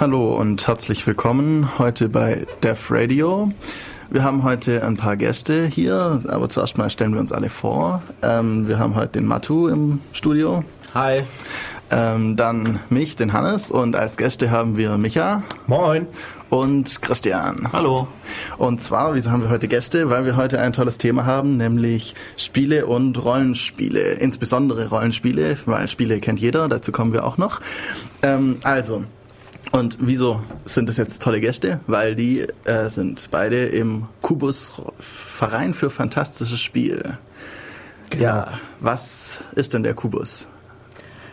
Hallo 0.00 0.36
und 0.36 0.68
herzlich 0.68 1.04
willkommen 1.08 1.76
heute 1.76 2.08
bei 2.08 2.46
Def 2.62 2.92
Radio. 2.92 3.50
Wir 4.10 4.22
haben 4.22 4.44
heute 4.44 4.86
ein 4.86 4.96
paar 4.96 5.16
Gäste 5.16 5.66
hier, 5.66 6.22
aber 6.28 6.48
zuerst 6.48 6.78
mal 6.78 6.88
stellen 6.88 7.14
wir 7.14 7.18
uns 7.18 7.32
alle 7.32 7.50
vor. 7.50 8.00
Ähm, 8.22 8.68
wir 8.68 8.78
haben 8.78 8.94
heute 8.94 9.14
den 9.14 9.26
Matu 9.26 9.66
im 9.66 10.00
Studio. 10.12 10.62
Hi. 10.94 11.24
Ähm, 11.90 12.36
dann 12.36 12.78
mich, 12.90 13.16
den 13.16 13.32
Hannes 13.32 13.72
und 13.72 13.96
als 13.96 14.16
Gäste 14.16 14.52
haben 14.52 14.76
wir 14.76 14.96
Micha. 14.98 15.42
Moin. 15.66 16.06
Und 16.48 17.02
Christian. 17.02 17.68
Hallo. 17.72 18.06
Und 18.56 18.80
zwar, 18.80 19.14
wieso 19.14 19.32
haben 19.32 19.42
wir 19.42 19.50
heute 19.50 19.66
Gäste? 19.66 20.10
Weil 20.10 20.24
wir 20.24 20.36
heute 20.36 20.60
ein 20.60 20.72
tolles 20.72 20.98
Thema 20.98 21.26
haben, 21.26 21.56
nämlich 21.56 22.14
Spiele 22.36 22.86
und 22.86 23.22
Rollenspiele. 23.22 24.12
Insbesondere 24.12 24.90
Rollenspiele, 24.90 25.58
weil 25.66 25.88
Spiele 25.88 26.20
kennt 26.20 26.38
jeder, 26.38 26.68
dazu 26.68 26.92
kommen 26.92 27.12
wir 27.12 27.24
auch 27.24 27.36
noch. 27.36 27.60
Ähm, 28.22 28.58
also, 28.62 29.04
und 29.72 29.98
wieso 30.00 30.42
sind 30.64 30.88
das 30.88 30.96
jetzt 30.96 31.22
tolle 31.22 31.40
Gäste? 31.40 31.80
Weil 31.86 32.14
die 32.14 32.46
äh, 32.64 32.88
sind 32.88 33.28
beide 33.30 33.66
im 33.66 34.06
Kubus 34.22 34.72
Verein 34.98 35.74
für 35.74 35.90
fantastisches 35.90 36.60
Spiel. 36.60 37.18
Genau. 38.10 38.24
Ja, 38.24 38.60
was 38.80 39.44
ist 39.54 39.74
denn 39.74 39.82
der 39.82 39.94
Kubus? 39.94 40.48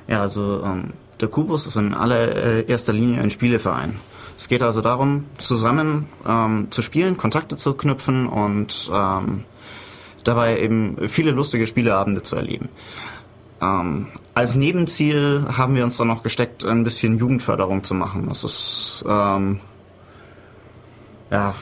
Ja, 0.08 0.22
also 0.22 0.62
ähm, 0.64 0.94
der 1.22 1.30
Kubus 1.30 1.66
ist 1.68 1.78
in 1.78 1.94
allererster 1.94 2.94
Linie 2.94 3.22
ein 3.22 3.32
Spieleverein. 3.32 4.00
Es 4.38 4.50
geht 4.50 4.62
also 4.62 4.82
darum, 4.82 5.26
zusammen 5.38 6.08
ähm, 6.28 6.68
zu 6.70 6.82
spielen, 6.82 7.16
Kontakte 7.16 7.56
zu 7.56 7.74
knüpfen 7.74 8.28
und 8.28 8.92
ähm, 8.94 9.46
dabei 10.26 10.60
eben 10.60 11.08
viele 11.08 11.32
lustige 11.32 11.68
Spieleabende 11.68 12.22
zu 12.22 12.36
erleben. 12.36 12.68
Ähm, 13.62 14.08
als 14.36 14.56
Nebenziel 14.56 15.46
haben 15.58 15.76
wir 15.76 15.84
uns 15.86 15.98
dann 15.98 16.10
noch 16.10 16.22
gesteckt, 16.22 16.66
ein 16.66 16.84
bisschen 16.84 17.18
Jugendförderung 17.18 17.84
zu 17.84 17.94
machen. 17.94 18.28
Das 18.28 18.44
ist 18.44 19.04
ähm, 19.08 19.62
ja 21.32 21.56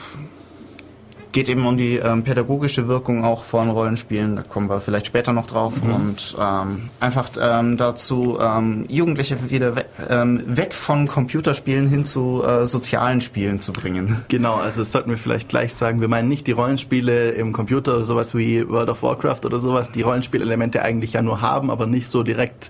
geht 1.34 1.50
eben 1.50 1.66
um 1.66 1.76
die 1.76 1.96
ähm, 1.96 2.24
pädagogische 2.24 2.88
Wirkung 2.88 3.26
auch 3.26 3.44
von 3.44 3.70
Rollenspielen. 3.70 4.38
Da 4.38 4.44
kommen 4.44 4.70
wir 4.70 4.80
vielleicht 4.80 5.08
später 5.08 5.34
noch 5.34 5.48
drauf. 5.48 5.84
Mhm. 5.84 5.94
Und 5.94 6.38
ähm, 6.40 6.82
einfach 7.00 7.32
ähm, 7.42 7.76
dazu 7.76 8.38
ähm, 8.40 8.86
Jugendliche 8.88 9.50
wieder 9.50 9.76
we 9.76 9.86
ähm, 10.10 10.44
weg 10.46 10.74
von 10.74 11.08
Computerspielen 11.08 11.88
hin 11.88 12.06
zu 12.06 12.44
äh, 12.44 12.66
sozialen 12.66 13.20
Spielen 13.20 13.60
zu 13.60 13.74
bringen. 13.74 14.24
Genau, 14.28 14.56
also 14.56 14.82
das 14.82 14.92
sollten 14.92 15.10
wir 15.10 15.18
vielleicht 15.18 15.50
gleich 15.50 15.74
sagen. 15.74 16.02
Wir 16.02 16.08
meinen 16.08 16.30
nicht 16.30 16.46
die 16.46 16.52
Rollenspiele 16.52 17.32
im 17.32 17.52
Computer, 17.52 18.06
sowas 18.06 18.36
wie 18.36 18.68
World 18.70 18.90
of 18.90 19.02
Warcraft 19.02 19.46
oder 19.46 19.58
sowas, 19.58 19.92
die 19.92 20.04
Rollenspielelemente 20.04 20.84
eigentlich 20.84 21.14
ja 21.14 21.24
nur 21.24 21.42
haben, 21.42 21.72
aber 21.72 21.88
nicht 21.88 22.10
so 22.10 22.22
direkt. 22.24 22.70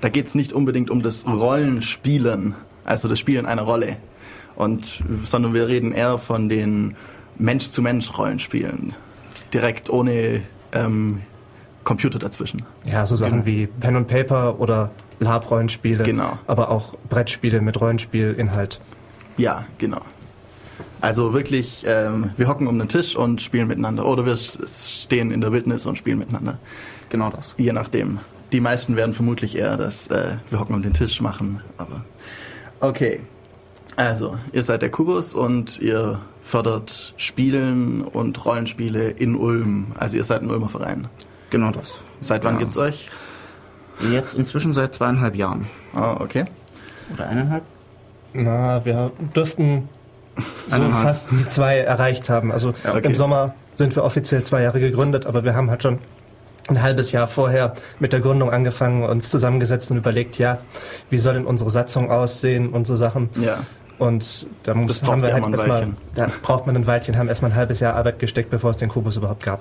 Da 0.00 0.08
geht 0.08 0.26
es 0.26 0.34
nicht 0.34 0.52
unbedingt 0.52 0.90
um 0.90 1.02
das 1.02 1.26
Rollenspielen, 1.26 2.54
also 2.84 3.06
das 3.06 3.18
Spielen 3.20 3.46
einer 3.46 3.62
Rolle. 3.62 3.96
Und, 4.56 5.02
sondern 5.22 5.54
wir 5.54 5.68
reden 5.68 5.92
eher 5.92 6.18
von 6.18 6.48
den 6.48 6.96
Mensch-zu-Mensch-Rollenspielen. 7.40 8.94
Direkt 9.52 9.90
ohne 9.90 10.42
ähm, 10.72 11.22
Computer 11.84 12.18
dazwischen. 12.18 12.62
Ja, 12.84 13.06
so 13.06 13.16
Sachen 13.16 13.44
genau. 13.44 13.46
wie 13.46 13.66
Pen 13.66 13.96
und 13.96 14.06
Paper 14.06 14.60
oder 14.60 14.90
Lab-Rollenspiele. 15.18 16.04
Genau. 16.04 16.38
Aber 16.46 16.70
auch 16.70 16.94
Brettspiele 17.08 17.60
mit 17.60 17.80
Rollenspielinhalt. 17.80 18.80
Ja, 19.36 19.64
genau. 19.78 20.00
Also 21.00 21.32
wirklich, 21.32 21.84
ähm, 21.86 22.30
wir 22.36 22.46
hocken 22.46 22.66
um 22.66 22.78
den 22.78 22.88
Tisch 22.88 23.16
und 23.16 23.40
spielen 23.40 23.68
miteinander. 23.68 24.06
Oder 24.06 24.26
wir 24.26 24.36
stehen 24.36 25.30
in 25.30 25.40
der 25.40 25.52
Wildnis 25.52 25.86
und 25.86 25.96
spielen 25.96 26.18
miteinander. 26.18 26.58
Genau 27.08 27.30
das. 27.30 27.54
Je 27.58 27.72
nachdem. 27.72 28.20
Die 28.52 28.60
meisten 28.60 28.96
werden 28.96 29.14
vermutlich 29.14 29.56
eher 29.56 29.76
das, 29.76 30.08
äh, 30.08 30.36
wir 30.50 30.60
hocken 30.60 30.74
um 30.74 30.82
den 30.82 30.92
Tisch 30.92 31.20
machen. 31.20 31.62
Aber 31.78 32.04
okay. 32.80 33.20
Also, 33.96 34.36
ihr 34.52 34.62
seid 34.62 34.82
der 34.82 34.90
Kubus 34.90 35.34
und 35.34 35.78
ihr 35.80 36.20
fördert 36.50 37.14
Spielen 37.16 38.02
und 38.02 38.44
Rollenspiele 38.44 39.10
in 39.10 39.36
Ulm. 39.36 39.92
Also 39.96 40.16
ihr 40.16 40.24
seid 40.24 40.42
ein 40.42 40.50
Ulmer 40.50 40.68
Verein. 40.68 41.08
Genau 41.50 41.70
das. 41.70 42.00
Seit 42.20 42.44
wann 42.44 42.54
ja. 42.54 42.60
gibt's 42.60 42.76
euch? 42.76 43.08
Jetzt 44.10 44.36
inzwischen 44.36 44.72
seit 44.72 44.94
zweieinhalb 44.94 45.36
Jahren. 45.36 45.66
Ah, 45.94 46.16
okay. 46.20 46.46
Oder 47.14 47.28
eineinhalb? 47.28 47.62
Na, 48.32 48.84
wir 48.84 49.12
dürften 49.34 49.88
so 50.68 50.82
fast 50.90 51.32
die 51.32 51.46
zwei 51.48 51.78
erreicht 51.78 52.28
haben. 52.28 52.50
Also 52.50 52.74
ja, 52.84 52.94
okay. 52.94 53.06
im 53.06 53.14
Sommer 53.14 53.54
sind 53.76 53.94
wir 53.94 54.04
offiziell 54.04 54.42
zwei 54.42 54.62
Jahre 54.62 54.80
gegründet, 54.80 55.26
aber 55.26 55.44
wir 55.44 55.54
haben 55.54 55.70
halt 55.70 55.82
schon 55.82 55.98
ein 56.68 56.82
halbes 56.82 57.12
Jahr 57.12 57.26
vorher 57.26 57.74
mit 57.98 58.12
der 58.12 58.20
Gründung 58.20 58.50
angefangen, 58.50 59.04
uns 59.04 59.30
zusammengesetzt 59.30 59.90
und 59.90 59.98
überlegt, 59.98 60.38
ja, 60.38 60.58
wie 61.10 61.18
soll 61.18 61.34
denn 61.34 61.46
unsere 61.46 61.70
Satzung 61.70 62.10
aussehen 62.10 62.70
und 62.70 62.86
so 62.86 62.96
Sachen. 62.96 63.28
Ja. 63.40 63.60
Und 64.00 64.46
da 64.62 64.72
muss, 64.72 65.02
haben 65.02 65.20
wir 65.20 65.34
halt 65.34 65.46
erstmal, 65.46 65.88
da 66.14 66.28
braucht 66.42 66.66
man 66.66 66.74
ein 66.74 66.86
Weilchen, 66.86 67.18
haben 67.18 67.28
erstmal 67.28 67.50
ein 67.50 67.56
halbes 67.56 67.80
Jahr 67.80 67.96
Arbeit 67.96 68.18
gesteckt, 68.18 68.48
bevor 68.48 68.70
es 68.70 68.78
den 68.78 68.88
Kubus 68.88 69.18
überhaupt 69.18 69.42
gab. 69.42 69.60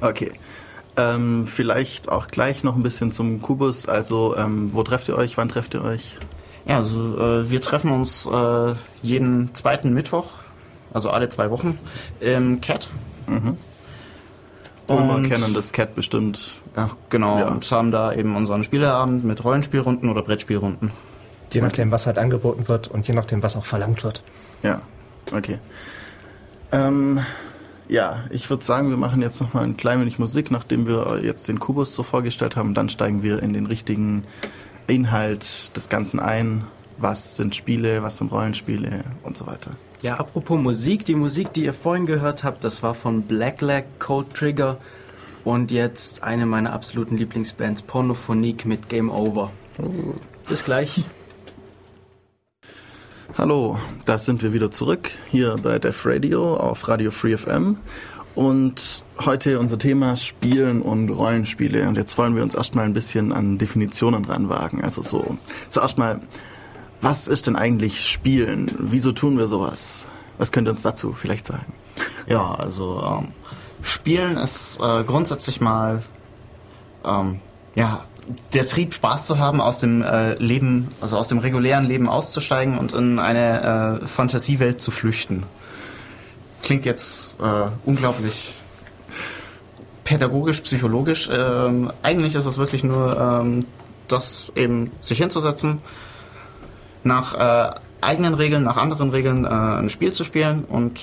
Okay. 0.00 0.32
Ähm, 0.96 1.46
vielleicht 1.46 2.08
auch 2.08 2.28
gleich 2.28 2.62
noch 2.62 2.76
ein 2.76 2.82
bisschen 2.82 3.12
zum 3.12 3.42
Kubus. 3.42 3.86
Also, 3.86 4.36
ähm, 4.38 4.70
wo 4.72 4.82
trefft 4.84 5.08
ihr 5.08 5.18
euch? 5.18 5.36
Wann 5.36 5.50
trefft 5.50 5.74
ihr 5.74 5.84
euch? 5.84 6.16
Ja, 6.66 6.78
also 6.78 7.18
äh, 7.18 7.50
wir 7.50 7.60
treffen 7.60 7.90
uns 7.90 8.26
äh, 8.26 8.74
jeden 9.02 9.54
zweiten 9.54 9.92
Mittwoch, 9.92 10.30
also 10.94 11.10
alle 11.10 11.28
zwei 11.28 11.50
Wochen, 11.50 11.78
im 12.20 12.62
CAT. 12.62 12.88
Mhm. 13.26 13.58
Ulmer 14.88 15.28
kennen 15.28 15.52
das 15.52 15.72
CAT 15.72 15.94
bestimmt. 15.94 16.52
Ja, 16.74 16.88
genau. 17.10 17.38
Ja. 17.38 17.48
Und 17.48 17.70
haben 17.70 17.90
da 17.90 18.14
eben 18.14 18.34
unseren 18.34 18.64
Spieleabend 18.64 19.24
mit 19.24 19.44
Rollenspielrunden 19.44 20.08
oder 20.08 20.22
Brettspielrunden. 20.22 20.90
Je 21.54 21.60
nachdem, 21.60 21.90
was 21.90 22.06
halt 22.06 22.18
angeboten 22.18 22.68
wird 22.68 22.88
und 22.88 23.06
je 23.06 23.14
nachdem, 23.14 23.42
was 23.42 23.56
auch 23.56 23.64
verlangt 23.64 24.04
wird. 24.04 24.22
Ja, 24.62 24.80
okay. 25.32 25.58
Ähm, 26.72 27.20
ja, 27.88 28.24
ich 28.30 28.48
würde 28.50 28.64
sagen, 28.64 28.90
wir 28.90 28.96
machen 28.96 29.20
jetzt 29.20 29.40
noch 29.40 29.54
mal 29.54 29.62
ein 29.62 29.76
klein 29.76 30.00
wenig 30.00 30.18
Musik, 30.18 30.50
nachdem 30.50 30.86
wir 30.86 31.20
jetzt 31.22 31.48
den 31.48 31.60
Kubus 31.60 31.94
so 31.94 32.02
vorgestellt 32.02 32.56
haben. 32.56 32.74
Dann 32.74 32.88
steigen 32.88 33.22
wir 33.22 33.42
in 33.42 33.52
den 33.52 33.66
richtigen 33.66 34.24
Inhalt 34.86 35.76
des 35.76 35.88
Ganzen 35.88 36.20
ein. 36.20 36.64
Was 36.96 37.36
sind 37.36 37.56
Spiele, 37.56 38.02
was 38.02 38.18
sind 38.18 38.30
Rollenspiele 38.30 39.02
und 39.22 39.36
so 39.36 39.46
weiter. 39.46 39.72
Ja, 40.02 40.16
apropos 40.16 40.60
Musik, 40.60 41.04
die 41.04 41.14
Musik, 41.14 41.52
die 41.52 41.64
ihr 41.64 41.74
vorhin 41.74 42.06
gehört 42.06 42.44
habt, 42.44 42.62
das 42.62 42.82
war 42.82 42.94
von 42.94 43.22
Blackleg, 43.22 43.84
Cold 43.98 44.32
Trigger 44.34 44.78
und 45.44 45.70
jetzt 45.70 46.22
eine 46.22 46.46
meiner 46.46 46.72
absoluten 46.72 47.16
Lieblingsbands, 47.16 47.82
Pornophonique 47.82 48.64
mit 48.64 48.88
Game 48.88 49.10
Over. 49.10 49.50
Oh. 49.82 50.14
Bis 50.48 50.64
gleich. 50.64 51.04
Hallo, 53.36 53.80
da 54.04 54.16
sind 54.16 54.44
wir 54.44 54.52
wieder 54.52 54.70
zurück 54.70 55.10
hier 55.28 55.56
bei 55.60 55.80
Def 55.80 56.06
Radio 56.06 56.56
auf 56.56 56.86
Radio 56.86 57.10
Free 57.10 57.36
FM 57.36 57.78
und 58.36 59.02
heute 59.18 59.58
unser 59.58 59.76
Thema 59.76 60.14
Spielen 60.14 60.80
und 60.80 61.10
Rollenspiele 61.10 61.88
und 61.88 61.96
jetzt 61.96 62.16
wollen 62.16 62.36
wir 62.36 62.44
uns 62.44 62.54
erstmal 62.54 62.84
ein 62.84 62.92
bisschen 62.92 63.32
an 63.32 63.58
Definitionen 63.58 64.24
ranwagen. 64.24 64.84
Also 64.84 65.02
so, 65.02 65.36
zuerst 65.68 65.98
mal, 65.98 66.20
was 67.00 67.26
ist 67.26 67.48
denn 67.48 67.56
eigentlich 67.56 68.08
Spielen? 68.08 68.70
Wieso 68.78 69.10
tun 69.10 69.36
wir 69.36 69.48
sowas? 69.48 70.06
Was 70.38 70.52
könnt 70.52 70.68
ihr 70.68 70.70
uns 70.70 70.82
dazu 70.82 71.12
vielleicht 71.12 71.48
sagen? 71.48 71.74
Ja, 72.28 72.54
also 72.54 73.02
ähm, 73.04 73.32
Spielen 73.82 74.36
ist 74.36 74.78
äh, 74.80 75.02
grundsätzlich 75.02 75.60
mal 75.60 76.04
ähm, 77.04 77.40
ja 77.74 78.04
der 78.52 78.66
Trieb, 78.66 78.94
Spaß 78.94 79.26
zu 79.26 79.38
haben, 79.38 79.60
aus 79.60 79.78
dem 79.78 80.02
äh, 80.02 80.34
Leben, 80.34 80.88
also 81.00 81.16
aus 81.16 81.28
dem 81.28 81.38
regulären 81.38 81.84
Leben 81.84 82.08
auszusteigen 82.08 82.78
und 82.78 82.92
in 82.92 83.18
eine 83.18 84.00
äh, 84.02 84.06
Fantasiewelt 84.06 84.80
zu 84.80 84.90
flüchten. 84.90 85.44
Klingt 86.62 86.84
jetzt 86.84 87.36
äh, 87.40 87.70
unglaublich 87.84 88.54
pädagogisch, 90.04 90.60
psychologisch. 90.60 91.28
Ähm, 91.32 91.92
eigentlich 92.02 92.34
ist 92.34 92.46
es 92.46 92.58
wirklich 92.58 92.84
nur 92.84 93.18
ähm, 93.18 93.66
das 94.08 94.52
eben 94.54 94.90
sich 95.00 95.18
hinzusetzen, 95.18 95.80
nach 97.02 97.34
äh, 97.34 97.74
eigenen 98.00 98.34
Regeln, 98.34 98.62
nach 98.62 98.76
anderen 98.76 99.10
Regeln 99.10 99.44
äh, 99.44 99.48
ein 99.48 99.90
Spiel 99.90 100.12
zu 100.12 100.24
spielen 100.24 100.64
und 100.64 101.00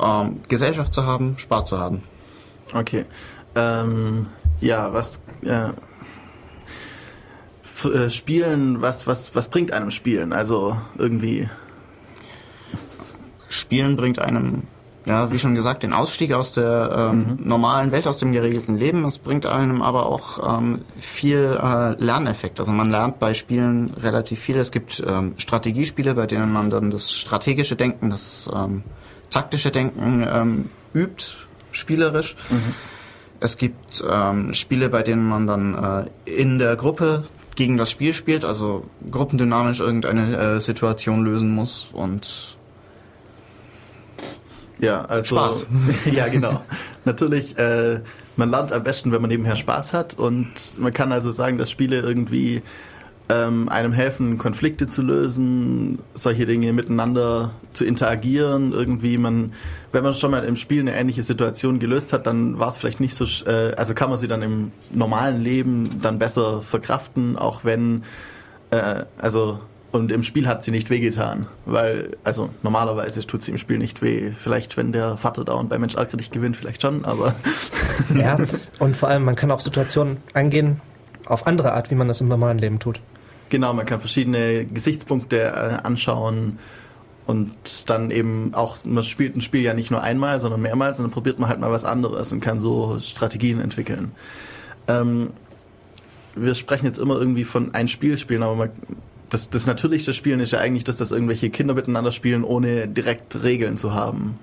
ähm, 0.00 0.40
Gesellschaft 0.48 0.94
zu 0.94 1.04
haben, 1.04 1.36
Spaß 1.38 1.64
zu 1.64 1.78
haben. 1.78 2.02
Okay. 2.72 3.04
Ähm, 3.54 4.26
ja, 4.62 4.92
was 4.92 5.20
äh, 5.44 5.70
Spielen, 8.10 8.80
was, 8.80 9.06
was, 9.06 9.34
was 9.34 9.48
bringt 9.48 9.72
einem 9.72 9.90
Spielen? 9.90 10.32
Also 10.32 10.76
irgendwie. 10.98 11.48
Spielen 13.48 13.96
bringt 13.96 14.18
einem, 14.18 14.62
ja, 15.04 15.30
wie 15.32 15.38
schon 15.38 15.54
gesagt, 15.54 15.82
den 15.82 15.92
Ausstieg 15.92 16.32
aus 16.32 16.52
der 16.52 17.10
ähm, 17.10 17.18
mhm. 17.18 17.48
normalen 17.48 17.92
Welt, 17.92 18.06
aus 18.06 18.18
dem 18.18 18.32
geregelten 18.32 18.76
Leben. 18.76 19.04
Es 19.04 19.18
bringt 19.18 19.46
einem 19.46 19.82
aber 19.82 20.06
auch 20.06 20.58
ähm, 20.58 20.82
viel 20.98 21.58
äh, 21.60 22.02
Lerneffekt. 22.02 22.60
Also 22.60 22.72
man 22.72 22.90
lernt 22.90 23.18
bei 23.18 23.34
Spielen 23.34 23.92
relativ 24.00 24.40
viel. 24.40 24.56
Es 24.56 24.70
gibt 24.70 25.02
ähm, 25.06 25.34
Strategiespiele, 25.36 26.14
bei 26.14 26.26
denen 26.26 26.52
man 26.52 26.70
dann 26.70 26.90
das 26.90 27.12
strategische 27.12 27.76
Denken, 27.76 28.10
das 28.10 28.48
ähm, 28.54 28.84
taktische 29.30 29.70
Denken 29.70 30.26
ähm, 30.30 30.70
übt, 30.94 31.34
spielerisch. 31.72 32.36
Mhm. 32.48 32.74
Es 33.42 33.56
gibt 33.56 34.04
ähm, 34.08 34.54
Spiele, 34.54 34.88
bei 34.88 35.02
denen 35.02 35.28
man 35.28 35.48
dann 35.48 36.06
äh, 36.26 36.32
in 36.40 36.60
der 36.60 36.76
Gruppe 36.76 37.24
gegen 37.56 37.76
das 37.76 37.90
Spiel 37.90 38.14
spielt, 38.14 38.44
also 38.44 38.84
gruppendynamisch 39.10 39.80
irgendeine 39.80 40.36
äh, 40.36 40.60
Situation 40.60 41.24
lösen 41.24 41.52
muss 41.52 41.90
und 41.92 42.56
ja, 44.78 45.04
also 45.04 45.36
Spaß. 45.36 45.66
ja, 46.12 46.28
genau. 46.28 46.62
Natürlich, 47.04 47.58
äh, 47.58 48.00
man 48.36 48.48
lernt 48.48 48.72
am 48.72 48.84
besten, 48.84 49.10
wenn 49.10 49.20
man 49.20 49.30
nebenher 49.30 49.56
Spaß 49.56 49.92
hat 49.92 50.18
und 50.18 50.78
man 50.78 50.92
kann 50.92 51.10
also 51.10 51.32
sagen, 51.32 51.58
dass 51.58 51.70
Spiele 51.70 51.98
irgendwie 51.98 52.62
ähm, 53.32 53.68
einem 53.68 53.92
helfen, 53.92 54.36
Konflikte 54.36 54.86
zu 54.86 55.00
lösen, 55.00 55.98
solche 56.14 56.44
Dinge 56.44 56.72
miteinander 56.72 57.52
zu 57.72 57.84
interagieren. 57.84 58.72
Irgendwie 58.72 59.16
man, 59.16 59.52
wenn 59.92 60.04
man 60.04 60.14
schon 60.14 60.30
mal 60.30 60.44
im 60.44 60.56
Spiel 60.56 60.80
eine 60.80 60.94
ähnliche 60.94 61.22
Situation 61.22 61.78
gelöst 61.78 62.12
hat, 62.12 62.26
dann 62.26 62.58
war 62.58 62.68
es 62.68 62.76
vielleicht 62.76 63.00
nicht 63.00 63.14
so, 63.14 63.24
äh, 63.46 63.74
also 63.74 63.94
kann 63.94 64.10
man 64.10 64.18
sie 64.18 64.28
dann 64.28 64.42
im 64.42 64.72
normalen 64.92 65.40
Leben 65.42 66.00
dann 66.02 66.18
besser 66.18 66.62
verkraften, 66.62 67.36
auch 67.36 67.64
wenn, 67.64 68.02
äh, 68.70 69.04
also 69.18 69.60
und 69.92 70.10
im 70.10 70.22
Spiel 70.22 70.46
hat 70.46 70.64
sie 70.64 70.70
nicht 70.70 70.88
wehgetan, 70.88 71.46
weil, 71.66 72.16
also 72.24 72.48
normalerweise 72.62 73.26
tut 73.26 73.42
sie 73.42 73.50
im 73.50 73.58
Spiel 73.58 73.76
nicht 73.76 74.00
weh. 74.00 74.32
Vielleicht, 74.32 74.78
wenn 74.78 74.90
der 74.92 75.18
Vater 75.18 75.44
da 75.44 75.52
und 75.52 75.68
bei 75.68 75.78
Mensch 75.78 75.94
ärgerlich 75.96 76.30
gewinnt, 76.30 76.56
vielleicht 76.56 76.80
schon, 76.80 77.04
aber. 77.04 77.34
ja, 78.14 78.38
und 78.78 78.96
vor 78.96 79.10
allem, 79.10 79.24
man 79.24 79.36
kann 79.36 79.50
auch 79.50 79.60
Situationen 79.60 80.16
angehen 80.32 80.80
auf 81.26 81.46
andere 81.46 81.74
Art, 81.74 81.90
wie 81.90 81.94
man 81.94 82.08
das 82.08 82.22
im 82.22 82.28
normalen 82.28 82.58
Leben 82.58 82.78
tut. 82.78 83.00
Genau, 83.52 83.74
man 83.74 83.84
kann 83.84 84.00
verschiedene 84.00 84.64
Gesichtspunkte 84.64 85.38
äh, 85.38 85.86
anschauen 85.86 86.58
und 87.26 87.52
dann 87.90 88.10
eben 88.10 88.54
auch, 88.54 88.78
man 88.82 89.04
spielt 89.04 89.36
ein 89.36 89.42
Spiel 89.42 89.60
ja 89.60 89.74
nicht 89.74 89.90
nur 89.90 90.02
einmal, 90.02 90.40
sondern 90.40 90.62
mehrmals 90.62 90.98
und 90.98 91.04
dann 91.04 91.10
probiert 91.10 91.38
man 91.38 91.50
halt 91.50 91.60
mal 91.60 91.70
was 91.70 91.84
anderes 91.84 92.32
und 92.32 92.40
kann 92.40 92.60
so 92.60 92.98
Strategien 93.00 93.60
entwickeln. 93.60 94.12
Ähm, 94.88 95.32
wir 96.34 96.54
sprechen 96.54 96.86
jetzt 96.86 96.96
immer 96.96 97.18
irgendwie 97.18 97.44
von 97.44 97.74
ein 97.74 97.88
Spiel 97.88 98.16
spielen, 98.16 98.42
aber 98.42 98.54
man, 98.54 98.70
das, 99.28 99.50
das 99.50 99.66
natürlichste 99.66 100.14
Spielen 100.14 100.40
ist 100.40 100.52
ja 100.52 100.58
eigentlich, 100.58 100.84
dass 100.84 100.96
das 100.96 101.10
irgendwelche 101.10 101.50
Kinder 101.50 101.74
miteinander 101.74 102.10
spielen, 102.10 102.44
ohne 102.44 102.88
direkt 102.88 103.42
Regeln 103.42 103.76
zu 103.76 103.92
haben. 103.92 104.38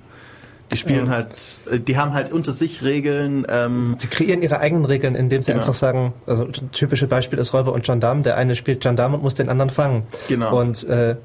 Die 0.71 0.77
spielen 0.77 1.07
ja. 1.07 1.13
halt, 1.13 1.59
äh, 1.71 1.79
die 1.79 1.97
haben 1.97 2.13
halt 2.13 2.31
unter 2.31 2.53
sich 2.53 2.83
Regeln. 2.83 3.45
Ähm 3.49 3.95
sie 3.97 4.07
kreieren 4.07 4.41
ihre 4.41 4.59
eigenen 4.59 4.85
Regeln, 4.85 5.15
indem 5.15 5.41
sie 5.43 5.51
genau. 5.51 5.63
einfach 5.63 5.73
sagen, 5.73 6.13
also 6.25 6.45
ein 6.45 6.71
typisches 6.71 7.09
Beispiel 7.09 7.39
ist 7.39 7.53
Räuber 7.53 7.73
und 7.73 7.83
Gendarm. 7.83 8.23
Der 8.23 8.37
eine 8.37 8.55
spielt 8.55 8.81
Gendarm 8.81 9.13
und 9.13 9.23
muss 9.23 9.35
den 9.35 9.49
anderen 9.49 9.69
fangen. 9.69 10.03
Genau. 10.27 10.59
Und 10.59 10.83
äh, 10.85 11.15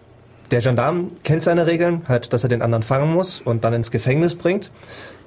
der 0.50 0.60
Gendarm 0.60 1.10
kennt 1.22 1.42
seine 1.42 1.66
Regeln, 1.66 2.02
halt, 2.08 2.32
dass 2.32 2.42
er 2.42 2.48
den 2.48 2.62
anderen 2.62 2.82
fangen 2.82 3.12
muss 3.12 3.40
und 3.40 3.64
dann 3.64 3.74
ins 3.74 3.90
Gefängnis 3.90 4.34
bringt 4.34 4.70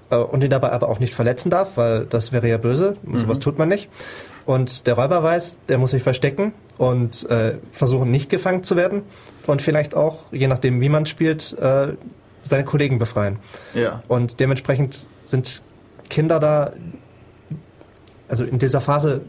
äh, 0.09 0.15
und 0.15 0.43
ihn 0.43 0.49
dabei 0.49 0.71
aber 0.71 0.89
auch 0.89 0.99
nicht 0.99 1.13
verletzen 1.13 1.49
darf, 1.49 1.77
weil 1.77 2.05
das 2.05 2.31
wäre 2.31 2.47
ja 2.47 2.57
böse 2.57 2.95
mhm. 3.03 3.19
sowas 3.19 3.39
tut 3.39 3.57
man 3.57 3.69
nicht. 3.69 3.89
Und 4.45 4.87
der 4.87 4.93
Räuber 4.93 5.23
weiß, 5.23 5.57
der 5.67 5.77
muss 5.77 5.91
sich 5.91 6.03
verstecken 6.03 6.53
und 6.77 7.29
äh, 7.29 7.57
versuchen, 7.71 8.09
nicht 8.09 8.29
gefangen 8.29 8.63
zu 8.63 8.77
werden 8.77 9.01
und 9.45 9.61
vielleicht 9.61 9.95
auch, 9.95 10.31
je 10.31 10.47
nachdem, 10.47 10.79
wie 10.79 10.89
man 10.89 11.05
spielt, 11.05 11.57
äh, 11.59 11.89
seine 12.47 12.65
Kollegen 12.65 12.99
befreien. 12.99 13.39
Ja. 13.73 14.03
Und 14.07 14.39
dementsprechend 14.39 15.05
sind 15.23 15.61
Kinder 16.09 16.39
da, 16.39 16.73
also 18.27 18.43
in 18.43 18.57
dieser 18.57 18.81
Phase 18.81 19.21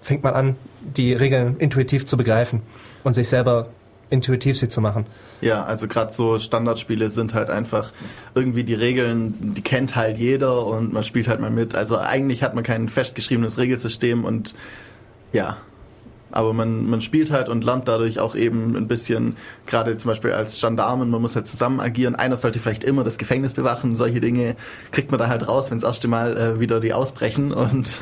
fängt 0.00 0.22
man 0.22 0.34
an, 0.34 0.56
die 0.80 1.12
Regeln 1.12 1.56
intuitiv 1.58 2.06
zu 2.06 2.16
begreifen 2.16 2.62
und 3.02 3.14
sich 3.14 3.28
selber 3.28 3.68
intuitiv 4.08 4.58
sie 4.58 4.68
zu 4.68 4.80
machen. 4.80 5.06
Ja, 5.40 5.64
also 5.64 5.88
gerade 5.88 6.12
so 6.12 6.38
Standardspiele 6.38 7.10
sind 7.10 7.34
halt 7.34 7.50
einfach 7.50 7.92
irgendwie 8.34 8.62
die 8.62 8.74
Regeln, 8.74 9.54
die 9.54 9.62
kennt 9.62 9.96
halt 9.96 10.16
jeder 10.16 10.64
und 10.64 10.92
man 10.92 11.02
spielt 11.02 11.28
halt 11.28 11.40
mal 11.40 11.50
mit. 11.50 11.74
Also 11.74 11.98
eigentlich 11.98 12.42
hat 12.42 12.54
man 12.54 12.62
kein 12.62 12.88
festgeschriebenes 12.88 13.58
Regelsystem 13.58 14.24
und 14.24 14.54
ja, 15.32 15.56
aber 16.36 16.52
man, 16.52 16.88
man 16.88 17.00
spielt 17.00 17.30
halt 17.30 17.48
und 17.48 17.64
lernt 17.64 17.88
dadurch 17.88 18.20
auch 18.20 18.36
eben 18.36 18.76
ein 18.76 18.86
bisschen, 18.86 19.36
gerade 19.66 19.96
zum 19.96 20.10
Beispiel 20.10 20.32
als 20.32 20.60
Gendarmen, 20.60 21.10
man 21.10 21.22
muss 21.22 21.34
halt 21.34 21.46
zusammen 21.46 21.80
agieren. 21.80 22.14
Einer 22.14 22.36
sollte 22.36 22.60
vielleicht 22.60 22.84
immer 22.84 23.04
das 23.04 23.18
Gefängnis 23.18 23.54
bewachen, 23.54 23.96
solche 23.96 24.20
Dinge 24.20 24.56
kriegt 24.92 25.10
man 25.10 25.18
da 25.18 25.28
halt 25.28 25.48
raus, 25.48 25.70
wenn 25.70 25.78
das 25.78 25.88
erste 25.88 26.08
Mal 26.08 26.36
äh, 26.36 26.60
wieder 26.60 26.78
die 26.80 26.92
ausbrechen 26.92 27.52
und 27.52 27.96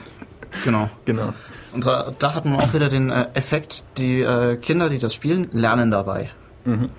genau. 0.64 0.88
genau. 1.04 1.34
Und 1.72 1.86
da, 1.86 2.12
da 2.18 2.34
hat 2.34 2.44
man 2.44 2.60
auch 2.60 2.72
wieder 2.72 2.88
den 2.88 3.10
äh, 3.10 3.26
Effekt, 3.34 3.84
die 3.98 4.20
äh, 4.20 4.56
Kinder, 4.56 4.88
die 4.88 4.98
das 4.98 5.14
spielen, 5.14 5.48
lernen 5.52 5.90
dabei. 5.90 6.30
Mhm. 6.64 6.90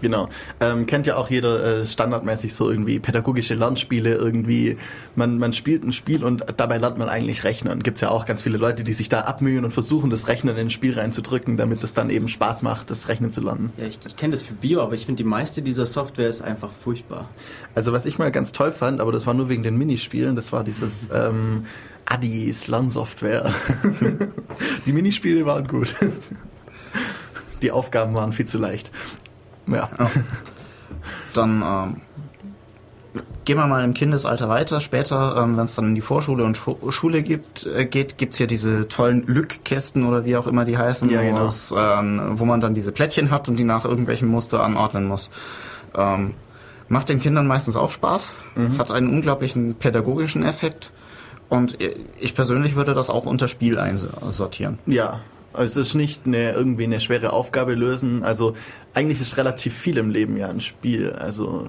Genau. 0.00 0.28
Ähm, 0.60 0.86
kennt 0.86 1.06
ja 1.06 1.16
auch 1.16 1.30
jeder 1.30 1.80
äh, 1.80 1.86
standardmäßig 1.86 2.54
so 2.54 2.70
irgendwie 2.70 2.98
pädagogische 2.98 3.54
Lernspiele, 3.54 4.14
irgendwie, 4.14 4.76
man, 5.14 5.38
man 5.38 5.52
spielt 5.52 5.84
ein 5.84 5.92
Spiel 5.92 6.24
und 6.24 6.44
dabei 6.56 6.78
lernt 6.78 6.98
man 6.98 7.08
eigentlich 7.08 7.44
rechnen. 7.44 7.82
Gibt's 7.82 8.00
ja 8.00 8.10
auch 8.10 8.26
ganz 8.26 8.42
viele 8.42 8.58
Leute, 8.58 8.84
die 8.84 8.92
sich 8.92 9.08
da 9.08 9.20
abmühen 9.22 9.64
und 9.64 9.72
versuchen, 9.72 10.10
das 10.10 10.28
Rechnen 10.28 10.56
in 10.56 10.66
ein 10.66 10.70
Spiel 10.70 10.98
reinzudrücken, 10.98 11.56
damit 11.56 11.84
es 11.84 11.94
dann 11.94 12.10
eben 12.10 12.28
Spaß 12.28 12.62
macht, 12.62 12.90
das 12.90 13.08
Rechnen 13.08 13.30
zu 13.30 13.40
lernen. 13.40 13.72
Ja, 13.76 13.86
ich, 13.86 13.98
ich 14.06 14.16
kenne 14.16 14.32
das 14.32 14.42
für 14.42 14.54
Bio, 14.54 14.80
aber 14.80 14.94
ich 14.94 15.06
finde, 15.06 15.22
die 15.22 15.28
meiste 15.28 15.62
dieser 15.62 15.86
Software 15.86 16.28
ist 16.28 16.42
einfach 16.42 16.70
furchtbar. 16.70 17.28
Also 17.74 17.92
was 17.92 18.06
ich 18.06 18.18
mal 18.18 18.30
ganz 18.30 18.52
toll 18.52 18.72
fand, 18.72 19.00
aber 19.00 19.12
das 19.12 19.26
war 19.26 19.34
nur 19.34 19.48
wegen 19.48 19.62
den 19.62 19.76
Minispielen, 19.76 20.36
das 20.36 20.52
war 20.52 20.64
dieses 20.64 21.08
ähm, 21.14 21.64
Addis 22.06 22.66
Lernsoftware. 22.66 23.52
die 24.86 24.92
Minispiele 24.92 25.46
waren 25.46 25.66
gut. 25.66 25.94
Die 27.62 27.72
Aufgaben 27.72 28.14
waren 28.14 28.32
viel 28.32 28.46
zu 28.46 28.56
leicht. 28.56 28.90
Ja. 29.70 29.88
ja. 29.98 30.10
Dann 31.32 31.62
ähm, 31.62 32.00
gehen 33.44 33.56
wir 33.56 33.66
mal 33.66 33.84
im 33.84 33.94
Kindesalter 33.94 34.48
weiter. 34.48 34.80
Später, 34.80 35.36
ähm, 35.38 35.56
wenn 35.56 35.64
es 35.64 35.74
dann 35.74 35.86
in 35.86 35.94
die 35.94 36.00
Vorschule 36.00 36.44
und 36.44 36.56
Schu 36.56 36.90
Schule 36.90 37.22
gibt, 37.22 37.66
äh, 37.66 37.84
geht, 37.84 38.18
gibt's 38.18 38.38
ja 38.38 38.46
diese 38.46 38.88
tollen 38.88 39.26
Lückkästen 39.26 40.06
oder 40.06 40.24
wie 40.24 40.36
auch 40.36 40.46
immer 40.46 40.64
die 40.64 40.78
heißen, 40.78 41.08
ja, 41.10 41.22
genau. 41.22 41.46
aus, 41.46 41.74
ähm, 41.76 42.32
wo 42.34 42.44
man 42.44 42.60
dann 42.60 42.74
diese 42.74 42.92
Plättchen 42.92 43.30
hat 43.30 43.48
und 43.48 43.58
die 43.58 43.64
nach 43.64 43.84
irgendwelchen 43.84 44.28
Muster 44.28 44.62
anordnen 44.62 45.06
muss. 45.06 45.30
Ähm, 45.96 46.34
macht 46.88 47.08
den 47.08 47.20
Kindern 47.20 47.46
meistens 47.46 47.76
auch 47.76 47.90
Spaß, 47.90 48.32
mhm. 48.56 48.78
hat 48.78 48.90
einen 48.90 49.08
unglaublichen 49.08 49.74
pädagogischen 49.74 50.44
Effekt. 50.44 50.92
Und 51.48 51.78
ich 52.20 52.36
persönlich 52.36 52.76
würde 52.76 52.94
das 52.94 53.10
auch 53.10 53.26
unter 53.26 53.48
Spiel 53.48 53.76
einsortieren. 53.80 54.78
Ja, 54.86 55.20
also 55.52 55.80
es 55.80 55.88
ist 55.88 55.94
nicht 55.94 56.26
eine, 56.26 56.52
irgendwie 56.52 56.84
eine 56.84 57.00
schwere 57.00 57.32
Aufgabe 57.32 57.74
lösen. 57.74 58.22
Also 58.22 58.54
eigentlich 58.94 59.20
ist 59.20 59.36
relativ 59.36 59.74
viel 59.74 59.98
im 59.98 60.10
Leben 60.10 60.36
ja 60.36 60.48
ein 60.48 60.60
Spiel. 60.60 61.12
Also 61.12 61.68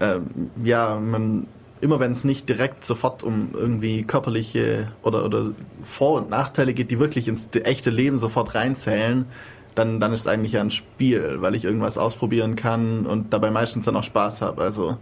ähm, 0.00 0.50
ja, 0.62 0.98
man 0.98 1.46
immer 1.80 2.00
wenn 2.00 2.12
es 2.12 2.24
nicht 2.24 2.48
direkt 2.48 2.84
sofort 2.84 3.22
um 3.22 3.50
irgendwie 3.52 4.02
körperliche 4.02 4.92
oder, 5.02 5.24
oder 5.24 5.52
Vor- 5.82 6.14
und 6.14 6.30
Nachteile 6.30 6.74
geht, 6.74 6.90
die 6.90 6.98
wirklich 6.98 7.28
ins 7.28 7.48
echte 7.52 7.90
Leben 7.90 8.18
sofort 8.18 8.54
reinzählen, 8.54 9.26
dann, 9.74 10.00
dann 10.00 10.12
ist 10.12 10.20
es 10.20 10.26
eigentlich 10.26 10.52
ja 10.52 10.62
ein 10.62 10.70
Spiel, 10.70 11.42
weil 11.42 11.54
ich 11.54 11.64
irgendwas 11.64 11.98
ausprobieren 11.98 12.56
kann 12.56 13.06
und 13.06 13.32
dabei 13.32 13.50
meistens 13.50 13.84
dann 13.84 13.96
auch 13.96 14.04
Spaß 14.04 14.40
habe. 14.40 14.62
Also 14.62 14.96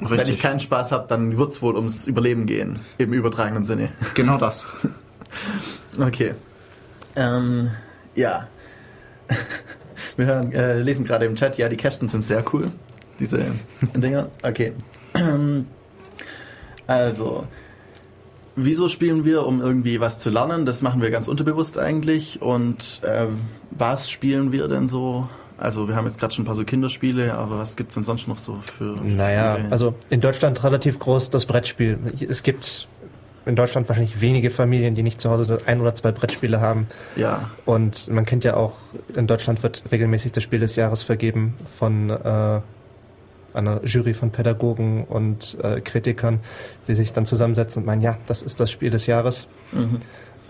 Richtig. 0.00 0.18
wenn 0.18 0.28
ich 0.28 0.38
keinen 0.38 0.60
Spaß 0.60 0.92
habe, 0.92 1.06
dann 1.08 1.38
wird 1.38 1.50
es 1.50 1.62
wohl 1.62 1.74
ums 1.74 2.06
Überleben 2.06 2.46
gehen, 2.46 2.80
im 2.98 3.12
übertragenen 3.12 3.64
Sinne. 3.64 3.88
Genau 4.14 4.36
das. 4.36 4.66
okay. 6.00 6.34
Ähm, 7.18 7.70
ja. 8.14 8.46
Wir 10.16 10.26
hören, 10.26 10.52
äh, 10.52 10.80
lesen 10.80 11.04
gerade 11.04 11.26
im 11.26 11.34
Chat, 11.34 11.58
ja, 11.58 11.68
die 11.68 11.76
Kästen 11.76 12.08
sind 12.08 12.24
sehr 12.24 12.44
cool. 12.52 12.70
Diese 13.20 13.38
Dinger. 13.94 14.28
Okay. 14.42 14.72
Also, 16.86 17.46
wieso 18.56 18.88
spielen 18.88 19.22
wir, 19.26 19.46
um 19.46 19.60
irgendwie 19.60 20.00
was 20.00 20.18
zu 20.20 20.30
lernen? 20.30 20.64
Das 20.64 20.80
machen 20.80 21.02
wir 21.02 21.10
ganz 21.10 21.28
unterbewusst 21.28 21.76
eigentlich. 21.76 22.40
Und 22.40 23.00
äh, 23.02 23.26
was 23.70 24.08
spielen 24.08 24.52
wir 24.52 24.68
denn 24.68 24.88
so? 24.88 25.28
Also 25.58 25.86
wir 25.86 25.96
haben 25.96 26.06
jetzt 26.06 26.18
gerade 26.18 26.32
schon 26.34 26.44
ein 26.44 26.46
paar 26.46 26.54
so 26.54 26.64
Kinderspiele, 26.64 27.34
aber 27.34 27.58
was 27.58 27.76
gibt 27.76 27.90
es 27.90 27.94
denn 27.96 28.04
sonst 28.04 28.26
noch 28.26 28.38
so 28.38 28.56
für 28.78 28.96
Naja, 29.04 29.56
Spiele? 29.56 29.70
also 29.70 29.94
in 30.08 30.22
Deutschland 30.22 30.64
relativ 30.64 30.98
groß 30.98 31.28
das 31.28 31.44
Brettspiel. 31.44 31.98
Es 32.26 32.42
gibt 32.42 32.88
in 33.48 33.56
Deutschland 33.56 33.88
wahrscheinlich 33.88 34.20
wenige 34.20 34.50
Familien, 34.50 34.94
die 34.94 35.02
nicht 35.02 35.20
zu 35.20 35.30
Hause 35.30 35.58
ein 35.64 35.80
oder 35.80 35.94
zwei 35.94 36.12
Brettspiele 36.12 36.60
haben. 36.60 36.86
Ja. 37.16 37.50
Und 37.64 38.08
man 38.08 38.26
kennt 38.26 38.44
ja 38.44 38.54
auch, 38.54 38.74
in 39.16 39.26
Deutschland 39.26 39.62
wird 39.62 39.84
regelmäßig 39.90 40.32
das 40.32 40.42
Spiel 40.44 40.60
des 40.60 40.76
Jahres 40.76 41.02
vergeben 41.02 41.54
von 41.64 42.10
äh, 42.10 42.60
einer 43.54 43.84
Jury 43.84 44.12
von 44.12 44.30
Pädagogen 44.30 45.04
und 45.04 45.56
äh, 45.62 45.80
Kritikern, 45.80 46.40
die 46.86 46.94
sich 46.94 47.14
dann 47.14 47.24
zusammensetzen 47.24 47.82
und 47.82 47.86
meinen, 47.86 48.02
ja, 48.02 48.18
das 48.26 48.42
ist 48.42 48.60
das 48.60 48.70
Spiel 48.70 48.90
des 48.90 49.06
Jahres. 49.06 49.48
Mhm. 49.72 50.00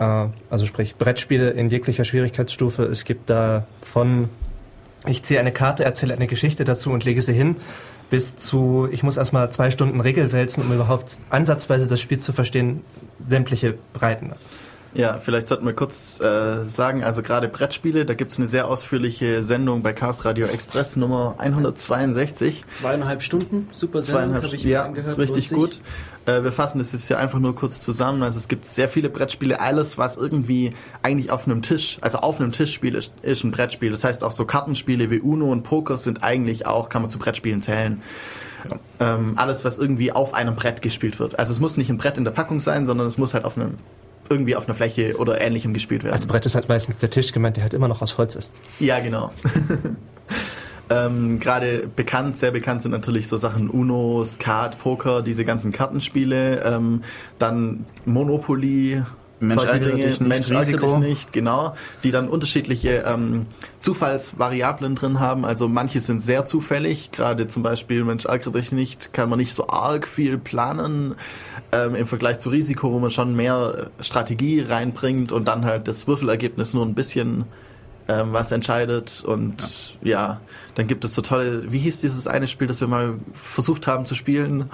Äh, 0.01 0.27
also 0.51 0.67
sprich 0.67 0.97
Brettspiele 0.97 1.51
in 1.51 1.69
jeglicher 1.69 2.05
Schwierigkeitsstufe. 2.05 2.83
Es 2.83 3.05
gibt 3.05 3.31
da 3.31 3.65
von, 3.81 4.29
ich 5.07 5.23
ziehe 5.23 5.39
eine 5.39 5.53
Karte, 5.53 5.85
erzähle 5.85 6.15
eine 6.15 6.27
Geschichte 6.27 6.65
dazu 6.65 6.91
und 6.91 7.05
lege 7.05 7.23
sie 7.23 7.33
hin, 7.33 7.57
bis 8.11 8.37
zu, 8.37 8.89
ich 8.91 9.03
muss 9.03 9.17
erstmal 9.17 9.51
zwei 9.51 9.71
Stunden 9.71 10.01
Regel 10.01 10.33
wälzen, 10.33 10.63
um 10.63 10.73
überhaupt 10.73 11.19
ansatzweise 11.31 11.87
das 11.87 12.01
Spiel 12.01 12.19
zu 12.19 12.33
verstehen, 12.33 12.83
sämtliche 13.21 13.75
Breiten. 13.93 14.33
Ja, 14.95 15.19
vielleicht 15.19 15.49
sollten 15.49 15.67
wir 15.67 15.75
kurz 15.75 16.19
äh, 16.21 16.67
sagen, 16.67 17.05
also 17.05 17.23
gerade 17.23 17.49
Brettspiele, 17.49 18.07
da 18.07 18.15
gibt's 18.15 18.39
eine 18.39 18.47
sehr 18.47 18.67
ausführliche 18.69 19.43
Sendung 19.43 19.83
bei 19.83 19.93
Chaos 19.93 20.25
Radio 20.25 20.47
Express 20.47 20.97
Nummer 20.97 21.35
162. 21.39 22.65
Zweieinhalb 22.73 23.23
Stunden, 23.23 23.69
super 23.71 24.01
Sendung, 24.01 24.23
Zweieinhalb 24.23 24.45
habe 24.45 24.57
ich 24.57 24.65
ja, 24.65 24.83
mir 24.83 24.87
angehört. 24.87 25.19
richtig 25.19 25.51
gut. 25.51 25.81
Äh, 26.29 26.45
wir 26.45 26.53
fassen 26.53 26.79
das 26.79 26.93
jetzt 26.93 27.07
hier 27.07 27.19
einfach 27.19 27.39
nur 27.39 27.55
kurz 27.55 27.81
zusammen. 27.81 28.23
Also 28.23 28.39
es 28.39 28.49
gibt 28.49 28.67
sehr 28.67 28.89
viele 28.89 29.09
Brettspiele, 29.09 29.61
alles 29.61 29.97
was 29.99 30.17
irgendwie 30.17 30.71
eigentlich 31.03 31.31
auf 31.31 31.47
einem 31.47 31.63
Tisch, 31.63 31.99
also 32.03 32.19
auf 32.19 32.39
einem 32.39 32.53
Tischspiel 32.53 32.95
ist, 32.95 33.13
ist 33.23 33.45
ein 33.45 33.51
Brettspiel. 33.51 33.91
Das 33.91 34.05
heißt 34.05 34.23
auch 34.23 34.31
so 34.31 34.45
Kartenspiele 34.45 35.11
wie 35.11 35.21
Uno 35.21 35.51
und 35.51 35.63
Poker 35.63 35.97
sind 35.97 36.23
eigentlich 36.23 36.67
auch, 36.67 36.91
kann 36.91 37.03
man 37.03 37.11
zu 37.11 37.19
Brettspielen 37.19 37.63
zählen. 37.63 38.03
Ähm, 39.01 39.35
alles, 39.37 39.65
was 39.65 39.79
irgendwie 39.79 40.13
auf 40.13 40.35
einem 40.35 40.57
Brett 40.57 40.83
gespielt 40.83 41.19
wird. 41.19 41.39
Also 41.39 41.53
es 41.53 41.61
muss 41.61 41.77
nicht 41.77 41.91
ein 41.91 41.97
Brett 41.97 42.19
in 42.19 42.25
der 42.25 42.33
Packung 42.33 42.61
sein, 42.61 42.85
sondern 42.85 43.07
es 43.07 43.17
muss 43.17 43.33
halt 43.33 43.45
auf 43.45 43.57
einem 43.57 43.75
irgendwie 44.31 44.57
auf 44.57 44.67
einer 44.67 44.75
Fläche 44.75 45.17
oder 45.17 45.41
ähnlichem 45.41 45.73
gespielt 45.73 46.05
werden. 46.05 46.13
Als 46.13 46.27
Brett 46.27 46.45
ist 46.45 46.55
halt 46.55 46.69
meistens 46.69 46.99
der 46.99 47.09
Tisch 47.09 47.33
gemeint, 47.33 47.57
der 47.57 47.63
halt 47.63 47.73
immer 47.73 47.89
noch 47.89 48.03
aus 48.03 48.19
Holz 48.19 48.35
ist. 48.35 48.53
Ja, 48.79 49.01
genau. 49.01 49.33
ähm, 50.91 51.39
Gerade 51.41 51.89
bekannt, 51.95 52.37
sehr 52.37 52.51
bekannt 52.51 52.83
sind 52.83 52.93
natürlich 52.93 53.29
so 53.29 53.37
Sachen 53.37 53.69
Uno, 53.69 54.25
Skat, 54.25 54.79
Poker, 54.79 55.23
diese 55.23 55.45
ganzen 55.45 55.73
Kartenspiele. 55.73 56.63
Ähm, 56.65 57.03
dann 57.39 57.85
Monopoly. 58.05 59.03
Mensch, 59.41 59.63
solche 59.63 59.79
Dinge. 59.79 60.05
nicht, 60.05 60.21
Mensch, 60.21 60.51
Risiko. 60.51 60.99
nicht, 60.99 61.33
genau. 61.33 61.75
Die 62.03 62.11
dann 62.11 62.29
unterschiedliche 62.29 63.05
ähm, 63.07 63.47
Zufallsvariablen 63.79 64.97
drin 64.97 65.21
haben. 65.21 65.45
Also 65.45 65.69
manche 65.69 66.01
sind 66.01 66.21
sehr 66.21 66.45
zufällig. 66.45 67.13
Gerade 67.13 67.47
zum 67.47 67.63
Beispiel 67.63 68.03
Mensch, 68.03 68.25
ärgere 68.25 68.51
dich 68.51 68.73
nicht, 68.73 69.13
kann 69.13 69.31
man 69.31 69.39
nicht 69.39 69.55
so 69.55 69.69
arg 69.69 70.09
viel 70.09 70.39
planen 70.39 71.15
ähm, 71.71 71.95
im 71.95 72.07
Vergleich 72.07 72.41
zu 72.41 72.51
Risiko, 72.51 72.91
wo 72.93 72.99
man 72.99 73.13
schon 73.13 73.37
mehr 73.37 73.91
Strategie 74.01 74.61
reinbringt 74.61 75.31
und 75.31 75.47
dann 75.47 75.65
halt 75.65 75.87
das 75.87 76.09
Würfelergebnis 76.09 76.75
nur 76.75 76.85
ein 76.85 76.95
bisschen 76.95 77.45
ähm, 78.09 78.33
was 78.33 78.51
entscheidet. 78.51 79.23
Und 79.25 79.99
ja. 80.03 80.41
dann 80.75 80.87
gibt 80.87 81.05
es 81.05 81.15
so 81.15 81.23
tolle, 81.23 81.71
wie 81.71 81.79
hieß 81.79 82.01
dieses 82.01 82.27
eine 82.27 82.47
Spiel, 82.47 82.67
das 82.67 82.81
wir 82.81 82.89
mal 82.89 83.15
versucht 83.35 83.87
haben 83.87 84.07
zu 84.07 84.15
spielen 84.15 84.71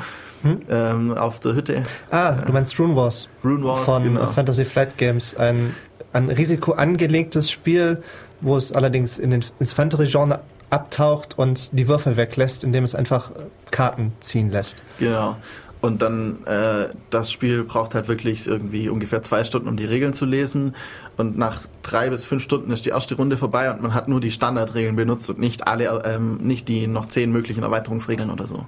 ähm, 0.68 1.16
auf 1.16 1.40
der 1.40 1.54
Hütte? 1.54 1.82
Ah, 2.10 2.32
du 2.32 2.52
meinst 2.52 2.78
Rune 2.78 2.96
Wars. 2.96 3.28
Rune 3.44 3.64
Wars, 3.64 3.84
von 3.84 4.04
genau. 4.04 4.26
Fantasy 4.28 4.64
Flight 4.64 4.96
Games. 4.96 5.34
Ein 5.36 5.74
an 6.14 6.30
Risiko 6.30 6.72
angelegtes 6.72 7.50
Spiel, 7.50 8.00
wo 8.40 8.56
es 8.56 8.72
allerdings 8.72 9.18
in 9.18 9.30
den, 9.30 9.44
ins 9.58 9.72
Fantasy-Genre 9.72 10.40
abtaucht 10.70 11.38
und 11.38 11.76
die 11.78 11.88
Würfel 11.88 12.16
weglässt, 12.16 12.64
indem 12.64 12.84
es 12.84 12.94
einfach 12.94 13.32
Karten 13.70 14.12
ziehen 14.20 14.50
lässt. 14.50 14.82
Genau. 14.98 15.36
Und 15.80 16.00
dann, 16.00 16.46
äh, 16.46 16.88
das 17.10 17.30
Spiel 17.30 17.62
braucht 17.64 17.94
halt 17.94 18.08
wirklich 18.08 18.46
irgendwie 18.46 18.88
ungefähr 18.88 19.22
zwei 19.22 19.44
Stunden, 19.44 19.68
um 19.68 19.76
die 19.76 19.84
Regeln 19.84 20.14
zu 20.14 20.24
lesen. 20.24 20.74
Und 21.16 21.38
nach 21.38 21.66
drei 21.82 22.10
bis 22.10 22.24
fünf 22.24 22.42
Stunden 22.42 22.72
ist 22.72 22.84
die 22.84 22.90
erste 22.90 23.14
Runde 23.14 23.36
vorbei 23.36 23.70
und 23.70 23.80
man 23.82 23.94
hat 23.94 24.08
nur 24.08 24.20
die 24.20 24.30
Standardregeln 24.30 24.96
benutzt 24.96 25.30
und 25.30 25.38
nicht 25.38 25.68
alle, 25.68 26.02
ähm, 26.04 26.38
nicht 26.38 26.66
die 26.68 26.86
noch 26.86 27.06
zehn 27.06 27.30
möglichen 27.30 27.62
Erweiterungsregeln 27.62 28.30
oder 28.30 28.46
so. 28.46 28.66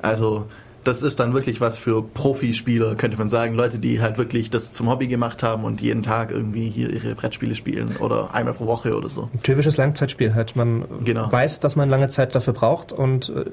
Also, 0.00 0.46
das 0.82 1.00
ist 1.02 1.18
dann 1.18 1.32
wirklich 1.32 1.60
was 1.62 1.78
für 1.78 2.02
Profispieler, 2.02 2.94
könnte 2.94 3.16
man 3.16 3.30
sagen. 3.30 3.54
Leute, 3.54 3.78
die 3.78 4.02
halt 4.02 4.18
wirklich 4.18 4.50
das 4.50 4.70
zum 4.72 4.90
Hobby 4.90 5.06
gemacht 5.06 5.42
haben 5.42 5.64
und 5.64 5.80
jeden 5.80 6.02
Tag 6.02 6.30
irgendwie 6.30 6.68
hier 6.68 6.90
ihre 6.90 7.14
Brettspiele 7.14 7.54
spielen 7.54 7.96
oder 8.00 8.34
einmal 8.34 8.52
pro 8.54 8.66
Woche 8.66 8.94
oder 8.94 9.08
so. 9.08 9.30
Ein 9.32 9.42
typisches 9.42 9.78
Langzeitspiel 9.78 10.34
halt. 10.34 10.56
Man 10.56 10.84
Genau. 11.02 11.30
weiß, 11.32 11.60
dass 11.60 11.74
man 11.76 11.88
lange 11.88 12.08
Zeit 12.08 12.34
dafür 12.34 12.52
braucht 12.52 12.92
und 12.92 13.30
äh, 13.30 13.44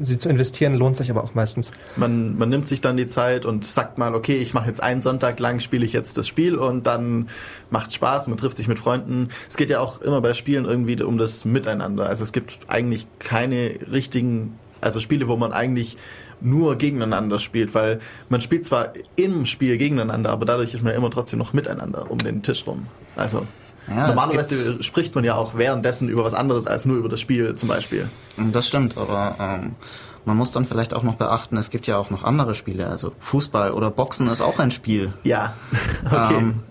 sie 0.00 0.18
zu 0.18 0.28
investieren 0.28 0.74
lohnt 0.74 0.96
sich 0.96 1.10
aber 1.10 1.24
auch 1.24 1.34
meistens. 1.34 1.72
Man, 1.96 2.36
man 2.36 2.48
nimmt 2.48 2.68
sich 2.68 2.80
dann 2.80 2.96
die 2.96 3.06
Zeit 3.06 3.46
und 3.46 3.64
sagt 3.64 3.98
mal, 3.98 4.14
okay, 4.14 4.36
ich 4.36 4.54
mache 4.54 4.68
jetzt 4.68 4.82
einen 4.82 5.02
Sonntag 5.02 5.38
lang, 5.40 5.60
spiele 5.60 5.84
ich 5.84 5.92
jetzt 5.92 6.16
das 6.18 6.28
Spiel 6.28 6.56
und 6.56 6.86
dann 6.86 7.28
macht 7.70 7.92
Spaß, 7.92 8.28
man 8.28 8.36
trifft 8.36 8.56
sich 8.56 8.68
mit 8.68 8.78
Freunden. 8.78 9.28
Es 9.48 9.56
geht 9.56 9.70
ja 9.70 9.80
auch 9.80 10.00
immer 10.00 10.20
bei 10.20 10.34
Spielen 10.34 10.64
irgendwie 10.64 11.02
um 11.02 11.18
das 11.18 11.44
Miteinander. 11.44 12.06
Also 12.06 12.24
es 12.24 12.32
gibt 12.32 12.58
eigentlich 12.68 13.06
keine 13.18 13.76
richtigen, 13.90 14.58
also 14.80 15.00
Spiele, 15.00 15.28
wo 15.28 15.36
man 15.36 15.52
eigentlich 15.52 15.96
nur 16.40 16.76
gegeneinander 16.76 17.38
spielt, 17.38 17.74
weil 17.74 18.00
man 18.28 18.40
spielt 18.40 18.64
zwar 18.64 18.92
im 19.16 19.46
Spiel 19.46 19.78
gegeneinander, 19.78 20.30
aber 20.30 20.44
dadurch 20.44 20.74
ist 20.74 20.84
man 20.84 20.94
immer 20.94 21.10
trotzdem 21.10 21.38
noch 21.38 21.52
miteinander 21.54 22.10
um 22.10 22.18
den 22.18 22.42
Tisch 22.42 22.66
rum. 22.66 22.86
Also 23.16 23.46
Ja, 23.88 24.08
normalerweise 24.08 24.82
spricht 24.82 25.14
man 25.14 25.24
ja 25.24 25.34
auch 25.34 25.56
währenddessen 25.56 26.08
über 26.08 26.24
was 26.24 26.34
anderes 26.34 26.66
als 26.66 26.84
nur 26.84 26.96
über 26.96 27.08
das 27.08 27.20
Spiel 27.20 27.54
zum 27.54 27.68
Beispiel. 27.68 28.10
Das 28.36 28.66
stimmt, 28.66 28.96
aber 28.96 29.36
ähm, 29.38 29.76
man 30.24 30.36
muss 30.36 30.50
dann 30.50 30.66
vielleicht 30.66 30.92
auch 30.92 31.02
noch 31.04 31.14
beachten, 31.14 31.56
es 31.56 31.70
gibt 31.70 31.86
ja 31.86 31.96
auch 31.96 32.10
noch 32.10 32.24
andere 32.24 32.54
Spiele. 32.54 32.88
Also 32.88 33.12
Fußball 33.20 33.70
oder 33.70 33.90
Boxen 33.90 34.28
ist 34.28 34.40
auch 34.40 34.58
ein 34.58 34.72
Spiel. 34.72 35.12
Ja, 35.22 35.54
okay. 36.04 36.36
Ähm, 36.36 36.62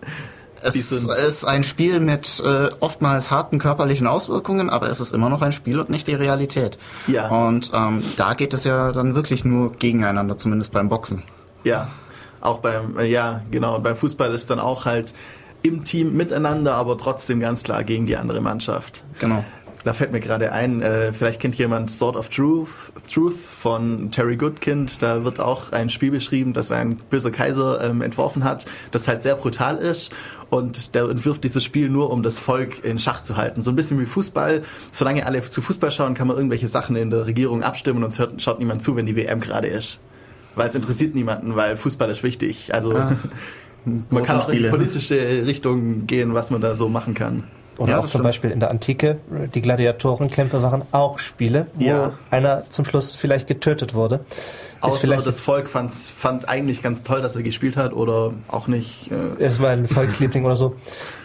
es 0.61 0.75
ist 0.75 1.45
ein 1.45 1.63
Spiel 1.63 1.99
mit 1.99 2.41
äh, 2.43 2.69
oftmals 2.79 3.29
harten 3.29 3.59
körperlichen 3.59 4.07
Auswirkungen, 4.07 4.69
aber 4.69 4.89
es 4.89 4.99
ist 4.99 5.13
immer 5.13 5.29
noch 5.29 5.41
ein 5.41 5.51
Spiel 5.51 5.79
und 5.79 5.89
nicht 5.89 6.07
die 6.07 6.15
Realität. 6.15 6.79
Ja. 7.07 7.29
Und 7.29 7.71
ähm, 7.73 8.03
da 8.17 8.33
geht 8.33 8.53
es 8.53 8.63
ja 8.63 8.91
dann 8.91 9.13
wirklich 9.13 9.45
nur 9.45 9.73
gegeneinander, 9.73 10.37
zumindest 10.37 10.73
beim 10.73 10.89
Boxen. 10.89 11.21
Ja, 11.63 11.89
auch 12.41 12.59
beim, 12.59 12.97
äh, 12.97 13.05
ja, 13.05 13.41
genau, 13.51 13.79
beim 13.79 13.95
Fußball 13.95 14.33
ist 14.33 14.49
dann 14.49 14.59
auch 14.59 14.85
halt 14.85 15.13
im 15.65 15.83
Team 15.83 16.15
miteinander, 16.15 16.75
aber 16.75 16.97
trotzdem 16.97 17.39
ganz 17.39 17.63
klar 17.63 17.83
gegen 17.83 18.05
die 18.05 18.17
andere 18.17 18.41
Mannschaft. 18.41 19.03
Genau. 19.19 19.43
Da 19.83 19.93
fällt 19.93 20.11
mir 20.11 20.19
gerade 20.19 20.51
ein, 20.51 20.81
äh, 20.81 21.13
vielleicht 21.13 21.39
kennt 21.39 21.53
jemand 21.55 21.91
Sword 21.91 22.15
of 22.15 22.29
Truth, 22.29 22.69
Truth 23.13 23.37
von 23.37 24.09
Terry 24.09 24.35
Goodkind. 24.35 24.99
Da 25.03 25.23
wird 25.23 25.39
auch 25.39 25.73
ein 25.73 25.91
Spiel 25.91 26.09
beschrieben, 26.09 26.53
das 26.53 26.71
ein 26.71 26.97
böser 27.11 27.29
Kaiser 27.29 27.83
ähm, 27.87 28.01
entworfen 28.01 28.43
hat, 28.43 28.65
das 28.89 29.07
halt 29.07 29.21
sehr 29.21 29.35
brutal 29.35 29.77
ist. 29.77 30.11
Und 30.49 30.95
der 30.95 31.07
entwirft 31.07 31.43
dieses 31.43 31.63
Spiel 31.63 31.89
nur, 31.89 32.09
um 32.09 32.23
das 32.23 32.39
Volk 32.39 32.83
in 32.83 32.97
Schach 32.97 33.21
zu 33.21 33.37
halten. 33.37 33.61
So 33.61 33.69
ein 33.69 33.75
bisschen 33.75 33.99
wie 33.99 34.07
Fußball. 34.07 34.63
Solange 34.91 35.23
alle 35.27 35.47
zu 35.47 35.61
Fußball 35.61 35.91
schauen, 35.91 36.15
kann 36.15 36.27
man 36.27 36.37
irgendwelche 36.37 36.67
Sachen 36.67 36.95
in 36.95 37.11
der 37.11 37.27
Regierung 37.27 37.61
abstimmen 37.61 38.03
und 38.03 38.09
es 38.09 38.17
hört, 38.17 38.41
schaut 38.41 38.57
niemand 38.57 38.81
zu, 38.81 38.95
wenn 38.95 39.05
die 39.05 39.15
WM 39.15 39.39
gerade 39.39 39.67
ist. 39.67 39.99
Weil 40.55 40.69
es 40.69 40.73
interessiert 40.73 41.13
niemanden, 41.13 41.55
weil 41.55 41.77
Fußball 41.77 42.09
ist 42.09 42.23
wichtig. 42.23 42.73
Also 42.73 42.99
man 44.09 44.23
kann 44.23 44.39
auch 44.39 44.49
in 44.49 44.63
die 44.63 44.69
politische 44.69 45.15
Richtung 45.45 46.07
gehen, 46.07 46.33
was 46.33 46.51
man 46.51 46.61
da 46.61 46.75
so 46.75 46.89
machen 46.89 47.13
kann. 47.13 47.43
Oder 47.77 47.91
Ja, 47.91 47.97
auch 47.97 48.03
zum 48.03 48.09
stimmt. 48.09 48.23
Beispiel 48.23 48.51
in 48.51 48.59
der 48.61 48.71
Antike, 48.71 49.17
die 49.53 49.61
Gladiatorenkämpfe 49.61 50.61
waren 50.63 50.83
auch 50.93 51.19
Spiele, 51.19 51.67
wo 51.73 51.83
Ja. 51.83 52.13
einer 52.31 52.63
zum 52.69 52.85
Schluss 52.85 53.15
vielleicht 53.15 53.47
getötet 53.47 53.93
wurde. 53.93 54.21
Ist 54.77 54.83
Außer 54.83 54.99
vielleicht 54.99 55.27
das 55.27 55.39
Volk 55.41 55.67
fand, 55.67 55.91
fand 55.91 56.47
eigentlich 56.47 56.81
ganz 56.81 57.03
toll, 57.03 57.21
dass 57.21 57.35
er 57.35 57.43
gespielt 57.43 57.75
hat 57.75 57.91
oder 57.93 58.33
auch 58.47 58.67
nicht. 58.67 59.11
Äh, 59.11 59.43
Es 59.43 59.59
war 59.59 59.71
ein 59.71 59.87
Volksliebling 59.87 60.45
oder 60.45 60.55
so. 60.55 60.75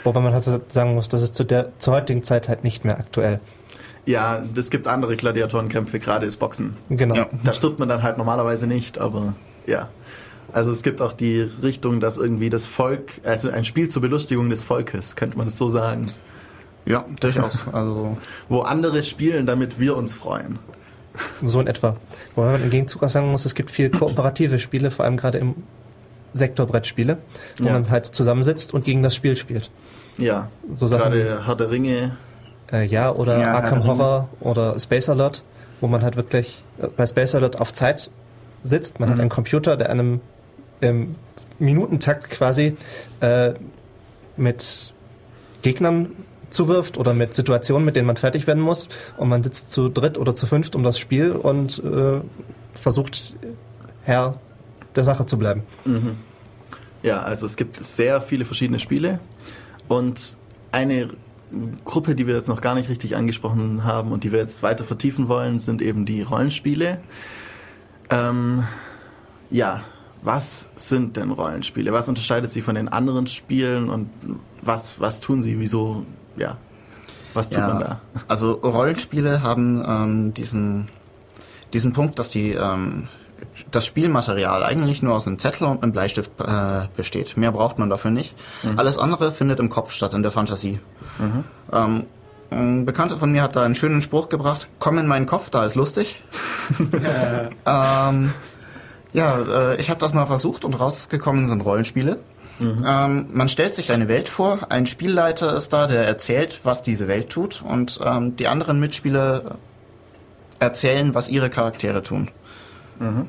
Wobei 0.02 0.20
man 0.20 0.32
halt 0.32 0.44
sagen 0.72 0.94
muss, 0.94 1.08
das 1.08 1.22
ist 1.22 1.34
zu 1.36 1.44
der 1.44 1.70
zur 1.78 1.94
heutigen 1.94 2.24
Zeit 2.24 2.48
halt 2.48 2.64
nicht 2.64 2.84
mehr 2.84 2.98
aktuell. 2.98 3.38
ja, 4.06 4.42
es 4.56 4.70
gibt 4.70 4.88
andere 4.88 5.14
Gladiatorenkämpfe, 5.16 6.00
gerade 6.00 6.26
ist 6.26 6.38
Boxen. 6.38 6.76
Genau. 6.88 7.14
Ja. 7.14 7.26
Da 7.44 7.52
stirbt 7.52 7.78
man 7.78 7.88
dann 7.88 8.02
halt 8.02 8.18
normalerweise 8.18 8.66
nicht, 8.66 8.98
aber 8.98 9.34
ja. 9.66 9.88
Also 10.52 10.70
es 10.70 10.82
gibt 10.82 11.00
auch 11.02 11.12
die 11.12 11.40
Richtung, 11.62 12.00
dass 12.00 12.16
irgendwie 12.16 12.50
das 12.50 12.66
Volk, 12.66 13.20
also 13.24 13.50
ein 13.50 13.64
Spiel 13.64 13.88
zur 13.88 14.02
Belustigung 14.02 14.50
des 14.50 14.64
Volkes, 14.64 15.16
könnte 15.16 15.36
man 15.38 15.46
das 15.46 15.56
so 15.58 15.68
sagen. 15.68 16.10
Ja, 16.86 17.04
durchaus. 17.20 17.66
Also 17.72 18.16
Wo 18.48 18.60
andere 18.60 19.02
spielen, 19.02 19.46
damit 19.46 19.78
wir 19.78 19.96
uns 19.96 20.14
freuen. 20.14 20.58
So 21.44 21.60
in 21.60 21.66
etwa. 21.66 21.96
Wobei 22.34 22.52
man 22.52 22.62
im 22.62 22.70
Gegenzug 22.70 23.02
auch 23.02 23.10
sagen 23.10 23.30
muss, 23.30 23.44
es 23.44 23.54
gibt 23.54 23.70
viel 23.70 23.90
kooperative 23.90 24.58
Spiele, 24.58 24.90
vor 24.90 25.04
allem 25.04 25.16
gerade 25.16 25.38
im 25.38 25.54
Sektor 26.32 26.66
Brettspiele, 26.66 27.18
wo 27.58 27.66
Ja. 27.66 27.72
man 27.72 27.90
halt 27.90 28.06
zusammensitzt 28.06 28.72
und 28.72 28.84
gegen 28.84 29.02
das 29.02 29.14
Spiel 29.14 29.36
spielt. 29.36 29.70
Ja, 30.18 30.48
So 30.72 30.86
Sachen, 30.86 31.12
gerade 31.12 31.44
Herr 31.46 31.56
der 31.56 31.70
Ringe. 31.70 32.16
äh, 32.72 32.84
ja, 32.86 33.12
oder 33.12 33.38
Ja, 33.40 33.52
Arkham 33.54 33.84
Horror 33.84 34.28
oder 34.40 34.78
Space 34.78 35.08
Alert, 35.08 35.42
wo 35.80 35.88
man 35.88 36.02
halt 36.02 36.16
wirklich 36.16 36.64
äh, 36.78 36.86
bei 36.96 37.06
Space 37.06 37.34
Alert 37.34 37.60
auf 37.60 37.72
Zeit 37.72 38.10
sitzt. 38.62 39.00
Man 39.00 39.08
hat 39.08 39.16
Mhm. 39.16 39.22
einen 39.22 39.30
Computer, 39.30 39.76
der 39.76 39.90
einem 39.90 40.20
im 40.80 41.14
Minutentakt 41.58 42.30
quasi 42.30 42.76
äh, 43.20 43.54
mit 44.36 44.94
Gegnern 45.62 46.12
zuwirft 46.50 46.98
oder 46.98 47.14
mit 47.14 47.34
Situationen, 47.34 47.84
mit 47.84 47.96
denen 47.96 48.06
man 48.06 48.16
fertig 48.16 48.46
werden 48.46 48.62
muss. 48.62 48.88
Und 49.16 49.28
man 49.28 49.42
sitzt 49.42 49.70
zu 49.70 49.88
dritt 49.88 50.18
oder 50.18 50.34
zu 50.34 50.46
fünft 50.46 50.74
um 50.74 50.82
das 50.82 50.98
Spiel 50.98 51.32
und 51.32 51.82
äh, 51.84 52.20
versucht 52.74 53.36
Herr 54.04 54.40
der 54.96 55.04
Sache 55.04 55.26
zu 55.26 55.38
bleiben. 55.38 55.62
Mhm. 55.84 56.16
Ja, 57.02 57.22
also 57.22 57.46
es 57.46 57.56
gibt 57.56 57.82
sehr 57.82 58.20
viele 58.20 58.44
verschiedene 58.44 58.78
Spiele 58.78 59.20
und 59.88 60.36
eine 60.72 61.08
Gruppe, 61.84 62.14
die 62.14 62.26
wir 62.26 62.34
jetzt 62.34 62.48
noch 62.48 62.60
gar 62.60 62.74
nicht 62.74 62.88
richtig 62.88 63.16
angesprochen 63.16 63.84
haben 63.84 64.12
und 64.12 64.22
die 64.22 64.32
wir 64.32 64.38
jetzt 64.38 64.62
weiter 64.62 64.84
vertiefen 64.84 65.28
wollen, 65.28 65.58
sind 65.58 65.82
eben 65.82 66.04
die 66.04 66.22
Rollenspiele. 66.22 67.00
Ähm, 68.10 68.64
ja, 69.50 69.82
was 70.22 70.66
sind 70.74 71.16
denn 71.16 71.30
Rollenspiele? 71.30 71.92
Was 71.92 72.08
unterscheidet 72.08 72.52
sie 72.52 72.62
von 72.62 72.74
den 72.74 72.88
anderen 72.88 73.26
Spielen 73.26 73.88
und 73.88 74.10
was, 74.62 75.00
was 75.00 75.20
tun 75.20 75.42
sie? 75.42 75.58
Wieso, 75.58 76.04
ja, 76.36 76.56
was 77.34 77.50
tut 77.50 77.60
man 77.60 77.78
da? 77.78 78.00
Also 78.28 78.52
Rollenspiele 78.52 79.42
haben 79.42 79.82
ähm, 79.86 80.34
diesen, 80.34 80.88
diesen 81.72 81.92
Punkt, 81.92 82.18
dass 82.18 82.28
die 82.28 82.52
ähm, 82.52 83.08
das 83.70 83.86
Spielmaterial 83.86 84.62
eigentlich 84.62 85.02
nur 85.02 85.14
aus 85.14 85.26
einem 85.26 85.38
Zettel 85.38 85.66
und 85.66 85.82
einem 85.82 85.92
Bleistift 85.92 86.30
äh, 86.40 86.88
besteht. 86.96 87.36
Mehr 87.36 87.52
braucht 87.52 87.78
man 87.78 87.88
dafür 87.88 88.10
nicht. 88.10 88.34
Mhm. 88.62 88.78
Alles 88.78 88.98
andere 88.98 89.32
findet 89.32 89.60
im 89.60 89.68
Kopf 89.68 89.92
statt, 89.92 90.14
in 90.14 90.22
der 90.22 90.32
Fantasie. 90.32 90.80
Mhm. 91.18 91.44
Ähm, 91.72 92.06
ein 92.50 92.84
Bekannter 92.84 93.16
von 93.16 93.30
mir 93.30 93.42
hat 93.42 93.54
da 93.54 93.62
einen 93.62 93.76
schönen 93.76 94.02
Spruch 94.02 94.28
gebracht, 94.28 94.66
komm 94.80 94.98
in 94.98 95.06
meinen 95.06 95.26
Kopf, 95.26 95.50
da 95.50 95.64
ist 95.64 95.76
lustig. 95.76 96.22
ähm, 97.66 98.32
ja, 99.12 99.72
äh, 99.72 99.80
ich 99.80 99.90
habe 99.90 100.00
das 100.00 100.14
mal 100.14 100.26
versucht 100.26 100.64
und 100.64 100.78
rausgekommen 100.78 101.46
sind 101.46 101.62
Rollenspiele. 101.62 102.18
Mhm. 102.58 102.84
Ähm, 102.86 103.26
man 103.32 103.48
stellt 103.48 103.74
sich 103.74 103.90
eine 103.90 104.08
Welt 104.08 104.28
vor, 104.28 104.70
ein 104.70 104.86
Spielleiter 104.86 105.56
ist 105.56 105.72
da, 105.72 105.86
der 105.86 106.06
erzählt, 106.06 106.60
was 106.62 106.82
diese 106.82 107.08
Welt 107.08 107.30
tut 107.30 107.62
und 107.62 108.00
ähm, 108.04 108.36
die 108.36 108.48
anderen 108.48 108.78
Mitspieler 108.80 109.56
erzählen, 110.58 111.14
was 111.14 111.28
ihre 111.28 111.48
Charaktere 111.48 112.02
tun. 112.02 112.30
Mhm. 112.98 113.28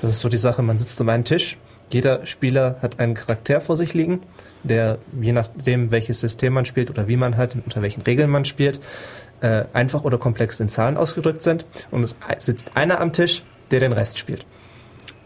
Das 0.00 0.10
ist 0.10 0.20
so 0.20 0.28
die 0.28 0.36
Sache, 0.36 0.62
man 0.62 0.78
sitzt 0.78 1.00
um 1.00 1.08
einen 1.08 1.24
Tisch, 1.24 1.56
jeder 1.90 2.26
Spieler 2.26 2.76
hat 2.82 3.00
einen 3.00 3.14
Charakter 3.14 3.60
vor 3.60 3.76
sich 3.76 3.94
liegen, 3.94 4.20
der 4.62 4.98
je 5.20 5.32
nachdem, 5.32 5.90
welches 5.90 6.20
System 6.20 6.52
man 6.52 6.66
spielt 6.66 6.90
oder 6.90 7.08
wie 7.08 7.16
man 7.16 7.36
halt, 7.36 7.54
unter 7.54 7.80
welchen 7.80 8.02
Regeln 8.02 8.28
man 8.30 8.44
spielt, 8.44 8.80
äh, 9.40 9.64
einfach 9.72 10.04
oder 10.04 10.18
komplex 10.18 10.60
in 10.60 10.68
Zahlen 10.68 10.96
ausgedrückt 10.96 11.42
sind. 11.42 11.64
Und 11.90 12.04
es 12.04 12.16
sitzt 12.38 12.76
einer 12.76 13.00
am 13.00 13.12
Tisch, 13.12 13.42
der 13.70 13.80
den 13.80 13.92
Rest 13.92 14.18
spielt. 14.18 14.46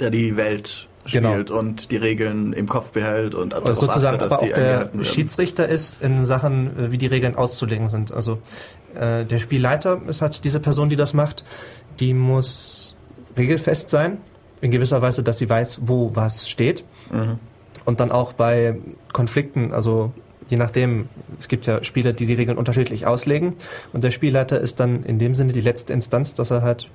Der 0.03 0.11
die 0.11 0.37
Welt 0.37 0.89
genau. 1.11 1.33
spielt 1.33 1.49
genau. 1.49 1.61
und 1.61 1.91
die 1.91 1.97
Regeln 1.97 2.53
im 2.53 2.69
Kopf 2.69 2.91
behält 2.91 3.35
und 3.35 3.55
also 3.55 3.75
sozusagen 3.75 4.17
achtet, 4.17 4.33
aber 4.33 4.43
auch 4.43 4.53
der 4.53 4.91
Schiedsrichter 5.05 5.69
ist 5.69 6.03
in 6.03 6.25
Sachen, 6.25 6.79
äh, 6.79 6.93
wie 6.93 6.99
die 6.99 7.07
Regeln 7.07 7.37
auszulegen 7.37 7.89
sind. 7.89 8.13
Also 8.13 8.39
äh, 8.95 9.25
der 9.25 9.39
Spielleiter 9.39 10.01
ist 10.07 10.23
halt 10.23 10.45
diese 10.45 10.61
Person, 10.61 10.89
die 10.89 10.97
das 10.97 11.15
macht, 11.15 11.45
die 12.01 12.15
muss 12.15 12.97
regelfest 13.37 13.91
sein, 13.91 14.19
in 14.61 14.71
gewisser 14.71 15.03
Weise, 15.03 15.23
dass 15.23 15.39
sie 15.39 15.49
weiß, 15.49 15.81
wo 15.85 16.15
was 16.15 16.49
steht. 16.49 16.85
Mhm. 17.11 17.39
Und 17.85 18.01
dann 18.01 18.13
auch 18.13 18.33
bei 18.33 18.77
Konflikten, 19.13 19.73
also 19.73 20.13
je 20.49 20.57
nachdem, 20.57 21.09
es 21.39 21.49
gibt 21.49 21.67
ja 21.67 21.83
Spieler, 21.83 22.13
die 22.13 22.27
die 22.27 22.35
Regeln 22.35 22.59
unterschiedlich 22.59 23.07
auslegen. 23.07 23.55
Und 23.93 24.05
der 24.05 24.11
Spielleiter 24.11 24.61
ist 24.61 24.79
dann 24.81 25.03
in 25.03 25.19
dem 25.19 25.35
Sinne 25.35 25.53
die 25.53 25.61
letzte 25.61 25.93
Instanz, 25.93 26.35
dass 26.35 26.51
er 26.51 26.63
halt 26.63 26.89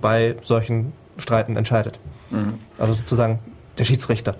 bei 0.00 0.36
solchen 0.42 0.92
Streiten 1.18 1.56
entscheidet. 1.56 2.00
Mhm. 2.30 2.54
Also 2.78 2.94
sozusagen 2.94 3.38
der 3.78 3.84
Schiedsrichter. 3.84 4.36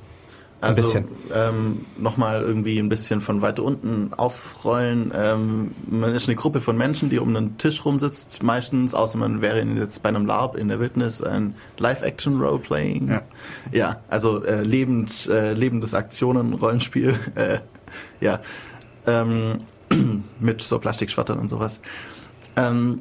Ein 0.63 0.69
also, 0.69 0.83
bisschen. 0.83 1.09
Ähm, 1.35 1.87
Nochmal 1.99 2.43
irgendwie 2.43 2.79
ein 2.79 2.89
bisschen 2.89 3.21
von 3.21 3.43
weiter 3.43 3.65
unten 3.65 4.15
aufrollen. 4.15 5.13
Ähm, 5.13 5.73
man 5.91 6.15
ist 6.15 6.29
eine 6.29 6.37
Gruppe 6.37 6.61
von 6.61 6.79
Menschen, 6.79 7.11
die 7.11 7.19
um 7.19 7.35
einen 7.35 7.59
Tisch 7.59 7.85
rumsitzt, 7.85 8.45
meistens, 8.45 8.95
außer 8.95 9.19
man 9.19 9.41
wäre 9.41 9.61
jetzt 9.61 10.05
bei 10.05 10.09
einem 10.09 10.25
LARP 10.25 10.55
in 10.55 10.69
der 10.69 10.79
Wildnis, 10.79 11.21
ein 11.21 11.57
Live-Action-Roleplaying. 11.79 13.09
Ja. 13.09 13.23
ja, 13.73 14.01
also 14.09 14.45
äh, 14.45 14.63
lebend, 14.63 15.27
äh, 15.27 15.53
lebendes 15.53 15.95
Aktionen-Rollenspiel. 15.95 17.15
Äh, 17.35 17.61
ja. 18.21 18.41
Ähm, 19.07 19.59
mit 20.41 20.63
so 20.63 20.79
Plastikschwattern 20.79 21.39
und 21.39 21.49
sowas. 21.49 21.81
Ähm, 22.57 23.01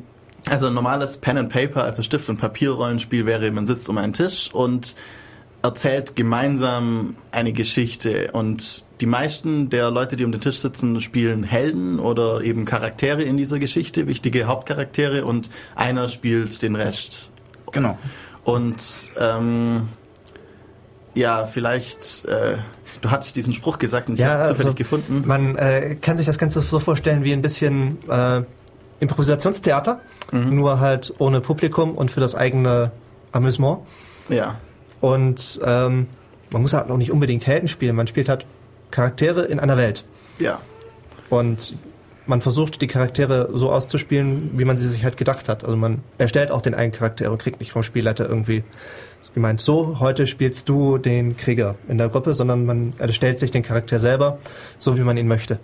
also 0.49 0.67
ein 0.67 0.73
normales 0.73 1.17
Pen 1.17 1.37
and 1.37 1.49
Paper, 1.49 1.83
also 1.83 2.03
Stift- 2.03 2.29
und 2.29 2.37
Papierrollenspiel 2.37 3.25
wäre, 3.25 3.51
man 3.51 3.65
sitzt 3.65 3.89
um 3.89 3.97
einen 3.97 4.13
Tisch 4.13 4.49
und 4.53 4.95
erzählt 5.63 6.15
gemeinsam 6.15 7.15
eine 7.31 7.53
Geschichte 7.53 8.31
und 8.31 8.83
die 8.99 9.05
meisten 9.05 9.69
der 9.69 9.91
Leute, 9.91 10.15
die 10.15 10.25
um 10.25 10.31
den 10.31 10.41
Tisch 10.41 10.59
sitzen, 10.59 11.01
spielen 11.01 11.43
Helden 11.43 11.99
oder 11.99 12.41
eben 12.41 12.65
Charaktere 12.65 13.21
in 13.21 13.37
dieser 13.37 13.59
Geschichte, 13.59 14.07
wichtige 14.07 14.45
Hauptcharaktere 14.45 15.25
und 15.25 15.49
einer 15.75 16.07
spielt 16.07 16.61
den 16.61 16.75
Rest. 16.75 17.29
Genau. 17.71 17.97
Und 18.43 19.11
ähm, 19.19 19.89
ja, 21.13 21.45
vielleicht, 21.45 22.25
äh, 22.25 22.57
du 23.01 23.11
hattest 23.11 23.35
diesen 23.35 23.53
Spruch 23.53 23.77
gesagt 23.77 24.09
und 24.09 24.15
ich 24.15 24.21
ja, 24.21 24.29
habe 24.29 24.43
zufällig 24.43 24.65
also, 24.65 24.75
gefunden. 24.75 25.23
Man 25.25 25.55
äh, 25.57 25.95
kann 26.01 26.17
sich 26.17 26.25
das 26.25 26.37
Ganze 26.37 26.61
so 26.61 26.79
vorstellen 26.79 27.23
wie 27.23 27.33
ein 27.33 27.41
bisschen 27.41 27.97
äh, 28.09 28.41
Improvisationstheater, 28.99 29.99
mhm. 30.31 30.55
nur 30.55 30.79
halt 30.79 31.13
ohne 31.17 31.41
Publikum 31.41 31.95
und 31.95 32.11
für 32.11 32.19
das 32.19 32.35
eigene 32.35 32.91
Amüsement. 33.31 33.79
Ja. 34.29 34.59
Und 34.99 35.59
ähm, 35.65 36.07
man 36.51 36.61
muss 36.61 36.73
halt 36.73 36.89
auch 36.89 36.97
nicht 36.97 37.11
unbedingt 37.11 37.47
Helden 37.47 37.67
spielen, 37.67 37.95
man 37.95 38.07
spielt 38.07 38.29
halt 38.29 38.45
Charaktere 38.91 39.43
in 39.43 39.59
einer 39.59 39.77
Welt. 39.77 40.05
Ja. 40.39 40.59
Und 41.29 41.75
man 42.25 42.41
versucht 42.41 42.81
die 42.81 42.87
Charaktere 42.87 43.49
so 43.53 43.71
auszuspielen, 43.71 44.51
wie 44.53 44.65
man 44.65 44.77
sie 44.77 44.87
sich 44.87 45.03
halt 45.03 45.17
gedacht 45.17 45.49
hat. 45.49 45.63
Also 45.63 45.75
man 45.75 46.03
erstellt 46.17 46.51
auch 46.51 46.61
den 46.61 46.73
einen 46.73 46.91
Charakter 46.91 47.31
und 47.31 47.39
kriegt 47.39 47.59
nicht 47.59 47.71
vom 47.71 47.83
Spielleiter 47.83 48.27
irgendwie 48.27 48.63
gemeint, 49.33 49.61
so, 49.61 49.99
heute 49.99 50.27
spielst 50.27 50.67
du 50.67 50.97
den 50.97 51.37
Krieger 51.37 51.75
in 51.87 51.97
der 51.97 52.09
Gruppe, 52.09 52.33
sondern 52.33 52.65
man 52.65 52.93
erstellt 52.97 53.39
sich 53.39 53.51
den 53.51 53.63
Charakter 53.63 53.99
selber, 53.99 54.39
so 54.77 54.97
wie 54.97 55.01
man 55.01 55.15
ihn 55.17 55.27
möchte. 55.27 55.59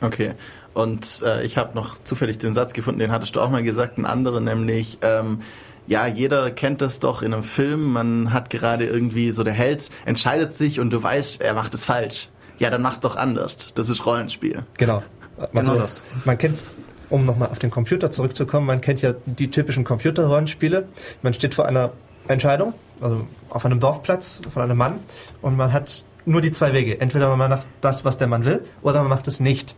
Okay. 0.00 0.32
Und 0.74 1.22
äh, 1.24 1.44
ich 1.44 1.58
habe 1.58 1.74
noch 1.74 1.98
zufällig 1.98 2.38
den 2.38 2.54
Satz 2.54 2.72
gefunden, 2.72 3.00
den 3.00 3.12
hattest 3.12 3.36
du 3.36 3.40
auch 3.40 3.50
mal 3.50 3.62
gesagt, 3.62 3.98
ein 3.98 4.06
anderer, 4.06 4.40
nämlich 4.40 4.98
ähm, 5.02 5.40
ja, 5.86 6.06
jeder 6.06 6.50
kennt 6.50 6.80
das 6.80 7.00
doch 7.00 7.22
in 7.22 7.34
einem 7.34 7.42
Film. 7.42 7.92
Man 7.92 8.32
hat 8.32 8.50
gerade 8.50 8.86
irgendwie 8.86 9.32
so 9.32 9.42
der 9.42 9.52
Held 9.52 9.90
entscheidet 10.04 10.52
sich 10.52 10.80
und 10.80 10.90
du 10.90 11.02
weißt, 11.02 11.40
er 11.40 11.54
macht 11.54 11.74
es 11.74 11.84
falsch. 11.84 12.28
Ja, 12.58 12.70
dann 12.70 12.82
mach's 12.82 13.00
doch 13.00 13.16
anders. 13.16 13.74
Das 13.74 13.88
ist 13.88 14.06
Rollenspiel. 14.06 14.64
Genau. 14.78 15.02
Also, 15.36 15.72
genau 15.72 15.74
das. 15.74 16.02
Man 16.24 16.38
kennt's, 16.38 16.64
um 17.08 17.26
nochmal 17.26 17.48
auf 17.48 17.58
den 17.58 17.70
Computer 17.70 18.10
zurückzukommen, 18.10 18.66
man 18.66 18.80
kennt 18.80 19.02
ja 19.02 19.14
die 19.26 19.50
typischen 19.50 19.84
Computerrollenspiele. 19.84 20.86
Man 21.22 21.34
steht 21.34 21.54
vor 21.54 21.66
einer 21.66 21.92
Entscheidung, 22.28 22.74
also 23.00 23.26
auf 23.50 23.66
einem 23.66 23.80
Dorfplatz 23.80 24.40
von 24.48 24.62
einem 24.62 24.76
Mann 24.76 25.00
und 25.40 25.56
man 25.56 25.72
hat 25.72 26.04
nur 26.24 26.40
die 26.40 26.52
zwei 26.52 26.72
Wege. 26.72 27.00
Entweder 27.00 27.34
man 27.34 27.50
macht 27.50 27.66
das, 27.80 28.04
was 28.04 28.16
der 28.16 28.28
Mann 28.28 28.44
will, 28.44 28.62
oder 28.82 29.00
man 29.00 29.08
macht 29.08 29.26
es 29.26 29.40
nicht. 29.40 29.74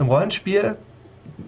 Im 0.00 0.08
Rollenspiel, 0.08 0.76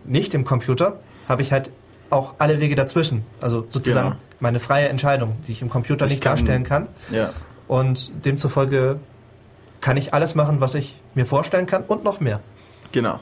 nicht 0.04 0.34
im 0.34 0.44
Computer, 0.44 1.00
habe 1.28 1.42
ich 1.42 1.50
halt 1.52 1.72
auch 2.10 2.34
alle 2.38 2.60
Wege 2.60 2.74
dazwischen. 2.74 3.24
Also 3.40 3.66
sozusagen 3.70 4.10
genau. 4.10 4.20
meine 4.40 4.60
freie 4.60 4.88
Entscheidung, 4.88 5.36
die 5.46 5.52
ich 5.52 5.62
im 5.62 5.70
Computer 5.70 6.04
ich 6.04 6.12
nicht 6.12 6.22
kann, 6.22 6.32
darstellen 6.32 6.62
kann. 6.62 6.86
Ja. 7.10 7.30
Und 7.66 8.12
demzufolge 8.24 9.00
kann 9.80 9.96
ich 9.96 10.12
alles 10.12 10.34
machen, 10.34 10.60
was 10.60 10.74
ich 10.74 11.00
mir 11.14 11.24
vorstellen 11.24 11.66
kann 11.66 11.84
und 11.84 12.04
noch 12.04 12.20
mehr. 12.20 12.40
Genau. 12.92 13.20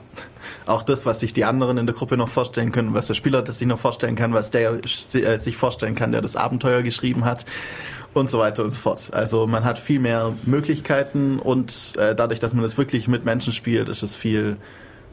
Auch 0.66 0.82
das, 0.82 1.06
was 1.06 1.20
sich 1.20 1.32
die 1.32 1.44
anderen 1.44 1.78
in 1.78 1.86
der 1.86 1.94
Gruppe 1.94 2.16
noch 2.16 2.28
vorstellen 2.28 2.72
können, 2.72 2.92
was 2.92 3.06
der 3.06 3.14
Spieler 3.14 3.42
das 3.42 3.58
sich 3.58 3.68
noch 3.68 3.78
vorstellen 3.78 4.16
kann, 4.16 4.34
was 4.34 4.50
der 4.50 4.80
äh, 4.82 5.38
sich 5.38 5.56
vorstellen 5.56 5.94
kann, 5.94 6.10
der 6.10 6.22
das 6.22 6.34
Abenteuer 6.34 6.82
geschrieben 6.82 7.24
hat 7.24 7.44
und 8.14 8.30
so 8.30 8.40
weiter 8.40 8.64
und 8.64 8.70
so 8.70 8.80
fort. 8.80 9.10
Also 9.12 9.46
man 9.46 9.64
hat 9.64 9.78
viel 9.78 10.00
mehr 10.00 10.32
Möglichkeiten 10.44 11.38
und 11.38 11.96
äh, 11.96 12.16
dadurch, 12.16 12.40
dass 12.40 12.52
man 12.52 12.62
das 12.62 12.76
wirklich 12.76 13.06
mit 13.06 13.24
Menschen 13.24 13.52
spielt, 13.52 13.88
ist 13.88 14.02
es 14.02 14.16
viel 14.16 14.56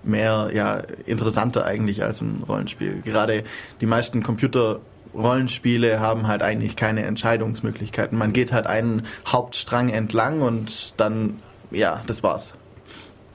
mehr 0.07 0.49
ja 0.53 0.81
interessanter 1.05 1.65
eigentlich 1.65 2.03
als 2.03 2.21
ein 2.21 2.43
Rollenspiel. 2.47 3.01
Gerade 3.01 3.43
die 3.81 3.85
meisten 3.85 4.23
Computer 4.23 4.79
Rollenspiele 5.13 5.99
haben 5.99 6.27
halt 6.27 6.41
eigentlich 6.41 6.75
keine 6.75 7.03
Entscheidungsmöglichkeiten. 7.03 8.17
Man 8.17 8.33
geht 8.33 8.51
halt 8.51 8.67
einen 8.67 9.05
Hauptstrang 9.25 9.89
entlang 9.89 10.41
und 10.41 10.93
dann, 10.97 11.39
ja, 11.71 12.03
das 12.07 12.23
war's. 12.23 12.53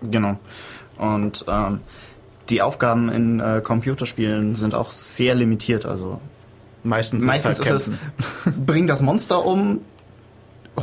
Genau. 0.03 0.39
Und 0.99 1.45
ähm, 1.49 1.81
die 2.51 2.63
Aufgaben 2.63 3.09
in 3.09 3.41
äh, 3.41 3.61
Computerspielen 3.63 4.55
sind 4.55 4.75
auch 4.75 4.93
sehr 4.93 5.35
limitiert. 5.35 5.87
Also 5.87 6.21
meistens, 6.83 7.25
meistens 7.25 7.59
ist, 7.59 7.71
halt 7.71 7.81
ist 7.81 7.89
es, 7.89 8.53
bring 8.67 8.87
das 8.87 9.03
Monster 9.03 9.45
um, 9.45 9.81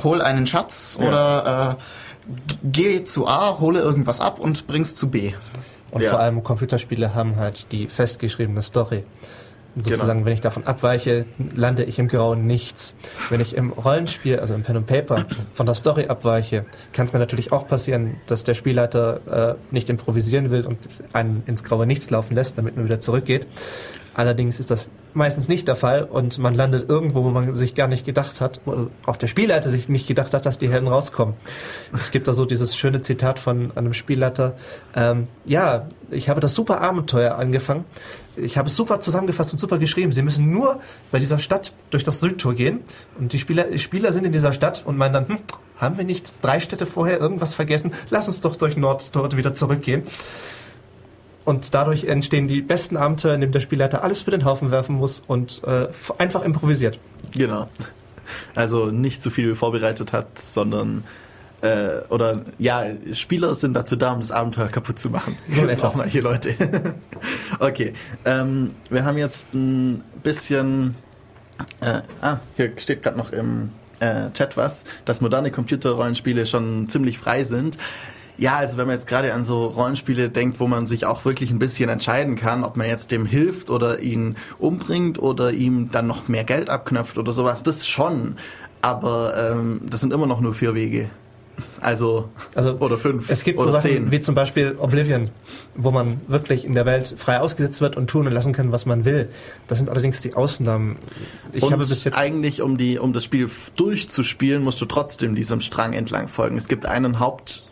hol 0.03 0.21
einen 0.21 0.47
Schatz 0.47 0.97
ja. 0.99 1.07
oder 1.07 1.77
äh, 1.77 2.31
geh 2.63 3.03
zu 3.03 3.27
A, 3.27 3.59
hole 3.59 3.79
irgendwas 3.79 4.19
ab 4.19 4.39
und 4.39 4.67
bring's 4.67 4.95
zu 4.95 5.09
B. 5.09 5.33
Und 5.91 6.01
ja. 6.01 6.11
vor 6.11 6.19
allem 6.19 6.43
Computerspiele 6.43 7.13
haben 7.15 7.37
halt 7.37 7.71
die 7.71 7.87
festgeschriebene 7.87 8.61
Story. 8.61 9.03
Und 9.75 9.85
sozusagen, 9.85 10.19
genau. 10.19 10.25
wenn 10.25 10.33
ich 10.33 10.41
davon 10.41 10.65
abweiche, 10.65 11.25
lande 11.55 11.83
ich 11.83 11.99
im 11.99 12.07
grauen 12.07 12.47
Nichts. 12.47 12.95
Wenn 13.29 13.39
ich 13.39 13.55
im 13.55 13.71
Rollenspiel, 13.71 14.39
also 14.39 14.53
im 14.53 14.63
Pen 14.63 14.77
and 14.77 14.87
Paper, 14.87 15.25
von 15.53 15.65
der 15.65 15.75
Story 15.75 16.07
abweiche, 16.07 16.65
kann 16.91 17.05
es 17.05 17.13
mir 17.13 17.19
natürlich 17.19 17.51
auch 17.51 17.67
passieren, 17.67 18.17
dass 18.25 18.43
der 18.43 18.55
Spielleiter 18.55 19.55
äh, 19.57 19.73
nicht 19.73 19.89
improvisieren 19.89 20.49
will 20.49 20.65
und 20.65 20.79
einen 21.13 21.43
ins 21.45 21.63
graue 21.63 21.85
Nichts 21.85 22.09
laufen 22.09 22.35
lässt, 22.35 22.57
damit 22.57 22.75
man 22.75 22.85
wieder 22.85 22.99
zurückgeht. 22.99 23.47
Allerdings 24.13 24.59
ist 24.59 24.71
das 24.71 24.89
meistens 25.13 25.47
nicht 25.47 25.67
der 25.67 25.75
Fall 25.75 26.03
und 26.03 26.37
man 26.37 26.53
landet 26.53 26.89
irgendwo, 26.89 27.23
wo 27.23 27.29
man 27.29 27.53
sich 27.53 27.75
gar 27.75 27.87
nicht 27.87 28.05
gedacht 28.05 28.41
hat, 28.41 28.61
oder 28.65 28.87
auch 29.05 29.15
der 29.15 29.27
Spielleiter 29.27 29.69
sich 29.69 29.89
nicht 29.89 30.07
gedacht 30.07 30.33
hat, 30.33 30.45
dass 30.45 30.57
die 30.57 30.69
Helden 30.69 30.87
rauskommen. 30.87 31.35
Es 31.93 32.11
gibt 32.11 32.27
da 32.27 32.33
so 32.33 32.45
dieses 32.45 32.75
schöne 32.75 33.01
Zitat 33.01 33.39
von 33.39 33.75
einem 33.75 33.93
Spielleiter, 33.93 34.55
ähm, 34.95 35.27
ja, 35.45 35.87
ich 36.11 36.29
habe 36.29 36.39
das 36.39 36.55
super 36.55 36.81
Abenteuer 36.81 37.35
angefangen, 37.35 37.85
ich 38.35 38.57
habe 38.57 38.67
es 38.67 38.75
super 38.75 38.99
zusammengefasst 38.99 39.51
und 39.51 39.57
super 39.57 39.77
geschrieben. 39.77 40.11
Sie 40.11 40.21
müssen 40.21 40.51
nur 40.51 40.79
bei 41.11 41.19
dieser 41.19 41.39
Stadt 41.39 41.73
durch 41.89 42.03
das 42.03 42.19
Südtor 42.19 42.53
gehen 42.53 42.81
und 43.19 43.33
die 43.33 43.39
Spieler, 43.39 43.65
die 43.65 43.79
Spieler 43.79 44.11
sind 44.11 44.25
in 44.25 44.31
dieser 44.31 44.53
Stadt 44.53 44.83
und 44.85 44.97
meinen 44.97 45.13
dann, 45.13 45.27
hm, 45.27 45.37
haben 45.77 45.97
wir 45.97 46.03
nicht 46.03 46.43
drei 46.43 46.59
Städte 46.59 46.85
vorher 46.85 47.19
irgendwas 47.19 47.55
vergessen? 47.55 47.93
Lass 48.09 48.27
uns 48.27 48.41
doch 48.41 48.55
durch 48.55 48.75
Nordtor 48.75 49.31
wieder 49.35 49.53
zurückgehen. 49.53 50.03
Und 51.49 51.73
dadurch 51.73 52.03
entstehen 52.03 52.47
die 52.47 52.61
besten 52.61 52.95
Abenteuer, 52.95 53.33
in 53.33 53.41
denen 53.41 53.53
der 53.53 53.59
Spielleiter 53.59 54.03
alles 54.03 54.21
für 54.21 54.29
den 54.29 54.45
Haufen 54.45 54.69
werfen 54.69 54.95
muss 54.95 55.23
und 55.25 55.63
äh, 55.65 55.87
einfach 56.19 56.43
improvisiert. 56.43 56.99
Genau. 57.35 57.67
Also 58.53 58.91
nicht 58.91 59.23
zu 59.23 59.31
viel 59.31 59.55
vorbereitet 59.55 60.13
hat, 60.13 60.37
sondern 60.37 61.03
äh, 61.61 62.01
oder 62.09 62.43
ja, 62.59 62.85
Spieler 63.13 63.55
sind 63.55 63.73
dazu 63.73 63.95
da, 63.95 64.11
um 64.11 64.19
das 64.19 64.31
Abenteuer 64.31 64.67
kaputt 64.67 64.99
zu 64.99 65.09
machen. 65.09 65.39
So 65.49 65.65
jetzt 65.67 65.83
auch 65.83 65.95
mal 65.95 66.07
hier 66.07 66.21
Leute. 66.21 66.53
okay, 67.59 67.93
ähm, 68.25 68.69
wir 68.91 69.03
haben 69.03 69.17
jetzt 69.17 69.51
ein 69.51 70.03
bisschen. 70.21 70.97
Äh, 71.81 72.01
ah, 72.21 72.37
hier 72.57 72.73
steht 72.77 73.01
gerade 73.01 73.17
noch 73.17 73.31
im 73.31 73.71
äh, 73.99 74.29
Chat 74.33 74.55
was, 74.55 74.83
dass 75.03 75.19
moderne 75.19 75.49
Computerrollenspiele 75.49 76.45
schon 76.45 76.89
ziemlich 76.89 77.17
frei 77.17 77.43
sind. 77.43 77.79
Ja, 78.39 78.55
also 78.55 78.77
wenn 78.77 78.87
man 78.87 78.95
jetzt 78.95 79.07
gerade 79.07 79.33
an 79.33 79.43
so 79.43 79.65
Rollenspiele 79.65 80.29
denkt, 80.29 80.61
wo 80.61 80.67
man 80.67 80.87
sich 80.87 81.05
auch 81.05 81.25
wirklich 81.25 81.51
ein 81.51 81.59
bisschen 81.59 81.89
entscheiden 81.89 82.37
kann, 82.37 82.63
ob 82.63 82.77
man 82.77 82.87
jetzt 82.87 83.11
dem 83.11 83.25
hilft 83.25 83.69
oder 83.69 83.99
ihn 83.99 84.37
umbringt 84.59 85.21
oder 85.21 85.51
ihm 85.51 85.91
dann 85.91 86.07
noch 86.07 86.29
mehr 86.29 86.45
Geld 86.45 86.69
abknöpft 86.69 87.17
oder 87.17 87.33
sowas, 87.33 87.63
das 87.63 87.85
schon. 87.85 88.37
Aber 88.81 89.33
ähm, 89.35 89.81
das 89.89 89.99
sind 89.99 90.13
immer 90.13 90.25
noch 90.25 90.39
nur 90.39 90.53
vier 90.53 90.73
Wege. 90.73 91.09
Also, 91.81 92.29
also 92.55 92.77
oder 92.77 92.97
fünf 92.97 93.29
es 93.29 93.43
gibt 93.43 93.59
oder 93.59 93.71
so 93.71 93.77
Sachen 93.77 93.91
zehn. 93.91 94.11
wie 94.11 94.19
zum 94.19 94.35
Beispiel 94.35 94.75
Oblivion, 94.79 95.29
wo 95.75 95.91
man 95.91 96.21
wirklich 96.27 96.65
in 96.65 96.73
der 96.73 96.85
Welt 96.85 97.15
frei 97.17 97.39
ausgesetzt 97.39 97.81
wird 97.81 97.97
und 97.97 98.09
tun 98.09 98.27
und 98.27 98.33
lassen 98.33 98.53
kann, 98.53 98.71
was 98.71 98.85
man 98.85 99.05
will. 99.05 99.29
Das 99.67 99.77
sind 99.77 99.89
allerdings 99.89 100.19
die 100.19 100.33
Ausnahmen. 100.33 100.97
Ich 101.51 101.63
und 101.63 101.71
habe 101.71 101.85
bis 101.85 102.03
jetzt 102.03 102.15
eigentlich, 102.17 102.61
um 102.61 102.77
die, 102.77 102.99
um 102.99 103.13
das 103.13 103.23
Spiel 103.23 103.49
durchzuspielen, 103.75 104.63
musst 104.63 104.79
du 104.81 104.85
trotzdem 104.85 105.35
diesem 105.35 105.61
Strang 105.61 105.93
entlang 105.93 106.27
folgen. 106.27 106.57
Es 106.57 106.67
gibt 106.67 106.85
einen 106.85 107.19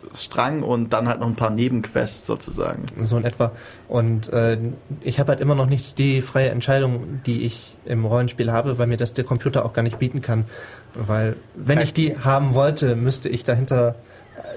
Hauptstrang 0.08 0.62
und 0.62 0.92
dann 0.92 1.06
halt 1.06 1.20
noch 1.20 1.26
ein 1.26 1.36
paar 1.36 1.50
Nebenquests 1.50 2.26
sozusagen. 2.26 2.86
So 3.02 3.18
in 3.18 3.24
etwa. 3.24 3.52
Und 3.88 4.32
äh, 4.32 4.58
ich 5.00 5.20
habe 5.20 5.32
halt 5.32 5.40
immer 5.40 5.54
noch 5.54 5.66
nicht 5.66 5.98
die 5.98 6.22
freie 6.22 6.48
Entscheidung, 6.48 7.20
die 7.26 7.44
ich 7.44 7.76
im 7.84 8.04
Rollenspiel 8.04 8.50
habe, 8.50 8.78
weil 8.78 8.86
mir 8.86 8.96
das 8.96 9.12
der 9.14 9.24
Computer 9.24 9.64
auch 9.64 9.72
gar 9.72 9.82
nicht 9.82 9.98
bieten 9.98 10.22
kann. 10.22 10.44
Weil 10.94 11.36
wenn 11.54 11.80
ich 11.80 11.92
die 11.92 12.16
haben 12.18 12.54
wollte, 12.54 12.96
müsste 12.96 13.28
ich 13.28 13.44
dahinter 13.44 13.96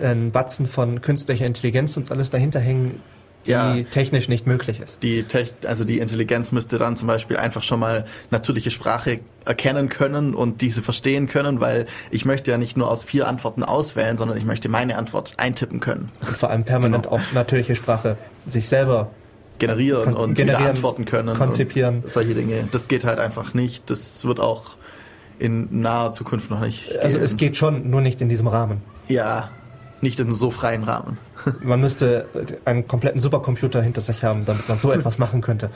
einen 0.02 0.32
Batzen 0.32 0.68
von 0.68 1.02
künstlicher 1.02 1.46
Intelligenz 1.46 1.98
und 1.98 2.12
alles 2.12 2.30
dahinter 2.30 2.60
hängen, 2.60 3.02
die 3.45 3.51
ja, 3.51 3.75
technisch 3.89 4.30
nicht 4.30 4.45
möglich 4.45 4.80
ist. 4.80 5.01
Die 5.04 5.23
Tech, 5.23 5.54
also 5.65 5.84
die 5.84 5.99
Intelligenz 5.99 6.51
müsste 6.51 6.77
dann 6.77 6.97
zum 6.97 7.08
Beispiel 7.08 7.38
einfach 7.38 7.63
schon 7.63 7.80
mal 7.80 8.06
natürliche 8.30 8.71
Sprache 8.71 9.19
erkennen 9.45 9.89
können 9.89 10.36
und 10.36 10.62
diese 10.62 10.82
verstehen 10.82 11.27
können, 11.27 11.60
weil 11.60 11.88
ich 12.12 12.25
möchte 12.25 12.51
ja 12.51 12.58
nicht 12.58 12.77
nur 12.77 12.89
aus 12.89 13.04
vier 13.04 13.27
Antworten 13.27 13.63
auswählen, 13.63 14.17
sondern 14.17 14.38
ich 14.38 14.45
möchte 14.45 14.69
meine 14.69 14.97
Antwort 14.97 15.34
eintippen 15.38 15.80
können. 15.80 16.10
Und 16.21 16.38
vor 16.38 16.49
allem 16.49 16.63
permanent 16.63 17.06
genau. 17.06 17.17
auch 17.17 17.21
natürliche 17.34 17.75
Sprache 17.75 18.17
sich 18.45 18.67
selber 18.67 19.10
generieren 19.58 20.15
und 20.15 20.36
generieren, 20.36 20.69
antworten 20.71 21.06
können. 21.06 21.36
Konzipieren. 21.36 22.04
solche 22.08 22.34
Dinge. 22.34 22.67
Das 22.71 22.88
geht 22.88 23.06
halt 23.06 23.19
einfach 23.19 23.54
nicht. 23.54 23.89
Das 23.89 24.25
wird 24.25 24.39
auch 24.39 24.75
in 25.39 25.82
naher 25.82 26.12
Zukunft 26.12 26.49
noch 26.51 26.60
nicht. 26.60 26.97
Also 26.99 27.15
geben. 27.15 27.25
es 27.25 27.38
geht 27.38 27.58
schon, 27.58 27.89
nur 27.89 28.01
nicht 28.01 28.21
in 28.21 28.30
diesem 28.30 28.47
Rahmen. 28.47 28.82
Ja, 29.08 29.49
nicht 30.02 30.20
in 30.20 30.32
so 30.32 30.52
freien 30.52 30.84
Rahmen. 30.84 31.18
Man 31.62 31.80
müsste 31.80 32.28
einen 32.66 32.88
kompletten 32.88 33.20
Supercomputer 33.20 33.82
hinter 33.82 34.02
sich 34.02 34.24
haben, 34.24 34.46
damit 34.46 34.68
man 34.68 34.78
so 34.78 34.92
etwas 34.92 35.18
machen 35.18 35.42
könnte. 35.42 35.70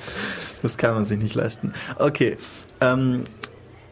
Das 0.62 0.78
kann 0.78 0.96
man 0.96 1.06
sich 1.06 1.20
nicht 1.20 1.36
leisten. 1.36 1.74
Okay. 1.98 2.38
Ähm, 2.82 3.24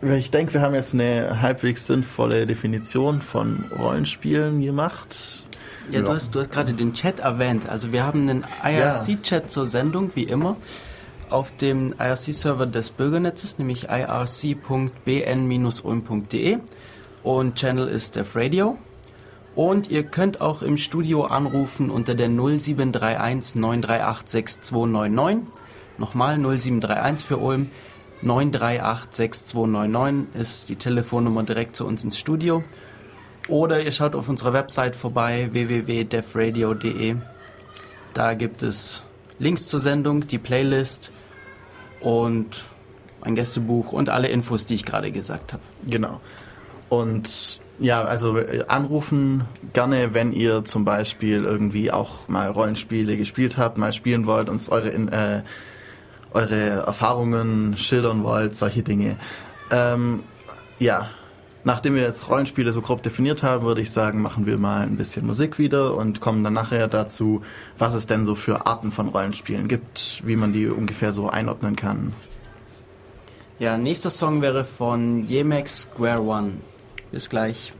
ich 0.01 0.31
denke, 0.31 0.53
wir 0.53 0.61
haben 0.61 0.75
jetzt 0.75 0.93
eine 0.93 1.41
halbwegs 1.41 1.87
sinnvolle 1.87 2.45
Definition 2.45 3.21
von 3.21 3.65
Rollenspielen 3.77 4.61
gemacht. 4.61 5.45
Ja, 5.89 5.99
ja. 5.99 6.05
du 6.05 6.13
hast, 6.13 6.35
du 6.35 6.39
hast 6.39 6.51
gerade 6.51 6.73
den 6.73 6.93
Chat 6.93 7.21
erwähnt. 7.21 7.67
Also 7.69 7.91
wir 7.91 8.05
haben 8.05 8.29
einen 8.29 8.45
IRC-Chat 8.63 9.49
zur 9.49 9.65
Sendung, 9.65 10.11
wie 10.15 10.23
immer 10.23 10.57
auf 11.29 11.55
dem 11.55 11.95
IRC-Server 11.99 12.65
des 12.67 12.91
Bürgernetzes, 12.91 13.57
nämlich 13.57 13.87
irc.bn-ulm.de 13.89 16.59
und 17.23 17.55
Channel 17.55 17.87
ist 17.87 18.15
Def 18.15 18.35
Radio. 18.35 18.77
Und 19.55 19.89
ihr 19.89 20.03
könnt 20.03 20.41
auch 20.41 20.63
im 20.63 20.77
Studio 20.77 21.25
anrufen 21.25 21.89
unter 21.89 22.15
der 22.15 22.29
0731 22.29 23.55
938 23.55 24.29
6299. 24.29 25.47
Nochmal 25.97 26.37
0731 26.37 27.25
für 27.25 27.37
Ulm. 27.37 27.69
938 28.21 29.15
6299 29.15 30.41
ist 30.41 30.69
die 30.69 30.75
Telefonnummer 30.75 31.43
direkt 31.43 31.75
zu 31.75 31.85
uns 31.85 32.03
ins 32.03 32.17
Studio. 32.17 32.63
Oder 33.47 33.83
ihr 33.83 33.91
schaut 33.91 34.15
auf 34.15 34.29
unserer 34.29 34.53
Website 34.53 34.95
vorbei 34.95 35.49
www.defradio.de. 35.51 37.17
Da 38.13 38.33
gibt 38.33 38.63
es 38.63 39.03
Links 39.39 39.67
zur 39.67 39.79
Sendung, 39.79 40.25
die 40.27 40.37
Playlist 40.37 41.11
und 41.99 42.65
ein 43.21 43.35
Gästebuch 43.35 43.91
und 43.91 44.09
alle 44.09 44.29
Infos, 44.29 44.65
die 44.65 44.75
ich 44.75 44.85
gerade 44.85 45.11
gesagt 45.11 45.53
habe. 45.53 45.63
Genau. 45.85 46.21
Und 46.89 47.59
ja, 47.79 48.03
also 48.03 48.37
äh, 48.37 48.65
anrufen 48.67 49.45
gerne, 49.73 50.13
wenn 50.13 50.31
ihr 50.31 50.63
zum 50.65 50.85
Beispiel 50.85 51.43
irgendwie 51.43 51.91
auch 51.91 52.27
mal 52.27 52.49
Rollenspiele 52.49 53.17
gespielt 53.17 53.57
habt, 53.57 53.77
mal 53.77 53.93
spielen 53.93 54.25
wollt, 54.25 54.49
uns 54.49 54.69
eure, 54.69 54.91
äh, 54.91 55.41
eure 56.33 56.69
Erfahrungen 56.85 57.77
schildern 57.77 58.23
wollt, 58.23 58.55
solche 58.55 58.83
Dinge. 58.83 59.17
Ähm, 59.71 60.23
ja, 60.79 61.09
nachdem 61.63 61.95
wir 61.95 62.03
jetzt 62.03 62.29
Rollenspiele 62.29 62.73
so 62.73 62.81
grob 62.81 63.01
definiert 63.01 63.41
haben, 63.43 63.65
würde 63.65 63.81
ich 63.81 63.91
sagen, 63.91 64.21
machen 64.21 64.45
wir 64.45 64.57
mal 64.57 64.81
ein 64.81 64.97
bisschen 64.97 65.25
Musik 65.25 65.57
wieder 65.57 65.95
und 65.95 66.19
kommen 66.19 66.43
dann 66.43 66.53
nachher 66.53 66.87
dazu, 66.87 67.41
was 67.77 67.93
es 67.93 68.05
denn 68.05 68.25
so 68.25 68.35
für 68.35 68.67
Arten 68.67 68.91
von 68.91 69.07
Rollenspielen 69.07 69.67
gibt, 69.67 70.21
wie 70.25 70.35
man 70.35 70.53
die 70.53 70.67
ungefähr 70.67 71.11
so 71.11 71.29
einordnen 71.29 71.75
kann. 71.75 72.13
Ja, 73.59 73.77
nächster 73.77 74.09
Song 74.09 74.41
wäre 74.41 74.65
von 74.65 75.23
Yemex 75.27 75.83
Square 75.83 76.23
One. 76.23 76.53
Bis 77.13 77.29
gleich. 77.29 77.73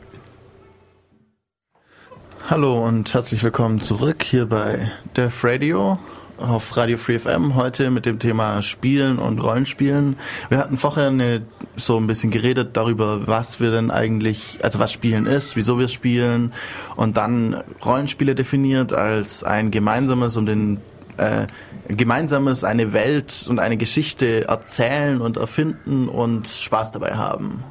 Hallo 2.52 2.86
und 2.86 3.12
herzlich 3.16 3.42
willkommen 3.42 3.82
zurück 3.82 4.22
hier 4.22 4.46
bei 4.46 4.92
Def 5.18 5.44
Radio 5.44 5.98
auf 6.38 6.78
Radio 6.78 6.98
Free 7.00 7.18
FM 7.18 7.56
heute 7.56 7.90
mit 7.90 8.06
dem 8.06 8.20
Thema 8.20 8.62
Spielen 8.62 9.18
und 9.18 9.42
Rollenspielen. 9.42 10.18
Wir 10.50 10.60
hatten 10.60 10.78
vorher 10.78 11.08
eine, 11.08 11.48
so 11.76 11.98
ein 11.98 12.06
bisschen 12.06 12.30
geredet 12.30 12.78
darüber, 12.78 13.26
was 13.26 13.60
wir 13.60 13.72
denn 13.72 13.90
eigentlich, 13.90 14.60
also 14.62 14.78
was 14.78 14.92
Spielen 14.92 15.26
ist, 15.26 15.56
wieso 15.56 15.80
wir 15.80 15.88
spielen 15.88 16.54
und 16.96 17.18
dann 17.18 17.64
Rollenspiele 17.84 18.36
definiert 18.36 18.94
als 18.94 19.44
ein 19.44 19.72
gemeinsames 19.72 20.38
und 20.38 20.46
den 20.46 20.80
äh, 21.18 21.48
gemeinsames 21.88 22.64
eine 22.64 22.94
Welt 22.94 23.48
und 23.50 23.58
eine 23.58 23.78
Geschichte 23.78 24.48
erzählen 24.48 25.22
und 25.22 25.38
erfinden 25.38 26.08
und 26.08 26.48
Spaß 26.48 26.92
dabei 26.92 27.16
haben. 27.16 27.64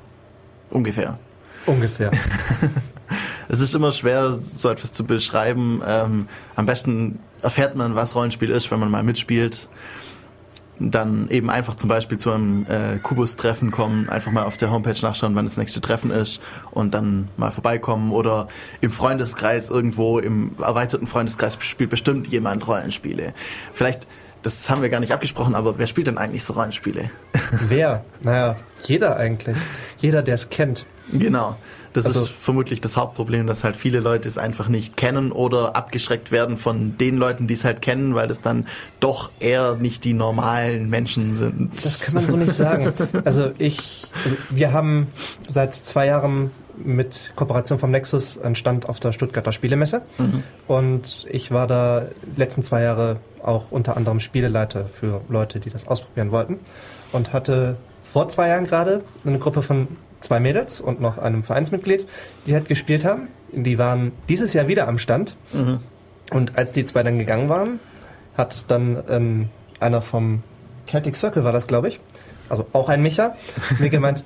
Ungefähr. 0.70 1.20
Ungefähr. 1.66 2.11
es 3.48 3.61
ist 3.61 3.75
immer 3.75 3.92
schwer, 3.92 4.33
so 4.35 4.68
etwas 4.68 4.92
zu 4.92 5.05
beschreiben. 5.05 5.83
Ähm, 5.87 6.29
am 6.57 6.66
besten 6.66 7.18
erfährt 7.42 7.77
man, 7.77 7.94
was 7.94 8.14
Rollenspiel 8.14 8.51
ist, 8.51 8.70
wenn 8.70 8.81
man 8.81 8.90
mal 8.90 9.03
mitspielt. 9.03 9.68
Dann 10.79 11.29
eben 11.29 11.48
einfach 11.51 11.77
zum 11.77 11.88
Beispiel 11.88 12.18
zu 12.18 12.33
einem 12.33 12.66
äh, 12.66 12.98
Kubus-Treffen 12.98 13.70
kommen, 13.70 14.09
einfach 14.09 14.33
mal 14.33 14.44
auf 14.44 14.57
der 14.57 14.70
Homepage 14.70 14.96
nachschauen, 15.01 15.37
wann 15.37 15.44
das 15.44 15.57
nächste 15.57 15.81
Treffen 15.81 16.11
ist 16.11 16.40
und 16.72 16.92
dann 16.94 17.29
mal 17.37 17.53
vorbeikommen 17.53 18.11
oder 18.11 18.48
im 18.81 18.90
Freundeskreis 18.90 19.68
irgendwo, 19.68 20.18
im 20.18 20.57
erweiterten 20.61 21.07
Freundeskreis 21.07 21.57
spielt 21.61 21.90
bestimmt 21.90 22.27
jemand 22.29 22.66
Rollenspiele. 22.66 23.35
Vielleicht 23.75 24.09
das 24.42 24.68
haben 24.68 24.83
wir 24.83 24.88
gar 24.88 25.01
nicht 25.01 25.12
abgesprochen, 25.12 25.55
aber 25.55 25.79
wer 25.79 25.87
spielt 25.87 26.09
denn 26.09 26.18
eigentlich 26.18 26.44
so 26.44 26.55
Rollenspiele? 26.55 27.11
Wer? 27.68 28.05
Naja, 28.22 28.57
jeder 28.83 29.16
eigentlich. 29.16 29.57
Jeder, 30.02 30.22
der 30.22 30.34
es 30.34 30.50
kennt. 30.50 30.84
Genau. 31.12 31.56
Das 31.92 32.06
also, 32.06 32.22
ist 32.22 32.30
vermutlich 32.30 32.80
das 32.80 32.96
Hauptproblem, 32.96 33.46
dass 33.46 33.64
halt 33.64 33.76
viele 33.76 34.00
Leute 34.00 34.26
es 34.26 34.38
einfach 34.38 34.68
nicht 34.68 34.96
kennen 34.96 35.30
oder 35.30 35.76
abgeschreckt 35.76 36.32
werden 36.32 36.56
von 36.56 36.96
den 36.96 37.16
Leuten, 37.16 37.46
die 37.46 37.54
es 37.54 37.64
halt 37.64 37.82
kennen, 37.82 38.14
weil 38.14 38.30
es 38.30 38.40
dann 38.40 38.66
doch 38.98 39.30
eher 39.40 39.74
nicht 39.74 40.04
die 40.04 40.14
normalen 40.14 40.88
Menschen 40.88 41.32
sind. 41.32 41.84
Das 41.84 42.00
kann 42.00 42.14
man 42.14 42.26
so 42.26 42.36
nicht 42.36 42.52
sagen. 42.52 42.92
Also 43.24 43.52
ich, 43.58 44.04
also 44.24 44.36
wir 44.50 44.72
haben 44.72 45.06
seit 45.48 45.74
zwei 45.74 46.06
Jahren 46.06 46.50
mit 46.76 47.32
Kooperation 47.36 47.78
vom 47.78 47.90
Nexus 47.90 48.38
einen 48.38 48.54
Stand 48.54 48.88
auf 48.88 49.00
der 49.00 49.12
Stuttgarter 49.12 49.52
Spielemesse 49.52 50.02
mhm. 50.18 50.42
und 50.66 51.26
ich 51.30 51.50
war 51.50 51.66
da 51.66 52.06
letzten 52.36 52.62
zwei 52.62 52.82
Jahre 52.82 53.18
auch 53.42 53.70
unter 53.70 53.96
anderem 53.96 54.20
Spieleleiter 54.20 54.86
für 54.86 55.20
Leute, 55.28 55.60
die 55.60 55.70
das 55.70 55.86
ausprobieren 55.86 56.30
wollten 56.30 56.58
und 57.12 57.32
hatte 57.32 57.76
vor 58.12 58.29
zwei 58.29 58.48
Jahren 58.48 58.66
gerade 58.66 59.03
eine 59.25 59.38
Gruppe 59.38 59.62
von 59.62 59.88
zwei 60.20 60.38
Mädels 60.38 60.83
und 60.83 61.01
noch 61.01 61.16
einem 61.16 61.42
Vereinsmitglied, 61.42 62.07
die 62.46 62.53
halt 62.53 62.68
gespielt 62.68 63.07
haben. 63.07 63.29
Die 63.53 63.79
waren 63.79 64.12
dieses 64.29 64.53
Jahr 64.53 64.68
wieder 64.68 64.87
am 64.87 64.98
Stand. 64.98 65.35
Mhm. 65.53 65.81
Und 66.31 66.59
als 66.59 66.72
die 66.72 66.85
zwei 66.85 67.03
dann 67.03 67.18
gegangen 67.18 67.48
waren, 67.48 67.81
hat 68.37 68.70
dann 68.70 69.03
ähm, 69.09 69.48
einer 69.81 70.03
vom 70.03 70.42
Celtic 70.87 71.16
Circle 71.16 71.44
war 71.44 71.53
das, 71.53 71.66
glaube 71.66 71.88
ich, 71.88 72.01
also 72.51 72.66
auch 72.72 72.90
ein 72.90 73.01
Micha, 73.01 73.35
mir 73.79 73.88
gemeint, 73.88 74.25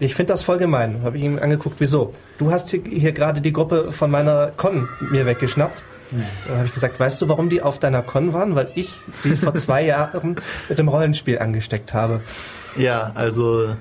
ich 0.00 0.14
finde 0.16 0.32
das 0.32 0.42
voll 0.42 0.58
gemein. 0.58 1.02
Habe 1.04 1.18
ich 1.18 1.22
ihm 1.22 1.38
angeguckt, 1.38 1.76
wieso? 1.78 2.14
Du 2.38 2.50
hast 2.50 2.70
hier, 2.70 2.82
hier 2.84 3.12
gerade 3.12 3.40
die 3.40 3.52
Gruppe 3.52 3.92
von 3.92 4.10
meiner 4.10 4.52
Con 4.56 4.88
mir 5.00 5.24
weggeschnappt. 5.24 5.84
Mhm. 6.10 6.22
Dann 6.46 6.56
habe 6.56 6.66
ich 6.66 6.72
gesagt, 6.72 6.98
weißt 6.98 7.22
du, 7.22 7.28
warum 7.28 7.48
die 7.48 7.62
auf 7.62 7.78
deiner 7.78 8.02
Con 8.02 8.32
waren? 8.32 8.56
Weil 8.56 8.72
ich 8.74 8.92
sie 9.22 9.36
vor 9.36 9.54
zwei 9.54 9.82
Jahren 9.86 10.36
mit 10.68 10.78
dem 10.78 10.88
Rollenspiel 10.88 11.38
angesteckt 11.38 11.94
habe. 11.94 12.22
Ja, 12.76 13.12
also 13.14 13.74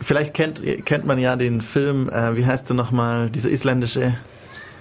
vielleicht 0.00 0.34
kennt, 0.34 0.62
kennt 0.84 1.06
man 1.06 1.18
ja 1.18 1.36
den 1.36 1.60
Film, 1.60 2.08
äh, 2.08 2.36
wie 2.36 2.46
heißt 2.46 2.68
der 2.68 2.76
nochmal, 2.76 3.30
dieser 3.30 3.50
isländische 3.50 4.14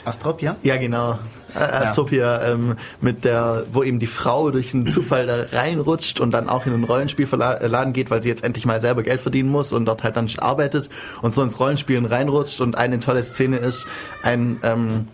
Astropia? 0.07 0.55
Ja, 0.63 0.77
genau. 0.77 1.19
Äh, 1.53 1.59
Astropia, 1.59 2.41
ja. 2.41 2.53
ähm, 2.53 2.77
mit 3.01 3.25
der, 3.25 3.65
wo 3.73 3.83
eben 3.83 3.99
die 3.99 4.07
Frau 4.07 4.51
durch 4.51 4.73
einen 4.73 4.87
Zufall 4.87 5.27
da 5.27 5.57
reinrutscht 5.57 6.21
und 6.21 6.31
dann 6.31 6.47
auch 6.47 6.65
in 6.65 6.73
einen 6.73 6.85
Rollenspielverladen 6.85 7.93
geht, 7.93 8.09
weil 8.09 8.21
sie 8.21 8.29
jetzt 8.29 8.43
endlich 8.43 8.65
mal 8.65 8.79
selber 8.79 9.03
Geld 9.03 9.19
verdienen 9.19 9.49
muss 9.49 9.73
und 9.73 9.85
dort 9.85 10.03
halt 10.03 10.15
dann 10.15 10.25
nicht 10.25 10.41
arbeitet 10.41 10.89
und 11.21 11.33
so 11.33 11.43
ins 11.43 11.59
Rollenspielen 11.59 12.05
reinrutscht 12.05 12.61
und 12.61 12.77
eine 12.77 12.99
tolle 12.99 13.21
Szene 13.21 13.57
ist, 13.57 13.85
ein 14.23 14.59
ähm, 14.63 15.07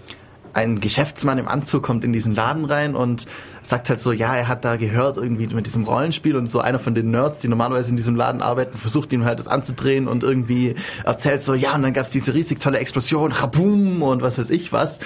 ein 0.54 0.80
Geschäftsmann 0.80 1.38
im 1.38 1.48
Anzug 1.48 1.84
kommt 1.84 2.04
in 2.04 2.14
diesen 2.14 2.36
Laden 2.36 2.66
rein 2.66 2.96
und 2.96 3.26
sagt 3.62 3.90
halt 3.90 4.00
so, 4.00 4.12
ja, 4.12 4.36
er 4.36 4.48
hat 4.48 4.64
da 4.64 4.76
gehört 4.76 5.18
irgendwie 5.18 5.48
mit 5.48 5.66
diesem 5.66 5.84
Rollenspiel 5.84 6.36
und 6.36 6.46
so 6.46 6.60
einer 6.60 6.80
von 6.80 6.96
den 6.96 7.12
Nerds, 7.12 7.40
die 7.40 7.48
normalerweise 7.48 7.90
in 7.90 7.96
diesem 7.96 8.16
Laden 8.16 8.42
arbeiten, 8.42 8.78
versucht 8.78 9.12
ihm 9.14 9.26
halt 9.26 9.40
das 9.40 9.48
anzudrehen 9.48 10.08
und 10.08 10.24
irgendwie 10.24 10.76
erzählt 11.04 11.42
so, 11.42 11.54
ja, 11.54 11.74
und 11.76 11.82
dann 11.82 11.94
gab's 11.94 12.12
diese 12.12 12.34
riesig 12.34 12.60
tolle 12.60 12.80
Explosion, 12.80 13.32
Raboom 13.32 14.02
und 14.04 14.22
was 14.22 14.38
weiß 14.38 14.50
ich 14.50 14.72
was. 14.72 15.00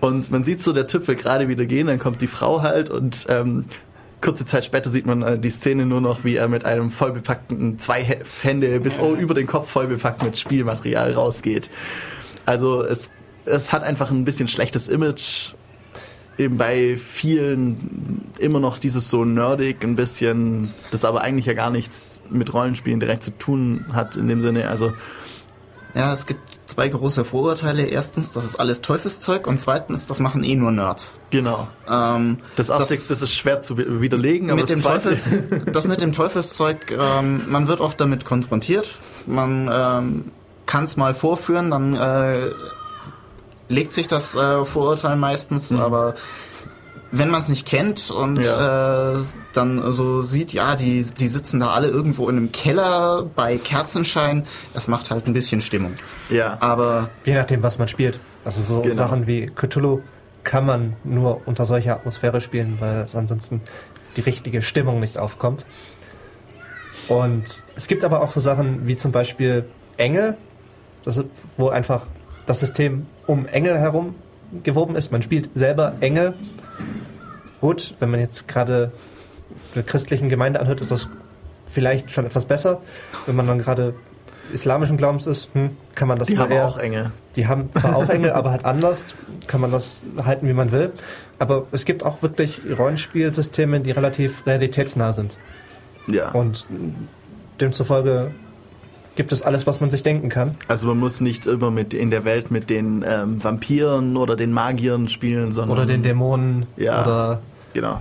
Und 0.00 0.30
man 0.30 0.44
sieht 0.44 0.62
so, 0.62 0.72
der 0.72 0.86
Typ 0.86 1.08
will 1.08 1.16
gerade 1.16 1.48
wieder 1.48 1.66
gehen, 1.66 1.86
dann 1.86 1.98
kommt 1.98 2.20
die 2.20 2.26
Frau 2.26 2.62
halt 2.62 2.90
und 2.90 3.26
ähm, 3.28 3.64
kurze 4.20 4.46
Zeit 4.46 4.64
später 4.64 4.90
sieht 4.90 5.06
man 5.06 5.22
äh, 5.22 5.38
die 5.38 5.50
Szene 5.50 5.86
nur 5.86 6.00
noch, 6.00 6.24
wie 6.24 6.36
er 6.36 6.48
mit 6.48 6.64
einem 6.64 6.90
vollbepackten, 6.90 7.78
zwei 7.78 8.20
Hände 8.42 8.80
bis 8.80 8.98
über 8.98 9.34
den 9.34 9.46
Kopf 9.46 9.70
vollbepackt 9.70 10.22
mit 10.22 10.38
Spielmaterial 10.38 11.12
rausgeht. 11.12 11.70
Also 12.46 12.82
es 12.82 13.10
es 13.44 13.72
hat 13.72 13.82
einfach 13.82 14.10
ein 14.10 14.24
bisschen 14.24 14.48
schlechtes 14.48 14.88
Image. 14.88 15.54
Eben 16.36 16.56
bei 16.56 16.96
vielen 16.96 18.32
immer 18.38 18.58
noch 18.58 18.78
dieses 18.78 19.08
so 19.08 19.24
nerdig, 19.24 19.84
ein 19.84 19.94
bisschen, 19.94 20.74
das 20.90 21.04
aber 21.04 21.20
eigentlich 21.20 21.46
ja 21.46 21.52
gar 21.52 21.70
nichts 21.70 22.22
mit 22.28 22.52
Rollenspielen 22.52 22.98
direkt 22.98 23.22
zu 23.22 23.30
tun 23.30 23.84
hat 23.92 24.16
in 24.16 24.26
dem 24.26 24.40
Sinne. 24.40 24.68
Also 24.68 24.92
ja, 25.94 26.12
es 26.12 26.26
gibt 26.26 26.40
zwei 26.66 26.88
große 26.88 27.24
Vorurteile. 27.24 27.84
Erstens, 27.84 28.32
das 28.32 28.44
ist 28.44 28.56
alles 28.56 28.80
Teufelszeug 28.80 29.46
und 29.46 29.60
zweitens, 29.60 30.06
das 30.06 30.18
machen 30.18 30.42
eh 30.42 30.56
nur 30.56 30.72
Nerds. 30.72 31.12
Genau. 31.30 31.68
Ähm, 31.88 32.38
das, 32.56 32.66
das, 32.66 32.88
das 32.88 33.22
ist 33.22 33.32
schwer 33.32 33.60
zu 33.60 33.78
widerlegen, 33.78 34.50
aber 34.50 34.60
mit 34.60 34.70
das, 34.70 34.76
dem 34.76 34.82
Teufels, 34.82 35.44
das 35.72 35.86
mit 35.86 36.00
dem 36.00 36.12
Teufelszeug, 36.12 36.90
ähm, 36.90 37.42
man 37.48 37.68
wird 37.68 37.80
oft 37.80 38.00
damit 38.00 38.24
konfrontiert. 38.24 38.90
Man 39.26 39.70
ähm, 39.72 40.24
kann 40.66 40.84
es 40.84 40.96
mal 40.96 41.14
vorführen, 41.14 41.70
dann 41.70 41.94
äh, 41.94 42.50
legt 43.68 43.92
sich 43.92 44.08
das 44.08 44.36
äh, 44.36 44.64
Vorurteil 44.64 45.16
meistens, 45.16 45.70
mhm. 45.70 45.80
aber 45.80 46.14
wenn 47.16 47.30
man 47.30 47.40
es 47.40 47.48
nicht 47.48 47.64
kennt 47.64 48.10
und 48.10 48.44
ja. 48.44 49.20
äh, 49.20 49.24
dann 49.52 49.92
so 49.92 50.22
sieht, 50.22 50.52
ja, 50.52 50.74
die, 50.74 51.04
die 51.04 51.28
sitzen 51.28 51.60
da 51.60 51.70
alle 51.70 51.86
irgendwo 51.86 52.28
in 52.28 52.36
einem 52.36 52.52
Keller 52.52 53.24
bei 53.36 53.56
Kerzenschein, 53.56 54.46
das 54.72 54.88
macht 54.88 55.12
halt 55.12 55.28
ein 55.28 55.32
bisschen 55.32 55.60
Stimmung. 55.60 55.94
Ja. 56.28 56.56
Aber. 56.58 57.10
Je 57.24 57.34
nachdem, 57.34 57.62
was 57.62 57.78
man 57.78 57.86
spielt. 57.86 58.18
Also 58.44 58.62
so 58.62 58.82
genau. 58.82 58.94
Sachen 58.94 59.28
wie 59.28 59.46
Cthulhu 59.46 60.00
kann 60.42 60.66
man 60.66 60.96
nur 61.04 61.42
unter 61.46 61.66
solcher 61.66 61.94
Atmosphäre 61.94 62.40
spielen, 62.40 62.78
weil 62.80 63.06
ansonsten 63.14 63.60
die 64.16 64.20
richtige 64.20 64.60
Stimmung 64.60 64.98
nicht 64.98 65.16
aufkommt. 65.16 65.64
Und 67.06 67.64
es 67.76 67.86
gibt 67.86 68.02
aber 68.02 68.22
auch 68.22 68.30
so 68.30 68.40
Sachen 68.40 68.88
wie 68.88 68.96
zum 68.96 69.12
Beispiel 69.12 69.66
Engel, 69.98 70.36
das, 71.04 71.22
wo 71.56 71.68
einfach 71.68 72.02
das 72.46 72.60
System 72.60 73.06
um 73.26 73.46
Engel 73.46 73.78
herum 73.78 74.14
gewoben 74.62 74.96
ist. 74.96 75.12
Man 75.12 75.22
spielt 75.22 75.50
selber 75.54 75.94
Engel. 76.00 76.34
Gut, 77.60 77.94
wenn 77.98 78.10
man 78.10 78.20
jetzt 78.20 78.46
gerade 78.46 78.92
der 79.74 79.82
christlichen 79.82 80.28
Gemeinde 80.28 80.60
anhört, 80.60 80.80
ist 80.80 80.90
das 80.90 81.08
vielleicht 81.66 82.10
schon 82.10 82.26
etwas 82.26 82.44
besser. 82.44 82.80
Wenn 83.26 83.36
man 83.36 83.46
dann 83.46 83.58
gerade 83.58 83.94
islamischen 84.52 84.96
Glaubens 84.96 85.26
ist, 85.26 85.48
hm, 85.54 85.76
kann 85.94 86.08
man 86.08 86.18
das 86.18 86.28
Die 86.28 86.38
haben 86.38 86.52
eher, 86.52 86.66
auch 86.66 86.78
Engel. 86.78 87.10
Die 87.36 87.46
haben 87.46 87.72
zwar 87.72 87.96
auch 87.96 88.08
Engel, 88.08 88.32
aber 88.32 88.50
halt 88.50 88.64
anders. 88.64 89.06
Kann 89.46 89.60
man 89.60 89.72
das 89.72 90.06
halten, 90.22 90.46
wie 90.46 90.52
man 90.52 90.70
will. 90.70 90.92
Aber 91.38 91.66
es 91.72 91.84
gibt 91.84 92.04
auch 92.04 92.22
wirklich 92.22 92.60
Rollenspielsysteme, 92.78 93.80
die 93.80 93.90
relativ 93.90 94.46
realitätsnah 94.46 95.12
sind. 95.12 95.38
Ja. 96.06 96.30
Und 96.30 96.66
demzufolge 97.60 98.32
gibt 99.16 99.32
es 99.32 99.42
alles, 99.42 99.66
was 99.66 99.80
man 99.80 99.90
sich 99.90 100.02
denken 100.02 100.28
kann. 100.28 100.52
Also 100.68 100.86
man 100.86 100.98
muss 100.98 101.20
nicht 101.20 101.46
immer 101.46 101.70
mit 101.70 101.94
in 101.94 102.10
der 102.10 102.24
Welt 102.24 102.50
mit 102.50 102.70
den 102.70 103.04
ähm, 103.06 103.42
Vampiren 103.42 104.16
oder 104.16 104.36
den 104.36 104.52
Magiern 104.52 105.08
spielen, 105.08 105.52
sondern 105.52 105.78
oder 105.78 105.86
den 105.86 106.02
Dämonen 106.02 106.66
ja, 106.76 107.02
oder 107.02 107.42
genau. 107.72 108.00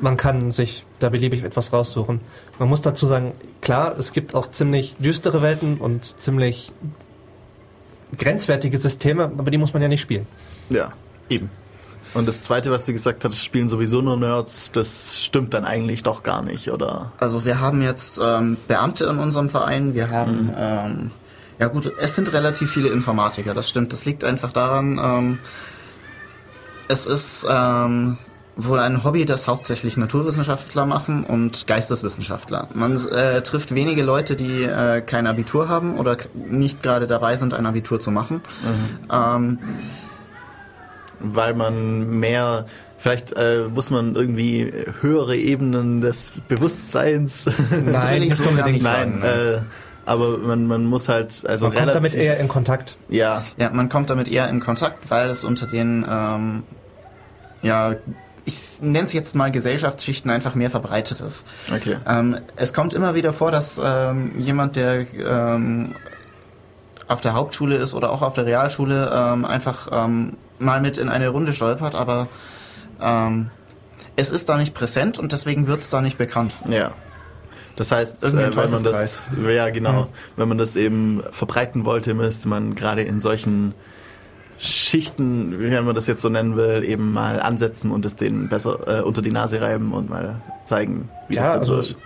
Man 0.00 0.16
kann 0.16 0.50
sich 0.50 0.84
da 1.00 1.08
beliebig 1.08 1.42
etwas 1.42 1.72
raussuchen. 1.72 2.20
Man 2.58 2.68
muss 2.68 2.82
dazu 2.82 3.06
sagen, 3.06 3.32
klar, 3.60 3.96
es 3.98 4.12
gibt 4.12 4.34
auch 4.34 4.48
ziemlich 4.48 4.96
düstere 4.96 5.42
Welten 5.42 5.78
und 5.78 6.04
ziemlich 6.04 6.72
grenzwertige 8.16 8.78
Systeme, 8.78 9.24
aber 9.24 9.50
die 9.50 9.58
muss 9.58 9.72
man 9.72 9.82
ja 9.82 9.88
nicht 9.88 10.00
spielen. 10.00 10.26
Ja, 10.70 10.90
eben. 11.28 11.50
Und 12.14 12.26
das 12.26 12.42
Zweite, 12.42 12.70
was 12.70 12.86
du 12.86 12.92
gesagt 12.92 13.24
hast, 13.24 13.42
spielen 13.44 13.68
sowieso 13.68 14.00
nur 14.00 14.16
Nerds, 14.16 14.72
das 14.72 15.20
stimmt 15.20 15.54
dann 15.54 15.64
eigentlich 15.64 16.02
doch 16.02 16.22
gar 16.22 16.42
nicht, 16.42 16.70
oder? 16.70 17.12
Also 17.18 17.44
wir 17.44 17.60
haben 17.60 17.82
jetzt 17.82 18.20
ähm, 18.22 18.56
Beamte 18.66 19.04
in 19.04 19.18
unserem 19.18 19.48
Verein, 19.48 19.94
wir 19.94 20.10
haben, 20.10 20.46
mhm. 20.46 20.54
ähm, 20.56 21.10
ja 21.58 21.68
gut, 21.68 21.92
es 21.98 22.14
sind 22.14 22.32
relativ 22.32 22.70
viele 22.70 22.88
Informatiker, 22.88 23.54
das 23.54 23.68
stimmt. 23.68 23.92
Das 23.92 24.04
liegt 24.04 24.24
einfach 24.24 24.52
daran, 24.52 25.00
ähm, 25.02 25.38
es 26.88 27.06
ist 27.06 27.46
ähm, 27.48 28.16
wohl 28.56 28.80
ein 28.80 29.04
Hobby, 29.04 29.24
das 29.24 29.46
hauptsächlich 29.46 29.96
Naturwissenschaftler 29.96 30.86
machen 30.86 31.24
und 31.24 31.66
Geisteswissenschaftler. 31.66 32.68
Man 32.74 32.96
äh, 33.08 33.42
trifft 33.42 33.74
wenige 33.74 34.02
Leute, 34.02 34.34
die 34.34 34.64
äh, 34.64 35.00
kein 35.00 35.26
Abitur 35.26 35.68
haben 35.68 35.96
oder 35.96 36.16
nicht 36.34 36.82
gerade 36.82 37.06
dabei 37.06 37.36
sind, 37.36 37.54
ein 37.54 37.66
Abitur 37.66 38.00
zu 38.00 38.10
machen. 38.10 38.42
Mhm. 38.62 38.98
Ähm, 39.12 39.58
weil 41.20 41.54
man 41.54 42.18
mehr 42.18 42.66
Vielleicht 43.00 43.32
äh, 43.34 43.68
muss 43.72 43.90
man 43.90 44.16
irgendwie 44.16 44.72
höhere 45.00 45.36
Ebenen 45.36 46.00
des 46.00 46.32
Bewusstseins. 46.48 47.48
Nein, 47.70 47.86
das 47.92 48.10
will 48.10 48.24
ich 48.24 48.34
so 48.34 48.42
gar 48.42 48.68
nicht 48.68 48.82
Nein, 48.82 49.20
sagen. 49.20 49.22
Äh, 49.22 49.60
aber 50.04 50.38
man, 50.38 50.66
man 50.66 50.84
muss 50.84 51.08
halt 51.08 51.44
also 51.46 51.68
man 51.68 51.76
kommt 51.76 51.94
damit 51.94 52.14
eher 52.16 52.40
in 52.40 52.48
Kontakt. 52.48 52.96
Ja, 53.08 53.44
ja, 53.56 53.70
man 53.70 53.88
kommt 53.88 54.10
damit 54.10 54.26
eher 54.26 54.48
in 54.48 54.58
Kontakt, 54.58 55.10
weil 55.10 55.30
es 55.30 55.44
unter 55.44 55.68
den 55.68 56.04
ähm, 56.10 56.64
ja 57.62 57.94
ich 58.48 58.80
nenne 58.80 59.04
es 59.04 59.12
jetzt 59.12 59.36
mal 59.36 59.50
Gesellschaftsschichten 59.50 60.30
einfach 60.30 60.54
mehr 60.54 60.70
verbreitet 60.70 61.20
ist. 61.20 61.46
Okay. 61.72 61.98
Ähm, 62.06 62.38
es 62.56 62.72
kommt 62.72 62.94
immer 62.94 63.14
wieder 63.14 63.34
vor, 63.34 63.50
dass 63.50 63.80
ähm, 63.82 64.40
jemand, 64.40 64.76
der 64.76 65.06
ähm, 65.12 65.94
auf 67.08 67.20
der 67.20 67.32
Hauptschule 67.32 67.76
ist 67.76 67.94
oder 67.94 68.12
auch 68.12 68.22
auf 68.22 68.34
der 68.34 68.46
Realschule, 68.46 69.10
ähm, 69.12 69.44
einfach 69.44 69.88
ähm, 69.90 70.36
mal 70.58 70.80
mit 70.80 70.98
in 70.98 71.08
eine 71.08 71.28
Runde 71.28 71.52
stolpert, 71.52 71.94
aber 71.94 72.28
ähm, 73.00 73.50
es 74.16 74.30
ist 74.30 74.48
da 74.48 74.56
nicht 74.56 74.74
präsent 74.74 75.18
und 75.18 75.32
deswegen 75.32 75.66
wird 75.66 75.82
es 75.82 75.90
da 75.90 76.00
nicht 76.00 76.18
bekannt. 76.18 76.54
Ja. 76.68 76.92
Das 77.76 77.92
heißt, 77.92 78.24
äh, 78.24 78.56
wenn 78.56 78.70
man 78.70 78.82
das, 78.82 79.30
ja 79.48 79.70
genau, 79.70 80.02
mhm. 80.02 80.06
wenn 80.36 80.48
man 80.48 80.58
das 80.58 80.74
eben 80.74 81.22
verbreiten 81.30 81.84
wollte, 81.84 82.12
müsste 82.12 82.48
man 82.48 82.74
gerade 82.74 83.02
in 83.02 83.20
solchen 83.20 83.72
Schichten, 84.58 85.60
wie 85.60 85.70
man 85.70 85.94
das 85.94 86.08
jetzt 86.08 86.20
so 86.20 86.28
nennen 86.28 86.56
will, 86.56 86.82
eben 86.82 87.12
mal 87.12 87.38
ansetzen 87.38 87.92
und 87.92 88.04
es 88.04 88.16
denen 88.16 88.48
besser 88.48 88.98
äh, 88.98 89.02
unter 89.02 89.22
die 89.22 89.30
Nase 89.30 89.60
reiben 89.60 89.92
und 89.92 90.10
mal 90.10 90.42
zeigen, 90.64 91.08
wie 91.28 91.36
ja, 91.36 91.42
das 91.42 91.50
dann 91.50 91.60
also 91.60 91.76
wird. 91.76 91.96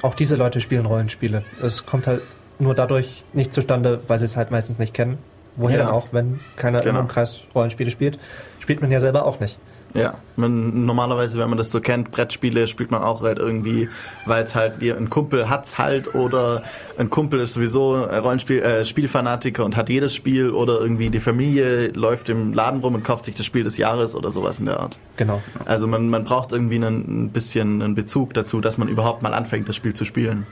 Auch 0.00 0.14
diese 0.14 0.36
Leute 0.36 0.60
spielen 0.60 0.86
Rollenspiele. 0.86 1.44
Es 1.62 1.84
kommt 1.84 2.06
halt 2.06 2.22
nur 2.60 2.74
dadurch 2.74 3.24
nicht 3.32 3.52
zustande, 3.52 4.00
weil 4.06 4.18
sie 4.18 4.24
es 4.24 4.36
halt 4.36 4.50
meistens 4.50 4.78
nicht 4.78 4.94
kennen. 4.94 5.18
Woher 5.56 5.78
ja. 5.78 5.84
dann 5.84 5.92
auch, 5.92 6.08
wenn 6.12 6.40
keiner 6.56 6.80
genau. 6.80 7.00
im 7.00 7.08
Kreis 7.08 7.40
Rollenspiele 7.54 7.90
spielt, 7.90 8.18
spielt 8.60 8.80
man 8.80 8.90
ja 8.90 9.00
selber 9.00 9.26
auch 9.26 9.40
nicht. 9.40 9.58
Ja, 9.94 10.18
man, 10.36 10.84
normalerweise, 10.84 11.38
wenn 11.40 11.48
man 11.48 11.58
das 11.58 11.70
so 11.70 11.80
kennt, 11.80 12.12
Brettspiele 12.12 12.68
spielt 12.68 12.90
man 12.90 13.02
auch 13.02 13.22
halt 13.22 13.38
irgendwie, 13.38 13.88
weil 14.24 14.42
es 14.42 14.54
halt 14.54 14.80
ein 14.82 15.10
Kumpel 15.10 15.50
hat's 15.50 15.78
halt 15.78 16.14
oder 16.14 16.62
ein 16.96 17.10
Kumpel 17.10 17.40
ist 17.40 17.54
sowieso 17.54 18.04
Rollenspiel, 18.04 18.60
äh, 18.60 18.84
Spielfanatiker 18.84 19.64
und 19.64 19.76
hat 19.76 19.88
jedes 19.88 20.14
Spiel 20.14 20.50
oder 20.50 20.80
irgendwie 20.80 21.10
die 21.10 21.20
Familie 21.20 21.88
läuft 21.88 22.28
im 22.28 22.52
Laden 22.52 22.80
rum 22.80 22.94
und 22.94 23.02
kauft 23.02 23.24
sich 23.24 23.34
das 23.34 23.46
Spiel 23.46 23.64
des 23.64 23.78
Jahres 23.78 24.14
oder 24.14 24.30
sowas 24.30 24.60
in 24.60 24.66
der 24.66 24.78
Art. 24.78 24.98
Genau. 25.16 25.42
Also 25.64 25.88
man, 25.88 26.08
man 26.08 26.24
braucht 26.24 26.52
irgendwie 26.52 26.76
einen, 26.76 27.24
ein 27.24 27.30
bisschen 27.30 27.82
einen 27.82 27.94
Bezug 27.96 28.32
dazu, 28.34 28.60
dass 28.60 28.78
man 28.78 28.86
überhaupt 28.86 29.22
mal 29.22 29.34
anfängt, 29.34 29.68
das 29.68 29.74
Spiel 29.74 29.94
zu 29.94 30.04
spielen. 30.04 30.46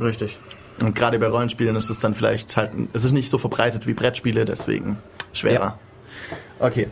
Richtig. 0.00 0.38
Und 0.80 0.94
gerade 0.94 1.18
bei 1.18 1.26
Rollenspielen 1.26 1.76
ist 1.76 1.90
es 1.90 1.98
dann 1.98 2.14
vielleicht 2.14 2.56
halt, 2.56 2.70
es 2.92 3.04
ist 3.04 3.12
nicht 3.12 3.30
so 3.30 3.38
verbreitet 3.38 3.86
wie 3.86 3.94
Brettspiele, 3.94 4.44
deswegen 4.44 4.98
schwerer. 5.32 5.78
Ja. 6.60 6.66
Okay. 6.66 6.88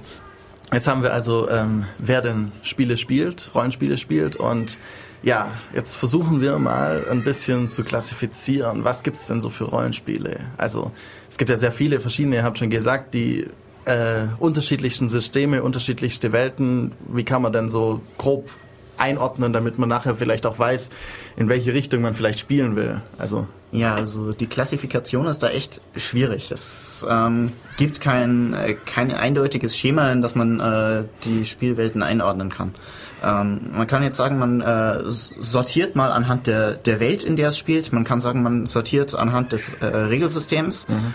Jetzt 0.72 0.88
haben 0.88 1.02
wir 1.02 1.12
also, 1.12 1.48
ähm, 1.48 1.86
wer 1.98 2.22
denn 2.22 2.50
Spiele 2.62 2.96
spielt, 2.96 3.52
Rollenspiele 3.54 3.98
spielt 3.98 4.34
und 4.34 4.78
ja, 5.22 5.50
jetzt 5.74 5.94
versuchen 5.96 6.40
wir 6.40 6.58
mal 6.58 7.06
ein 7.08 7.22
bisschen 7.22 7.68
zu 7.68 7.84
klassifizieren. 7.84 8.84
Was 8.84 9.02
gibt's 9.02 9.26
denn 9.26 9.40
so 9.40 9.48
für 9.48 9.64
Rollenspiele? 9.64 10.40
Also 10.56 10.92
es 11.30 11.38
gibt 11.38 11.50
ja 11.50 11.56
sehr 11.56 11.72
viele 11.72 12.00
verschiedene, 12.00 12.36
ihr 12.36 12.42
habt 12.42 12.58
schon 12.58 12.70
gesagt, 12.70 13.14
die 13.14 13.46
äh, 13.84 14.24
unterschiedlichsten 14.38 15.08
Systeme, 15.08 15.62
unterschiedlichste 15.62 16.32
Welten. 16.32 16.92
Wie 17.08 17.24
kann 17.24 17.42
man 17.42 17.52
denn 17.52 17.70
so 17.70 18.00
grob 18.18 18.50
einordnen, 18.98 19.52
damit 19.52 19.78
man 19.78 19.88
nachher 19.88 20.16
vielleicht 20.16 20.46
auch 20.46 20.58
weiß, 20.58 20.90
in 21.36 21.48
welche 21.48 21.74
Richtung 21.74 22.02
man 22.02 22.14
vielleicht 22.14 22.38
spielen 22.38 22.76
will? 22.76 23.00
Also 23.18 23.46
ja, 23.72 23.94
also 23.94 24.32
die 24.32 24.46
Klassifikation 24.46 25.26
ist 25.26 25.42
da 25.42 25.48
echt 25.48 25.80
schwierig. 25.96 26.50
Es 26.50 27.04
ähm, 27.08 27.52
gibt 27.76 28.00
kein, 28.00 28.54
äh, 28.54 28.74
kein 28.74 29.10
eindeutiges 29.10 29.76
Schema, 29.76 30.10
in 30.12 30.22
das 30.22 30.34
man 30.34 30.60
äh, 30.60 31.04
die 31.24 31.44
Spielwelten 31.44 32.02
einordnen 32.02 32.50
kann. 32.50 32.74
Ähm, 33.22 33.72
man 33.72 33.86
kann 33.86 34.02
jetzt 34.02 34.16
sagen, 34.16 34.38
man 34.38 34.60
äh, 34.60 35.00
sortiert 35.04 35.96
mal 35.96 36.12
anhand 36.12 36.46
der, 36.46 36.72
der 36.72 37.00
Welt, 37.00 37.24
in 37.24 37.36
der 37.36 37.48
es 37.48 37.58
spielt. 37.58 37.92
Man 37.92 38.04
kann 38.04 38.20
sagen, 38.20 38.42
man 38.42 38.66
sortiert 38.66 39.14
anhand 39.14 39.52
des 39.52 39.70
äh, 39.80 39.86
Regelsystems. 39.86 40.88
Mhm. 40.88 41.14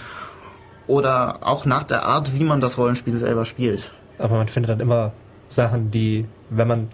Oder 0.88 1.39
auch 1.41 1.65
nach 1.65 1.84
der 1.84 2.06
Art, 2.06 2.36
wie 2.36 2.44
man 2.44 2.60
das 2.60 2.78
Rollenspiel 2.78 3.17
selber 3.17 3.46
spielt. 3.46 3.94
Aber 4.17 4.36
man 4.36 4.50
findet 4.50 4.72
dann 4.72 4.80
immer 4.82 5.13
Sachen, 5.48 5.89
die, 5.89 6.26
wenn 6.50 6.67
man 6.67 6.89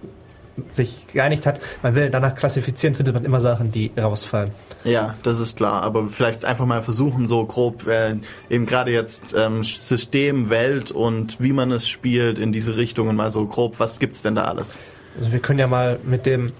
sich 0.69 1.05
geeinigt 1.07 1.45
hat, 1.45 1.59
man 1.83 1.95
will 1.95 2.09
danach 2.09 2.35
klassifizieren, 2.35 2.95
findet 2.95 3.13
man 3.13 3.25
immer 3.25 3.41
Sachen, 3.41 3.71
die 3.71 3.91
rausfallen. 3.97 4.51
Ja, 4.83 5.15
das 5.23 5.39
ist 5.39 5.57
klar. 5.57 5.83
Aber 5.83 6.07
vielleicht 6.07 6.45
einfach 6.45 6.65
mal 6.65 6.81
versuchen, 6.81 7.27
so 7.27 7.45
grob 7.45 7.87
äh, 7.87 8.15
eben 8.49 8.65
gerade 8.65 8.91
jetzt 8.91 9.35
ähm, 9.37 9.63
System, 9.63 10.49
Welt 10.49 10.91
und 10.91 11.39
wie 11.39 11.53
man 11.53 11.71
es 11.71 11.87
spielt 11.87 12.39
in 12.39 12.51
diese 12.51 12.75
Richtungen 12.75 13.15
mal 13.15 13.31
so 13.31 13.45
grob. 13.45 13.79
Was 13.79 13.99
gibt's 13.99 14.21
denn 14.21 14.35
da 14.35 14.45
alles? 14.45 14.79
Also 15.17 15.31
wir 15.31 15.39
können 15.39 15.59
ja 15.59 15.67
mal 15.67 15.99
mit 16.03 16.25
dem 16.25 16.51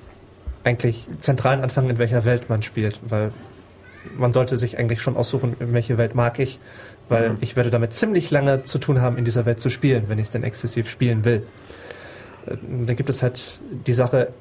eigentlich 0.63 1.07
zentralen 1.19 1.61
anfangen, 1.61 1.89
in 1.89 1.97
welcher 1.97 2.25
Welt 2.25 2.49
man 2.49 2.61
spielt, 2.61 2.99
weil 3.07 3.31
man 4.17 4.33
sollte 4.33 4.57
sich 4.57 4.77
eigentlich 4.77 5.01
schon 5.01 5.15
aussuchen, 5.15 5.55
in 5.59 5.73
welche 5.73 5.97
Welt 5.97 6.15
mag 6.15 6.39
ich, 6.39 6.59
weil 7.09 7.31
mhm. 7.31 7.37
ich 7.41 7.55
werde 7.55 7.69
damit 7.69 7.93
ziemlich 7.93 8.31
lange 8.31 8.63
zu 8.63 8.77
tun 8.79 9.01
haben, 9.01 9.17
in 9.17 9.25
dieser 9.25 9.45
Welt 9.45 9.61
zu 9.61 9.69
spielen, 9.69 10.05
wenn 10.07 10.17
ich 10.19 10.25
es 10.25 10.29
denn 10.31 10.43
exzessiv 10.43 10.89
spielen 10.89 11.25
will. 11.25 11.43
Äh, 12.47 12.57
da 12.85 12.93
gibt 12.93 13.09
es 13.09 13.21
halt 13.21 13.61
die 13.85 13.93
Sache, 13.93 14.33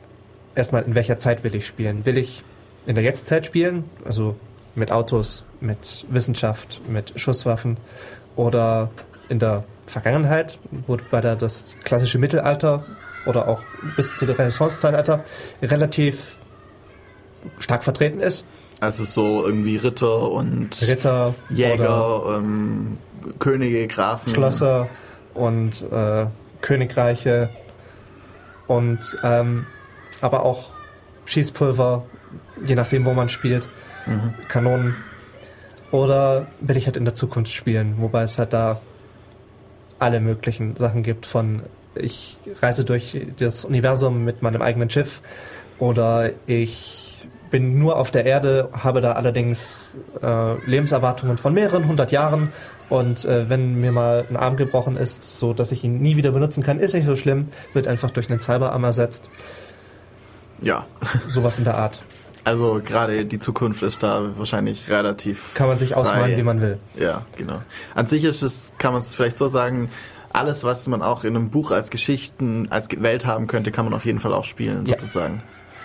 erstmal, 0.54 0.82
in 0.82 0.94
welcher 0.94 1.18
Zeit 1.18 1.44
will 1.44 1.54
ich 1.54 1.66
spielen? 1.66 2.04
Will 2.04 2.18
ich 2.18 2.42
in 2.86 2.94
der 2.94 3.04
Jetztzeit 3.04 3.46
spielen, 3.46 3.84
also 4.04 4.36
mit 4.74 4.92
Autos, 4.92 5.44
mit 5.60 6.06
Wissenschaft, 6.08 6.80
mit 6.88 7.18
Schusswaffen 7.18 7.78
oder 8.36 8.90
in 9.28 9.38
der 9.38 9.64
Vergangenheit, 9.86 10.58
wo 10.86 10.96
bei 11.10 11.20
der 11.20 11.36
das 11.36 11.76
klassische 11.84 12.18
Mittelalter 12.18 12.84
oder 13.26 13.48
auch 13.48 13.60
bis 13.96 14.14
zu 14.14 14.26
der 14.26 14.38
Renaissance-Zeitalter 14.38 15.24
relativ 15.62 16.38
stark 17.58 17.84
vertreten 17.84 18.20
ist. 18.20 18.44
Also 18.80 19.04
so 19.04 19.44
irgendwie 19.44 19.76
Ritter 19.76 20.30
und 20.30 20.80
Ritter, 20.86 21.34
Jäger, 21.48 22.36
ähm, 22.36 22.98
Könige, 23.38 23.86
Grafen. 23.86 24.32
Schlösser 24.32 24.88
und 25.34 25.84
äh, 25.90 26.26
Königreiche 26.60 27.48
und 28.66 29.18
ähm, 29.22 29.66
aber 30.20 30.44
auch 30.44 30.70
Schießpulver, 31.24 32.04
je 32.64 32.74
nachdem, 32.74 33.04
wo 33.04 33.12
man 33.12 33.28
spielt, 33.28 33.68
mhm. 34.06 34.34
Kanonen. 34.48 34.96
Oder 35.92 36.46
will 36.60 36.76
ich 36.76 36.86
halt 36.86 36.96
in 36.96 37.04
der 37.04 37.14
Zukunft 37.14 37.52
spielen, 37.52 37.96
wobei 37.98 38.22
es 38.22 38.38
halt 38.38 38.52
da 38.52 38.80
alle 39.98 40.20
möglichen 40.20 40.76
Sachen 40.76 41.02
gibt 41.02 41.26
von 41.26 41.62
ich 41.98 42.38
reise 42.60 42.84
durch 42.84 43.18
das 43.38 43.64
Universum 43.64 44.24
mit 44.24 44.42
meinem 44.42 44.62
eigenen 44.62 44.90
Schiff 44.90 45.22
oder 45.78 46.32
ich 46.46 47.15
bin 47.56 47.78
nur 47.78 47.96
auf 47.96 48.10
der 48.10 48.26
Erde, 48.26 48.68
habe 48.82 49.00
da 49.00 49.12
allerdings 49.12 49.96
äh, 50.22 50.58
Lebenserwartungen 50.68 51.38
von 51.38 51.54
mehreren 51.54 51.88
hundert 51.88 52.12
Jahren 52.12 52.52
und 52.90 53.24
äh, 53.24 53.48
wenn 53.48 53.80
mir 53.80 53.92
mal 53.92 54.26
ein 54.28 54.36
Arm 54.36 54.58
gebrochen 54.58 54.98
ist, 54.98 55.38
so 55.38 55.54
dass 55.54 55.72
ich 55.72 55.82
ihn 55.82 56.02
nie 56.02 56.18
wieder 56.18 56.32
benutzen 56.32 56.62
kann, 56.62 56.78
ist 56.78 56.92
nicht 56.92 57.06
so 57.06 57.16
schlimm, 57.16 57.48
wird 57.72 57.88
einfach 57.88 58.10
durch 58.10 58.28
einen 58.28 58.40
Cyberarm 58.40 58.84
ersetzt. 58.84 59.30
Ja. 60.60 60.84
Sowas 61.26 61.56
in 61.56 61.64
der 61.64 61.78
Art. 61.78 62.02
Also 62.44 62.82
gerade 62.84 63.24
die 63.24 63.38
Zukunft 63.38 63.82
ist 63.82 64.02
da 64.02 64.32
wahrscheinlich 64.36 64.90
relativ. 64.90 65.54
Kann 65.54 65.68
man 65.68 65.78
sich 65.78 65.92
frei. 65.92 66.00
ausmalen, 66.00 66.36
wie 66.36 66.42
man 66.42 66.60
will. 66.60 66.78
Ja, 66.94 67.22
genau. 67.38 67.62
An 67.94 68.06
sich 68.06 68.22
ist 68.24 68.42
es, 68.42 68.74
kann 68.76 68.92
man 68.92 69.00
es 69.00 69.14
vielleicht 69.14 69.38
so 69.38 69.48
sagen, 69.48 69.88
alles, 70.34 70.62
was 70.62 70.86
man 70.88 71.00
auch 71.00 71.24
in 71.24 71.34
einem 71.34 71.48
Buch 71.48 71.70
als 71.70 71.88
Geschichten, 71.88 72.66
als 72.68 72.88
Welt 73.00 73.24
haben 73.24 73.46
könnte, 73.46 73.70
kann 73.70 73.86
man 73.86 73.94
auf 73.94 74.04
jeden 74.04 74.20
Fall 74.20 74.34
auch 74.34 74.44
spielen, 74.44 74.84
ja. 74.84 74.92
sozusagen. 74.92 75.42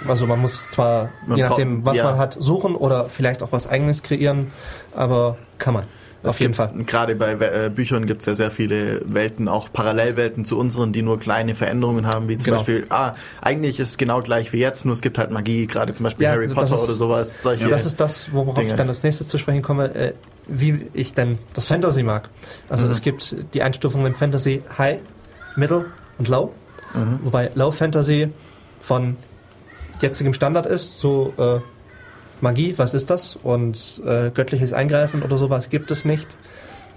Also 0.07 0.27
man 0.27 0.39
muss 0.39 0.69
zwar, 0.69 1.09
man 1.25 1.37
je 1.37 1.43
nachdem, 1.43 1.85
was 1.85 1.97
ja. 1.97 2.03
man 2.03 2.17
hat, 2.17 2.37
suchen 2.39 2.75
oder 2.75 3.09
vielleicht 3.09 3.43
auch 3.43 3.51
was 3.51 3.67
eigenes 3.67 4.03
kreieren, 4.03 4.51
aber 4.93 5.37
kann 5.57 5.73
man. 5.73 5.83
Auf 6.23 6.39
jeden 6.39 6.53
Fall. 6.53 6.71
Gerade 6.85 7.15
bei 7.15 7.33
äh, 7.33 7.71
Büchern 7.73 8.05
gibt 8.05 8.21
es 8.21 8.27
ja 8.27 8.35
sehr 8.35 8.51
viele 8.51 9.01
Welten, 9.05 9.47
auch 9.47 9.71
Parallelwelten 9.73 10.45
zu 10.45 10.57
unseren, 10.57 10.93
die 10.93 11.01
nur 11.01 11.19
kleine 11.19 11.55
Veränderungen 11.55 12.05
haben, 12.05 12.27
wie 12.27 12.37
zum 12.37 12.45
genau. 12.45 12.57
Beispiel, 12.57 12.85
ah, 12.89 13.13
eigentlich 13.41 13.79
ist 13.79 13.91
es 13.91 13.97
genau 13.97 14.21
gleich 14.21 14.53
wie 14.53 14.59
jetzt, 14.59 14.85
nur 14.85 14.93
es 14.93 15.01
gibt 15.01 15.17
halt 15.17 15.31
Magie, 15.31 15.65
gerade 15.65 15.93
zum 15.93 16.03
Beispiel 16.03 16.25
ja, 16.25 16.31
Harry 16.31 16.47
Potter 16.47 16.75
ist, 16.75 16.83
oder 16.83 16.93
sowas. 16.93 17.41
Solche 17.41 17.67
das 17.67 17.85
ist 17.85 17.99
das, 17.99 18.31
worauf 18.31 18.53
Dinge. 18.53 18.69
ich 18.69 18.75
dann 18.75 18.87
als 18.87 19.01
nächstes 19.01 19.29
zu 19.29 19.39
sprechen 19.39 19.63
komme, 19.63 19.95
äh, 19.95 20.13
wie 20.47 20.87
ich 20.93 21.15
denn 21.15 21.39
das 21.53 21.67
Fantasy 21.67 22.03
mag. 22.03 22.29
Also 22.69 22.85
mhm. 22.85 22.91
es 22.91 23.01
gibt 23.01 23.35
die 23.55 23.63
Einstufungen 23.63 24.05
im 24.07 24.15
Fantasy 24.15 24.61
High, 24.77 24.99
Middle 25.55 25.87
und 26.19 26.27
Low. 26.27 26.53
Mhm. 26.93 27.19
Wobei 27.23 27.49
Low 27.55 27.71
Fantasy 27.71 28.29
von 28.79 29.17
jetzigem 30.01 30.33
Standard 30.33 30.65
ist, 30.65 30.99
so 30.99 31.33
äh, 31.37 31.59
Magie, 32.41 32.73
was 32.77 32.93
ist 32.93 33.09
das? 33.09 33.35
Und 33.35 34.01
äh, 34.05 34.31
göttliches 34.31 34.73
Eingreifen 34.73 35.23
oder 35.23 35.37
sowas 35.37 35.69
gibt 35.69 35.91
es 35.91 36.05
nicht. 36.05 36.35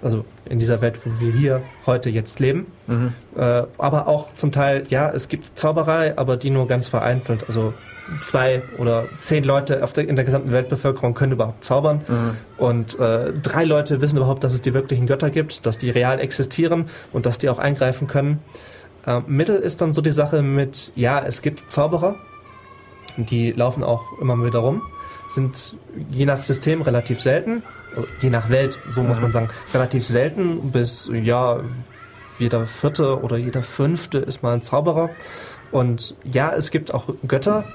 Also 0.01 0.25
in 0.47 0.59
dieser 0.59 0.81
Welt, 0.81 0.99
wo 1.05 1.19
wir 1.19 1.31
hier 1.31 1.61
heute 1.85 2.09
jetzt 2.09 2.39
leben. 2.39 2.67
Mhm. 2.87 3.13
Äh, 3.35 3.63
aber 3.77 4.07
auch 4.07 4.35
zum 4.35 4.51
Teil, 4.51 4.83
ja, 4.89 5.09
es 5.09 5.29
gibt 5.29 5.57
Zauberei, 5.57 6.17
aber 6.17 6.37
die 6.37 6.49
nur 6.49 6.67
ganz 6.67 6.87
vereinzelt. 6.87 7.45
Also 7.47 7.73
zwei 8.21 8.61
oder 8.77 9.05
zehn 9.17 9.43
Leute 9.43 9.83
auf 9.83 9.93
der, 9.93 10.07
in 10.07 10.15
der 10.15 10.25
gesamten 10.25 10.51
Weltbevölkerung 10.51 11.13
können 11.13 11.31
überhaupt 11.31 11.63
zaubern. 11.63 12.01
Mhm. 12.07 12.37
Und 12.57 12.99
äh, 12.99 13.33
drei 13.33 13.63
Leute 13.63 14.01
wissen 14.01 14.17
überhaupt, 14.17 14.43
dass 14.43 14.53
es 14.53 14.61
die 14.61 14.73
wirklichen 14.73 15.07
Götter 15.07 15.29
gibt, 15.29 15.65
dass 15.65 15.77
die 15.77 15.89
real 15.89 16.19
existieren 16.19 16.85
und 17.13 17.25
dass 17.25 17.37
die 17.37 17.49
auch 17.49 17.59
eingreifen 17.59 18.07
können. 18.07 18.39
Äh, 19.05 19.21
Mittel 19.27 19.55
ist 19.55 19.81
dann 19.81 19.93
so 19.93 20.01
die 20.01 20.11
Sache 20.11 20.41
mit, 20.41 20.91
ja, 20.95 21.23
es 21.23 21.41
gibt 21.41 21.71
Zauberer, 21.71 22.15
die 23.17 23.51
laufen 23.51 23.83
auch 23.83 24.17
immer 24.19 24.43
wieder 24.43 24.59
rum 24.59 24.81
sind 25.27 25.75
je 26.11 26.25
nach 26.25 26.43
System 26.43 26.81
relativ 26.81 27.21
selten, 27.21 27.63
je 28.21 28.29
nach 28.29 28.49
Welt, 28.49 28.79
so 28.89 29.03
muss 29.03 29.21
man 29.21 29.31
sagen, 29.31 29.49
relativ 29.73 30.05
selten, 30.05 30.71
bis 30.71 31.09
ja, 31.13 31.61
jeder 32.37 32.65
vierte 32.65 33.21
oder 33.21 33.37
jeder 33.37 33.63
fünfte 33.63 34.17
ist 34.17 34.43
mal 34.43 34.53
ein 34.53 34.61
Zauberer. 34.61 35.09
Und 35.71 36.15
ja, 36.23 36.53
es 36.53 36.69
gibt 36.71 36.93
auch 36.93 37.13
Götter 37.27 37.65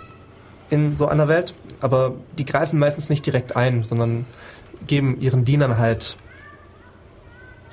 in 0.68 0.96
so 0.96 1.06
einer 1.06 1.28
Welt, 1.28 1.54
aber 1.80 2.14
die 2.38 2.44
greifen 2.44 2.78
meistens 2.78 3.08
nicht 3.08 3.24
direkt 3.24 3.56
ein, 3.56 3.82
sondern 3.82 4.26
geben 4.86 5.20
ihren 5.20 5.44
Dienern 5.44 5.78
halt 5.78 6.16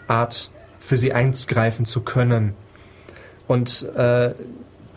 Art, 0.08 0.50
für 0.80 0.98
sie 0.98 1.12
eingreifen 1.12 1.86
zu 1.86 2.02
können. 2.02 2.54
Und 3.48 3.84
äh, 3.96 4.34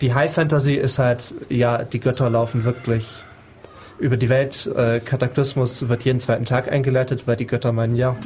die 0.00 0.14
High 0.14 0.32
Fantasy 0.32 0.74
ist 0.74 0.98
halt, 0.98 1.34
ja, 1.48 1.84
die 1.84 2.00
Götter 2.00 2.30
laufen 2.30 2.64
wirklich 2.64 3.06
über 3.98 4.16
die 4.16 4.28
Welt. 4.28 4.70
Äh, 4.74 5.00
Kataklysmus 5.00 5.88
wird 5.88 6.04
jeden 6.04 6.20
zweiten 6.20 6.44
Tag 6.44 6.70
eingeleitet, 6.70 7.26
weil 7.26 7.36
die 7.36 7.46
Götter 7.46 7.72
meinen, 7.72 7.96
ja, 7.96 8.16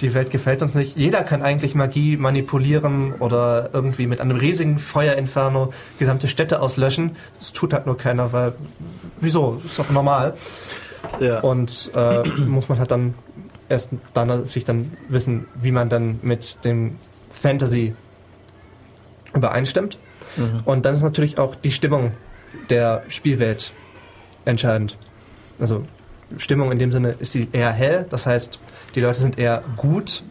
die 0.00 0.14
Welt 0.14 0.30
gefällt 0.30 0.62
uns 0.62 0.74
nicht. 0.74 0.96
Jeder 0.96 1.22
kann 1.22 1.42
eigentlich 1.42 1.74
Magie 1.74 2.16
manipulieren 2.16 3.14
oder 3.14 3.70
irgendwie 3.72 4.06
mit 4.06 4.20
einem 4.20 4.36
riesigen 4.36 4.78
Feuerinferno 4.78 5.72
gesamte 5.98 6.28
Städte 6.28 6.60
auslöschen. 6.60 7.16
Das 7.38 7.52
tut 7.52 7.72
halt 7.72 7.86
nur 7.86 7.96
keiner, 7.96 8.32
weil 8.32 8.54
wieso? 9.20 9.62
Ist 9.64 9.78
doch 9.78 9.90
normal. 9.90 10.34
Ja. 11.20 11.40
Und 11.40 11.90
äh, 11.94 12.28
muss 12.40 12.68
man 12.68 12.78
halt 12.78 12.90
dann 12.90 13.14
erst 13.68 13.90
dann 14.12 14.44
sich 14.44 14.64
dann 14.64 14.92
wissen, 15.08 15.46
wie 15.60 15.72
man 15.72 15.88
dann 15.88 16.18
mit 16.22 16.64
dem 16.64 16.96
Fantasy 17.32 17.94
übereinstimmt. 19.34 19.98
Mhm. 20.36 20.60
Und 20.64 20.84
dann 20.84 20.94
ist 20.94 21.02
natürlich 21.02 21.38
auch 21.38 21.54
die 21.54 21.70
Stimmung 21.70 22.12
der 22.70 23.02
Spielwelt 23.08 23.72
entscheidend. 24.44 24.98
Also 25.58 25.84
Stimmung 26.36 26.72
in 26.72 26.78
dem 26.78 26.92
Sinne 26.92 27.14
ist 27.18 27.32
sie 27.32 27.48
eher 27.52 27.72
hell, 27.72 28.06
das 28.10 28.26
heißt, 28.26 28.58
die 28.94 29.00
Leute 29.00 29.20
sind 29.20 29.38
eher 29.38 29.62
gut 29.76 30.24